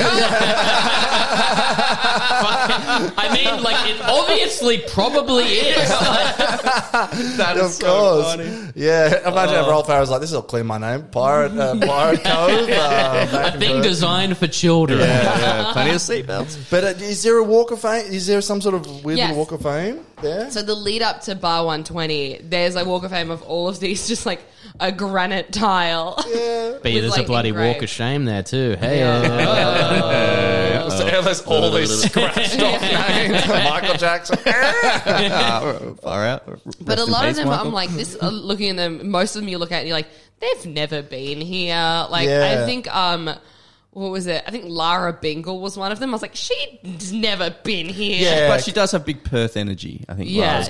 I 1.97 3.29
mean, 3.33 3.63
like 3.63 3.89
it 3.89 4.01
obviously 4.01 4.79
probably 4.89 5.43
is. 5.45 5.89
that 7.37 7.57
of 7.57 7.79
course. 7.79 8.35
Yeah, 8.75 9.27
imagine 9.29 9.55
if 9.55 9.67
Rolf 9.67 9.87
Harris 9.87 10.01
was 10.01 10.09
like, 10.11 10.21
"This 10.21 10.31
will 10.31 10.41
clear 10.41 10.63
my 10.63 10.77
name, 10.77 11.03
Pirate, 11.11 11.57
uh, 11.57 11.75
Pirate 11.85 12.23
Cove." 12.25 12.69
Uh, 12.69 13.51
A 13.53 13.57
thing 13.59 13.71
forth. 13.73 13.83
designed 13.83 14.37
for 14.37 14.47
children. 14.47 14.99
yeah, 14.99 15.39
yeah, 15.39 15.73
plenty 15.73 15.91
of 15.91 15.97
seatbelts. 15.97 16.57
But 16.69 16.83
uh, 16.83 16.87
is 17.03 17.23
there 17.23 17.37
a 17.37 17.43
Walk 17.43 17.71
of 17.71 17.81
Fame? 17.81 18.05
Is 18.11 18.27
there 18.27 18.41
some 18.41 18.61
sort 18.61 18.75
of 18.75 19.03
weird 19.03 19.17
Yes. 19.17 19.29
little 19.29 19.37
Walk 19.43 19.51
of 19.53 19.61
Fame 19.61 20.05
there? 20.21 20.49
so 20.51 20.61
the 20.61 20.75
lead 20.75 21.01
up 21.01 21.21
to 21.21 21.35
Bar 21.35 21.65
120, 21.65 22.39
there's 22.43 22.75
a 22.75 22.83
Walk 22.85 23.03
of 23.03 23.11
Fame 23.11 23.31
of 23.31 23.41
all 23.43 23.67
of 23.67 23.79
these, 23.79 24.07
just 24.13 24.25
like 24.25 24.41
a 24.79 24.91
granite 24.91 25.51
tile. 25.53 26.15
yeah. 26.27 26.63
But 26.85 26.93
With, 26.93 27.01
there's 27.01 27.11
like, 27.17 27.23
a 27.23 27.27
bloody 27.27 27.49
engraved. 27.49 27.75
walk 27.77 27.83
of 27.83 27.89
shame 27.89 28.25
there 28.25 28.43
too. 28.43 28.75
Hey, 28.79 29.01
Uh, 29.01 30.89
so 30.89 31.05
there's 31.21 31.41
all 31.41 31.71
these 31.71 32.03
scratched 32.03 32.61
off 32.61 32.81
names. 32.81 33.47
Michael 33.47 33.95
Jackson. 33.95 34.37
Far 34.37 36.25
out. 36.25 36.59
But 36.81 36.99
a 36.99 37.05
lot 37.05 37.27
of 37.27 37.35
them, 37.35 37.47
Michael. 37.47 37.67
I'm 37.67 37.73
like 37.73 37.89
this. 37.91 38.15
Uh, 38.21 38.29
looking 38.29 38.69
at 38.71 38.75
them, 38.77 39.09
most 39.09 39.35
of 39.35 39.41
them 39.41 39.49
you 39.49 39.57
look 39.57 39.71
at, 39.71 39.79
and 39.79 39.87
you're 39.87 39.97
like, 39.97 40.09
they've 40.39 40.65
never 40.67 41.01
been 41.01 41.41
here. 41.41 41.75
Like 42.09 42.27
Yeah. 42.27 42.59
I 42.61 42.65
think, 42.65 42.93
um, 42.93 43.29
what 43.95 44.11
was 44.11 44.27
it? 44.27 44.43
I 44.45 44.51
think 44.51 44.65
Lara 44.67 45.13
Bingle 45.13 45.61
was 45.61 45.77
one 45.77 45.89
of 45.89 45.99
them. 45.99 46.09
I 46.09 46.11
was 46.11 46.21
like, 46.21 46.35
she's 46.35 47.13
never 47.13 47.55
been 47.63 47.87
here. 47.87 48.21
Yeah. 48.29 48.49
But 48.49 48.61
she 48.61 48.73
does 48.73 48.91
have 48.91 49.05
big 49.05 49.23
Perth 49.23 49.55
energy, 49.55 50.03
I 50.09 50.15
think. 50.15 50.29
Yeah, 50.29 50.41
Lara 50.41 50.55
I 50.55 50.57
was 50.59 50.67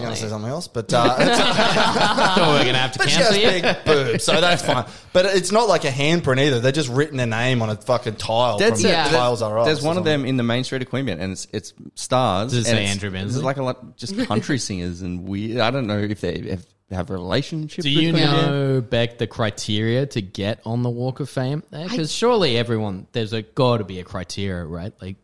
going 0.00 0.10
to 0.10 0.16
say 0.16 0.28
something 0.28 0.50
else, 0.50 0.68
but 0.68 0.90
uh, 0.90 1.04
so 2.34 2.40
we're 2.48 2.64
gonna 2.64 2.78
have 2.78 2.92
to 2.92 2.98
but 2.98 3.10
she 3.10 3.16
has 3.20 3.28
cancel 3.28 3.42
you. 3.42 3.62
big 3.62 3.84
boobs, 3.84 4.24
so 4.24 4.40
that's 4.40 4.62
fine. 4.62 4.86
But 5.12 5.26
it's 5.26 5.52
not 5.52 5.68
like 5.68 5.84
a 5.84 5.90
handprint 5.90 6.38
either. 6.38 6.60
They're 6.60 6.72
just 6.72 6.88
written 6.88 7.18
their 7.18 7.26
name 7.26 7.60
on 7.60 7.68
a 7.68 7.76
fucking 7.76 8.16
tile. 8.16 8.56
That's 8.56 8.80
from 8.80 8.88
it. 8.88 8.94
Yeah. 8.94 9.08
Tiles 9.08 9.42
are 9.42 9.58
Us 9.58 9.66
There's 9.66 9.82
one 9.82 9.98
of 9.98 10.04
them 10.04 10.24
in 10.24 10.38
the 10.38 10.42
main 10.42 10.64
street 10.64 10.80
of 10.80 10.88
Queanbeyan, 10.88 11.20
and 11.20 11.32
it's 11.32 11.46
it's 11.52 11.74
stars. 11.94 12.52
Does 12.52 12.66
it 12.66 12.70
and 12.70 12.78
say 12.78 12.84
it's- 12.84 12.92
Andrew 12.92 13.10
Bensley? 13.10 13.32
There's 13.34 13.44
like 13.44 13.58
a 13.58 13.62
lot 13.62 13.98
just 13.98 14.16
country 14.26 14.58
singers 14.58 15.02
and 15.02 15.28
weird. 15.28 15.58
I 15.60 15.70
don't 15.70 15.86
know 15.86 15.98
if 15.98 16.22
they 16.22 16.40
have, 16.48 16.66
have 16.96 17.10
a 17.10 17.14
relationship. 17.14 17.82
Do 17.84 17.94
with 17.94 18.02
you 18.04 18.12
Queanbeyan. 18.12 18.46
know, 18.46 18.80
Beck, 18.80 19.18
the 19.18 19.26
criteria 19.26 20.06
to 20.06 20.20
get 20.22 20.60
on 20.64 20.82
the 20.82 20.90
Walk 20.90 21.20
of 21.20 21.28
Fame? 21.30 21.62
Eh, 21.72 21.84
because 21.88 22.12
surely 22.12 22.56
everyone, 22.56 23.06
there's 23.12 23.32
a 23.32 23.42
got 23.42 23.78
to 23.78 23.84
be 23.84 23.98
a 24.00 24.04
criteria, 24.04 24.64
right? 24.64 24.92
Like, 25.00 25.16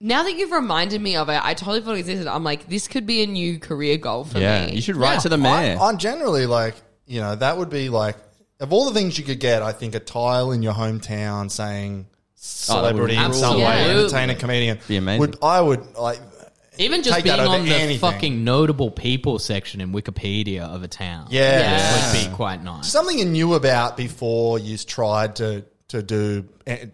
Now 0.00 0.22
that 0.22 0.32
you've 0.36 0.52
reminded 0.52 1.00
me 1.00 1.16
of 1.16 1.28
it, 1.28 1.40
I 1.44 1.54
totally 1.54 1.80
forgot 1.80 1.96
it 1.96 2.00
existed. 2.00 2.26
I'm 2.26 2.44
like, 2.44 2.68
this 2.68 2.88
could 2.88 3.06
be 3.06 3.22
a 3.22 3.26
new 3.26 3.58
career 3.58 3.96
goal 3.96 4.24
for 4.24 4.38
Yeah, 4.38 4.66
me. 4.66 4.74
you 4.74 4.80
should 4.80 4.96
write 4.96 5.20
to 5.20 5.28
the 5.28 5.38
mayor. 5.38 5.74
I'm, 5.76 5.82
I'm 5.82 5.98
generally 5.98 6.46
like, 6.46 6.74
you 7.06 7.20
know, 7.20 7.34
that 7.36 7.56
would 7.58 7.70
be 7.70 7.88
like, 7.88 8.16
of 8.60 8.72
all 8.72 8.86
the 8.86 8.94
things 8.94 9.16
you 9.18 9.24
could 9.24 9.40
get, 9.40 9.62
I 9.62 9.72
think 9.72 9.94
a 9.94 10.00
tile 10.00 10.50
in 10.52 10.62
your 10.62 10.72
hometown 10.74 11.50
saying 11.50 12.06
oh, 12.10 12.14
celebrity 12.34 13.16
in 13.16 13.32
some 13.32 13.56
way, 13.58 13.64
Absolutely. 13.64 14.00
entertainer, 14.04 14.34
comedian. 14.34 14.78
Be 14.88 14.96
amazing. 14.96 15.20
Would, 15.20 15.36
I 15.42 15.60
would 15.60 15.94
like, 15.96 16.20
even 16.78 17.02
just 17.02 17.14
Take 17.16 17.24
being 17.24 17.36
that 17.36 17.46
over 17.46 17.56
on 17.56 17.64
the 17.66 17.74
anything. 17.74 17.98
fucking 17.98 18.44
notable 18.44 18.90
people 18.90 19.38
section 19.38 19.80
in 19.80 19.92
Wikipedia 19.92 20.62
of 20.62 20.82
a 20.82 20.88
town. 20.88 21.26
yeah. 21.30 21.60
Yeah. 21.60 22.12
Would 22.12 22.28
be 22.30 22.34
quite 22.34 22.62
nice. 22.62 22.90
Something 22.90 23.18
you 23.18 23.24
knew 23.24 23.54
about 23.54 23.96
before 23.96 24.58
you 24.58 24.76
tried 24.78 25.36
to 25.36 25.64
to 25.88 26.02
do 26.02 26.44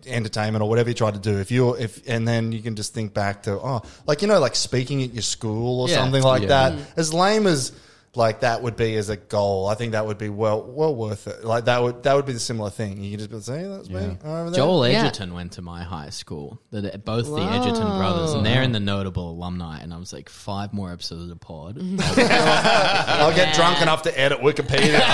entertainment 0.06 0.62
or 0.62 0.68
whatever 0.68 0.88
you 0.88 0.94
tried 0.94 1.14
to 1.14 1.20
do. 1.20 1.38
If 1.38 1.50
you 1.50 1.74
if 1.74 2.02
and 2.08 2.26
then 2.28 2.52
you 2.52 2.62
can 2.62 2.76
just 2.76 2.94
think 2.94 3.12
back 3.12 3.42
to 3.44 3.52
oh, 3.58 3.82
like 4.06 4.22
you 4.22 4.28
know, 4.28 4.38
like 4.38 4.54
speaking 4.54 5.02
at 5.02 5.12
your 5.12 5.22
school 5.22 5.80
or 5.80 5.88
Yeah. 5.88 5.96
something 5.96 6.22
like 6.22 6.48
that. 6.48 6.72
Mm. 6.74 6.84
As 6.96 7.12
lame 7.12 7.46
as 7.46 7.72
like 8.16 8.40
that 8.40 8.62
would 8.62 8.76
be 8.76 8.94
as 8.96 9.08
a 9.08 9.16
goal. 9.16 9.66
I 9.66 9.74
think 9.74 9.92
that 9.92 10.06
would 10.06 10.18
be 10.18 10.28
well 10.28 10.62
well 10.62 10.94
worth 10.94 11.26
it. 11.26 11.44
Like 11.44 11.64
that 11.66 11.82
would 11.82 12.02
that 12.04 12.14
would 12.14 12.26
be 12.26 12.32
the 12.32 12.40
similar 12.40 12.70
thing. 12.70 13.02
You 13.02 13.10
could 13.16 13.30
just 13.30 13.30
be 13.30 13.52
like, 13.52 13.60
"Hey, 13.62 13.68
that's 13.68 13.88
me 13.88 14.16
over 14.24 14.50
there." 14.50 14.56
Joel 14.56 14.88
Yeah. 14.88 15.00
Edgerton 15.00 15.34
went 15.34 15.52
to 15.52 15.62
my 15.62 15.82
high 15.82 16.10
school. 16.10 16.60
The, 16.70 17.00
both 17.04 17.26
the 17.26 17.42
Edgerton 17.42 17.98
brothers, 17.98 18.32
and 18.32 18.44
they're 18.46 18.62
in 18.62 18.72
the 18.72 18.80
notable 18.80 19.30
alumni. 19.30 19.80
And 19.80 19.92
I 19.92 19.98
was 19.98 20.12
like, 20.12 20.28
five 20.28 20.72
more 20.72 20.92
episodes 20.92 21.22
of 21.22 21.28
the 21.28 21.36
pod. 21.36 21.78
I'll 22.16 23.34
get 23.34 23.54
drunk 23.54 23.80
enough 23.82 24.02
to 24.02 24.18
edit 24.18 24.38
Wikipedia. 24.40 25.00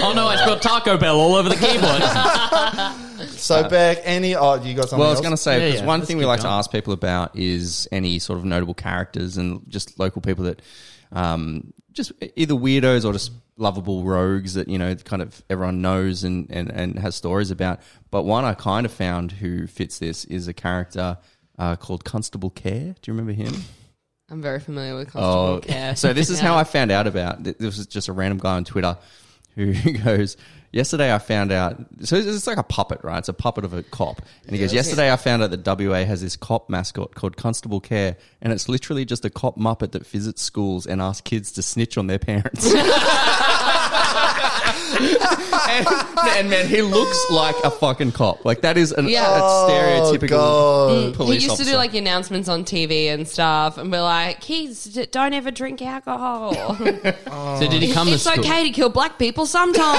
oh 0.00 0.12
no, 0.14 0.26
I 0.26 0.36
spelled 0.36 0.62
Taco 0.62 0.96
Bell 0.96 1.18
all 1.18 1.34
over 1.34 1.48
the 1.48 1.56
keyboard. 1.56 2.02
so 3.30 3.56
uh, 3.56 3.68
Beck, 3.68 3.98
any 4.04 4.34
oh 4.34 4.54
you 4.62 4.74
got 4.74 4.88
something 4.88 4.98
Well, 4.98 5.08
I 5.08 5.12
was 5.12 5.20
going 5.20 5.32
to 5.32 5.36
say, 5.36 5.66
because 5.68 5.80
yeah, 5.80 5.86
one 5.86 6.00
let's 6.00 6.08
thing 6.08 6.16
we 6.18 6.22
keep 6.24 6.28
like 6.28 6.40
to 6.40 6.48
ask 6.48 6.70
people 6.70 6.92
about 6.92 7.36
is 7.36 7.88
any 7.92 8.18
sort 8.18 8.38
of 8.38 8.44
notable 8.44 8.74
characters 8.74 9.36
and 9.36 9.57
just 9.68 9.98
local 9.98 10.20
people 10.22 10.44
that, 10.44 10.62
um, 11.12 11.72
just 11.92 12.12
either 12.36 12.54
weirdos 12.54 13.04
or 13.04 13.12
just 13.12 13.32
lovable 13.56 14.04
rogues 14.04 14.54
that, 14.54 14.68
you 14.68 14.78
know, 14.78 14.94
kind 14.94 15.20
of 15.22 15.42
everyone 15.50 15.80
knows 15.82 16.22
and, 16.24 16.46
and, 16.50 16.70
and 16.70 16.98
has 16.98 17.16
stories 17.16 17.50
about. 17.50 17.80
But 18.10 18.22
one 18.24 18.44
I 18.44 18.54
kind 18.54 18.86
of 18.86 18.92
found 18.92 19.32
who 19.32 19.66
fits 19.66 19.98
this 19.98 20.24
is 20.26 20.46
a 20.48 20.52
character 20.54 21.18
uh, 21.58 21.76
called 21.76 22.04
Constable 22.04 22.50
Care. 22.50 22.94
Do 23.02 23.10
you 23.10 23.14
remember 23.18 23.32
him? 23.32 23.52
I'm 24.30 24.42
very 24.42 24.60
familiar 24.60 24.94
with 24.94 25.10
Constable 25.10 25.60
Care. 25.60 25.90
Oh, 25.90 25.94
So 25.94 26.12
this 26.12 26.30
is 26.30 26.38
Yeah. 26.42 26.48
how 26.48 26.56
I 26.56 26.64
found 26.64 26.90
out 26.92 27.06
about. 27.06 27.42
This 27.42 27.76
was 27.78 27.86
just 27.86 28.08
a 28.08 28.12
random 28.12 28.38
guy 28.38 28.56
on 28.56 28.64
Twitter 28.64 28.96
who 29.56 29.72
goes. 30.04 30.36
Yesterday 30.78 31.12
I 31.12 31.18
found 31.18 31.50
out. 31.50 31.76
So 32.02 32.14
it's- 32.16 32.34
it's 32.36 32.46
like 32.46 32.56
a 32.56 32.62
puppet, 32.62 33.00
right? 33.02 33.18
It's 33.18 33.28
a 33.28 33.32
puppet 33.32 33.64
of 33.64 33.72
a 33.74 33.82
cop, 33.82 34.22
and 34.46 34.54
he 34.54 34.60
goes. 34.60 34.72
Yesterday 34.72 35.12
I 35.12 35.16
found 35.16 35.42
out 35.42 35.50
that 35.50 35.64
WA 35.64 36.04
has 36.04 36.20
this 36.20 36.36
cop 36.36 36.70
mascot 36.70 37.14
called 37.16 37.36
Constable 37.36 37.80
Care, 37.80 38.16
and 38.40 38.52
it's 38.52 38.68
literally 38.68 39.04
just 39.04 39.24
a 39.24 39.30
cop 39.30 39.56
muppet 39.58 39.90
that 39.92 40.06
visits 40.06 40.40
schools 40.40 40.86
and 40.86 41.02
asks 41.02 41.22
kids 41.22 41.50
to 41.52 41.62
snitch 41.62 41.98
on 41.98 42.06
their 42.06 42.20
parents. 42.20 42.72
and, 45.00 45.86
and 46.36 46.50
man, 46.50 46.66
he 46.68 46.82
looks 46.82 47.18
like 47.30 47.56
a 47.64 47.70
fucking 47.70 48.12
cop. 48.12 48.44
Like 48.44 48.60
that 48.62 48.76
is 48.76 48.92
an, 48.92 49.08
Yeah. 49.08 49.26
a 49.36 49.40
stereotypical 49.40 50.30
Oh, 50.32 50.88
God. 50.88 51.12
Mm. 51.12 51.14
police 51.14 51.42
he 51.42 51.48
used 51.48 51.58
to 51.60 51.64
do 51.64 51.76
like 51.76 51.94
announcements 51.94 52.48
on 52.48 52.64
TV 52.64 53.06
and 53.12 53.26
stuff, 53.28 53.78
and 53.78 53.90
be 53.90 53.98
like, 53.98 54.40
"Kids, 54.40 54.84
don't 55.10 55.32
ever 55.32 55.50
drink 55.50 55.80
alcohol. 55.82 56.54
So 57.58 57.66
did 57.68 57.82
he 57.82 57.92
come 57.92 58.08
it's 58.08 58.22
to 58.24 58.30
school? 58.30 58.44
okay 58.44 58.64
to 58.64 58.70
kill 58.70 58.88
black 58.88 59.18
people 59.18 59.46
sometimes." 59.46 59.98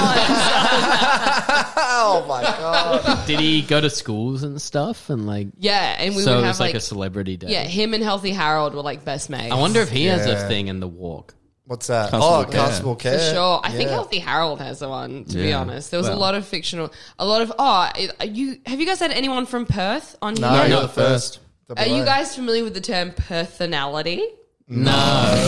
oh 1.76 2.24
my 2.28 2.42
god. 2.42 3.26
Did 3.26 3.40
he 3.40 3.62
go 3.62 3.80
to 3.80 3.90
schools 3.90 4.42
and 4.42 4.60
stuff 4.60 5.10
and 5.10 5.26
like? 5.26 5.48
yeah, 5.58 5.96
and 5.98 6.14
we 6.14 6.22
so 6.22 6.32
would 6.36 6.38
it 6.40 6.42
have 6.44 6.50
was 6.50 6.60
like, 6.60 6.68
like, 6.70 6.76
a 6.76 6.80
celebrity 6.80 7.36
day. 7.36 7.48
yeah, 7.48 7.62
him 7.64 7.94
and 7.94 8.02
Healthy 8.02 8.30
Harold 8.32 8.74
were 8.74 8.82
like 8.82 9.04
best 9.04 9.30
mates. 9.30 9.52
I 9.52 9.56
wonder 9.56 9.80
if 9.80 9.90
he 9.90 10.06
has 10.06 10.26
a 10.26 10.46
thing 10.48 10.68
in 10.68 10.80
the 10.80 10.88
walk. 10.88 11.34
What's 11.70 11.86
that? 11.86 12.10
Constable 12.10 12.34
oh, 12.34 12.44
Care. 12.46 12.60
Constable 12.66 12.96
Care. 12.96 13.18
For 13.18 13.32
sure, 13.32 13.60
I 13.62 13.70
think 13.70 13.90
Yeah. 13.90 13.94
Healthy 13.94 14.18
Harold 14.18 14.60
has 14.60 14.80
the 14.80 14.88
one. 14.88 15.24
To 15.26 15.36
be 15.36 15.50
Yeah. 15.50 15.60
honest, 15.60 15.92
there 15.92 15.98
was 15.98 16.08
a 16.08 16.10
Well. 16.10 16.18
lot 16.18 16.34
of 16.34 16.44
fictional, 16.44 16.92
a 17.16 17.24
lot 17.24 17.42
of. 17.42 17.52
Oh, 17.60 17.88
it- 17.94 18.28
you 18.28 18.58
have 18.66 18.80
you 18.80 18.86
guys 18.86 18.98
had 18.98 19.12
anyone 19.12 19.46
from 19.46 19.66
Perth 19.66 20.16
on 20.20 20.34
here? 20.34 20.46
No, 20.46 20.56
No, 20.56 20.62
you're 20.62 20.70
not 20.70 20.82
the 20.82 21.00
first. 21.00 21.38
Are 21.76 21.86
you 21.86 22.04
guys 22.04 22.34
familiar 22.34 22.64
with 22.64 22.74
the 22.74 22.80
term 22.80 23.12
personality? 23.12 24.20
No. 24.66 24.90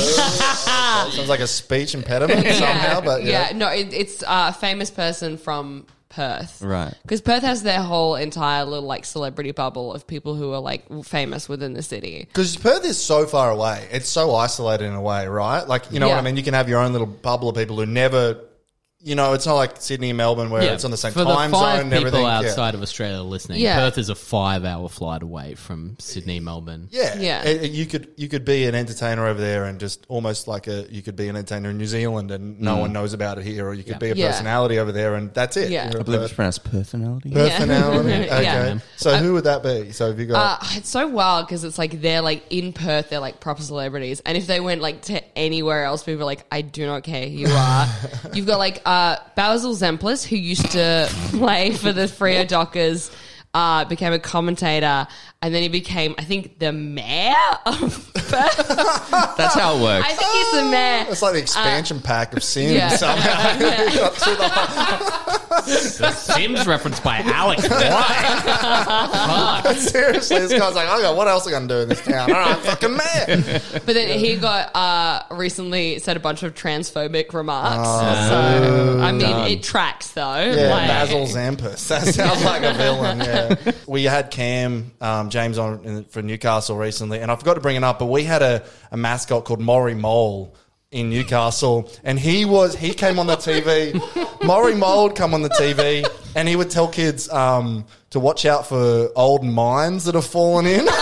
Sounds 1.10 1.28
like 1.28 1.40
a 1.40 1.48
speech 1.48 1.92
impediment 1.92 2.46
somehow, 2.54 3.00
but 3.00 3.24
yeah. 3.24 3.48
yeah, 3.50 3.56
no, 3.56 3.66
it, 3.70 3.92
it's 3.92 4.22
a 4.24 4.52
famous 4.52 4.90
person 4.90 5.36
from 5.36 5.86
Perth, 6.12 6.60
Right. 6.62 6.94
Because 7.02 7.20
Perth 7.20 7.42
has 7.42 7.62
their 7.62 7.80
whole 7.80 8.16
entire 8.16 8.64
little 8.64 8.86
like 8.86 9.04
celebrity 9.04 9.52
bubble 9.52 9.92
of 9.94 10.06
people 10.06 10.34
who 10.34 10.52
are 10.52 10.60
like 10.60 10.84
famous 11.04 11.48
within 11.48 11.72
the 11.72 11.82
city. 11.82 12.26
Because 12.28 12.56
Perth 12.56 12.84
is 12.84 13.02
so 13.02 13.26
far 13.26 13.50
away. 13.50 13.88
It's 13.90 14.08
so 14.08 14.34
isolated 14.34 14.84
in 14.84 14.94
a 14.94 15.00
way, 15.00 15.26
right? 15.26 15.66
Like, 15.66 15.90
you 15.90 16.00
know 16.00 16.08
what 16.08 16.18
I 16.18 16.22
mean? 16.22 16.36
You 16.36 16.42
can 16.42 16.54
have 16.54 16.68
your 16.68 16.80
own 16.80 16.92
little 16.92 17.06
bubble 17.06 17.48
of 17.48 17.56
people 17.56 17.76
who 17.76 17.86
never, 17.86 18.40
you 19.04 19.14
know, 19.16 19.32
it's 19.32 19.46
not 19.46 19.54
like 19.54 19.80
Sydney 19.80 20.10
and 20.10 20.16
Melbourne 20.16 20.50
where 20.50 20.62
Yeah, 20.62 20.74
it's 20.74 20.84
on 20.84 20.90
the 20.92 20.96
same 20.96 21.12
For 21.12 21.24
time 21.24 21.50
the 21.50 21.56
five 21.56 21.78
zone 21.78 21.80
and 21.80 21.90
people 21.90 22.06
everything. 22.06 22.22
Yeah. 22.26 22.38
outside 22.50 22.74
of 22.74 22.82
Australia 22.82 23.20
listening, 23.22 23.60
Yeah. 23.60 23.76
Perth 23.80 23.98
is 23.98 24.08
a 24.10 24.14
five-hour 24.14 24.88
flight 24.88 25.22
away 25.22 25.54
from 25.56 25.96
Sydney, 25.98 26.38
Melbourne. 26.40 26.88
Yeah, 26.92 27.18
Yeah. 27.18 27.42
It- 27.42 27.62
it- 27.64 27.70
you 27.72 27.86
could 27.86 28.08
you 28.16 28.28
could 28.28 28.44
be 28.44 28.64
an 28.66 28.74
entertainer 28.76 29.26
over 29.26 29.40
there 29.40 29.64
and 29.64 29.80
just 29.80 30.04
almost 30.08 30.46
like 30.46 30.68
a 30.68 30.86
you 30.90 31.02
could 31.02 31.16
be 31.16 31.28
an 31.28 31.36
entertainer 31.36 31.70
in 31.70 31.78
New 31.78 31.86
Zealand 31.86 32.30
and 32.30 32.60
no 32.60 32.76
one 32.76 32.92
knows 32.92 33.12
about 33.12 33.38
it 33.38 33.44
here, 33.44 33.66
or 33.66 33.74
you 33.74 33.82
could 33.82 33.94
Yeah. 33.94 33.98
be 33.98 34.10
a 34.10 34.14
Yeah. 34.14 34.28
personality 34.30 34.78
over 34.78 34.92
there 34.92 35.16
and 35.16 35.34
that's 35.34 35.56
it. 35.56 35.70
Yeah. 35.70 35.90
You're 35.90 35.98
a 35.98 36.00
I 36.00 36.02
believe 36.04 36.20
per- 36.20 36.24
it's 36.26 36.34
pronounced 36.34 36.64
personality. 36.64 37.30
personality. 37.30 38.10
Yeah. 38.10 38.22
Okay, 38.32 38.42
Yeah. 38.44 38.78
so 38.96 39.16
who 39.16 39.32
would 39.34 39.44
that 39.44 39.62
be? 39.62 39.90
So 39.92 40.08
have 40.08 40.18
you 40.20 40.26
got? 40.26 40.62
Uh, 40.62 40.66
it's 40.76 40.88
so 40.90 41.06
wild 41.08 41.46
because 41.46 41.64
it's 41.64 41.78
like 41.78 42.00
they're 42.00 42.20
like 42.22 42.44
in 42.50 42.72
Perth, 42.72 43.10
they're 43.10 43.18
like 43.20 43.40
proper 43.40 43.62
celebrities, 43.62 44.22
and 44.24 44.36
if 44.38 44.46
they 44.46 44.60
went 44.60 44.80
like 44.80 45.02
to 45.02 45.20
anywhere 45.36 45.84
else, 45.84 46.02
people 46.04 46.22
are 46.22 46.26
like, 46.26 46.44
I 46.52 46.60
do 46.60 46.86
not 46.86 47.02
care 47.02 47.26
who 47.28 47.36
you 47.36 47.48
are. 47.48 47.88
You've 48.34 48.46
got 48.46 48.58
like 48.58 48.80
uh, 48.84 48.90
Basil 49.36 49.74
Zempilas, 49.74 50.24
who 50.26 50.36
used 50.36 50.70
to 50.72 51.08
play 51.30 51.72
for 51.72 51.92
the 51.92 52.02
Freo 52.02 52.46
Dockers, 52.46 53.10
uh, 53.54 53.84
became 53.84 54.12
a 54.12 54.18
commentator, 54.18 55.06
and 55.42 55.52
then 55.52 55.62
he 55.62 55.68
became, 55.68 56.14
I 56.18 56.22
think, 56.24 56.60
the 56.60 56.72
mayor 56.72 57.34
of 57.66 58.10
Perth. 58.14 58.68
That's 59.36 59.54
how 59.54 59.76
it 59.76 59.82
works. 59.82 60.06
I 60.08 60.12
think 60.12 60.30
he's 60.32 60.52
the 60.52 60.70
mayor. 60.70 61.06
it's 61.10 61.20
like 61.20 61.32
the 61.32 61.40
expansion 61.40 62.00
pack 62.00 62.32
of 62.36 62.44
Sims 62.44 62.72
yeah. 62.72 62.88
somehow. 62.96 64.08
The 65.62 66.10
Sims 66.12 66.66
referenced 66.66 67.04
by 67.04 67.18
Alex 67.18 67.68
White. 67.68 67.82
Seriously, 69.76 70.38
this 70.38 70.58
guy's 70.58 70.74
like, 70.74 70.88
okay, 70.88 71.14
what 71.14 71.28
else 71.28 71.46
am 71.46 71.50
I 71.54 71.58
going 71.58 71.68
to 71.68 71.74
do 71.74 71.80
in 71.82 71.88
this 71.90 72.00
town? 72.00 72.32
All 72.32 72.38
right, 72.40 72.58
fucking 72.58 72.96
man. 72.96 73.60
But 73.72 73.86
then 73.86 74.18
he 74.18 74.36
got 74.36 74.74
uh, 74.74 75.22
recently 75.30 75.98
said 75.98 76.16
a 76.16 76.20
bunch 76.20 76.42
of 76.42 76.54
transphobic 76.54 77.34
remarks. 77.34 77.76
Oh, 77.78 78.28
so 78.28 79.00
I 79.02 79.12
mean, 79.12 79.20
Done. 79.20 79.50
it 79.50 79.62
tracks 79.62 80.12
though. 80.12 80.22
Yeah, 80.40 80.70
Like- 80.70 80.88
Basil 80.88 81.26
Zampus. 81.26 81.86
That 81.88 82.06
sounds 82.14 82.42
like 82.44 82.62
a 82.62 82.72
villain. 82.72 83.18
Yeah, 83.18 83.72
we 83.86 84.04
had 84.04 84.30
Cam 84.30 84.90
um, 85.00 85.28
James 85.32 85.58
on 85.58 85.84
in, 85.84 86.04
for 86.04 86.22
Newcastle 86.22 86.76
recently, 86.76 87.18
and 87.18 87.30
I 87.30 87.36
forgot 87.36 87.54
to 87.54 87.60
bring 87.60 87.76
it 87.76 87.82
up, 87.82 87.98
but 87.98 88.06
we 88.06 88.24
had 88.24 88.42
a, 88.42 88.64
a 88.90 88.96
mascot 88.96 89.44
called 89.44 89.60
Maury 89.60 89.94
Mole 89.94 90.54
in 90.90 91.08
Newcastle, 91.08 91.90
and 92.04 92.20
he 92.20 92.44
was 92.44 92.76
he 92.76 92.92
came 92.92 93.18
on 93.18 93.26
the 93.26 93.36
TV. 93.36 93.98
Maury 94.44 94.74
Mole 94.74 95.04
would 95.04 95.16
come 95.16 95.34
on 95.34 95.42
the 95.42 95.48
TV, 95.48 96.06
and 96.36 96.46
he 96.46 96.54
would 96.54 96.70
tell 96.70 96.86
kids 96.86 97.28
um, 97.30 97.86
to 98.10 98.20
watch 98.20 98.44
out 98.44 98.66
for 98.66 99.10
old 99.16 99.42
mines 99.42 100.04
that 100.04 100.14
have 100.14 100.26
fallen 100.26 100.66
in. 100.66 100.86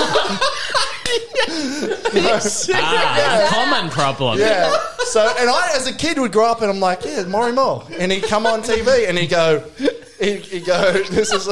Ah, 2.13 3.49
common 3.51 3.91
problem. 3.91 4.39
Yeah. 4.39 4.75
So, 5.05 5.33
and 5.39 5.49
I, 5.49 5.71
as 5.75 5.87
a 5.87 5.95
kid, 5.95 6.19
would 6.19 6.33
grow 6.33 6.47
up 6.47 6.61
and 6.61 6.71
I'm 6.71 6.81
like, 6.81 7.05
yeah, 7.05 7.23
Maury 7.25 7.53
Mole. 7.53 7.85
And 7.99 8.13
he'd 8.13 8.25
come 8.25 8.47
on 8.47 8.63
TV 8.63 9.09
and 9.09 9.19
he'd 9.19 9.31
go, 9.31 9.61
he'd, 10.19 10.41
he'd 10.47 10.65
go, 10.65 10.93
this 11.05 11.33
is, 11.33 11.47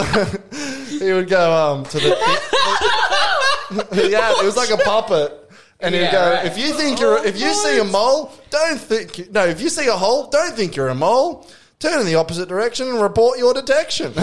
he 1.01 1.13
would 1.13 1.29
go 1.29 1.53
um, 1.53 1.85
to 1.85 1.99
the, 1.99 2.38
yeah, 4.11 4.33
it 4.33 4.45
was 4.45 4.57
like 4.57 4.71
a 4.71 4.77
puppet. 4.79 5.33
And 5.81 5.95
he'd 5.95 6.11
go, 6.11 6.33
right. 6.33 6.45
if 6.45 6.59
you 6.59 6.73
think 6.73 6.99
you're, 6.99 7.25
if 7.25 7.39
you 7.39 7.55
see 7.55 7.79
a 7.79 7.85
mole, 7.85 8.33
don't 8.51 8.81
think, 8.81 9.31
no, 9.31 9.47
if 9.47 9.61
you 9.61 9.69
see 9.69 9.87
a 9.87 9.93
hole, 9.93 10.29
don't 10.29 10.57
think 10.57 10.75
you're 10.75 10.89
a 10.89 10.95
mole. 10.95 11.47
Turn 11.79 12.01
in 12.01 12.07
the 12.07 12.17
opposite 12.17 12.49
direction 12.49 12.89
and 12.89 13.01
report 13.01 13.39
your 13.39 13.55
detection. 13.55 14.13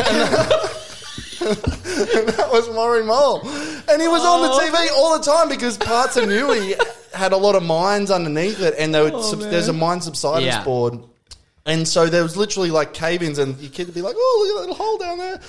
And 1.46 2.28
that 2.30 2.50
was 2.52 2.70
Maury 2.70 3.04
Mole. 3.04 3.42
And 3.88 4.02
he 4.02 4.08
was 4.08 4.26
on 4.26 4.42
the 4.42 4.50
TV 4.50 4.88
oh. 4.92 4.96
all 4.98 5.20
the 5.20 5.24
time 5.24 5.48
because 5.48 5.78
parts 5.78 6.18
of 6.18 6.26
Newey 6.26 6.76
had 7.14 7.34
a 7.34 7.38
lot 7.38 7.56
of 7.56 7.64
mines 7.64 8.12
underneath 8.12 8.62
it, 8.62 8.74
and 8.78 8.94
there 8.94 9.04
would 9.04 9.14
oh, 9.14 9.22
sub- 9.22 9.40
there's 9.40 9.68
a 9.68 9.74
mine 9.74 10.02
subsidence 10.02 10.46
Yeah. 10.46 10.64
board. 10.64 11.00
And 11.66 11.88
so 11.88 12.08
there 12.08 12.22
was 12.22 12.38
literally 12.38 12.70
like 12.70 12.94
cave 12.94 13.24
ins, 13.24 13.38
and 13.38 13.58
your 13.60 13.72
kid 13.72 13.88
would 13.88 13.96
be 13.96 14.02
like, 14.02 14.16
oh, 14.18 14.38
look 14.42 14.50
at 14.50 14.62
that 14.62 14.70
little 14.70 14.86
hole 14.86 14.98
down 14.98 15.18
there. 15.18 15.40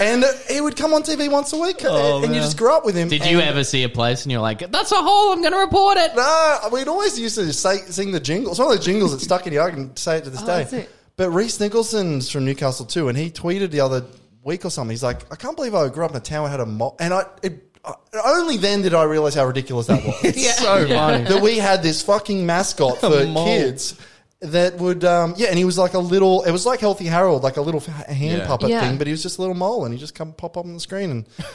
And 0.00 0.24
he 0.50 0.60
would 0.60 0.76
come 0.76 0.92
on 0.94 1.02
TV 1.02 1.30
once 1.30 1.52
a 1.52 1.58
week, 1.58 1.78
oh, 1.84 2.22
and 2.22 2.34
you 2.34 2.40
just 2.40 2.56
grew 2.56 2.72
up 2.72 2.84
with 2.84 2.94
him. 2.96 3.08
Did 3.08 3.24
you 3.26 3.38
And- 3.40 3.48
ever 3.48 3.64
see 3.64 3.82
a 3.84 3.88
place 3.88 4.22
and 4.24 4.32
you're 4.32 4.40
like, 4.40 4.70
that's 4.70 4.92
a 4.92 4.96
hole, 4.96 5.32
I'm 5.32 5.40
going 5.40 5.52
to 5.52 5.58
report 5.58 5.96
it? 5.98 6.14
No, 6.16 6.58
we'd 6.72 6.88
always 6.88 7.18
used 7.18 7.34
to 7.36 7.52
say, 7.52 7.78
sing 7.88 8.12
the 8.12 8.20
jingle. 8.20 8.50
It's 8.52 8.58
one 8.58 8.70
of 8.70 8.76
those 8.76 8.84
jingles 8.84 9.12
that 9.12 9.20
stuck 9.20 9.46
in 9.46 9.52
your. 9.52 9.62
I 9.64 9.70
can 9.70 9.96
say 9.96 10.18
it 10.18 10.24
to 10.24 10.30
this 10.30 10.42
Oh, 10.42 10.46
day. 10.46 10.58
that's 10.58 10.72
it. 10.72 10.90
But 11.16 11.30
Reese 11.30 11.58
Nicholson's 11.60 12.30
from 12.30 12.44
Newcastle 12.44 12.86
too, 12.86 13.08
and 13.08 13.18
he 13.18 13.30
tweeted 13.30 13.70
the 13.72 13.80
other 13.80 14.04
week 14.44 14.64
or 14.64 14.70
something. 14.70 14.90
He's 14.92 15.02
like, 15.02 15.30
"I 15.32 15.36
can't 15.36 15.56
believe 15.56 15.74
I 15.74 15.88
grew 15.88 16.04
up 16.04 16.12
in 16.12 16.16
a 16.16 16.20
town 16.20 16.44
that 16.44 16.50
had 16.50 16.60
a 16.60 16.66
mole," 16.66 16.94
and 17.00 17.12
I. 17.12 17.24
It, 17.42 17.64
I- 17.84 17.94
only 18.24 18.56
then 18.56 18.82
did 18.82 18.94
I 18.94 19.02
realize 19.04 19.34
how 19.34 19.44
ridiculous 19.46 19.86
that 19.88 20.04
was. 20.04 20.36
Yeah. 20.36 20.52
so 20.52 20.86
funny. 20.88 21.24
that 21.24 21.42
we 21.42 21.58
had 21.58 21.82
this 21.82 22.02
fucking 22.02 22.44
mascot 22.46 22.98
for 23.00 23.26
mole. 23.26 23.46
kids 23.46 23.94
that 24.40 24.76
would, 24.78 25.04
um, 25.04 25.34
yeah, 25.36 25.48
and 25.48 25.58
he 25.58 25.64
was 25.64 25.76
like 25.78 25.94
a 25.94 25.98
little. 25.98 26.42
It 26.44 26.52
was 26.52 26.64
like 26.66 26.80
Healthy 26.80 27.06
Harold, 27.06 27.42
like 27.42 27.56
a 27.56 27.60
little 27.62 27.80
hand 27.80 28.38
Yeah. 28.38 28.46
puppet 28.46 28.70
Yeah. 28.70 28.80
thing, 28.88 28.96
but 28.98 29.06
he 29.06 29.12
was 29.12 29.22
just 29.22 29.38
a 29.38 29.40
little 29.42 29.56
mole, 29.56 29.84
and 29.84 29.92
he 29.92 29.98
just 30.00 30.14
come 30.14 30.32
pop 30.32 30.56
up 30.56 30.64
on 30.64 30.74
the 30.74 30.80
screen 30.80 31.10
and. 31.10 31.26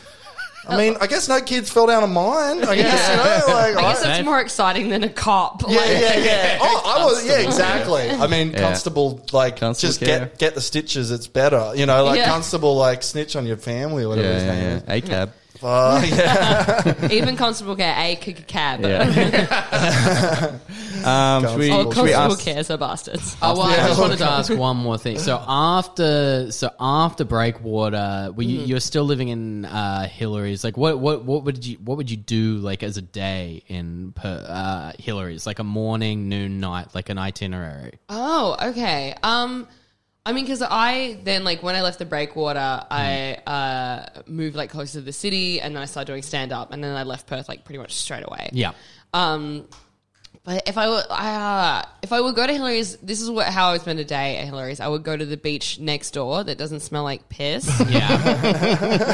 I 0.65 0.77
mean, 0.77 0.95
I 1.01 1.07
guess 1.07 1.27
no 1.27 1.41
kids 1.41 1.69
fell 1.69 1.87
down 1.87 2.03
a 2.03 2.07
mine. 2.07 2.63
I 2.63 2.75
guess 2.77 3.09
you 3.09 3.15
know, 3.17 3.53
like 3.53 3.75
I 3.75 3.81
guess 3.81 3.99
I- 4.01 4.07
that's 4.07 4.23
more 4.25 4.39
exciting 4.39 4.87
than 4.87 5.03
a 5.03 5.09
cop. 5.09 5.61
yeah, 5.63 5.67
Like- 5.75 5.87
yeah, 5.89 6.17
yeah. 6.19 6.57
Oh, 6.61 6.81
I 7.01 7.03
was, 7.03 7.25
yeah, 7.27 7.39
exactly. 7.39 8.09
I 8.09 8.27
mean, 8.27 8.51
Yeah. 8.51 8.61
constable, 8.61 9.25
like, 9.33 9.57
Constable 9.59 9.89
just 9.89 9.99
care. 9.99 10.19
get 10.19 10.37
get 10.37 10.55
the 10.55 10.61
stitches. 10.61 11.11
It's 11.11 11.27
better, 11.27 11.73
you 11.75 11.85
know. 11.85 12.05
Like 12.05 12.19
Yeah. 12.19 12.29
constable, 12.29 12.77
like 12.77 13.03
snitch 13.03 13.35
on 13.35 13.45
your 13.45 13.57
family 13.57 14.05
or 14.05 14.07
whatever 14.07 14.33
his 14.33 14.43
Yeah, 14.43 14.51
name 14.53 14.63
yeah, 14.63 14.75
is. 14.77 14.83
yeah. 14.87 14.93
A 14.93 15.01
cab. 15.01 15.31
Fuck. 15.63 16.03
Yeah. 16.09 17.07
Even 17.11 17.37
Constable 17.37 17.75
Care, 17.77 17.95
a 17.97 18.19
c- 18.21 18.35
c- 18.35 18.43
cab. 18.43 18.81
Yeah. 18.81 18.99
um, 21.05 21.47
should 21.47 21.57
we, 21.57 21.71
Oh, 21.71 21.91
should 21.91 22.03
we 22.03 22.11
Constable 22.11 22.13
ask? 22.33 22.39
Care, 22.41 22.63
so 22.65 22.75
bastards. 22.77 23.37
Oh, 23.41 23.53
well, 23.57 23.67
I 23.67 23.75
just 23.87 23.99
wanted 23.99 24.17
to 24.17 24.29
ask 24.29 24.53
one 24.53 24.75
more 24.77 24.97
thing. 24.97 25.17
So 25.19 25.41
after, 25.47 26.51
so 26.51 26.69
after 26.79 27.23
Breakwater, 27.23 28.31
were 28.35 28.43
you, 28.43 28.59
you're 28.59 28.79
still 28.81 29.05
living 29.05 29.29
in 29.29 29.63
uh, 29.65 30.07
Hillarys? 30.11 30.63
Like, 30.65 30.75
what, 30.77 30.99
what, 30.99 31.23
what 31.23 31.45
would 31.45 31.65
you, 31.65 31.77
what 31.77 31.95
would 31.97 32.11
you 32.11 32.17
do 32.17 32.57
like 32.57 32.83
as 32.83 32.97
a 32.97 33.01
day 33.01 33.63
in 33.67 34.11
per, 34.11 34.45
uh, 34.47 34.91
Hillarys? 35.01 35.45
Like 35.45 35.59
a 35.59 35.63
morning, 35.63 36.27
noon, 36.29 36.59
night, 36.59 36.93
like 36.93 37.07
an 37.09 37.17
itinerary. 37.17 37.99
Oh, 38.09 38.57
okay. 38.61 39.15
Um, 39.23 39.67
I 40.25 40.31
mean, 40.31 40.45
because 40.45 40.61
I 40.61 41.17
then 41.23 41.43
like 41.43 41.63
when 41.63 41.75
I 41.75 41.81
left 41.81 41.99
the 41.99 42.05
breakwater, 42.05 42.59
I 42.89 43.39
uh 43.45 44.21
moved 44.25 44.55
like 44.55 44.69
closer 44.69 44.99
to 44.99 45.01
the 45.01 45.11
city, 45.11 45.59
and 45.59 45.75
then 45.75 45.83
I 45.83 45.85
started 45.85 46.11
doing 46.11 46.21
stand 46.21 46.53
up, 46.53 46.71
and 46.71 46.83
then 46.83 46.95
I 46.95 47.03
left 47.03 47.27
Perth 47.27 47.49
like 47.49 47.65
pretty 47.65 47.79
much 47.79 47.93
straight 47.93 48.23
away. 48.25 48.49
Yeah. 48.53 48.71
Um, 49.13 49.67
but 50.45 50.67
if 50.67 50.77
I 50.77 50.89
were, 50.89 51.03
uh, 51.09 51.83
if 52.01 52.11
I 52.11 52.19
would 52.19 52.35
go 52.35 52.45
to 52.45 52.51
Hillarys, 52.53 52.97
this 53.01 53.21
is 53.21 53.29
what 53.31 53.47
how 53.47 53.69
I 53.69 53.71
would 53.73 53.81
spend 53.81 53.99
a 53.99 54.03
day 54.05 54.37
at 54.37 54.47
Hillarys. 54.51 54.79
I 54.81 54.87
would 54.89 55.03
go 55.03 55.15
to 55.15 55.25
the 55.25 55.37
beach 55.37 55.79
next 55.79 56.11
door 56.11 56.43
that 56.43 56.57
doesn't 56.57 56.81
smell 56.81 57.03
like 57.03 57.29
piss. 57.29 57.65
Yeah. 57.89 58.09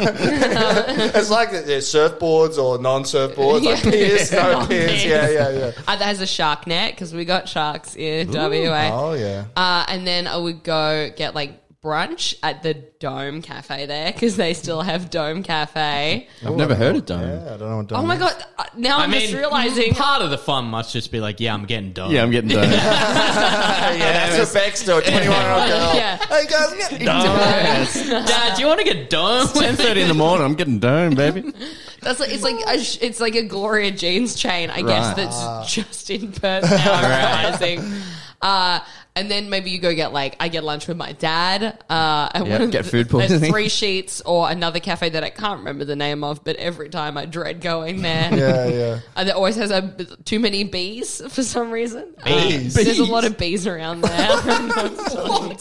It's 1.16 1.30
like 1.30 1.52
the, 1.52 1.64
yeah, 1.68 1.78
surfboards 1.78 2.58
or 2.58 2.78
non-surfboards, 2.80 3.64
like 3.64 3.84
Yeah. 3.84 3.92
piers, 3.92 4.32
no 4.32 4.52
Non 4.54 4.68
piers. 4.68 4.90
piers. 4.92 5.06
Yeah, 5.06 5.30
yeah, 5.30 5.50
yeah. 5.50 5.72
uh, 5.88 5.96
that 5.96 6.06
has 6.06 6.22
a 6.22 6.28
shark 6.28 6.66
net 6.68 6.94
because 6.94 7.14
we 7.14 7.26
got 7.26 7.48
sharks 7.50 7.96
in 7.96 8.32
WA. 8.32 8.90
Oh 8.92 9.14
yeah. 9.14 9.46
Uh, 9.56 9.86
and 9.88 10.06
then 10.08 10.28
I 10.28 10.38
would 10.38 10.64
go 10.64 11.10
get 11.16 11.36
like 11.36 11.62
brunch 11.82 12.36
at 12.44 12.62
the 12.62 12.74
Dome 12.74 13.42
Cafe 13.42 13.86
there 13.86 14.12
because 14.12 14.36
they 14.36 14.54
still 14.54 14.82
have 14.82 15.10
Dome 15.10 15.44
Cafe. 15.44 16.28
I've 16.46 16.56
never 16.56 16.76
heard 16.76 16.98
of 16.98 17.06
Dome. 17.06 17.22
Yeah, 17.22 17.54
I 17.54 17.58
don't 17.58 17.70
know 17.70 17.78
what 17.78 17.92
Oh 17.94 18.06
my 18.06 18.18
god! 18.18 18.36
uh, 18.58 18.66
Now 18.76 19.00
I'm 19.00 19.12
just 19.12 19.34
realizing. 19.34 19.94
part 19.94 20.22
of 20.22 20.30
the 20.30 20.38
fun 20.38 20.66
must 20.66 20.92
just 20.92 21.10
be 21.10 21.22
like, 21.22 21.40
yeah, 21.40 21.54
I'm 21.54 21.66
getting 21.66 21.94
done. 21.94 22.12
Yeah, 22.12 22.24
I'm 22.24 22.32
getting 22.32 22.50
Dome. 22.50 22.64
yeah, 22.72 23.98
that's 23.98 24.38
what 24.40 24.54
Beck's 24.54 24.84
doing. 24.84 25.04
Twenty-one-year-old 25.04 25.70
girl. 25.70 25.96
Yeah. 25.96 26.18
Hey 26.18 26.46
guys, 26.48 26.72
I'm 26.72 26.78
getting 26.78 27.06
Dad, 27.06 28.56
do 28.56 28.62
you 28.62 28.68
want 28.68 28.80
to 28.80 28.86
get 28.86 29.10
done? 29.10 29.48
Ten 29.54 29.76
thirty 29.76 30.02
in 30.02 30.10
the 30.10 30.14
morning. 30.14 30.46
I'm 30.46 30.56
getting 30.56 30.80
Dome, 30.80 31.16
baby. 31.16 31.54
That's 32.02 32.20
like 32.20 32.32
it's 32.32 32.44
like 32.44 32.56
a, 32.68 32.80
sh- 32.84 32.98
it's 33.02 33.22
like 33.22 33.36
a 33.36 33.44
Gloria 33.44 33.92
Jeans 33.92 34.36
chain, 34.36 34.70
I 34.70 34.82
guess. 34.82 35.08
Right. 35.08 35.16
That's 35.16 35.74
just 35.74 36.10
in 36.10 36.32
person. 36.34 36.70
now. 36.78 36.94
I'm 36.94 37.54
realizing. 37.62 38.02
Uh, 38.42 38.80
and 39.16 39.30
then 39.30 39.50
maybe 39.50 39.70
you 39.72 39.80
go 39.80 39.94
get 39.94 40.14
like 40.14 40.36
I 40.40 40.48
get 40.48 40.64
lunch 40.64 40.88
with 40.88 40.98
my 40.98 41.12
dad. 41.14 41.84
Uh, 41.90 42.30
and 42.34 42.48
Yep, 42.48 42.72
get 42.72 42.84
the- 42.86 42.90
food 42.90 43.10
there's 43.10 43.30
poisoning. 43.30 43.52
Three 43.52 43.70
sheets 43.70 44.22
or 44.26 44.50
another 44.50 44.80
cafe 44.80 45.10
that 45.10 45.24
I 45.24 45.30
can't 45.30 45.60
remember 45.60 45.86
the 45.86 45.96
name 45.96 46.24
of, 46.24 46.44
but 46.44 46.56
every 46.58 46.90
time 46.90 47.18
I 47.18 47.26
dread 47.26 47.62
going 47.62 48.02
there. 48.02 48.30
Yeah, 48.40 48.68
yeah. 48.68 49.00
And 49.16 49.28
it 49.30 49.36
always 49.36 49.56
has 49.58 49.72
a, 49.72 49.82
too 50.24 50.40
many 50.40 50.64
bees 50.64 51.22
for 51.30 51.44
some 51.44 51.72
reason. 51.72 52.08
Bees. 52.24 52.78
Uh, 52.78 52.84
there's 52.84 53.00
a 53.00 53.06
lot 53.06 53.26
of 53.26 53.38
bees 53.38 53.68
around 53.68 54.02
there. 54.02 54.30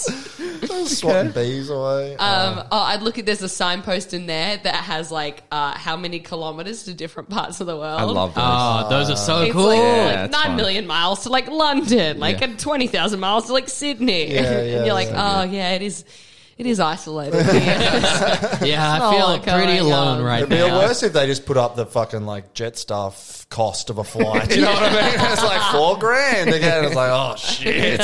Swatting 0.87 1.33
bees 1.33 1.71
away. 1.71 2.17
Um, 2.17 2.63
oh, 2.71 2.79
I'd 2.79 3.03
look 3.03 3.19
at 3.19 3.27
there's 3.27 3.43
a 3.43 3.49
signpost 3.49 4.15
in 4.15 4.27
there 4.27 4.57
that 4.59 4.75
has 4.75 5.11
like 5.11 5.43
uh, 5.51 5.77
how 5.77 5.97
many 5.97 6.21
kilometers 6.21 6.85
to 6.85 6.95
different 6.95 7.29
parts 7.29 7.61
of 7.61 7.67
the 7.67 7.77
world. 7.77 8.01
I 8.01 8.05
love 8.05 8.35
those. 8.35 8.45
Oh, 8.47 8.87
those 8.89 9.11
are 9.11 9.17
so 9.17 9.43
It's 9.43 9.53
cool. 9.53 9.67
like, 9.67 9.79
Yeah, 9.79 10.21
like 10.23 10.31
nine 10.31 10.43
fun. 10.45 10.57
million 10.57 10.87
miles 10.87 11.25
to 11.25 11.29
like 11.31 11.49
London, 11.49 12.19
like 12.19 12.41
Yeah. 12.41 12.55
twenty 12.57 12.87
thousand 12.87 13.21
miles 13.21 13.38
to 13.47 13.53
like 13.53 13.69
Sydney. 13.69 14.33
Yeah, 14.33 14.43
and 14.43 14.69
yeah, 14.71 14.85
you're 14.85 14.95
like, 14.95 15.09
oh, 15.09 15.13
yeah. 15.13 15.41
oh 15.41 15.43
yeah, 15.45 15.71
it 15.73 15.83
is. 15.83 16.05
It 16.57 16.67
is 16.67 16.81
isolated 16.81 17.41
here. 17.47 17.53
yeah, 18.63 18.99
I 19.01 19.15
feel 19.17 19.27
like 19.29 19.45
pretty 19.45 19.79
uh, 19.79 19.85
alone 19.85 20.19
on. 20.19 20.25
right 20.25 20.39
It'd 20.39 20.49
be 20.49 20.57
now. 20.57 20.81
worse 20.81 21.05
if 21.05 21.13
they 21.13 21.25
just 21.27 21.47
put 21.47 21.57
up 21.57 21.77
the 21.77 21.87
fucking 21.87 22.27
like 22.27 22.53
jet 22.53 22.77
stuff 22.77 23.49
cost 23.49 23.91
of 23.91 23.99
a 23.99 24.03
flight. 24.05 24.51
You 24.51 24.63
know 24.63 24.73
what 24.73 24.83
I 24.83 24.91
mean? 24.91 25.33
It's 25.33 25.45
like 25.45 25.71
four 25.71 25.97
grand 25.99 26.53
again. 26.53 26.85
It's 26.87 26.97
like 26.97 27.13
oh 27.13 27.37
shit. 27.37 28.01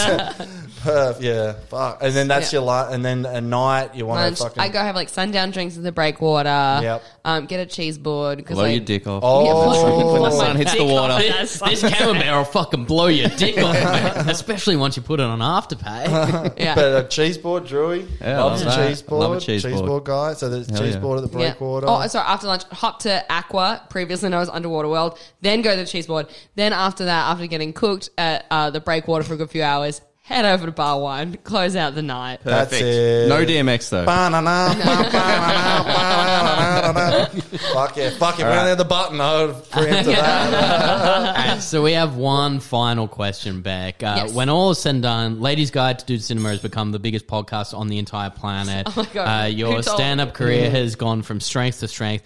Perf, 0.85 1.21
yeah, 1.21 1.55
fuck. 1.69 1.99
And 2.03 2.15
then 2.15 2.29
that's 2.29 2.53
Yeah. 2.53 2.59
your 2.59 2.67
lunch. 2.67 2.95
And 2.95 3.05
then 3.05 3.25
at 3.27 3.43
night 3.43 3.95
you 3.95 4.07
want 4.07 4.21
Lunch, 4.21 4.37
to 4.39 4.45
fucking. 4.45 4.63
I 4.63 4.69
go 4.69 4.79
have 4.81 4.95
like 4.95 5.09
sundown 5.09 5.51
drinks 5.51 5.77
at 5.77 5.83
the 5.83 5.93
breakwater. 5.93 6.49
Yep. 6.83 7.03
Um, 7.25 7.47
get 7.47 7.61
a 7.61 7.67
cheese 7.67 7.97
board 7.99 8.37
because 8.39 8.55
Blow 8.57 8.65
like, 8.65 8.77
your 8.77 8.85
dick 8.85 9.07
off. 9.07 9.23
Oh. 9.25 10.13
when 10.13 10.23
the 10.23 10.31
sun 10.31 10.57
hits 10.57 10.75
the 10.75 10.85
water. 10.85 11.15
This, 11.45 11.59
this 11.61 11.81
camembert 11.83 12.27
will 12.35 12.45
fucking 12.45 12.85
blow 12.85 13.07
your 13.07 13.29
dick 13.31 13.57
off, 13.59 13.75
man. 13.75 14.29
especially 14.29 14.77
once 14.77 14.97
you 14.97 15.03
put 15.03 15.21
it 15.21 15.25
on 15.25 15.39
afterpay. 15.41 16.55
Yeah. 16.59 16.75
But 16.75 17.05
a 17.05 17.09
cheese 17.09 17.39
board, 17.39 17.65
Drewy. 17.65 18.07
Yeah, 18.21 18.43
Loves 18.43 18.63
a 18.63 18.67
love 18.67 18.77
that. 18.77 18.89
cheese 18.89 19.03
board. 19.03 19.21
Love 19.21 19.37
a 19.37 19.41
cheese 19.41 19.63
board. 19.65 20.05
guy. 20.05 20.35
So 20.35 20.49
there's 20.49 20.69
Hell 20.69 20.79
cheese 20.81 20.95
yeah. 20.95 21.01
board 21.01 21.23
at 21.25 21.31
the 21.33 21.39
Yeah. 21.39 21.49
breakwater. 21.51 21.87
Oh, 21.89 22.07
sorry. 22.07 22.27
After 22.27 22.47
lunch, 22.47 22.63
hop 22.65 23.01
to 23.01 23.25
AQWA, 23.31 23.89
previously 23.91 24.29
known 24.29 24.43
as 24.43 24.49
Underwater 24.49 24.89
World. 24.89 25.19
Then 25.41 25.63
go 25.63 25.71
to 25.75 25.77
the 25.81 25.87
cheese 25.87 26.07
board. 26.07 26.27
Then 26.55 26.73
after 26.73 27.07
that, 27.07 27.31
after 27.31 27.47
getting 27.47 27.73
cooked 27.73 28.11
at 28.19 28.45
uh, 28.51 28.71
the 28.71 28.81
breakwater 28.81 29.25
for 29.25 29.35
a 29.35 29.37
good 29.37 29.51
few 29.51 29.63
hours, 29.63 30.01
head 30.27 30.47
over 30.47 30.65
to 30.65 30.73
Bar 30.73 31.01
One, 31.01 31.37
close 31.45 31.77
out 31.77 31.95
the 31.95 32.01
night. 32.03 32.41
That's 32.43 32.71
Perfect. 32.71 32.83
it. 32.83 33.29
No 33.29 33.45
DMX 33.45 33.91
though. 33.91 34.07
Ba-na-na, 34.07 34.73
ba-ba-na-na, 34.75 35.85
ba-na-na-na-na. 35.85 37.27
Fuck 37.75 37.97
yeah, 37.99 38.11
fuck 38.11 38.41
it. 38.41 38.45
We 38.45 38.49
only 38.51 38.71
had 38.71 38.79
the 38.79 38.85
button. 38.87 39.21
I 39.21 39.45
would 39.45 39.71
preempt 39.71 40.07
that. 40.07 41.37
Alright, 41.37 41.63
so 41.63 41.83
we 41.83 41.93
have 41.93 42.17
one 42.17 42.61
final 42.61 43.07
question, 43.07 43.61
Beck. 43.61 44.03
Uh, 44.03 44.13
Yes. 44.25 44.33
When 44.33 44.49
all 44.49 44.71
is 44.71 44.79
said 44.79 44.95
and 44.95 45.03
done, 45.03 45.41
Ladies 45.41 45.71
Guide 45.71 45.99
to 45.99 46.07
Do 46.07 46.17
Cinema 46.19 46.51
has 46.51 46.63
become 46.63 46.91
the 46.93 46.99
biggest 46.99 47.27
podcast 47.27 47.77
on 47.77 47.89
the 47.89 47.99
entire 47.99 48.31
planet. 48.31 48.87
Oh 48.91 48.93
my 48.97 49.07
God. 49.13 49.27
Uh, 49.27 49.45
Who 49.51 49.53
your 49.57 49.73
told 49.83 49.85
stand-up 49.85 50.33
career 50.35 50.71
has 50.71 50.95
gone 50.97 51.23
from 51.23 51.41
strength 51.41 51.81
to 51.81 51.89
strength. 51.89 52.25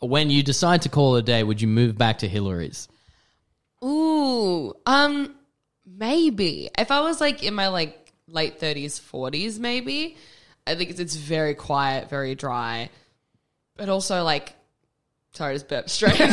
When 0.00 0.30
you 0.30 0.42
decide 0.42 0.82
to 0.82 0.88
call 0.88 1.16
it 1.16 1.20
a 1.20 1.22
day, 1.22 1.42
would 1.42 1.60
you 1.60 1.68
move 1.68 1.98
back 1.98 2.18
to 2.18 2.28
Hillarys? 2.28 2.88
Ooh, 3.84 4.72
um, 4.86 5.34
maybe 5.86 6.70
if 6.76 6.90
I 6.90 7.00
was 7.00 7.20
like 7.20 7.42
in 7.42 7.54
my 7.54 7.68
like 7.68 8.12
late 8.28 8.58
thirties, 8.58 8.98
forties, 8.98 9.58
maybe. 9.58 10.16
I 10.66 10.74
think 10.74 10.90
it's, 10.90 11.00
it's 11.00 11.14
very 11.14 11.54
quiet, 11.54 12.08
very 12.08 12.34
dry, 12.34 12.90
but 13.76 13.88
also 13.88 14.22
like. 14.24 14.54
Sorry, 15.32 15.54
just 15.56 15.66
burp 15.66 15.90
straight. 15.90 16.16
That's 16.18 16.30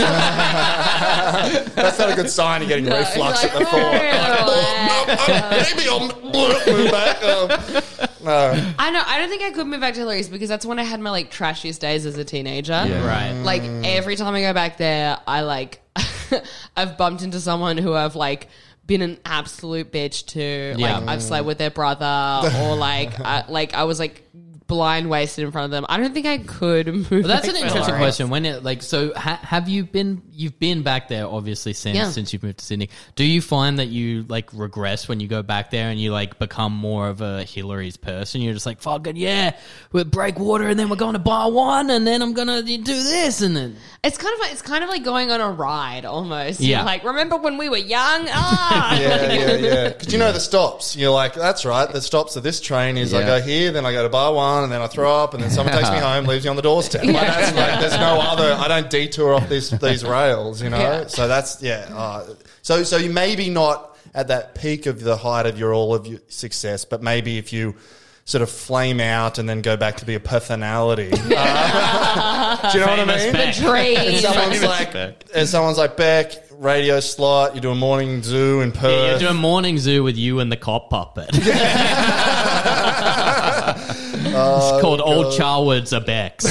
not 1.98 2.12
a 2.12 2.16
good 2.16 2.30
sign. 2.30 2.62
You're 2.62 2.70
getting 2.70 2.86
reflux 2.86 3.44
at 3.44 3.52
the 3.52 3.66
thought. 3.66 3.94
Maybe 5.76 5.90
I'll 5.90 6.06
move 6.06 6.92
back. 6.92 7.24
Um, 7.24 7.50
no. 8.24 8.74
I 8.78 8.92
know. 8.92 9.02
I 9.04 9.18
don't 9.18 9.28
think 9.30 9.42
I 9.42 9.50
could 9.50 9.66
move 9.66 9.82
back 9.82 9.96
to 9.96 10.02
Hillarys 10.02 10.30
because 10.30 10.50
that's 10.50 10.68
when 10.68 10.78
I 10.78 10.84
had 10.84 11.00
my 11.00 11.10
like 11.10 11.32
trashiest 11.32 11.80
days 11.80 12.06
as 12.06 12.16
a 12.20 12.24
teenager. 12.24 12.74
Yeah. 12.74 13.08
Right. 13.08 13.32
Like 13.44 13.64
every 13.84 14.16
time 14.16 14.36
I 14.36 14.42
go 14.42 14.54
back 14.54 14.78
there, 14.78 15.18
I 15.28 15.42
like 15.42 15.82
I've 16.78 16.98
bumped 16.98 17.24
into 17.24 17.40
someone 17.40 17.78
who 17.78 17.94
I've 17.94 18.16
like 18.16 18.50
been 18.92 19.02
an 19.02 19.20
absolute 19.26 19.92
bitch 19.92 20.26
to. 20.28 20.76
Yeah. 20.78 20.98
Like 21.00 21.08
I've 21.10 21.24
slept 21.24 21.46
with 21.46 21.58
their 21.58 21.72
brother, 21.72 22.50
or 22.60 22.76
like 22.90 23.20
I, 23.20 23.46
like 23.48 23.74
I 23.74 23.86
was 23.86 24.00
like 24.00 24.28
blind 24.68 25.10
wasted 25.10 25.44
in 25.44 25.52
front 25.52 25.66
of 25.66 25.72
them. 25.72 25.86
I 25.90 25.98
don't 25.98 26.14
think 26.14 26.26
I 26.26 26.38
could 26.38 26.88
move. 26.94 27.12
Well, 27.12 27.22
that's 27.24 27.46
back 27.46 27.56
an 27.58 27.62
interesting 27.62 27.94
Hillarys. 27.96 27.98
question. 27.98 28.30
When 28.30 28.46
it 28.46 28.64
like 28.64 28.82
so, 28.82 29.14
ha- 29.14 29.40
have 29.44 29.68
you 29.70 29.84
been? 29.86 30.22
You've 30.34 30.58
been 30.60 30.82
back 30.82 31.08
there, 31.08 31.28
obviously, 31.28 31.74
since 31.74 31.96
Yeah. 31.98 32.10
since 32.10 32.34
you've 32.34 32.42
moved 32.44 32.60
to 32.60 32.66
Sydney. 32.66 32.90
Do 33.16 33.24
you 33.24 33.42
find 33.42 33.80
that 33.80 33.88
you 33.90 34.24
like 34.28 34.50
regress 34.54 35.08
when 35.08 35.20
you 35.20 35.28
go 35.28 35.44
back 35.44 35.72
there 35.72 35.90
and 35.90 36.00
you 36.00 36.12
like 36.12 36.40
become 36.40 36.74
more 36.74 37.08
of 37.10 37.22
a 37.22 37.44
Hillarys 37.46 38.00
person? 38.00 38.42
You're 38.42 38.54
just 38.54 38.66
like, 38.66 38.82
fucking 38.82 39.18
yeah, 39.18 39.56
we're 39.92 40.04
breakwater, 40.06 40.68
and 40.68 40.80
then 40.80 40.90
we're 40.90 40.96
going 40.96 41.14
to 41.14 41.20
bar 41.20 41.52
one, 41.52 41.90
and 41.90 42.06
then 42.08 42.22
I'm 42.22 42.34
gonna 42.34 42.64
do 42.64 42.78
this, 42.84 43.42
and 43.42 43.56
then 43.56 43.76
It's 44.04 44.18
kind 44.18 44.34
of 44.34 44.40
like, 44.40 44.52
it's 44.52 44.64
kind 44.64 44.84
of 44.84 44.90
like 44.90 45.04
going 45.04 45.30
on 45.30 45.42
a 45.42 45.52
ride 45.52 46.06
almost. 46.06 46.60
Yeah. 46.60 46.78
You're 46.78 46.86
like 46.88 47.04
remember 47.04 47.38
when 47.38 47.60
we 47.60 47.70
were 47.70 47.78
young? 47.78 48.26
Ah, 48.32 48.96
Yeah, 49.00 49.32
yeah, 49.32 49.56
yeah. 49.58 49.90
Because 49.94 50.12
you 50.12 50.18
know 50.18 50.32
the 50.32 50.40
stops. 50.40 50.96
You're 50.96 51.12
like, 51.12 51.36
that's 51.36 51.66
right. 51.66 51.88
The 51.88 52.02
stops 52.02 52.36
of 52.36 52.42
this 52.42 52.60
train 52.60 52.98
is 52.98 53.14
I 53.14 53.20
Yeah. 53.20 53.26
go 53.28 53.42
here, 53.42 53.72
then 53.72 53.86
I 53.86 53.92
go 53.92 54.02
to 54.02 54.10
bar 54.10 54.34
one, 54.34 54.64
and 54.64 54.72
then 54.72 54.82
I 54.82 54.88
throw 54.88 55.16
up, 55.24 55.36
and 55.36 55.44
then 55.44 55.52
someone 55.52 55.76
takes 55.76 55.92
me 55.92 56.00
home, 56.00 56.26
leaves 56.26 56.44
you 56.46 56.50
on 56.50 56.56
the 56.56 56.64
doorstep. 56.64 57.04
Like, 57.04 57.14
that's 57.14 57.56
like, 57.56 57.80
there's 57.80 57.98
no 58.00 58.20
other. 58.20 58.54
I 58.54 58.68
don't 58.68 58.90
detour 58.90 59.36
off 59.36 59.48
these 59.50 59.70
these 59.70 60.04
rails, 60.04 60.64
you 60.64 60.72
know. 60.72 60.80
Yeah. 60.80 61.06
So 61.06 61.28
that's 61.28 61.62
yeah. 61.62 61.88
Uh, 61.94 62.34
so 62.64 62.82
so 62.82 62.98
you 62.98 63.12
maybe 63.12 63.52
not 63.52 63.96
at 64.16 64.30
that 64.30 64.56
peak 64.56 64.88
of 64.88 65.02
the 65.02 65.16
height 65.16 65.46
of 65.46 65.60
your 65.60 65.76
all 65.76 65.94
of 65.94 66.08
your 66.08 66.22
success, 66.28 66.86
but 66.86 67.04
maybe 67.04 67.38
if 67.38 67.54
you 67.54 67.76
sort 68.26 68.42
of 68.42 68.50
flame 68.50 69.00
out 69.00 69.38
and 69.38 69.48
then 69.50 69.62
go 69.62 69.78
back 69.78 69.98
to 69.98 70.06
be 70.06 70.16
a 70.16 70.20
personality. 70.20 71.10
Uh, 71.14 71.18
do 72.72 72.78
you 72.78 72.86
know 72.86 72.92
what 72.92 73.00
I 73.00 73.06
mean? 73.06 73.34
Beck. 73.34 73.56
the 73.56 73.62
dream. 73.62 73.98
And 73.98 74.20
someone's 74.20 74.64
like, 74.64 74.96
and 75.36 75.48
someone's 75.48 75.78
like, 75.78 75.98
Beck, 75.98 76.34
radio 76.52 77.00
slot, 77.00 77.56
you 77.56 77.62
do 77.62 77.72
a 77.72 77.76
morning 77.76 78.22
zoo 78.22 78.62
in 78.62 78.72
Perth. 78.72 78.92
yeah, 78.92 79.10
you're 79.12 79.20
doing 79.20 79.38
morning 79.38 79.78
zoo 79.78 80.04
with 80.04 80.18
you 80.18 80.40
and 80.40 80.52
the 80.52 80.58
cop 80.58 80.90
puppet. 80.90 81.30
it's 81.34 81.46
called 84.82 85.02
Old 85.02 85.34
Charwood's 85.34 85.94
a 85.94 86.02
Becks. 86.02 86.46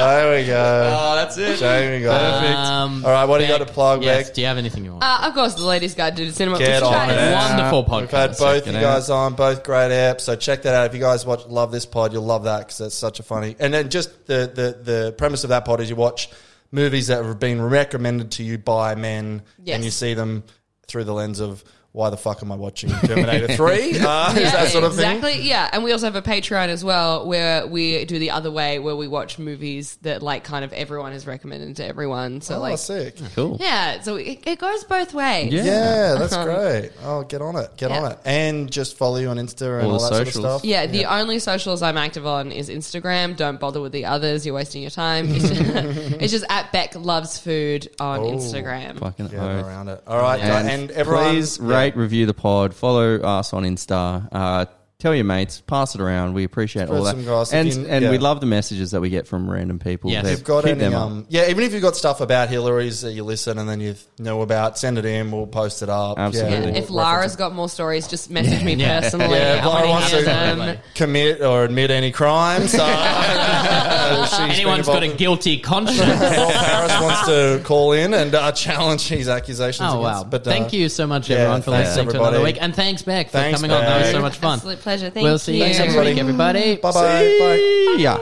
There 0.00 0.40
we 0.40 0.46
go. 0.46 0.96
Oh, 0.98 1.14
that's 1.16 1.36
it. 1.38 1.58
Jamie 1.58 2.02
got 2.02 2.44
it. 2.44 2.54
Um, 2.56 3.04
All 3.04 3.10
right, 3.10 3.24
what 3.24 3.38
do 3.38 3.44
you 3.44 3.50
Beck, 3.50 3.58
got 3.60 3.66
to 3.68 3.72
plug, 3.72 4.02
yes, 4.04 4.26
Beck? 4.28 4.34
Do 4.34 4.40
you 4.40 4.46
have 4.46 4.58
anything 4.58 4.84
you 4.84 4.92
want? 4.92 5.04
Uh, 5.04 5.20
of 5.28 5.34
course, 5.34 5.54
the 5.54 5.64
ladies' 5.64 5.94
guide 5.94 6.16
to 6.16 6.26
the 6.26 6.32
cinema. 6.32 6.58
Get 6.58 6.82
which 6.82 6.92
on 6.92 7.10
is 7.10 7.16
it. 7.16 7.34
Wonderful 7.34 7.84
podcast. 7.84 8.00
We've 8.00 8.10
had 8.10 8.30
podcast. 8.30 8.38
both 8.38 8.64
Check 8.64 8.72
you 8.72 8.78
it 8.78 8.82
guys 8.82 9.10
on, 9.10 9.34
both 9.34 9.62
great 9.64 9.90
apps. 9.90 10.20
So 10.22 10.36
check 10.36 10.62
that 10.62 10.74
out. 10.74 10.86
If 10.86 10.94
you 10.94 11.00
guys 11.00 11.24
watch, 11.26 11.46
love 11.46 11.72
this 11.72 11.86
pod, 11.86 12.12
you'll 12.12 12.24
love 12.24 12.44
that 12.44 12.60
because 12.60 12.80
it's 12.80 12.94
such 12.94 13.20
a 13.20 13.22
funny. 13.22 13.56
And 13.58 13.72
then 13.74 13.88
just 13.90 14.26
the, 14.26 14.50
the 14.54 14.82
the 14.92 15.12
premise 15.12 15.44
of 15.44 15.50
that 15.50 15.64
pod 15.64 15.80
is 15.80 15.90
you 15.90 15.96
watch 15.96 16.30
movies 16.72 17.08
that 17.08 17.24
have 17.24 17.38
been 17.40 17.60
recommended 17.60 18.30
to 18.32 18.42
you 18.42 18.56
by 18.58 18.94
men, 18.94 19.42
Yes. 19.62 19.74
and 19.76 19.84
you 19.84 19.90
see 19.90 20.14
them 20.14 20.44
through 20.86 21.04
the 21.04 21.12
lens 21.14 21.40
of 21.40 21.64
why 21.92 22.08
the 22.08 22.16
fuck 22.16 22.40
am 22.42 22.52
I 22.52 22.54
watching 22.54 22.90
Terminator 22.90 23.48
Three? 23.56 23.98
Uh, 23.98 24.30
is 24.32 24.36
Yeah, 24.40 24.50
that 24.52 24.68
sort 24.68 24.84
of 24.84 24.94
thing? 24.94 25.16
exactly. 25.16 25.42
Yeah, 25.42 25.68
and 25.72 25.82
we 25.82 25.90
also 25.90 26.06
have 26.06 26.14
a 26.14 26.22
Patreon 26.22 26.68
as 26.68 26.84
well, 26.84 27.26
where 27.26 27.66
we 27.66 28.04
do 28.04 28.18
the 28.20 28.30
other 28.30 28.50
way, 28.50 28.78
where 28.78 28.94
we 28.94 29.08
watch 29.08 29.38
movies 29.40 29.96
that 30.02 30.22
like 30.22 30.44
kind 30.44 30.64
of 30.64 30.72
everyone 30.72 31.10
has 31.12 31.26
recommended 31.26 31.74
to 31.76 31.84
everyone. 31.84 32.42
So 32.42 32.56
Oh, 32.56 32.60
like, 32.60 32.78
sick. 32.78 33.16
Cool. 33.34 33.56
yeah, 33.60 34.00
so 34.02 34.14
it, 34.16 34.40
it 34.46 34.58
goes 34.60 34.84
both 34.84 35.12
ways. 35.14 35.52
Yeah. 35.52 35.64
Yeah, 35.64 36.14
that's 36.14 36.36
great. 36.36 36.92
Oh, 37.02 37.22
get 37.24 37.42
on 37.42 37.56
it. 37.56 37.76
Get 37.76 37.90
Yeah. 37.90 38.00
on 38.02 38.12
it. 38.12 38.18
And 38.24 38.70
just 38.70 38.96
follow 38.96 39.16
you 39.16 39.28
on 39.28 39.38
Insta 39.38 39.78
and 39.80 39.86
All 39.88 39.94
all, 39.94 39.98
that 40.00 40.08
socials. 40.10 40.32
sort 40.34 40.44
of 40.46 40.50
stuff. 40.60 40.64
Yeah, 40.64 40.86
the 40.86 41.06
only 41.06 41.40
socials 41.40 41.82
I'm 41.82 41.96
active 41.98 42.24
on 42.26 42.52
is 42.52 42.68
Instagram. 42.68 43.36
Don't 43.36 43.58
bother 43.58 43.80
with 43.80 43.90
the 43.92 44.04
others; 44.04 44.46
you're 44.46 44.54
wasting 44.54 44.82
your 44.82 44.90
time. 44.92 45.26
It's 45.34 45.48
just, 45.48 45.60
it's 46.20 46.32
just 46.32 46.44
at 46.48 46.70
Beck 46.72 46.94
Loves 46.94 47.38
Food 47.38 47.88
on 47.98 48.20
Oh, 48.20 48.30
Instagram. 48.36 48.98
Fucking 49.00 49.30
Yeah, 49.32 49.44
oath. 49.58 49.66
around 49.66 49.88
it. 49.88 50.02
All 50.06 50.20
right, 50.20 50.40
And, 50.40 50.68
and, 50.68 50.90
everyone, 50.92 51.30
please 51.30 51.58
yeah. 51.58 51.64
Rate, 51.80 51.96
review 51.96 52.26
the 52.26 52.34
pod, 52.34 52.74
follow 52.74 53.16
us 53.20 53.54
on 53.54 53.62
Insta, 53.62 54.28
uh, 54.32 54.66
tell 55.00 55.14
your 55.14 55.24
mates, 55.24 55.60
pass 55.66 55.94
it 55.96 56.00
around. 56.00 56.34
We 56.34 56.44
appreciate 56.44 56.84
Spread 56.86 56.98
all 56.98 57.04
that, 57.04 57.10
some 57.16 57.24
gossip. 57.24 57.54
and 57.56 57.68
If 57.68 57.76
you- 57.76 57.86
and 57.86 58.04
yeah. 58.04 58.10
we 58.10 58.18
love 58.18 58.38
the 58.40 58.46
messages 58.46 58.92
that 58.92 59.00
we 59.00 59.08
get 59.10 59.26
from 59.26 59.50
random 59.50 59.78
people. 59.80 60.10
Yes. 60.10 60.24
that 60.24 60.32
If 60.32 60.38
you've 60.38 60.46
got 60.46 60.64
any, 60.66 60.78
them 60.78 60.94
um, 60.94 61.26
yeah, 61.28 61.48
even 61.50 61.64
if 61.64 61.72
you've 61.72 61.82
got 61.82 61.96
stuff 61.96 62.20
about 62.20 62.48
Hillarys 62.50 63.02
that 63.02 63.12
you 63.12 63.24
listen 63.24 63.58
and 63.58 63.68
then 63.68 63.80
you 63.80 63.94
know 64.18 64.42
about, 64.42 64.78
send 64.78 64.98
it 64.98 65.04
in. 65.04 65.30
We'll 65.32 65.46
post 65.46 65.82
it 65.82 65.88
up. 65.88 66.18
Absolutely. 66.18 66.52
Yeah, 66.52 66.60
Yeah, 66.60 66.66
we'll 66.66 66.76
if 66.76 66.90
Lara's 66.90 67.14
reference 67.16 67.34
it. 67.34 67.38
got 67.38 67.54
more 67.54 67.68
stories, 67.68 68.06
just 68.08 68.30
message 68.30 68.62
me 68.62 68.74
Yeah. 68.80 69.00
personally. 69.00 69.36
Yeah, 69.36 69.58
if 69.58 69.64
Lara 69.64 69.88
wants 69.88 70.10
to 70.10 70.22
them. 70.22 70.78
commit 70.94 71.40
or 71.42 71.64
admit 71.64 71.90
any 71.90 72.12
crime, 72.12 72.68
so 72.68 72.78
uh, 72.82 74.26
she's 74.48 74.58
Anyone's 74.58 74.86
got 74.86 75.02
a 75.02 75.08
guilty 75.08 75.58
conscience. 75.58 75.98
Rob 76.00 76.10
Harris 76.52 77.00
wants 77.00 77.26
to 77.26 77.60
call 77.64 77.92
in 77.92 78.12
and 78.14 78.34
uh, 78.34 78.52
challenge 78.52 79.08
his 79.08 79.28
accusations. 79.28 79.88
Oh 79.90 80.00
wow! 80.00 80.24
but 80.24 80.46
uh, 80.46 80.50
Thank 80.50 80.72
you 80.72 80.88
so 80.88 81.06
much, 81.06 81.30
yeah, 81.30 81.38
everyone, 81.38 81.62
for 81.62 81.70
thanks, 81.70 81.90
listening 81.90 82.12
to 82.12 82.20
another 82.20 82.42
week, 82.42 82.58
and 82.60 82.74
thanks, 82.74 83.02
Beck, 83.02 83.26
for 83.28 83.32
Thanks, 83.32 83.58
coming 83.60 83.70
on. 83.74 83.82
That 83.82 84.00
was 84.02 84.10
so 84.10 84.20
much 84.20 84.36
fun. 84.36 84.58
Absolute 84.90 85.12
pleasure. 85.12 85.14
Thank 85.14 85.24
we'll 85.24 85.32
you. 85.34 85.38
see 85.38 85.58
you 85.58 85.64
next 85.64 85.78
everybody. 85.78 86.10
week, 86.10 86.18
everybody. 86.18 86.76
Bye 86.76 86.92
bye. 86.92 87.38
Bye. 87.38 87.96
yeah. 87.98 88.18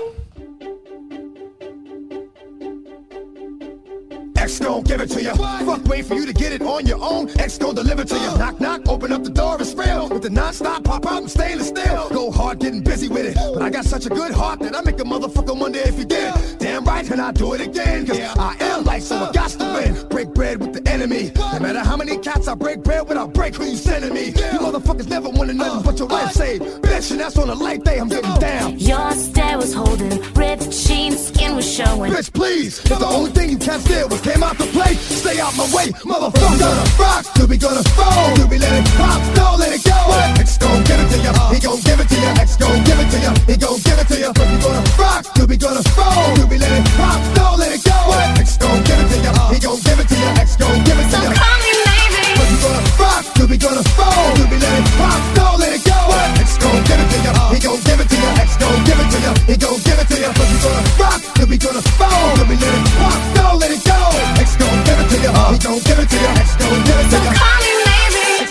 X 4.36 4.60
gon' 4.60 4.82
give 4.82 5.00
it 5.00 5.10
to 5.10 5.22
you. 5.22 5.34
Fuck, 5.34 5.84
wait 5.86 6.04
for 6.04 6.14
you 6.14 6.26
to 6.26 6.32
get 6.32 6.52
it 6.52 6.62
on 6.62 6.86
your 6.86 6.98
own. 7.02 7.28
X 7.38 7.58
gon' 7.58 7.74
deliver 7.74 8.04
to 8.04 8.14
you. 8.14 8.38
Knock, 8.38 8.60
knock, 8.60 8.88
open 8.88 9.12
up 9.12 9.24
the 9.24 9.30
door, 9.30 9.56
it's 9.60 9.74
real. 9.74 10.08
With 10.08 10.22
the 10.22 10.30
non-stop 10.30 10.84
pop 10.84 11.06
out 11.06 11.22
and 11.22 11.30
stainless 11.30 11.68
steel. 11.68 12.08
Go 12.10 12.30
hard, 12.30 12.60
getting 12.60 12.82
busy 12.82 13.08
with 13.08 13.26
it. 13.26 13.36
But 13.54 13.62
I 13.62 13.70
got 13.70 13.84
such 13.84 14.06
a 14.06 14.10
good 14.10 14.32
heart 14.32 14.60
that 14.60 14.74
I 14.74 14.80
make 14.82 15.00
a 15.00 15.04
motherfucker 15.04 15.58
wonder 15.58 15.80
if 15.80 15.98
you 15.98 16.04
did. 16.04 16.34
Damn 16.58 16.84
right, 16.84 17.10
and 17.10 17.20
I 17.20 17.32
do 17.32 17.52
it 17.54 17.60
again. 17.60 18.06
Cause 18.06 18.18
I 18.20 18.56
am 18.60 18.84
life, 18.84 19.02
so 19.02 19.16
I 19.16 19.32
got 19.32 19.50
to 19.50 19.64
win. 19.64 20.08
Break 20.08 20.34
bread 20.34 20.60
with 20.60 20.72
the 20.72 20.87
enemy. 21.00 21.32
No 21.36 21.60
matter 21.60 21.80
how 21.80 21.96
many 21.96 22.18
cats 22.18 22.48
I 22.48 22.54
break 22.54 22.82
bread 22.82 23.08
with, 23.08 23.16
I 23.16 23.26
break 23.26 23.54
who 23.54 23.64
you 23.64 23.76
sending 23.76 24.12
me. 24.12 24.26
You 24.26 24.58
motherfuckers 24.58 25.08
never 25.08 25.28
wanted 25.28 25.56
nothing 25.56 25.80
uh, 25.80 25.82
but 25.82 25.98
your 25.98 26.08
life 26.08 26.32
saved. 26.32 26.62
Bitch, 26.82 27.10
and 27.10 27.20
that's 27.20 27.38
on 27.38 27.48
a 27.48 27.54
light 27.54 27.84
day, 27.84 27.98
I'm 27.98 28.08
getting 28.08 28.34
down. 28.40 28.78
Your 28.78 29.12
stare 29.12 29.56
was 29.56 29.72
holding, 29.72 30.20
ripped 30.34 30.70
jeans, 30.70 31.28
skin 31.28 31.54
was 31.54 31.70
showing. 31.70 32.12
Bitch, 32.12 32.32
please. 32.32 32.78
If 32.78 32.98
the 32.98 33.06
only 33.06 33.30
thing 33.30 33.50
you 33.50 33.58
can't 33.58 33.82
steal 33.82 34.08
was 34.08 34.20
came 34.20 34.42
out 34.42 34.58
to 34.58 34.66
play, 34.66 34.94
stay 34.94 35.40
out 35.40 35.56
my 35.56 35.64
way, 35.74 35.86
motherfucker. 36.02 36.58
Gonna 36.58 36.98
rock, 36.98 37.24
till 37.34 37.46
we 37.46 37.56
gonna 37.56 37.82
fall, 37.94 38.34
till 38.34 38.48
we 38.48 38.58
let 38.58 38.72
it 38.72 38.86
pop, 38.96 39.20
don't 39.34 39.58
let 39.58 39.72
it 39.72 39.84
go. 39.84 39.98
X 40.38 40.58
gon' 40.58 40.82
give 40.84 41.00
it 41.00 41.08
to 41.12 41.18
ya, 41.22 41.32
he 41.52 41.60
gon' 41.60 41.80
give 41.80 42.00
it 42.00 42.08
to 42.08 42.18
ya. 42.20 42.42
X 42.42 42.56
gon' 42.56 42.84
give 42.84 42.98
it 42.98 43.10
to 43.10 43.18
ya, 43.22 43.32
he 43.46 43.56
gon' 43.56 43.78
give 43.86 43.98
it 43.98 44.08
to 44.08 44.16
ya. 44.18 44.28
We 44.34 44.58
gonna 44.62 44.82
rock, 44.98 45.22
till 45.34 45.46
we 45.46 45.56
gonna 45.56 45.82
fall, 45.94 46.34
till 46.34 46.48
we 46.48 46.58
let 46.58 46.72
it 46.72 46.86
pop, 46.98 47.20
don't 47.34 47.58
let 47.58 47.72
it 47.72 47.84
go. 47.84 47.96
X 48.42 48.56
gon' 48.58 48.82
give 48.82 48.98
it 48.98 49.08
to 49.12 49.18
ya, 49.22 49.32
he 49.52 49.58
gon' 49.60 49.78
give 49.86 49.98
it 50.00 50.08
to 50.08 50.16
ya. 50.18 50.42
X 50.42 50.56
gon' 50.56 50.74
give 50.74 50.82
it 50.82 50.84
to 50.84 50.87
So 50.88 51.18
call 51.20 51.56
me 51.64 51.72
maybe. 51.88 52.24
We 52.38 52.56
gonna 52.64 52.82
rock, 53.00 53.24
till 53.34 53.46
we 53.48 53.56
gonna 53.58 53.84
fall, 53.96 54.34
till 54.36 54.48
we 54.48 54.56
let 54.56 54.74
it 54.80 54.86
pop, 54.96 55.20
don't 55.36 55.58
let 55.60 55.72
it 55.76 55.82
go. 55.84 55.98
X 56.40 56.58
gon' 56.58 56.80
give 56.88 57.00
it 57.02 57.08
to 57.12 57.18
ya, 57.26 57.32
he 57.52 57.58
gon' 57.60 57.80
give 57.86 58.00
it 58.00 58.08
to 58.08 58.16
ya. 58.16 58.30
X 58.44 58.50
gon' 58.56 58.78
give 58.88 59.00
it 59.02 59.08
to 59.12 59.18
ya, 59.26 59.32
he 59.48 59.56
gon' 59.56 59.78
give 59.86 59.98
it 60.02 60.08
to 60.08 60.16
ya. 60.22 60.28
We 60.38 60.56
gonna 60.64 60.82
rock, 61.00 61.20
till 61.34 61.46
we 61.48 61.56
gonna 61.58 61.82
fall, 61.98 62.36
till 62.36 62.46
we 62.48 62.56
let 62.56 62.74
it 62.78 62.86
pop, 62.98 63.18
don't 63.36 63.58
let 63.60 63.70
it 63.76 63.82
go. 63.84 63.98
X 64.40 64.56
gon' 64.56 64.78
give 64.86 64.98
it 65.02 65.08
to 65.12 65.16
ya, 65.24 65.32
he 65.52 65.58
gon' 65.58 65.80
give 65.86 65.98
it 66.02 66.08
to 66.08 66.16
ya. 66.24 66.30
X 66.42 66.48
gon' 66.56 66.80
give 66.88 66.98
it 66.98 67.04
to 67.04 67.16
So 67.16 67.24
ya. 67.24 67.32
call 67.36 67.58
me 67.64 67.77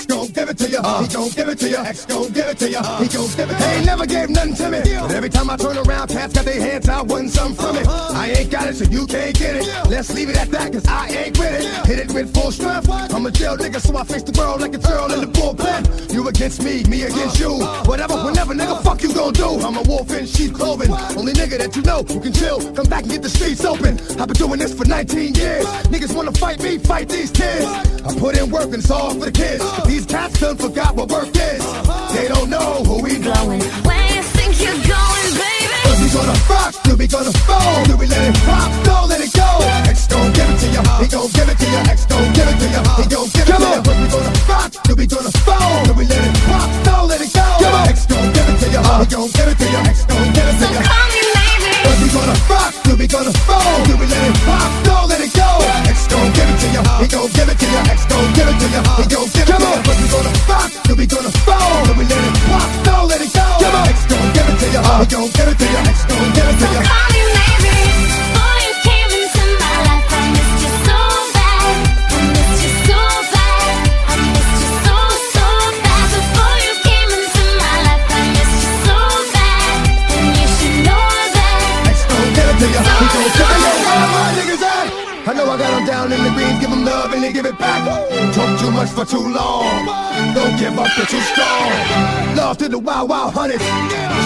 gon' 0.07 0.27
give 0.27 0.49
it 0.49 0.57
to 0.57 0.69
ya. 0.69 1.01
He 1.01 1.07
gon' 1.07 1.29
give 1.29 1.49
it 1.49 1.59
to 1.59 1.69
ya. 1.69 1.83
X 1.83 2.05
gon' 2.05 2.31
give 2.31 2.47
it 2.47 2.57
to 2.59 2.69
ya. 2.71 2.81
He 2.99 3.07
gon' 3.07 3.27
give 3.27 3.51
it. 3.51 3.57
They 3.59 3.75
ain't 3.75 3.85
never 3.85 4.05
gave 4.05 4.29
nothing 4.29 4.55
to 4.55 4.69
me. 4.69 4.79
But 5.01 5.11
every 5.11 5.29
time 5.29 5.49
I 5.49 5.57
turn 5.57 5.77
around, 5.77 6.07
cats 6.07 6.33
got 6.33 6.45
their 6.45 6.61
hands 6.61 6.89
out, 6.89 7.07
wanting 7.07 7.29
something 7.29 7.55
from 7.55 7.75
it. 7.77 7.87
I 7.87 8.31
ain't 8.31 8.49
got 8.49 8.67
it, 8.67 8.75
so 8.75 8.85
you 8.85 9.05
can't 9.05 9.37
get 9.37 9.57
it. 9.57 9.65
Let's 9.89 10.13
leave 10.13 10.29
it 10.29 10.37
at 10.37 10.49
that, 10.51 10.73
cause 10.73 10.85
I 10.87 11.09
ain't 11.09 11.37
with 11.37 11.53
it. 11.53 11.87
Hit 11.87 11.99
it 11.99 12.13
with 12.13 12.33
full 12.33 12.51
strength. 12.51 12.89
I'm 12.89 13.25
a 13.25 13.31
jail 13.31 13.57
nigga, 13.57 13.79
so 13.79 13.95
I 13.97 14.03
face 14.03 14.23
the 14.23 14.37
world 14.39 14.61
like 14.61 14.73
a 14.73 14.79
girl 14.79 15.11
in 15.11 15.19
the 15.21 15.27
bullpen. 15.27 16.13
You 16.13 16.27
against 16.27 16.63
me, 16.63 16.83
me 16.85 17.03
against 17.03 17.39
you. 17.39 17.59
Whatever, 17.85 18.15
whenever, 18.23 18.53
nigga, 18.53 18.81
fuck 18.83 19.03
you 19.03 19.13
gon' 19.13 19.33
do. 19.33 19.59
I'm 19.59 19.77
a 19.77 19.81
wolf 19.83 20.11
in 20.11 20.25
sheep 20.25 20.53
clothing. 20.53 20.91
Only 21.17 21.33
nigga 21.33 21.57
that 21.57 21.75
you 21.75 21.81
know 21.81 22.03
who 22.03 22.19
can 22.19 22.33
chill. 22.33 22.59
Come 22.73 22.87
back 22.87 23.03
and 23.03 23.11
get 23.11 23.21
the 23.21 23.29
streets 23.29 23.63
open. 23.65 23.99
I've 24.19 24.27
been 24.27 24.37
doing 24.37 24.59
this 24.59 24.73
for 24.73 24.85
19 24.85 25.35
years. 25.35 25.65
Niggas 25.91 26.15
wanna 26.15 26.31
fight 26.31 26.61
me, 26.61 26.77
fight 26.77 27.09
these 27.09 27.31
kids. 27.31 27.65
I 27.65 28.15
put 28.17 28.37
in 28.37 28.49
work 28.49 28.65
and 28.65 28.75
it's 28.75 28.91
all 28.91 29.11
for 29.13 29.25
the 29.25 29.31
kids. 29.31 29.63
These 29.97 30.05
cats 30.05 30.39
done 30.39 30.57
forgot 30.57 30.95
what 30.95 31.09
work 31.09 31.33
is. 31.33 31.63
They 32.13 32.27
don't 32.29 32.51
know 32.51 32.85
who 32.85 33.01
we 33.01 33.17
go. 33.17 33.33
Where 33.33 34.07
you 34.13 34.21
think 34.21 34.53
you're 34.61 34.77
going, 34.85 35.31
baby. 35.41 35.79
Cause 35.89 35.99
we 36.05 36.07
gonna 36.13 36.37
rock, 36.53 36.71
till 36.85 36.97
we 36.97 37.07
gonna 37.07 37.33
fall, 37.33 37.83
till 37.85 37.97
we 37.97 38.05
let 38.05 38.29
it 38.29 38.37
pop, 38.45 38.69
don't 38.85 39.09
let 39.09 39.21
it 39.25 39.33
go. 39.33 39.49
X 39.89 40.05
gon' 40.05 40.31
give 40.37 40.49
it 40.53 40.59
to 40.61 40.67
ya, 40.69 40.83
he 41.01 41.07
gon' 41.09 41.29
give 41.33 41.49
it 41.49 41.57
to 41.57 41.65
ya. 41.65 41.81
X 41.89 42.05
gon' 42.05 42.31
give 42.37 42.45
it 42.45 42.57
to 42.61 42.67
ya, 42.69 42.81
he 42.93 43.05
gon' 43.09 43.25
give 43.25 43.41
it 43.41 43.57
to 43.57 43.57
ya. 43.57 43.81
Cause 43.81 43.97
we 43.97 44.05
gonna 44.13 44.33
rock, 44.45 44.71
till 44.85 44.95
we 44.97 45.07
gonna 45.07 45.31
fall, 45.41 45.85
till 45.85 45.95
we 45.97 46.05
let 46.05 46.23
it 46.29 46.37
pop, 46.45 46.69
don't 46.85 47.07
let 47.09 47.21
it 47.25 47.33
go. 47.33 47.45
X 47.89 48.05
gon' 48.05 48.33
give 48.37 48.49
it 48.53 48.57
to 48.61 48.67
ya, 48.69 48.81
he 49.01 49.05
gon' 49.09 49.29
give 49.33 49.49
it 49.49 49.57
to 49.57 49.65
ya. 49.65 49.81
X 49.81 50.05
gon' 50.05 50.29
give 50.29 50.45
it 50.45 50.57
to 50.61 50.67
ya. 50.77 50.81
call 50.85 51.09
me 51.09 51.16
maybe. 51.99 52.09
Cause 52.09 52.13
we 52.13 52.13
gonna 52.13 52.37
rock, 52.49 52.73
till 52.83 52.97
we 52.97 53.07
gonna 53.07 53.33
fall, 53.45 53.85
till 53.85 53.97
we 53.97 54.05
let 54.07 54.23
it 54.29 54.37
pop, 54.45 54.83
don't 54.85 55.07
let 55.09 55.21
it 55.21 55.33
go. 55.33 55.47
X 55.89 56.07
gon' 56.07 56.31
give 56.33 56.49
it 56.49 56.57
to 56.61 56.67
ya, 56.73 56.81
he 57.01 57.07
gon' 57.07 57.29
give 57.33 57.49
it 57.49 57.57
to 57.59 57.67
ya. 57.67 57.81
X 57.91 58.05
gon' 58.05 58.33
give 58.33 58.47
it 58.47 58.57
to 58.59 58.67
ya, 58.69 58.81
he 58.97 59.05
gon' 59.07 59.27
give 59.33 59.49
it 59.49 59.57
to 59.57 59.63
ya. 59.63 59.81
Cause 59.87 59.99
we 60.01 60.07
gonna 60.07 60.31
rock, 60.47 60.71
till 60.83 60.95
we 60.95 61.05
gonna 61.07 61.31
fall, 61.45 61.85
till 61.85 61.95
we 61.97 62.03
let 62.05 62.23
it 62.27 62.35
pop, 62.45 62.69
don't 62.85 63.07
let 63.09 63.21
it 63.21 63.33
go. 63.33 63.45
X 63.89 64.05
gon' 64.05 64.33
give 64.33 64.49
it 64.49 64.57
to 64.61 64.67
ya, 64.73 64.81
he 65.01 65.05
gon' 65.07 65.29
give 65.31 65.47
it 65.49 65.57
to 65.57 65.65
ya. 65.65 65.79
X 65.91 65.97
gon' 66.05 66.31
give 66.33 66.47
it 66.47 66.57
to 66.57 66.65
So 66.67 66.73
ya. 66.73 66.81
call 66.85 67.09
me 67.13 67.23
maybe. 67.37 67.76
I 85.49 85.55
know 85.55 85.63
I 85.63 85.85
got 85.87 85.96
give 87.21 87.23
them 87.23 87.23
love 87.23 87.23
and 87.23 87.23
they 87.23 87.33
give 87.33 87.45
it 87.45 87.57
back. 87.57 88.33
Talk 88.33 88.59
too 88.59 88.71
much 88.71 88.89
for 88.89 89.05
too 89.05 89.33
long. 89.33 89.85
Don't 90.33 90.57
give 90.59 90.77
up, 90.77 90.89
you're 90.97 91.05
too 91.05 91.21
strong. 91.21 91.71
Love 92.35 92.57
to 92.57 92.69
the 92.69 92.79
wild, 92.79 93.09
wild 93.09 93.33
hunters. 93.33 93.61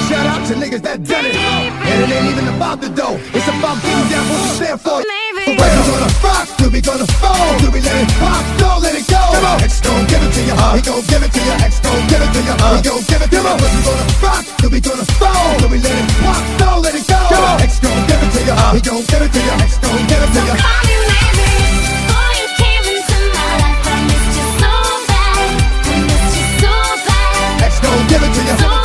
Shout 0.10 0.26
out 0.28 0.46
to 0.48 0.54
niggas 0.56 0.82
that 0.84 1.04
done 1.04 1.26
it. 1.26 1.36
And 1.36 1.98
it 2.04 2.10
ain't 2.12 2.32
even 2.32 2.48
about 2.56 2.82
the 2.82 2.90
dough. 2.90 3.18
It's 3.34 3.48
about 3.48 3.82
getting 3.84 4.10
down 4.12 4.26
what 4.28 4.40
you 4.44 4.52
stand 4.60 4.82
for. 4.82 4.98
Maybe. 5.00 5.42
So 5.42 5.52
we 5.52 5.58
gonna 5.62 6.12
rock, 6.24 6.48
till 6.58 6.72
we 6.72 6.82
gonna 6.82 7.08
fall, 7.22 7.60
till 7.60 7.72
we 7.72 7.82
let 7.82 7.96
it 7.96 8.12
pop, 8.20 8.44
don't 8.60 8.82
let 8.84 8.96
it 8.96 9.08
go. 9.08 9.22
X 9.64 9.82
gon' 9.82 10.06
give 10.08 10.22
it 10.22 10.32
to 10.36 10.42
ya, 10.48 10.56
he 10.76 10.82
gon' 10.82 11.02
give 11.08 11.24
it 11.24 11.32
to 11.32 11.42
ya. 11.42 11.56
X 11.66 11.80
gon' 11.80 12.08
give 12.08 12.22
it 12.22 12.32
to 12.36 12.42
ya, 12.44 12.56
he 12.76 12.82
gon' 12.84 13.04
give 13.08 13.22
it 13.22 13.30
to 13.32 13.40
ya. 13.40 13.54
We 13.56 13.68
gonna 13.88 14.06
rock, 14.22 14.46
till 14.60 14.70
we 14.70 14.80
gonna 14.80 15.06
fall, 15.18 15.58
till 15.60 15.70
we 15.70 15.80
let 15.80 15.96
it 15.96 16.08
pop, 16.20 16.42
don't 16.60 16.82
let 16.84 16.96
it 16.96 17.06
go. 17.08 17.20
X 17.64 17.80
gon' 17.80 18.02
give 18.08 18.22
it 18.22 18.32
to 18.36 18.42
ya, 18.46 18.56
he 18.76 18.80
gon' 18.82 19.04
give 19.08 19.24
it 19.24 19.32
to 19.32 19.40
ya. 19.40 19.66
X 19.66 19.80
gon' 19.80 20.08
give 20.08 20.22
it 20.22 20.30
to 20.36 20.42
So 20.42 20.46
ya. 20.46 20.56
call 20.60 20.84
me 20.86 21.21
gon' 27.82 28.08
give 28.08 28.24
it 28.24 28.34
to 28.34 28.42
you. 28.46 28.81